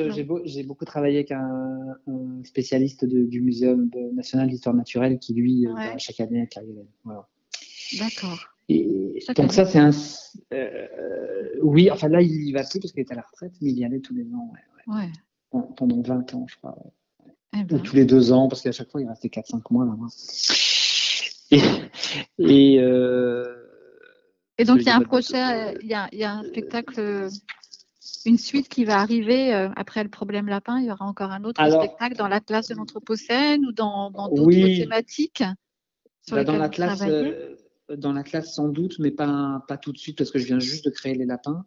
j'ai 0.45 0.63
beaucoup 0.63 0.85
travaillé 0.85 1.19
avec 1.19 1.31
un, 1.31 1.97
spécialiste 2.43 3.05
du 3.05 3.41
Muséum 3.41 3.89
national 4.13 4.49
d'histoire 4.49 4.75
naturelle 4.75 5.17
qui, 5.19 5.33
lui, 5.33 5.65
va 5.65 5.97
chaque 5.97 6.19
année 6.19 6.41
à 6.41 6.45
Kerguelen. 6.45 6.87
Voilà. 7.05 7.25
D'accord. 7.99 8.56
Et 8.69 9.23
donc 9.35 9.53
ça, 9.53 9.65
c'est 9.65 9.79
un... 9.79 9.91
Euh, 10.53 10.87
oui, 11.61 11.89
enfin 11.89 12.09
là, 12.09 12.21
il 12.21 12.47
y 12.47 12.51
va 12.51 12.63
plus 12.63 12.79
parce 12.79 12.91
qu'il 12.91 13.01
est 13.01 13.11
à 13.11 13.15
la 13.15 13.21
retraite, 13.21 13.53
mais 13.61 13.71
il 13.71 13.77
y 13.77 13.85
allait 13.85 13.99
tous 13.99 14.13
les 14.13 14.25
ans. 14.33 14.51
Ouais, 14.87 15.09
Pendant 15.75 16.01
20 16.01 16.33
ans, 16.33 16.45
je 16.47 16.57
crois. 16.57 16.77
Eh 17.53 17.63
ben. 17.63 17.77
Ou 17.77 17.79
tous 17.79 17.95
les 17.95 18.05
deux 18.05 18.31
ans, 18.31 18.47
parce 18.47 18.61
qu'à 18.61 18.71
chaque 18.71 18.89
fois, 18.91 19.01
il 19.01 19.07
restait 19.07 19.29
4-5 19.29 19.61
mois 19.71 19.85
là-bas. 19.85 20.07
Et, 21.49 21.61
et, 22.39 22.79
euh, 22.81 23.45
et, 24.57 24.65
donc, 24.65 24.79
il 24.81 24.85
y 24.85 24.89
a 24.89 24.97
un 24.97 25.01
projet, 25.01 25.75
il 25.81 25.87
y 25.87 26.17
y 26.17 26.23
a 26.23 26.33
un 26.33 26.43
spectacle, 26.43 27.29
une 28.25 28.37
suite 28.37 28.67
qui 28.67 28.83
va 28.83 28.99
arriver 28.99 29.53
euh, 29.53 29.69
après 29.77 30.03
le 30.03 30.09
problème 30.09 30.47
lapin. 30.47 30.79
Il 30.79 30.87
y 30.87 30.91
aura 30.91 31.05
encore 31.05 31.31
un 31.31 31.45
autre 31.45 31.65
spectacle 31.65 32.17
dans 32.17 32.27
l'Atlas 32.27 32.67
de 32.67 32.75
l'Anthropocène 32.75 33.65
ou 33.65 33.71
dans 33.71 34.11
d'autres 34.11 34.43
oui. 34.43 34.79
thématiques 34.79 35.43
bah, 36.29 36.43
dans 36.43 36.57
l'Atlas, 36.57 37.01
dans 37.95 38.13
la 38.13 38.23
classe 38.23 38.53
sans 38.53 38.69
doute, 38.69 38.97
mais 38.99 39.11
pas, 39.11 39.63
pas 39.67 39.77
tout 39.77 39.91
de 39.91 39.97
suite 39.97 40.17
parce 40.17 40.31
que 40.31 40.39
je 40.39 40.45
viens 40.45 40.59
juste 40.59 40.85
de 40.85 40.89
créer 40.89 41.15
les 41.15 41.25
lapins. 41.25 41.65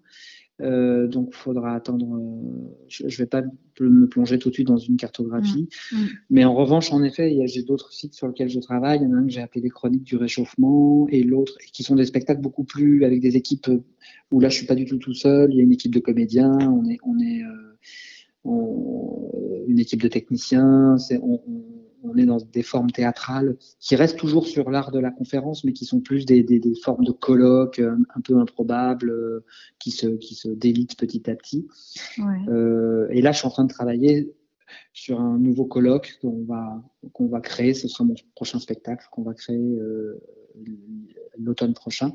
Euh, 0.62 1.06
donc, 1.06 1.28
il 1.30 1.36
faudra 1.36 1.74
attendre. 1.74 2.16
Euh, 2.16 2.74
je 2.88 3.04
ne 3.04 3.10
vais 3.10 3.26
pas 3.26 3.42
me 3.80 4.06
plonger 4.06 4.38
tout 4.38 4.50
de 4.50 4.54
suite 4.54 4.66
dans 4.66 4.76
une 4.76 4.96
cartographie. 4.96 5.68
Mm. 5.92 5.96
Mm. 5.96 6.08
Mais 6.30 6.44
en 6.44 6.54
revanche, 6.54 6.92
en 6.92 7.02
effet, 7.02 7.46
j'ai 7.46 7.62
d'autres 7.62 7.92
sites 7.92 8.14
sur 8.14 8.28
lesquels 8.28 8.48
je 8.48 8.60
travaille. 8.60 9.00
Il 9.00 9.04
y 9.04 9.06
en 9.06 9.14
a 9.14 9.16
un 9.16 9.26
que 9.26 9.32
j'ai 9.32 9.40
appelé 9.40 9.62
les 9.62 9.70
chroniques 9.70 10.04
du 10.04 10.16
réchauffement 10.16 11.06
et 11.08 11.22
l'autre 11.22 11.56
qui 11.72 11.82
sont 11.82 11.94
des 11.94 12.04
spectacles 12.04 12.40
beaucoup 12.40 12.64
plus 12.64 13.04
avec 13.04 13.20
des 13.20 13.36
équipes 13.36 13.70
où 14.30 14.40
là, 14.40 14.48
je 14.48 14.56
suis 14.56 14.66
pas 14.66 14.74
du 14.74 14.84
tout 14.84 14.98
tout 14.98 15.14
seul. 15.14 15.50
Il 15.52 15.56
y 15.56 15.60
a 15.60 15.62
une 15.62 15.72
équipe 15.72 15.94
de 15.94 16.00
comédiens, 16.00 16.58
on 16.58 16.88
est, 16.88 16.98
on 17.04 17.18
est 17.18 17.42
euh, 17.42 19.64
une 19.66 19.78
équipe 19.78 20.02
de 20.02 20.08
techniciens. 20.08 20.96
On, 21.22 21.40
on, 21.46 21.79
on 22.03 22.16
est 22.16 22.26
dans 22.26 22.38
des 22.38 22.62
formes 22.62 22.90
théâtrales 22.90 23.57
qui 23.78 23.96
restent 23.96 24.18
toujours 24.18 24.46
sur 24.46 24.70
l'art 24.70 24.90
de 24.90 24.98
la 24.98 25.11
conférence, 25.11 25.64
mais 25.64 25.72
qui 25.72 25.84
sont 25.84 26.01
plus 26.01 26.24
des, 26.24 26.62
formes 26.82 27.05
de 27.05 27.12
colloques 27.12 27.78
euh, 27.78 27.96
un 28.14 28.20
peu 28.20 28.38
improbables, 28.38 29.11
euh, 29.11 29.44
qui 29.78 29.90
se, 29.90 30.07
qui 30.07 30.34
se 30.34 30.48
délitent 30.48 30.96
petit 30.96 31.28
à 31.30 31.34
petit. 31.34 31.66
Euh, 32.48 33.07
et 33.11 33.22
là, 33.22 33.32
je 33.32 33.38
suis 33.38 33.46
en 33.46 33.51
train 33.51 33.64
de 33.64 33.72
travailler 33.72 34.32
sur 34.92 35.20
un 35.20 35.38
nouveau 35.38 35.64
colloque 35.64 36.18
qu'on 36.20 36.44
va, 36.44 36.82
qu'on 37.12 37.28
va 37.28 37.40
créer. 37.40 37.74
Ce 37.74 37.88
sera 37.88 38.05
mon 38.05 38.14
prochain 38.34 38.59
spectacle 38.59 39.07
qu'on 39.11 39.22
va 39.22 39.34
créer 39.34 39.78
l'automne 41.38 41.74
prochain 41.74 42.12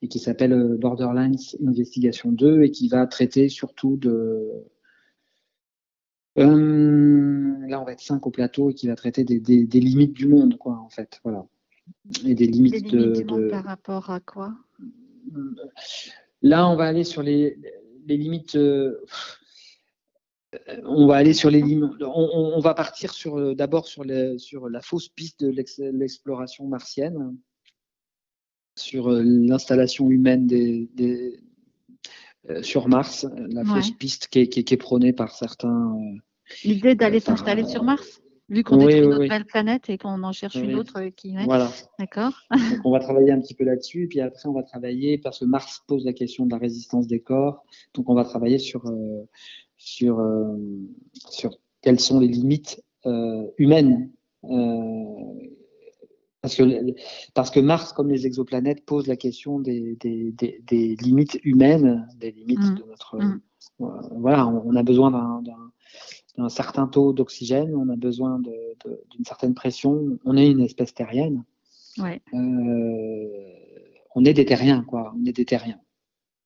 et 0.00 0.08
qui 0.08 0.18
s'appelle 0.18 0.76
Borderlines 0.78 1.38
Investigation 1.66 2.30
2 2.30 2.62
et 2.62 2.70
qui 2.70 2.88
va 2.88 3.06
traiter 3.06 3.48
surtout 3.48 3.96
de 3.96 4.48
euh, 6.38 7.66
là, 7.68 7.80
on 7.80 7.84
va 7.84 7.92
être 7.92 8.00
cinq 8.00 8.26
au 8.26 8.30
plateau 8.30 8.70
et 8.70 8.74
qui 8.74 8.86
va 8.88 8.96
traiter 8.96 9.24
des, 9.24 9.38
des, 9.40 9.80
limites 9.80 10.12
du 10.12 10.26
monde, 10.26 10.56
quoi, 10.56 10.78
en 10.78 10.88
fait. 10.88 11.20
Voilà. 11.24 11.46
Et 12.24 12.34
des 12.34 12.46
limites, 12.46 12.90
de, 12.90 13.12
du 13.12 13.48
par 13.50 13.64
rapport 13.64 14.10
à 14.10 14.20
quoi? 14.20 14.54
Là, 16.42 16.68
on 16.68 16.76
va 16.76 16.84
aller 16.84 17.04
sur 17.04 17.22
les, 17.22 17.58
les 18.06 18.16
limites. 18.16 18.56
Euh, 18.56 19.04
on 20.84 21.06
va 21.06 21.16
aller 21.16 21.34
sur 21.34 21.50
les 21.50 21.60
limites. 21.60 22.02
On, 22.02 22.54
on, 22.56 22.60
va 22.60 22.74
partir 22.74 23.12
sur 23.12 23.54
d'abord 23.54 23.86
sur, 23.86 24.04
sur 24.38 24.68
la 24.68 24.80
fausse 24.80 25.08
piste 25.08 25.42
de 25.42 25.48
l'exploration 25.90 26.66
martienne, 26.66 27.36
sur 28.76 29.10
euh, 29.10 29.22
l'installation 29.22 30.10
humaine 30.10 30.46
des, 30.46 30.88
des 30.94 31.36
euh, 31.36 31.51
sur 32.62 32.88
Mars, 32.88 33.26
la 33.36 33.64
fausse 33.64 33.90
piste 33.92 34.28
qui 34.28 34.40
est, 34.40 34.48
qui, 34.48 34.76
prônée 34.76 35.12
par 35.12 35.34
certains. 35.34 35.94
Euh, 35.94 36.18
L'idée 36.64 36.94
d'aller 36.94 37.20
s'installer 37.20 37.64
sur 37.64 37.84
Mars 37.84 38.20
Vu 38.48 38.64
qu'on 38.64 38.86
est 38.86 38.98
une 38.98 39.08
nouvelle 39.08 39.46
planète 39.46 39.88
et 39.88 39.96
qu'on 39.96 40.22
en 40.24 40.32
cherche 40.32 40.56
une 40.56 40.74
autre 40.74 41.00
qui. 41.16 41.34
Voilà. 41.44 41.70
D'accord. 41.98 42.32
on 42.84 42.90
va 42.90 42.98
travailler 42.98 43.30
un 43.30 43.40
petit 43.40 43.54
peu 43.54 43.64
là-dessus, 43.64 44.08
puis 44.08 44.20
après 44.20 44.46
on 44.46 44.52
va 44.52 44.62
travailler 44.62 45.16
parce 45.16 45.38
que 45.38 45.44
Mars 45.46 45.82
pose 45.86 46.04
la 46.04 46.12
question 46.12 46.44
de 46.44 46.50
la 46.50 46.58
résistance 46.58 47.06
des 47.06 47.20
corps, 47.20 47.64
donc 47.94 48.10
on 48.10 48.14
va 48.14 48.24
travailler 48.24 48.58
sur 48.58 48.86
euh, 48.86 49.26
sur 49.78 50.20
sur 51.30 51.56
quelles 51.80 52.00
sont 52.00 52.20
les 52.20 52.28
limites 52.28 52.82
humaines 53.56 54.10
parce 56.42 56.56
que, 56.56 56.94
parce 57.34 57.50
que 57.50 57.60
Mars, 57.60 57.92
comme 57.92 58.10
les 58.10 58.26
exoplanètes, 58.26 58.84
pose 58.84 59.06
la 59.06 59.16
question 59.16 59.60
des, 59.60 59.96
des, 60.00 60.32
des, 60.32 60.96
limites 60.96 61.38
humaines, 61.44 62.06
des 62.16 62.32
limites 62.32 62.58
mmh. 62.58 62.74
de 62.74 62.84
notre. 62.84 63.16
Mmh. 63.16 63.40
voilà, 64.18 64.48
on, 64.48 64.74
a 64.74 64.82
besoin 64.82 65.40
d'un 66.36 66.48
certain 66.48 66.88
taux 66.88 67.12
d'oxygène, 67.12 67.74
on 67.76 67.88
a 67.88 67.96
besoin 67.96 68.40
d'une 68.40 69.24
certaine 69.24 69.54
pression. 69.54 70.18
On 70.24 70.36
est 70.36 70.50
une 70.50 70.60
espèce 70.60 70.92
terrienne. 70.92 71.44
Ouais. 71.98 72.20
Euh, 72.34 73.28
on 74.16 74.24
est 74.24 74.34
des 74.34 74.44
terriens, 74.44 74.82
quoi. 74.82 75.14
On 75.16 75.24
est 75.24 75.32
des 75.32 75.44
terriens. 75.44 75.80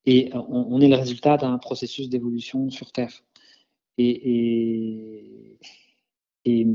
Et 0.05 0.31
on, 0.35 0.67
on 0.71 0.81
est 0.83 0.89
le 0.89 0.97
résultat 0.97 1.39
d'un 1.39 1.57
processus 1.57 2.11
d'évolution 2.11 2.69
sur 2.69 2.93
Terre. 2.93 3.25
Et, 3.97 4.11
et, 4.11 5.59
et, 6.45 6.67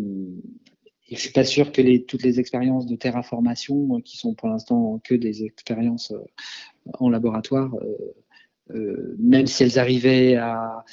je 1.16 1.22
suis 1.22 1.32
pas 1.32 1.44
sûr 1.44 1.72
que 1.72 1.82
les, 1.82 2.04
toutes 2.04 2.24
les 2.24 2.40
expériences 2.40 2.86
de 2.86 2.96
terraformation, 2.96 3.98
euh, 3.98 4.02
qui 4.02 4.18
sont 4.18 4.34
pour 4.34 4.48
l'instant 4.48 5.00
que 5.04 5.14
des 5.14 5.44
expériences 5.44 6.12
euh, 6.12 6.24
en 7.00 7.10
laboratoire, 7.10 7.76
euh, 8.74 9.16
même 9.20 9.48
si 9.48 9.64
elles 9.64 9.80
arrivaient 9.80 10.36
à, 10.36 10.86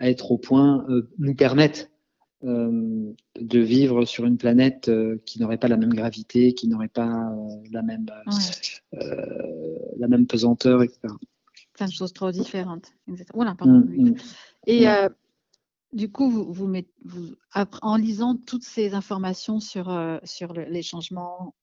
être 0.00 0.30
au 0.30 0.38
point, 0.38 0.86
nous 1.18 1.34
permettent 1.34 1.90
de 2.42 3.58
vivre 3.58 4.04
sur 4.04 4.26
une 4.26 4.36
planète 4.36 4.90
qui 5.24 5.40
n'aurait 5.40 5.56
pas 5.56 5.68
la 5.68 5.76
même 5.76 5.94
gravité, 5.94 6.52
qui 6.52 6.68
n'aurait 6.68 6.88
pas 6.88 7.32
la 7.72 7.82
même 7.82 8.06
la 8.92 10.08
même 10.08 10.26
pesanteur, 10.26 10.82
etc. 10.82 11.00
Plein 11.72 11.86
de 11.86 11.92
choses 11.92 12.12
trop 12.12 12.30
différentes. 12.30 12.92
Voilà, 13.32 13.54
pardon. 13.54 13.80
Mmh, 13.80 14.10
mmh. 14.10 14.14
Et 14.66 14.86
du 15.94 16.10
coup, 16.10 16.28
vous, 16.52 16.68
en 17.82 17.96
lisant 17.96 18.36
toutes 18.36 18.64
ces 18.64 18.94
informations 18.94 19.60
sur, 19.60 19.88
euh, 19.88 20.18
sur 20.24 20.52
les 20.52 20.82
changements 20.82 21.54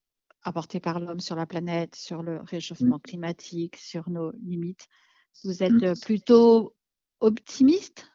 apportés 0.43 0.79
par 0.79 0.99
l'homme 0.99 1.19
sur 1.19 1.35
la 1.35 1.45
planète, 1.45 1.95
sur 1.95 2.23
le 2.23 2.39
réchauffement 2.41 2.97
mmh. 2.97 3.01
climatique, 3.01 3.75
sur 3.75 4.09
nos 4.09 4.31
limites, 4.43 4.87
vous 5.43 5.61
êtes 5.63 5.71
mmh. 5.73 5.99
plutôt 6.01 6.73
optimiste? 7.19 8.07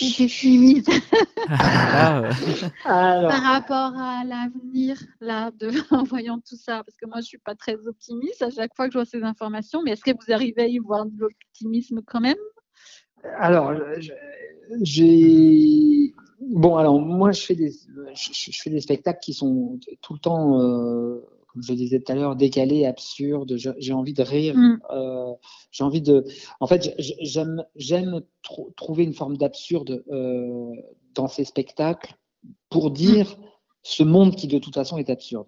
Ou 0.00 0.06
pessimiste 0.18 0.90
ah, 1.48 2.28
par 2.84 3.42
rapport 3.42 3.96
à 3.96 4.24
l'avenir 4.24 5.00
là 5.20 5.50
de, 5.60 5.70
en 5.94 6.02
voyant 6.02 6.40
tout 6.40 6.56
ça 6.56 6.82
Parce 6.82 6.96
que 6.96 7.06
moi, 7.06 7.18
je 7.18 7.26
ne 7.26 7.26
suis 7.26 7.38
pas 7.38 7.54
très 7.54 7.76
optimiste 7.86 8.42
à 8.42 8.50
chaque 8.50 8.74
fois 8.74 8.86
que 8.86 8.92
je 8.94 8.98
vois 8.98 9.04
ces 9.04 9.22
informations, 9.22 9.82
mais 9.84 9.92
est-ce 9.92 10.02
que 10.02 10.10
vous 10.10 10.32
arrivez 10.32 10.62
à 10.62 10.66
y 10.66 10.78
voir 10.78 11.06
de 11.06 11.16
l'optimisme 11.16 12.00
quand 12.04 12.20
même? 12.20 12.34
Alors, 13.38 13.72
j'ai. 14.82 16.14
Bon, 16.40 16.76
alors 16.76 17.00
moi, 17.00 17.32
je 17.32 17.40
fais 17.40 17.54
des, 17.54 17.72
je, 18.14 18.50
fais 18.62 18.70
des 18.70 18.80
spectacles 18.80 19.20
qui 19.20 19.32
sont 19.32 19.78
tout 20.02 20.12
le 20.12 20.18
temps, 20.18 20.60
euh, 20.60 21.24
comme 21.48 21.62
je 21.62 21.72
disais 21.72 22.00
tout 22.00 22.12
à 22.12 22.14
l'heure, 22.14 22.36
décalés, 22.36 22.84
absurdes. 22.84 23.56
J'ai 23.56 23.92
envie 23.92 24.12
de 24.12 24.22
rire. 24.22 24.56
Mm. 24.56 24.80
Euh, 24.90 25.32
j'ai 25.70 25.84
envie 25.84 26.02
de. 26.02 26.24
En 26.60 26.66
fait, 26.66 26.94
j'aime, 26.98 27.64
j'aime 27.76 28.22
trouver 28.76 29.04
une 29.04 29.14
forme 29.14 29.36
d'absurde 29.36 30.04
euh, 30.10 30.72
dans 31.14 31.28
ces 31.28 31.44
spectacles 31.44 32.14
pour 32.68 32.90
dire 32.90 33.36
ce 33.86 34.02
monde 34.02 34.34
qui 34.34 34.48
de 34.48 34.58
toute 34.58 34.74
façon 34.74 34.96
est 34.96 35.10
absurde. 35.10 35.46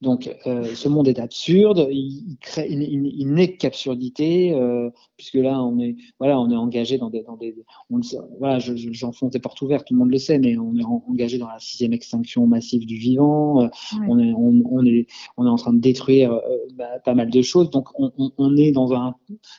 Donc 0.00 0.28
euh, 0.46 0.74
ce 0.74 0.88
monde 0.88 1.06
est 1.06 1.20
absurde, 1.20 1.86
il, 1.90 2.36
crée, 2.40 2.68
il, 2.68 3.32
n'est 3.32 3.56
qu'absurdité, 3.56 4.52
euh, 4.52 4.90
puisque 5.16 5.34
là 5.34 5.62
on 5.62 5.78
est, 5.78 5.96
voilà, 6.18 6.40
on 6.40 6.50
est 6.50 6.56
engagé 6.56 6.98
dans 6.98 7.08
des, 7.08 7.22
dans 7.22 7.36
des 7.36 7.54
on, 7.88 8.00
voilà, 8.38 8.58
j'enfonce 8.58 9.30
des 9.30 9.38
portes 9.38 9.62
ouvertes, 9.62 9.86
tout 9.86 9.94
le 9.94 10.00
monde 10.00 10.10
le 10.10 10.18
sait, 10.18 10.40
mais 10.40 10.56
on 10.58 10.74
est 10.76 10.84
engagé 10.84 11.38
dans 11.38 11.46
la 11.46 11.60
sixième 11.60 11.92
extinction 11.92 12.48
massive 12.48 12.84
du 12.84 12.96
vivant, 12.96 13.62
euh, 13.62 13.68
on, 14.08 14.18
est, 14.18 14.32
on, 14.32 14.84
est, 14.84 15.06
on 15.36 15.46
est 15.46 15.50
en 15.50 15.56
train 15.56 15.72
de 15.72 15.80
détruire 15.80 16.32
euh, 16.32 16.40
bah, 16.74 16.98
pas 17.04 17.14
mal 17.14 17.30
de 17.30 17.42
choses, 17.42 17.70
donc 17.70 17.88
on, 17.94 18.10
on, 18.38 18.56
est 18.56 18.72
dans 18.72 18.92
un, 18.92 19.14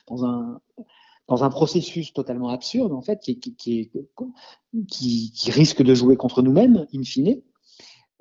dans 0.08 0.26
un 0.26 0.60
dans 1.26 1.44
un 1.44 1.48
processus 1.48 2.12
totalement 2.12 2.48
absurde, 2.48 2.92
en 2.92 3.02
fait, 3.02 3.20
qui, 3.20 3.38
qui, 3.38 3.54
qui, 3.54 3.88
qui, 4.88 5.30
qui 5.32 5.50
risque 5.52 5.80
de 5.80 5.94
jouer 5.94 6.16
contre 6.16 6.42
nous-mêmes, 6.42 6.86
in 6.92 7.04
fine. 7.04 7.40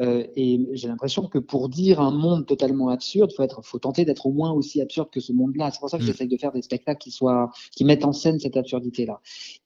Euh, 0.01 0.23
et 0.35 0.67
j'ai 0.73 0.87
l'impression 0.87 1.27
que 1.27 1.39
pour 1.39 1.69
dire 1.69 1.99
un 1.99 2.11
monde 2.11 2.45
totalement 2.45 2.89
absurde, 2.89 3.31
faut 3.35 3.43
être, 3.43 3.63
faut 3.63 3.79
tenter 3.79 4.05
d'être 4.05 4.25
au 4.25 4.31
moins 4.31 4.51
aussi 4.51 4.81
absurde 4.81 5.09
que 5.11 5.19
ce 5.19 5.33
monde-là. 5.33 5.71
C'est 5.71 5.79
pour 5.79 5.89
ça 5.89 5.97
que 5.97 6.03
mm. 6.03 6.07
j'essaye 6.07 6.27
de 6.27 6.37
faire 6.37 6.51
des 6.51 6.61
spectacles 6.61 6.99
qui 6.99 7.11
soient, 7.11 7.51
qui 7.75 7.83
mettent 7.83 8.05
en 8.05 8.13
scène 8.13 8.39
cette 8.39 8.57
absurdité-là. 8.57 9.19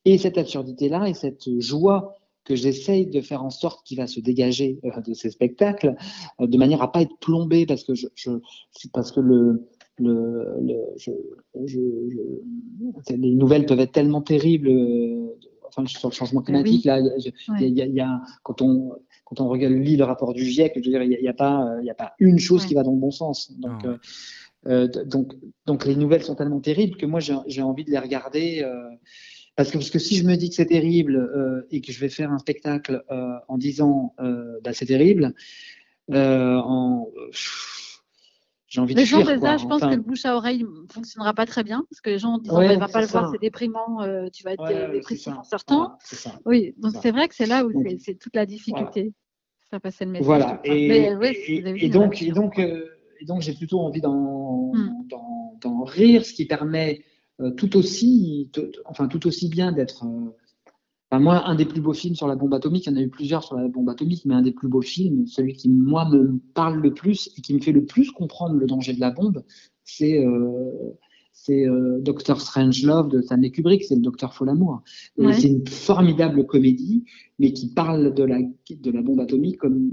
Et 0.06 0.18
cette 0.18 0.38
absurdité-là 0.38 1.08
et 1.08 1.14
cette 1.14 1.60
joie 1.60 2.16
que 2.46 2.56
j'essaye 2.56 3.06
de 3.08 3.22
faire 3.22 3.44
en 3.44 3.50
sorte 3.50 3.86
qu'il 3.86 3.98
va 3.98 4.08
se 4.08 4.20
dégager 4.20 4.80
euh, 4.84 5.02
de 5.02 5.14
ces 5.14 5.30
spectacles, 5.30 5.96
euh, 6.42 6.48
de 6.48 6.58
manière 6.58 6.82
à 6.82 6.92
pas 6.92 7.02
être 7.02 7.18
plombé, 7.20 7.66
parce 7.66 7.84
que 7.84 7.96
je, 7.96 8.08
je 8.16 8.32
parce 8.92 9.12
que 9.12 9.20
le, 9.20 9.68
le, 9.98 10.46
le 10.62 10.76
je, 10.98 11.12
je, 11.66 11.80
les 13.16 13.36
nouvelles 13.36 13.66
peuvent 13.66 13.80
être 13.80 13.94
tellement 13.94 14.22
terribles. 14.22 14.70
Euh, 14.70 15.38
enfin, 15.68 15.86
sur 15.86 16.10
le 16.10 16.14
changement 16.14 16.42
climatique, 16.42 16.86
là, 16.86 17.00
il 17.00 17.68
y, 17.68 17.82
y, 17.82 18.02
a, 18.02 18.22
quand 18.44 18.62
on 18.62 18.94
quand 19.34 19.44
on 19.44 19.50
regarde 19.50 19.74
lit 19.74 19.98
le 19.98 20.04
rapport 20.04 20.34
du 20.34 20.44
GIEC, 20.44 20.74
je 20.76 20.80
veux 20.80 20.82
dire, 20.82 21.04
il 21.04 21.10
n'y 21.10 21.28
a, 21.28 21.32
a, 21.32 21.34
pas 21.34 21.68
il 21.82 21.90
a 21.90 21.96
pas 21.96 22.14
une 22.20 22.40
chose 22.40 22.66
qui 22.66 22.74
va 22.74 22.84
dans 22.84 22.92
le 22.92 23.00
bon 23.00 23.12
sens. 23.12 23.52
Donc 23.60 23.84
euh, 24.68 24.88
donc, 25.06 25.34
donc 25.66 25.86
les 25.86 25.96
nouvelles 25.96 26.24
sont 26.24 26.36
tellement 26.36 26.62
terribles 26.62 26.98
que 26.98 27.06
moi 27.06 27.20
j'ai 27.20 27.62
envie 27.62 27.84
de 27.84 27.92
les 27.92 28.00
regarder. 28.00 28.62
Euh, 28.64 28.90
parce 29.56 29.70
que, 29.70 29.78
parce 29.78 29.92
que 29.92 30.00
si 30.00 30.18
je 30.18 30.26
me 30.26 30.36
dis 30.36 30.50
que 30.50 30.56
c'est 30.56 30.66
terrible 30.66 31.16
euh, 31.16 31.68
et 31.70 31.82
que 31.82 31.92
je 31.92 32.00
vais 32.00 32.10
faire 32.10 32.32
un 32.32 32.40
spectacle 32.40 33.04
en 33.48 33.58
disant 33.58 34.16
bah, 34.18 34.74
c'est 34.74 34.86
terrible, 34.86 35.34
en, 36.12 37.08
j'ai 38.68 38.82
envie 38.82 38.96
les 38.96 39.04
de 39.04 39.08
gens, 39.08 39.24
déjà, 39.24 39.58
je 39.58 39.68
pense 39.68 39.82
que 39.82 39.94
le 39.94 40.02
bouche 40.02 40.26
à 40.26 40.36
oreille 40.36 40.64
ne 40.64 40.92
fonctionnera 40.92 41.36
pas 41.36 41.46
très 41.46 41.64
bien 41.64 41.86
parce 41.90 42.02
que 42.02 42.10
les 42.10 42.18
gens 42.18 42.40
disent 42.40 42.52
ouais, 42.52 42.76
va 42.78 42.88
pas 42.88 43.02
le 43.02 43.08
voir, 43.08 43.30
c'est 43.32 43.40
déprimant, 43.40 44.00
tu 44.32 44.44
vas 44.44 44.54
être 44.54 44.92
dépressif 44.92 45.34
en 45.34 45.44
sortant. 45.44 45.98
oui, 46.46 46.74
donc 46.78 46.94
c'est 47.02 47.12
vrai 47.12 47.28
que 47.28 47.36
c'est 47.36 47.46
là 47.46 47.66
où 47.66 47.72
c'est 48.00 48.16
toute 48.16 48.36
la 48.36 48.46
difficulté. 48.46 49.14
Faire 49.74 49.82
passer 49.82 50.06
le 50.06 50.12
message. 50.12 50.28
Voilà, 50.28 50.62
et, 50.64 50.86
et, 50.86 51.90
donc, 51.90 52.22
et 52.22 52.32
donc 52.32 52.60
et 52.60 53.26
donc, 53.26 53.42
j'ai 53.42 53.54
plutôt 53.54 53.80
envie 53.80 54.02
hmm. 54.02 55.08
d'en 55.62 55.84
rire, 55.84 56.24
ce 56.24 56.34
qui 56.34 56.46
permet 56.46 57.02
euh, 57.42 57.50
tout 57.50 57.76
aussi, 57.76 58.52
enfin 58.86 59.08
tout 59.08 59.26
aussi 59.26 59.50
bien 59.50 59.72
d'être. 59.72 60.06
Euh, 60.06 61.18
moi, 61.20 61.48
un 61.48 61.56
des 61.56 61.66
plus 61.66 61.82
beaux 61.82 61.94
films 61.94 62.14
sur 62.14 62.28
la 62.28 62.36
bombe 62.36 62.54
atomique, 62.54 62.86
il 62.86 62.92
y 62.92 62.94
en 62.94 62.98
a 62.98 63.02
eu 63.02 63.10
plusieurs 63.10 63.44
sur 63.44 63.56
la 63.56 63.68
bombe 63.68 63.90
atomique, 63.90 64.26
mais 64.26 64.36
un 64.36 64.44
des 64.44 64.52
plus 64.52 64.68
beaux 64.68 64.82
films, 64.82 65.26
celui 65.26 65.54
qui 65.54 65.70
moi 65.70 66.08
me 66.08 66.38
parle 66.54 66.80
le 66.80 66.94
plus 66.94 67.32
et 67.36 67.42
qui 67.42 67.56
me 67.56 67.60
fait 67.60 67.72
le 67.72 67.84
plus 67.84 68.12
comprendre 68.12 68.54
le 68.54 68.68
danger 68.68 68.94
de 68.94 69.00
la 69.00 69.10
bombe, 69.10 69.44
c'est 69.84 70.24
euh, 70.24 70.94
c'est 71.34 71.66
Doctor 72.00 72.40
Strangelove 72.40 73.10
de 73.10 73.22
Stanley 73.22 73.52
Kubrick, 73.52 73.84
c'est 73.84 73.96
le 73.96 74.02
Docteur 74.02 74.34
Folamour. 74.34 74.82
C'est 75.18 75.50
une 75.50 75.68
formidable 75.68 76.46
comédie, 76.46 77.04
mais 77.40 77.52
qui 77.52 77.74
parle 77.74 78.14
de 78.14 78.24
la, 78.24 78.40
de 78.40 78.92
la 78.92 79.02
bombe 79.02 79.20
atomique 79.20 79.58
comme 79.58 79.92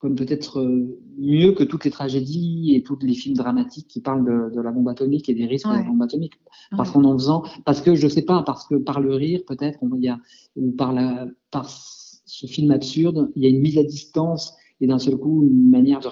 comme 0.00 0.14
peut-être 0.14 0.60
euh, 0.60 0.98
mieux 1.18 1.52
que 1.52 1.62
toutes 1.62 1.84
les 1.84 1.90
tragédies 1.90 2.74
et 2.74 2.82
tous 2.82 2.98
les 3.02 3.12
films 3.12 3.36
dramatiques 3.36 3.86
qui 3.86 4.00
parlent 4.00 4.50
de, 4.50 4.60
la 4.60 4.72
bombe 4.72 4.88
atomique 4.88 5.28
et 5.28 5.34
des 5.34 5.44
risques 5.44 5.68
de 5.68 5.74
la 5.74 5.82
bombe 5.82 6.02
atomique. 6.02 6.40
Parce 6.74 6.90
qu'en 6.90 7.04
en 7.04 7.12
faisant, 7.18 7.44
parce 7.66 7.82
que 7.82 7.94
je 7.94 8.08
sais 8.08 8.22
pas, 8.22 8.42
parce 8.42 8.66
que 8.66 8.76
par 8.76 9.00
le 9.00 9.14
rire 9.14 9.42
peut-être, 9.46 9.78
ou 9.82 10.72
par 10.72 10.94
la, 10.94 11.28
par 11.50 11.68
ce 11.68 12.46
film 12.46 12.70
absurde, 12.70 13.30
il 13.36 13.42
y 13.42 13.46
a 13.46 13.50
une 13.50 13.60
mise 13.60 13.76
à 13.76 13.84
distance 13.84 14.54
et 14.80 14.86
d'un 14.86 14.98
seul 14.98 15.18
coup 15.18 15.44
une 15.44 15.68
manière 15.68 16.00
de 16.00 16.08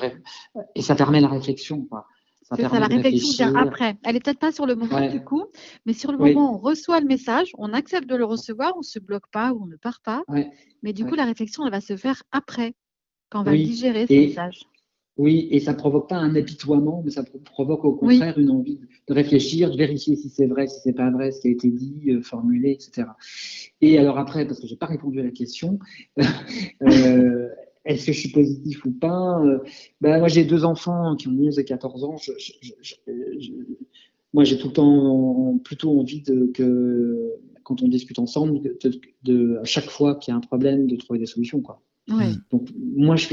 et 0.75 0.83
ça 0.83 0.95
permet 0.95 1.23
la 1.23 1.29
réflexion. 1.29 1.87
Quoi. 1.87 2.05
Ça 2.49 2.57
ça, 2.57 2.81
la 2.81 2.87
réflexion 2.87 3.51
vient 3.51 3.55
après. 3.57 3.97
Elle 4.05 4.17
est 4.17 4.21
peut-être 4.21 4.39
pas 4.39 4.53
sur 4.53 4.65
le 4.65 4.75
moment 4.75 5.07
du 5.09 5.23
coup, 5.23 5.45
mais 5.85 5.93
sur 5.93 6.13
le 6.13 6.19
moment, 6.19 6.55
on 6.55 6.59
reçoit 6.59 6.99
le 7.01 7.07
message, 7.07 7.51
on 7.59 7.75
accepte 7.75 8.09
de 8.09 8.17
le 8.17 8.25
recevoir, 8.25 8.73
on 8.77 8.83
se 8.83 8.99
bloque 8.99 9.31
pas 9.31 9.53
ou 9.53 9.65
on 9.65 9.67
ne 9.67 9.77
part 9.77 10.01
pas. 10.03 10.23
Mais 10.83 10.93
du 10.93 11.05
coup, 11.05 11.15
la 11.15 11.25
réflexion, 11.25 11.65
elle 11.67 11.73
va 11.73 11.81
se 11.81 11.97
faire 11.97 12.23
après 12.33 12.75
quand 13.31 13.41
on 13.41 13.45
va 13.45 13.53
digérer 13.53 14.07
ce 14.07 14.13
message. 14.13 14.63
Oui, 15.19 15.49
et 15.51 15.59
ça 15.59 15.73
ne 15.73 15.77
provoque 15.77 16.09
pas 16.09 16.17
un 16.17 16.37
apitoiement, 16.37 17.03
mais 17.05 17.11
ça 17.11 17.25
provoque 17.45 17.85
au 17.85 17.93
contraire 17.93 18.39
une 18.39 18.53
envie 18.53 18.81
de 19.09 19.15
réfléchir, 19.15 19.73
de 19.73 19.77
vérifier 19.77 20.15
si 20.15 20.29
c'est 20.29 20.47
vrai, 20.47 20.69
si 20.69 20.79
c'est 20.81 20.93
pas 20.93 21.11
vrai, 21.11 21.33
ce 21.33 21.41
qui 21.41 21.49
a 21.49 21.51
été 21.51 21.71
dit, 21.71 22.05
euh, 22.11 22.23
formulé, 22.23 22.71
etc. 22.71 23.09
Et 23.81 23.99
alors 23.99 24.17
après, 24.17 24.47
parce 24.47 24.61
que 24.61 24.69
j'ai 24.69 24.77
pas 24.77 24.87
répondu 24.87 25.19
à 25.19 25.25
la 25.25 25.33
question, 25.33 25.81
euh, 26.83 27.49
est-ce 27.85 28.07
que 28.07 28.13
je 28.13 28.21
suis 28.21 28.31
positif 28.31 28.85
ou 28.85 28.91
pas 28.93 29.41
euh, 29.41 29.59
ben, 30.01 30.19
Moi, 30.19 30.29
j'ai 30.29 30.45
deux 30.45 30.65
enfants 30.65 31.17
qui 31.17 31.29
ont 31.29 31.33
11 31.33 31.59
et 31.59 31.65
14 31.65 32.05
ans. 32.05 32.17
moi, 34.33 34.45
j'ai 34.45 34.59
tout 34.59 34.69
le 34.69 34.73
temps 34.73 35.59
plutôt 35.65 35.99
envie 35.99 36.23
de, 36.23 36.51
que, 36.55 37.33
quand 37.63 37.83
on 37.83 37.89
discute 37.89 38.19
ensemble, 38.19 38.61
de, 39.25 39.59
à 39.61 39.65
chaque 39.65 39.89
fois 39.89 40.17
qu'il 40.17 40.33
y 40.33 40.35
a 40.35 40.37
un 40.37 40.41
problème, 40.41 40.87
de 40.87 40.97
trouver 40.97 41.19
des 41.19 41.27
solutions. 41.27 41.61
Quoi. 41.61 41.83
Donc, 42.51 42.69
moi, 42.77 43.17
je, 43.17 43.27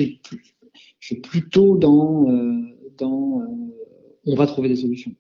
suis 1.00 1.16
plutôt 1.22 1.78
dans, 1.78 2.30
euh, 2.30 2.62
dans 2.98 3.42
euh, 3.42 3.46
on 4.26 4.36
va 4.36 4.48
trouver 4.48 4.70
des 4.70 4.76
solutions. 4.76 5.14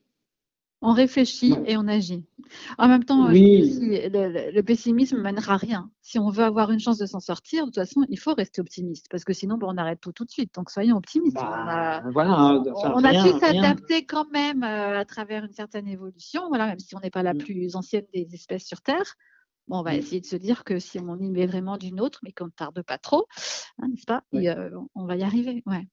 On 0.81 0.93
réfléchit 0.93 1.55
et 1.65 1.77
on 1.77 1.87
agit. 1.87 2.25
En 2.77 2.87
même 2.87 3.03
temps, 3.03 3.27
le, 3.27 4.61
pessimisme 4.61 5.17
ne 5.17 5.21
mènera 5.21 5.53
à 5.53 5.57
rien. 5.57 5.89
Si 6.01 6.19
on 6.19 6.29
veut 6.29 6.43
avoir 6.43 6.71
une 6.71 6.79
chance 6.79 6.97
de 6.97 7.05
s'en 7.05 7.19
sortir, 7.19 7.61
de 7.61 7.71
toute 7.71 7.75
façon, 7.75 8.05
il 8.09 8.19
faut 8.19 8.33
rester 8.33 8.61
optimiste 8.61 9.07
parce 9.09 9.23
que 9.23 9.33
sinon, 9.33 9.57
on 9.61 9.77
arrête 9.77 9.99
tout 9.99 10.11
tout 10.11 10.25
de 10.25 10.31
suite. 10.31 10.53
Donc, 10.53 10.69
soyons 10.69 10.97
optimistes. 10.97 11.35
Bah, 11.35 12.03
on 12.03 12.07
a, 12.07 12.11
voilà, 12.11 12.61
on 12.93 13.03
a 13.03 13.23
su 13.23 13.39
s'adapter 13.39 14.05
quand 14.05 14.29
même 14.31 14.63
euh, 14.63 14.99
à 14.99 15.05
travers 15.05 15.45
une 15.45 15.53
certaine 15.53 15.87
évolution. 15.87 16.49
Voilà, 16.49 16.67
même 16.67 16.79
si 16.79 16.95
on 16.95 16.99
n'est 16.99 17.09
pas 17.09 17.23
la 17.23 17.33
mm. 17.33 17.39
plus 17.39 17.75
ancienne 17.75 18.05
des 18.13 18.27
espèces 18.33 18.65
sur 18.65 18.81
Terre, 18.81 19.15
Bon, 19.67 19.79
on 19.79 19.83
va 19.83 19.93
mmh. 19.93 19.95
essayer 19.95 20.21
de 20.21 20.25
se 20.25 20.35
dire 20.35 20.63
que 20.63 20.77
si 20.79 20.99
on 20.99 21.17
y 21.17 21.29
met 21.31 21.47
vraiment 21.47 21.77
d'une 21.77 21.99
autre, 21.99 22.19
mais 22.23 22.31
qu'on 22.31 22.45
ne 22.45 22.51
tarde 22.51 22.83
pas 22.83 22.97
trop, 22.99 23.25
hein, 23.79 23.87
n'est-ce 23.87 24.05
pas? 24.05 24.23
Euh, 24.35 24.69
On 24.93 25.05
va 25.05 25.15
y 25.15 25.23
arriver. 25.23 25.63
Ouais. 25.65 25.87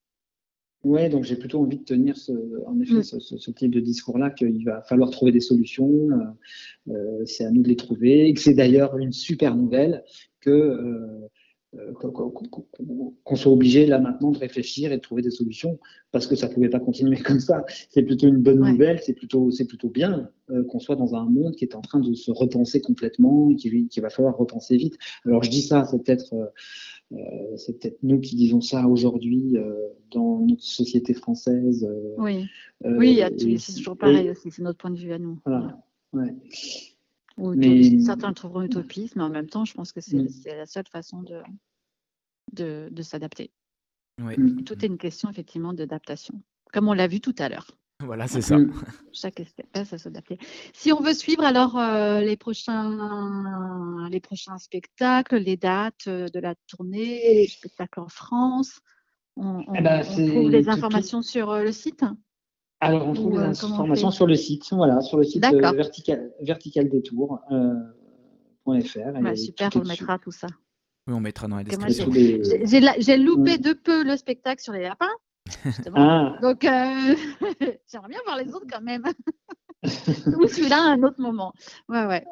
Oui, 0.84 1.08
donc 1.08 1.22
j'ai 1.22 1.36
plutôt 1.36 1.60
envie 1.60 1.78
de 1.78 1.84
tenir 1.84 2.16
ce, 2.16 2.32
en 2.66 2.80
effet 2.80 2.94
mmh. 2.94 3.20
ce, 3.20 3.50
type 3.52 3.70
de 3.70 3.78
discours-là, 3.78 4.30
qu'il 4.30 4.64
va 4.64 4.82
falloir 4.82 5.10
trouver 5.10 5.30
des 5.30 5.40
solutions, 5.40 6.10
euh, 6.10 6.92
euh, 6.92 7.24
c'est 7.24 7.44
à 7.44 7.50
nous 7.52 7.62
de 7.62 7.68
les 7.68 7.76
trouver, 7.76 8.28
et 8.28 8.34
que 8.34 8.40
c'est 8.40 8.54
d'ailleurs 8.54 8.98
une 8.98 9.12
super 9.12 9.54
nouvelle 9.54 10.02
que 10.40 10.50
euh, 10.50 11.28
qu'on 13.24 13.36
soit 13.36 13.52
obligé 13.52 13.86
là 13.86 13.98
maintenant 13.98 14.30
de 14.30 14.38
réfléchir 14.38 14.92
et 14.92 14.96
de 14.96 15.00
trouver 15.00 15.22
des 15.22 15.30
solutions 15.30 15.78
parce 16.10 16.26
que 16.26 16.36
ça 16.36 16.48
ne 16.48 16.54
pouvait 16.54 16.68
pas 16.68 16.80
continuer 16.80 17.16
comme 17.22 17.40
ça. 17.40 17.64
C'est 17.88 18.02
plutôt 18.02 18.28
une 18.28 18.42
bonne 18.42 18.60
nouvelle, 18.60 19.00
c'est 19.02 19.14
plutôt, 19.14 19.50
c'est 19.50 19.66
plutôt 19.66 19.88
bien 19.88 20.30
euh, 20.50 20.64
qu'on 20.64 20.80
soit 20.80 20.96
dans 20.96 21.14
un 21.14 21.24
monde 21.24 21.56
qui 21.56 21.64
est 21.64 21.74
en 21.74 21.80
train 21.80 22.00
de 22.00 22.12
se 22.14 22.30
repenser 22.30 22.80
complètement 22.80 23.50
et 23.50 23.56
qu'il 23.56 24.02
va 24.02 24.10
falloir 24.10 24.36
repenser 24.36 24.76
vite. 24.76 24.98
Alors 25.24 25.42
je 25.42 25.50
dis 25.50 25.62
ça, 25.62 25.84
c'est 25.84 26.02
peut-être 26.02 26.34
euh, 26.34 27.56
c'est 27.56 27.78
peut-être 27.78 27.98
nous 28.02 28.20
qui 28.20 28.36
disons 28.36 28.60
ça 28.60 28.86
aujourd'hui 28.86 29.56
dans 30.10 30.40
notre 30.40 30.62
société 30.62 31.14
française. 31.14 31.88
oui, 32.18 32.46
oui 32.84 33.20
c'est 33.58 33.74
toujours 33.74 33.96
pareil 33.96 34.30
aussi, 34.30 34.50
c'est 34.50 34.62
notre 34.62 34.78
point 34.78 34.90
de 34.90 34.98
vue 34.98 35.12
à 35.12 35.18
nous. 35.18 35.38
Voilà. 35.44 35.78
Ouais. 36.12 36.34
Certains 37.36 38.28
le 38.28 38.34
trouveront 38.34 38.62
utopiste, 38.62 39.16
mais 39.16 39.22
en 39.22 39.30
même 39.30 39.48
temps, 39.48 39.64
je 39.64 39.74
pense 39.74 39.92
que 39.92 40.00
c'est 40.00 40.16
mm. 40.16 40.28
la 40.46 40.66
seule 40.66 40.88
façon 40.90 41.22
de, 41.22 42.88
de, 42.90 43.02
s'adapter. 43.02 43.50
Mm. 44.18 44.64
Tout 44.64 44.84
est 44.84 44.88
une 44.88 44.98
question 44.98 45.30
effectivement 45.30 45.72
d'adaptation, 45.72 46.42
comme 46.72 46.88
on 46.88 46.92
l'a 46.92 47.06
vu 47.06 47.20
tout 47.20 47.34
à 47.38 47.48
l'heure. 47.48 47.66
Voilà, 48.04 48.26
c'est 48.26 48.42
ça. 48.42 48.58
Mm. 48.58 48.72
Chaque 49.12 49.38
espèce 49.38 49.92
à 49.92 49.98
s'adapter. 49.98 50.36
Si 50.72 50.92
on 50.92 51.00
veut 51.00 51.14
suivre 51.14 51.44
alors 51.44 51.78
euh, 51.78 52.20
les, 52.20 52.36
prochains, 52.36 54.08
les 54.10 54.18
prochains 54.18 54.58
spectacles, 54.58 55.36
les 55.36 55.56
dates 55.56 56.08
euh, 56.08 56.26
de 56.28 56.40
la 56.40 56.56
tournée, 56.66 57.20
les 57.34 57.46
spectacles 57.46 58.00
en 58.00 58.08
France, 58.08 58.80
on, 59.36 59.60
eh 59.74 59.80
ben, 59.80 60.02
trouve 60.02 60.50
les 60.50 60.68
informations 60.68 61.22
sur 61.22 61.50
euh, 61.50 61.62
le 61.62 61.72
site? 61.72 62.04
Alors, 62.82 63.06
on 63.06 63.12
trouve 63.12 63.38
les 63.38 63.46
euh, 63.46 63.50
informations 63.50 64.10
sur 64.10 64.26
le 64.26 64.34
site, 64.34 64.72
voilà, 64.72 65.00
sur 65.02 65.16
le 65.16 65.22
site 65.22 65.44
euh, 65.44 65.70
vertical, 65.70 66.32
verticaldetour.fr. 66.40 67.52
Euh, 67.52 69.36
super, 69.36 69.70
on 69.76 69.84
mettra 69.84 70.18
tout 70.18 70.32
ça. 70.32 70.48
Oui, 71.06 71.14
on 71.14 71.20
mettra 71.20 71.46
dans 71.46 71.56
la 71.56 71.62
description. 71.62 72.10
J'ai 72.12 73.16
loupé 73.16 73.58
de 73.58 73.72
peu 73.72 74.02
le 74.02 74.16
spectacle 74.16 74.60
sur 74.60 74.72
les 74.72 74.82
lapins. 74.82 75.06
Ah. 75.94 76.36
Donc, 76.42 76.62
j'aimerais 76.62 78.08
bien 78.08 78.20
voir 78.24 78.36
les 78.36 78.52
autres 78.52 78.66
quand 78.68 78.82
même. 78.82 79.04
Ou 79.84 80.48
celui-là 80.48 80.78
à 80.78 80.92
un 80.92 81.02
autre 81.04 81.20
moment. 81.20 81.52
Ouais, 81.88 82.04
ouais. 82.06 82.24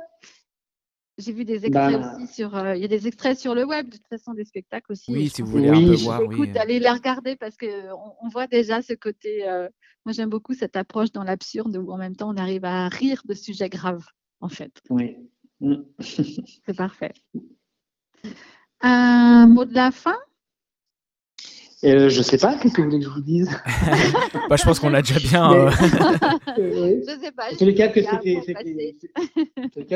J'ai 1.21 1.33
vu 1.33 1.45
des 1.45 1.67
extraits 1.67 2.01
bah. 2.01 2.17
aussi 2.17 2.27
sur. 2.33 2.75
Il 2.75 2.81
y 2.81 2.85
a 2.85 2.89
des 2.89 3.07
extraits 3.07 3.39
sur 3.39 3.55
le 3.55 3.65
web, 3.65 3.89
de 3.89 3.97
toute 3.97 4.09
façon, 4.09 4.35
des 4.35 4.45
spectacles 4.45 4.93
aussi. 4.93 5.13
Oui, 5.13 5.29
si 5.29 5.43
vous 5.43 5.51
voulez 5.51 5.69
un 5.69 5.75
peu 5.75 5.95
voir. 5.95 6.23
Écoute, 6.23 6.57
allez 6.57 6.81
les 6.81 6.91
regarder 6.91 7.37
parce 7.37 7.57
qu'on 7.57 7.67
on 8.23 8.29
voit 8.29 8.47
déjà 8.47 8.83
ce 8.83 8.95
côté 8.95 9.45
moi, 10.07 10.13
j'aime 10.15 10.31
beaucoup 10.31 10.55
cette 10.55 10.77
approche 10.77 11.13
dans 11.13 11.25
l'absurde 11.25 11.77
où 11.77 11.91
en 11.91 11.99
même 11.99 12.17
temps, 12.17 12.31
on 12.31 12.37
arrive 12.37 12.65
à 12.65 12.89
rire 12.89 13.23
de 13.27 13.35
sujets 13.35 13.69
graves, 13.69 14.07
en 14.41 14.49
fait. 14.49 14.81
Oui. 14.89 15.17
C'est 16.01 16.77
parfait. 16.77 17.13
Un 18.81 19.47
mot 19.47 19.67
de 19.67 19.75
la 19.75 19.91
fin? 19.91 20.17
Euh, 21.83 22.11
je 22.11 22.21
sais 22.21 22.37
pas, 22.37 22.57
qu'est-ce 22.57 22.75
que 22.75 22.83
vous 22.83 22.89
voulez 22.89 22.99
que 22.99 23.07
je 23.07 23.11
vous 23.11 23.23
dise? 23.23 23.51
Bah, 24.51 24.57
Je 24.57 24.65
pense 24.65 24.81
qu'on 24.81 24.91
l'a 24.91 25.01
déjà 25.01 25.19
bien. 25.21 25.53
Euh... 25.53 25.71
je 26.59 27.19
sais 27.23 27.31
pas. 27.31 27.53
En 27.53 27.57
tous 27.57 27.65
les 27.65 27.75
cas, 27.75 27.91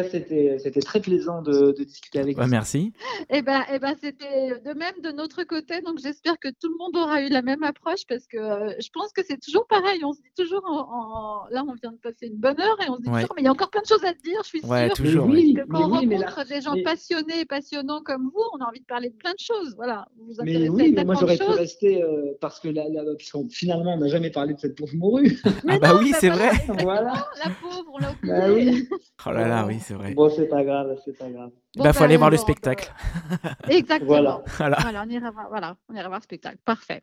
c'était, 0.05 0.59
c'était, 0.59 0.80
très 0.80 1.01
plaisant 1.01 1.43
de, 1.43 1.74
de 1.76 1.85
discuter 1.85 2.20
avec 2.20 2.39
vous. 2.39 2.47
Merci. 2.47 2.93
Et 3.30 3.39
eh 3.39 3.43
ben, 3.43 3.61
et 3.62 3.74
eh 3.74 3.78
ben, 3.80 3.95
c'était 4.01 4.61
de 4.64 4.78
même 4.78 4.95
de 5.03 5.11
notre 5.11 5.43
côté, 5.45 5.80
donc 5.82 5.99
j'espère 6.01 6.39
que 6.39 6.49
tout 6.49 6.68
le 6.68 6.76
monde 6.78 6.97
aura 6.97 7.20
eu 7.22 7.28
la 7.28 7.43
même 7.43 7.64
approche 7.64 8.07
parce 8.09 8.26
que 8.26 8.39
euh, 8.39 8.72
je 8.80 8.89
pense 8.93 9.12
que 9.12 9.22
c'est 9.26 9.41
toujours 9.41 9.66
pareil. 9.66 10.05
On 10.05 10.12
se 10.12 10.20
dit 10.20 10.32
toujours, 10.37 10.64
en, 10.66 11.47
là, 11.51 11.64
on 11.68 11.74
vient 11.74 11.93
de 11.93 11.99
passer 11.99 12.28
une 12.28 12.39
bonne 12.39 12.61
heure 12.61 12.78
et 12.87 12.89
on 12.89 12.97
se 12.97 13.03
dit 13.03 13.11
toujours, 13.11 13.35
mais 13.35 13.43
il 13.43 13.45
y 13.45 13.49
a 13.49 13.53
encore 13.53 13.70
plein 13.70 13.82
de 13.82 13.89
choses 13.89 14.05
à 14.05 14.12
dire, 14.12 14.41
je 14.45 14.49
suis 14.49 14.64
ouais, 14.64 14.87
sûre. 14.87 15.05
Toujours, 15.05 15.26
oui, 15.26 15.55
que 15.55 15.66
quand 15.68 15.85
on 15.85 15.89
rencontre 15.89 16.47
des 16.47 16.61
gens 16.61 16.74
passionnés 16.85 17.41
et 17.41 17.45
passionnants 17.45 18.03
comme 18.03 18.30
vous, 18.32 18.43
on 18.55 18.64
a 18.64 18.68
envie 18.68 18.80
de 18.80 18.87
parler 18.87 19.11
de 19.11 19.16
plein 19.16 19.32
de 19.32 19.41
choses. 19.41 19.74
Voilà. 19.76 20.07
Vous 20.16 20.35
mais 20.45 20.68
oui, 20.68 20.93
mais 20.97 21.05
moi 21.05 21.16
j'aurais 21.18 21.37
pu 21.37 21.45
rester 21.75 22.03
euh, 22.03 22.37
parce 22.41 22.61
que 22.61 22.68
finalement 23.51 23.95
on 23.95 23.99
n'a 23.99 24.09
jamais 24.09 24.31
parlé 24.31 24.55
de 24.55 24.61
cette 24.61 24.77
pauvre 24.77 24.95
morue. 24.95 25.39
ah 25.68 25.79
bah 25.79 25.97
oui, 25.99 26.12
c'est 26.18 26.29
vrai. 26.29 26.51
voilà. 26.83 27.27
La 27.45 27.51
pauvre, 27.51 27.91
on 27.93 27.99
l'a. 27.99 28.14
Bah 28.22 28.53
oui. 28.53 28.89
Oh 29.27 29.31
là 29.31 29.49
là, 29.49 29.66
oui, 29.66 29.79
c'est 29.81 29.95
vrai. 29.95 30.14
Bon, 30.14 30.29
c'est 30.29 30.49
pas 30.49 30.64
grave, 30.64 30.97
c'est 31.05 31.16
pas 31.16 31.29
grave. 31.29 31.51
Bon, 31.77 31.85
bah, 31.85 31.93
faut 31.93 32.05
aller 32.05 32.16
voir 32.16 32.31
le 32.31 32.37
spectacle. 32.37 32.93
Exactement. 33.68 34.07
Voilà. 34.07 34.43
Voilà. 34.81 35.05
on 35.07 35.11
ira 35.11 35.31
voir, 35.31 35.49
voilà, 35.49 35.77
on 35.89 35.95
ira 35.95 36.09
voir 36.09 36.20
le 36.20 36.25
spectacle. 36.25 36.59
Parfait. 36.64 37.03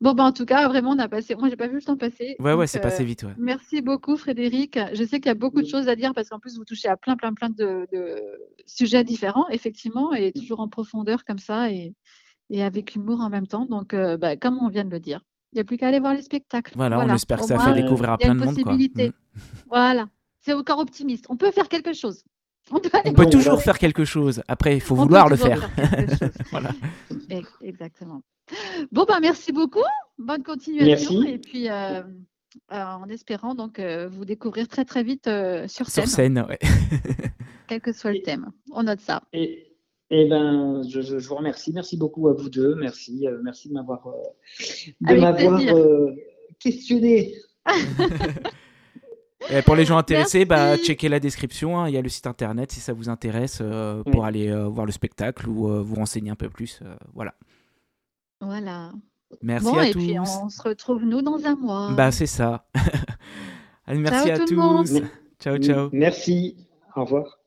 Bon, 0.00 0.14
bah, 0.14 0.24
en 0.24 0.32
tout 0.32 0.46
cas, 0.46 0.68
vraiment, 0.68 0.90
on 0.90 0.98
a 0.98 1.08
passé. 1.08 1.34
Moi, 1.34 1.48
j'ai 1.48 1.56
pas 1.56 1.66
vu 1.66 1.74
le 1.74 1.82
temps 1.82 1.96
passer. 1.96 2.36
Ouais, 2.38 2.54
ouais, 2.54 2.66
c'est 2.66 2.80
passé 2.80 3.04
vite. 3.04 3.24
Ouais. 3.24 3.34
Merci 3.36 3.82
beaucoup, 3.82 4.16
Frédéric. 4.16 4.78
Je 4.92 5.04
sais 5.04 5.18
qu'il 5.18 5.26
y 5.26 5.30
a 5.30 5.34
beaucoup 5.34 5.60
de 5.60 5.66
choses 5.66 5.88
à 5.88 5.96
dire 5.96 6.14
parce 6.14 6.28
qu'en 6.28 6.38
plus, 6.38 6.56
vous 6.56 6.64
touchez 6.64 6.88
à 6.88 6.96
plein, 6.96 7.16
plein, 7.16 7.34
plein 7.34 7.50
de, 7.50 7.86
sujets 8.66 9.04
différents, 9.04 9.48
effectivement, 9.48 10.14
et 10.14 10.32
toujours 10.32 10.60
en 10.60 10.68
profondeur 10.68 11.24
comme 11.24 11.38
ça 11.38 11.70
et, 11.70 11.94
et 12.50 12.62
avec 12.62 12.94
humour 12.94 13.20
en 13.20 13.30
même 13.30 13.46
temps. 13.46 13.64
Donc, 13.64 13.94
euh, 13.94 14.16
bah, 14.16 14.36
comme 14.36 14.58
on 14.60 14.68
vient 14.68 14.84
de 14.84 14.90
le 14.90 15.00
dire, 15.00 15.22
il 15.52 15.56
n'y 15.56 15.60
a 15.60 15.64
plus 15.64 15.78
qu'à 15.78 15.88
aller 15.88 16.00
voir 16.00 16.14
les 16.14 16.22
spectacles. 16.22 16.72
Voilà, 16.76 16.98
on 17.00 17.14
espère 17.14 17.38
que 17.38 17.46
ça 17.46 17.58
fait 17.58 17.74
découvrir 17.74 18.10
à 18.10 18.18
plein 18.18 18.34
de 18.34 18.44
monde. 18.44 18.62
Quoi. 18.62 18.74
Mm. 18.74 19.10
Voilà, 19.68 20.08
c'est 20.40 20.52
encore 20.52 20.78
optimiste. 20.78 21.26
On 21.28 21.36
peut 21.36 21.50
faire 21.50 21.68
quelque 21.68 21.92
chose. 21.92 22.24
On 22.72 22.78
peut, 22.78 23.26
toujours 23.30 23.60
faire 23.60 23.78
quelque 23.78 24.04
chose. 24.04 24.42
Après, 24.46 24.76
il 24.76 24.80
faut 24.80 24.94
vouloir 24.94 25.28
le 25.28 25.36
faire. 25.36 25.68
voilà. 26.52 26.70
Exactement. 27.62 28.22
Bon, 28.92 29.04
ben, 29.08 29.18
merci 29.20 29.52
beaucoup. 29.52 29.82
Bonne 30.18 30.42
continuation. 30.42 31.22
Et 31.22 31.38
puis, 31.38 31.68
euh, 31.68 32.02
euh, 32.72 32.82
en 32.82 33.08
espérant 33.08 33.54
donc 33.54 33.78
euh, 33.78 34.08
vous 34.08 34.24
découvrir 34.24 34.68
très 34.68 34.84
très 34.84 35.02
vite 35.02 35.28
sur 35.66 35.88
scène. 35.88 36.06
Sur 36.06 36.08
scène, 36.08 36.46
ouais. 36.48 36.58
Quel 37.66 37.80
que 37.80 37.92
soit 37.92 38.12
le 38.12 38.22
thème. 38.22 38.50
On 38.72 38.84
note 38.84 39.00
ça. 39.00 39.22
Et, 39.32 39.69
et 40.10 40.28
ben, 40.28 40.82
je, 40.88 41.16
vous 41.16 41.34
remercie. 41.36 41.72
Merci 41.72 41.96
beaucoup 41.96 42.28
à 42.28 42.32
vous 42.32 42.50
deux. 42.50 42.74
Merci, 42.74 43.26
merci 43.42 43.68
de 43.68 43.74
m'avoir 43.74 44.08
questionné. 46.58 47.34
Et 49.50 49.62
pour 49.62 49.74
les 49.74 49.86
gens 49.86 49.96
intéressés, 49.96 50.44
bah, 50.44 50.76
checkez 50.76 51.08
la 51.08 51.18
description. 51.18 51.78
Hein. 51.78 51.88
Il 51.88 51.94
y 51.94 51.96
a 51.96 52.02
le 52.02 52.10
site 52.10 52.26
internet 52.26 52.70
si 52.72 52.80
ça 52.80 52.92
vous 52.92 53.08
intéresse 53.08 53.62
pour 54.12 54.26
aller 54.26 54.52
voir 54.66 54.84
le 54.84 54.92
spectacle 54.92 55.48
ou 55.48 55.82
vous 55.82 55.94
renseigner 55.94 56.30
un 56.30 56.36
peu 56.36 56.50
plus. 56.50 56.80
voilà. 57.14 57.34
Voilà. 58.40 58.92
Merci 59.42 59.78
à 59.78 59.88
et 59.88 59.92
tous. 59.92 59.98
puis 59.98 60.18
on 60.18 60.48
se 60.48 60.62
retrouve 60.62 61.04
nous 61.04 61.22
dans 61.22 61.44
un 61.44 61.56
mois. 61.56 61.92
Bah 61.92 62.10
c'est 62.10 62.26
ça. 62.26 62.66
Allez, 63.86 64.00
merci 64.00 64.30
à 64.30 64.38
tous. 64.38 65.00
Ciao 65.38 65.56
ciao. 65.58 65.88
Merci. 65.92 66.56
Au 66.96 67.04
revoir. 67.04 67.39